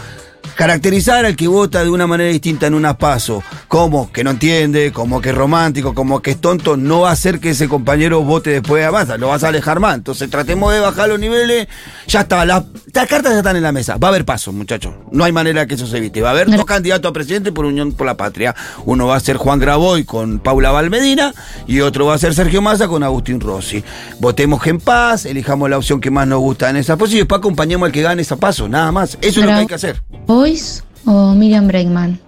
Caracterizar 0.58 1.24
al 1.24 1.36
que 1.36 1.47
vota 1.47 1.84
de 1.84 1.91
una 1.91 2.08
manera 2.08 2.32
distinta 2.32 2.66
en 2.66 2.74
unas 2.74 2.95
pasos, 2.95 3.43
como 3.68 4.12
que 4.12 4.24
no 4.24 4.32
entiende, 4.32 4.91
como 4.91 5.22
que 5.22 5.30
es 5.30 5.36
romántico, 5.36 5.93
como 5.93 6.20
que 6.20 6.32
es 6.32 6.41
tonto, 6.41 6.76
no 6.76 7.01
va 7.01 7.10
a 7.10 7.14
hacer 7.14 7.39
que 7.39 7.51
ese 7.51 7.70
compañero 7.70 8.24
vote 8.24 8.49
después 8.49 8.84
de 8.84 8.89
Massa, 8.89 9.18
lo 9.18 9.28
vas 9.28 9.43
a 9.43 9.49
alejar 9.49 9.80
más. 9.80 9.93
Entonces 9.93 10.32
tratemos 10.32 10.74
de 10.74 10.80
bajar 10.80 11.10
los 11.10 11.20
niveles, 11.20 11.68
ya 12.08 12.22
está, 12.22 12.43
las, 12.43 12.64
las 12.91 13.08
cartas 13.08 13.34
ya 13.34 13.38
están 13.38 13.55
en 13.55 13.62
la 13.62 13.72
mesa, 13.72 13.97
va 13.97 14.08
a 14.08 14.10
haber 14.10 14.26
pasos, 14.26 14.51
muchachos, 14.51 14.95
no 15.12 15.26
hay 15.26 15.32
manera 15.32 15.68
que 15.68 15.76
eso 15.76 15.86
se 15.86 15.97
evite, 15.97 16.24
va 16.24 16.30
a 16.30 16.32
haber 16.32 16.49
dos 16.49 16.66
candidatos 16.66 17.08
a 17.08 17.14
presidente 17.14 17.51
por 17.51 17.66
Unión 17.66 17.91
por 17.91 18.08
la 18.08 18.18
Patria, 18.18 18.55
uno 18.86 19.05
va 19.05 19.16
a 19.16 19.20
ser 19.20 19.38
Juan 19.38 19.60
Graboy 19.60 20.05
con 20.05 20.39
Paula 20.39 20.72
Valmedina 20.72 21.36
y 21.68 21.82
otro 21.82 22.08
va 22.08 22.16
a 22.16 22.18
ser 22.18 22.34
Sergio 22.34 22.64
Massa 22.64 22.88
con 22.88 23.03
Agustín 23.03 23.39
Rossi. 23.39 23.84
Votemos 24.20 24.66
en 24.66 24.80
paz, 24.80 25.26
elijamos 25.26 25.70
la 25.70 25.78
opción 25.78 26.01
que 26.01 26.10
más 26.10 26.28
nos 26.28 26.39
gusta 26.39 26.68
en 26.72 26.78
esa 26.78 26.97
paso 26.97 27.14
y 27.14 27.18
después 27.18 27.38
acompañemos 27.38 27.86
al 27.86 27.91
que 27.91 28.01
gane 28.01 28.24
esa 28.24 28.38
paso, 28.38 28.68
nada 28.68 28.91
más, 28.91 29.20
eso 29.22 29.39
es 29.39 29.45
lo 29.45 29.51
que 29.51 29.53
hay 29.53 29.68
que 29.68 29.76
hacer. 29.76 30.01
¿Boyce 30.48 30.82
o 31.06 31.34
Miriam 31.36 31.68
Bregman? 31.68 32.22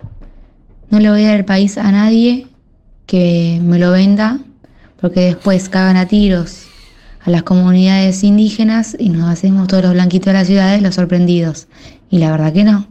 No 0.89 0.99
le 0.99 1.09
voy 1.09 1.23
a 1.23 1.27
dar 1.29 1.37
el 1.37 1.45
país 1.45 1.77
a 1.77 1.89
nadie 1.89 2.47
que 3.05 3.61
me 3.63 3.79
lo 3.79 3.91
venda, 3.91 4.39
porque 4.99 5.21
después 5.21 5.69
cagan 5.69 5.95
a 5.95 6.05
tiros 6.05 6.65
a 7.21 7.29
las 7.29 7.43
comunidades 7.43 8.23
indígenas 8.23 8.97
y 8.99 9.07
nos 9.07 9.29
hacemos 9.29 9.69
todos 9.69 9.83
los 9.83 9.93
blanquitos 9.93 10.27
de 10.27 10.33
las 10.33 10.47
ciudades 10.47 10.81
los 10.81 10.95
sorprendidos. 10.95 11.69
Y 12.09 12.17
la 12.17 12.29
verdad 12.31 12.51
que 12.51 12.65
no, 12.65 12.89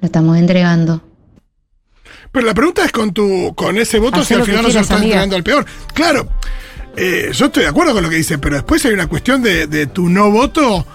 lo 0.00 0.06
estamos 0.06 0.38
entregando. 0.38 1.02
Pero 2.30 2.46
la 2.46 2.54
pregunta 2.54 2.84
es 2.84 2.92
con 2.92 3.12
tu 3.12 3.52
con 3.56 3.76
ese 3.76 3.98
voto 3.98 4.22
si 4.22 4.34
al 4.34 4.44
final 4.44 4.62
no 4.62 4.70
se 4.70 4.78
lo 4.78 4.82
quieras, 4.82 4.82
estás 4.84 5.02
entregando 5.02 5.34
al 5.34 5.42
peor. 5.42 5.66
Claro, 5.94 6.28
eh, 6.96 7.30
yo 7.32 7.46
estoy 7.46 7.64
de 7.64 7.70
acuerdo 7.70 7.92
con 7.92 8.04
lo 8.04 8.08
que 8.08 8.16
dice, 8.16 8.38
pero 8.38 8.54
después 8.54 8.84
hay 8.84 8.92
una 8.92 9.08
cuestión 9.08 9.42
de, 9.42 9.66
de 9.66 9.86
tu 9.86 10.08
no 10.08 10.30
voto, 10.30 10.86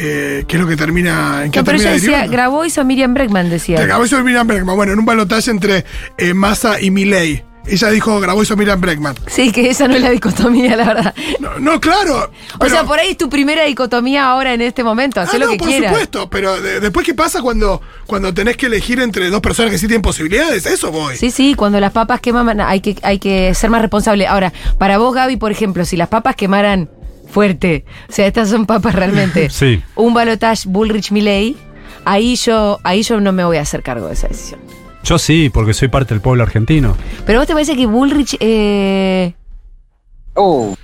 eh, 0.00 0.44
que 0.46 0.56
es 0.56 0.62
lo 0.62 0.68
que 0.68 0.76
termina. 0.76 1.44
¿En 1.44 1.50
qué 1.50 1.58
No, 1.58 1.64
pero 1.64 1.78
termina 1.78 1.90
ella 1.90 1.94
decía, 1.94 2.08
derivando? 2.18 2.32
Grabois 2.32 2.78
o 2.78 2.84
Miriam 2.84 3.14
Bregman 3.14 3.50
decía. 3.50 3.82
Acabó 3.82 4.04
de 4.06 4.22
Miriam 4.22 4.46
Bregman. 4.46 4.76
Bueno, 4.76 4.92
en 4.92 4.98
un 4.98 5.04
balotaje 5.04 5.50
entre 5.50 5.84
eh, 6.16 6.34
Massa 6.34 6.80
y 6.80 6.90
Milei. 6.90 7.44
Ella 7.70 7.90
dijo 7.90 8.18
Grabois 8.18 8.50
o 8.50 8.56
Miriam 8.56 8.80
Bregman. 8.80 9.14
Sí, 9.26 9.52
que 9.52 9.68
esa 9.68 9.88
no 9.88 9.94
es 9.96 10.00
la 10.00 10.08
dicotomía, 10.08 10.74
la 10.74 10.86
verdad. 10.86 11.14
No, 11.38 11.58
no, 11.58 11.78
claro. 11.80 12.30
o 12.58 12.66
sea, 12.66 12.84
por 12.84 12.98
ahí 12.98 13.10
es 13.10 13.18
tu 13.18 13.28
primera 13.28 13.64
dicotomía 13.64 14.26
ahora 14.26 14.54
en 14.54 14.62
este 14.62 14.82
momento. 14.82 15.20
Haz 15.20 15.34
Ah, 15.34 15.38
lo 15.38 15.44
no, 15.46 15.52
que 15.52 15.58
por 15.58 15.68
quieras. 15.68 15.90
supuesto, 15.92 16.30
pero 16.30 16.58
de- 16.62 16.80
después, 16.80 17.04
¿qué 17.04 17.12
pasa 17.12 17.42
cuando, 17.42 17.82
cuando 18.06 18.32
tenés 18.32 18.56
que 18.56 18.66
elegir 18.66 19.00
entre 19.00 19.28
dos 19.28 19.42
personas 19.42 19.70
que 19.70 19.76
sí 19.76 19.86
tienen 19.86 20.00
posibilidades? 20.00 20.64
Eso 20.64 20.90
voy. 20.90 21.16
Sí, 21.18 21.30
sí, 21.30 21.54
cuando 21.54 21.78
las 21.78 21.92
papas 21.92 22.22
queman 22.22 22.58
hay 22.62 22.80
que, 22.80 22.96
hay 23.02 23.18
que 23.18 23.52
ser 23.54 23.68
más 23.68 23.82
responsable. 23.82 24.26
Ahora, 24.26 24.50
para 24.78 24.96
vos, 24.96 25.14
Gaby, 25.14 25.36
por 25.36 25.52
ejemplo, 25.52 25.84
si 25.84 25.98
las 25.98 26.08
papas 26.08 26.36
quemaran 26.36 26.88
fuerte, 27.30 27.84
o 28.08 28.12
sea, 28.12 28.26
estas 28.26 28.48
son 28.50 28.66
papas 28.66 28.94
realmente, 28.94 29.50
Sí. 29.50 29.82
un 29.94 30.14
balotage 30.14 30.68
Bullrich 30.68 31.10
Milley, 31.12 31.56
ahí 32.04 32.36
yo, 32.36 32.78
ahí 32.84 33.02
yo 33.02 33.20
no 33.20 33.32
me 33.32 33.44
voy 33.44 33.56
a 33.58 33.62
hacer 33.62 33.82
cargo 33.82 34.06
de 34.08 34.14
esa 34.14 34.28
decisión. 34.28 34.60
Yo 35.04 35.18
sí, 35.18 35.50
porque 35.52 35.74
soy 35.74 35.88
parte 35.88 36.12
del 36.14 36.20
pueblo 36.20 36.42
argentino. 36.42 36.96
Pero 37.24 37.38
vos 37.38 37.46
te 37.46 37.52
parece 37.54 37.76
que 37.76 37.86
Bullrich 37.86 38.36
eh, 38.40 39.32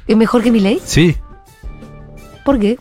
es 0.06 0.16
mejor 0.16 0.42
que 0.42 0.50
Milley? 0.50 0.80
Sí, 0.84 1.16
¿Por 2.44 2.58
qué? 2.58 2.78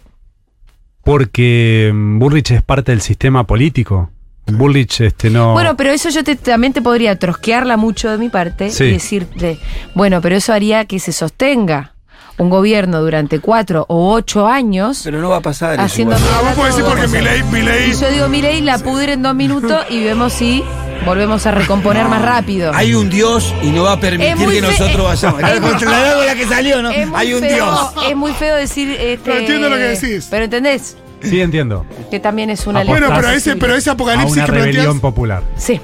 porque 1.03 1.91
mm, 1.93 2.19
Bullrich 2.19 2.51
es 2.51 2.61
parte 2.61 2.91
del 2.93 3.01
sistema 3.01 3.45
político. 3.45 4.09
Bullrich 4.45 5.01
este 5.01 5.29
no. 5.29 5.53
Bueno, 5.53 5.75
pero 5.77 5.91
eso 5.91 6.09
yo 6.09 6.23
te- 6.23 6.35
también 6.35 6.71
te 6.73 6.81
podría 6.81 7.17
trosquearla 7.17 7.75
mucho 7.77 8.09
de 8.09 8.17
mi 8.17 8.29
parte 8.29 8.69
Sí. 8.71 8.85
y 8.85 8.91
decirte, 8.93 9.57
bueno, 9.95 10.21
pero 10.21 10.35
eso 10.35 10.53
haría 10.53 10.85
que 10.85 10.99
se 10.99 11.11
sostenga 11.13 11.93
un 12.37 12.49
gobierno 12.49 13.01
durante 13.01 13.39
cuatro 13.39 13.85
o 13.89 14.11
ocho 14.13 14.47
años. 14.47 15.01
Pero 15.03 15.21
no 15.21 15.29
va 15.29 15.37
a 15.37 15.41
pasar. 15.41 15.73
eso 15.75 15.83
Haciendo 15.83 16.15
vos 16.17 16.53
podés 16.55 16.75
decir 16.75 16.85
porque 16.89 17.07
Milei, 17.07 17.43
Milei. 17.43 17.91
Y 17.91 17.93
yo 17.95 18.09
digo, 18.09 18.27
Milei 18.27 18.61
la 18.61 18.77
pudre 18.79 19.13
en 19.13 19.21
dos 19.23 19.35
minutos 19.35 19.85
y 19.89 20.03
vemos 20.03 20.33
si 20.33 20.63
volvemos 21.05 21.45
a 21.45 21.51
recomponer 21.51 22.07
más 22.07 22.21
rápido. 22.21 22.71
Hay 22.73 22.95
un 22.95 23.09
Dios 23.09 23.53
y 23.61 23.67
no 23.67 23.83
va 23.83 23.93
a 23.93 23.99
permitir 23.99 24.47
que 24.49 24.61
nosotros 24.61 25.03
vayamos. 25.05 25.41
es 25.41 25.81
La 25.83 26.25
la 26.25 26.35
que 26.35 26.47
salió, 26.47 26.81
¿no? 26.81 26.89
Hay 27.15 27.33
un 27.33 27.41
feo- 27.41 27.53
Dios. 27.55 27.79
Es 28.09 28.15
muy 28.15 28.31
feo 28.33 28.55
decir. 28.55 28.89
Este, 28.89 29.17
Pero 29.23 29.37
entiendo 29.37 29.69
lo 29.69 29.75
que 29.75 29.81
decís. 29.83 30.27
Pero 30.29 30.45
entendés 30.45 30.97
Sí, 31.21 31.39
entiendo. 31.39 31.85
que 32.11 32.19
también 32.19 32.49
es 32.49 32.67
una 32.67 32.83
Bueno, 32.83 33.07
pero 33.15 33.29
ese, 33.29 33.55
pero 33.55 33.75
ese 33.75 33.89
A 33.89 33.93
apocalipsis 33.93 34.33
una 34.37 34.45
que 34.45 34.51
rebelión 34.51 34.83
planteas. 34.85 35.01
popular. 35.01 35.43
Sí. 35.55 35.79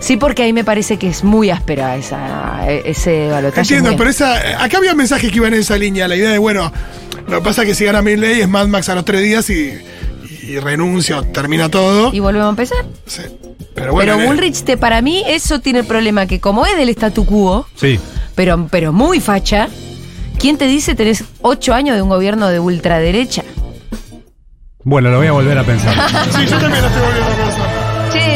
Sí, 0.00 0.16
porque 0.16 0.44
ahí 0.44 0.52
me 0.52 0.64
parece 0.64 0.96
que 0.96 1.08
es 1.08 1.24
muy 1.24 1.50
áspera 1.50 1.96
esa, 1.96 2.68
ese 2.70 3.28
balotaje. 3.28 3.60
Entiendo, 3.74 3.96
pero 3.96 4.10
esa, 4.10 4.62
acá 4.62 4.78
había 4.78 4.94
mensajes 4.94 5.30
que 5.30 5.36
iban 5.36 5.52
en 5.54 5.60
esa 5.60 5.76
línea. 5.76 6.06
La 6.06 6.14
idea 6.16 6.30
de, 6.30 6.38
bueno, 6.38 6.72
lo 7.26 7.38
que 7.38 7.44
pasa 7.44 7.62
es 7.62 7.68
que 7.68 7.74
si 7.74 7.84
gana 7.84 8.00
Milei 8.00 8.40
es 8.40 8.48
Mad 8.48 8.68
Max 8.68 8.88
a 8.88 8.94
los 8.94 9.04
tres 9.04 9.22
días 9.22 9.50
y, 9.50 9.72
y 10.42 10.58
renuncia 10.60 11.18
o 11.18 11.22
termina 11.24 11.68
todo. 11.68 12.12
Y 12.14 12.20
volvemos 12.20 12.46
a 12.46 12.50
empezar. 12.50 12.78
Pero 13.74 13.92
bueno, 13.92 14.14
pero 14.14 14.24
eh, 14.24 14.26
Bullrich, 14.26 14.62
te, 14.62 14.76
para 14.76 15.02
mí, 15.02 15.22
eso 15.26 15.60
tiene 15.60 15.80
el 15.80 15.84
problema 15.84 16.26
que 16.26 16.40
como 16.40 16.64
es 16.64 16.76
del 16.76 16.88
statu 16.90 17.24
quo, 17.26 17.66
Sí. 17.76 17.98
pero, 18.34 18.66
pero 18.70 18.92
muy 18.92 19.20
facha, 19.20 19.68
¿quién 20.38 20.58
te 20.58 20.66
dice 20.66 20.94
tenés 20.94 21.24
ocho 21.42 21.74
años 21.74 21.96
de 21.96 22.02
un 22.02 22.08
gobierno 22.08 22.48
de 22.48 22.60
ultraderecha? 22.60 23.42
Bueno, 24.84 25.10
lo 25.10 25.18
voy 25.18 25.26
a 25.26 25.32
volver 25.32 25.58
a 25.58 25.64
pensar. 25.64 25.94
sí, 26.34 26.46
yo 26.46 26.58
también 26.58 26.82
lo 26.82 26.88
estoy 26.88 27.02
volviendo 27.02 27.26
a 27.32 27.36
pensar. 27.36 27.47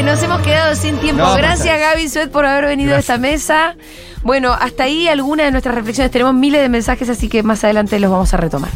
Nos 0.04 0.20
hemos 0.22 0.42
quedado 0.42 0.74
sin 0.74 0.98
tiempo. 0.98 1.22
No, 1.22 1.36
Gracias 1.36 1.78
Gaby 1.78 2.08
Suet 2.08 2.30
por 2.30 2.44
haber 2.44 2.66
venido 2.66 2.94
a 2.94 2.98
esta 2.98 3.18
mesa. 3.18 3.76
Bueno, 4.22 4.52
hasta 4.52 4.84
ahí 4.84 5.06
algunas 5.06 5.46
de 5.46 5.52
nuestras 5.52 5.74
reflexiones. 5.74 6.10
Tenemos 6.10 6.34
miles 6.34 6.60
de 6.60 6.68
mensajes, 6.68 7.08
así 7.08 7.28
que 7.28 7.42
más 7.42 7.62
adelante 7.62 7.98
los 8.00 8.10
vamos 8.10 8.34
a 8.34 8.36
retomar. 8.36 8.70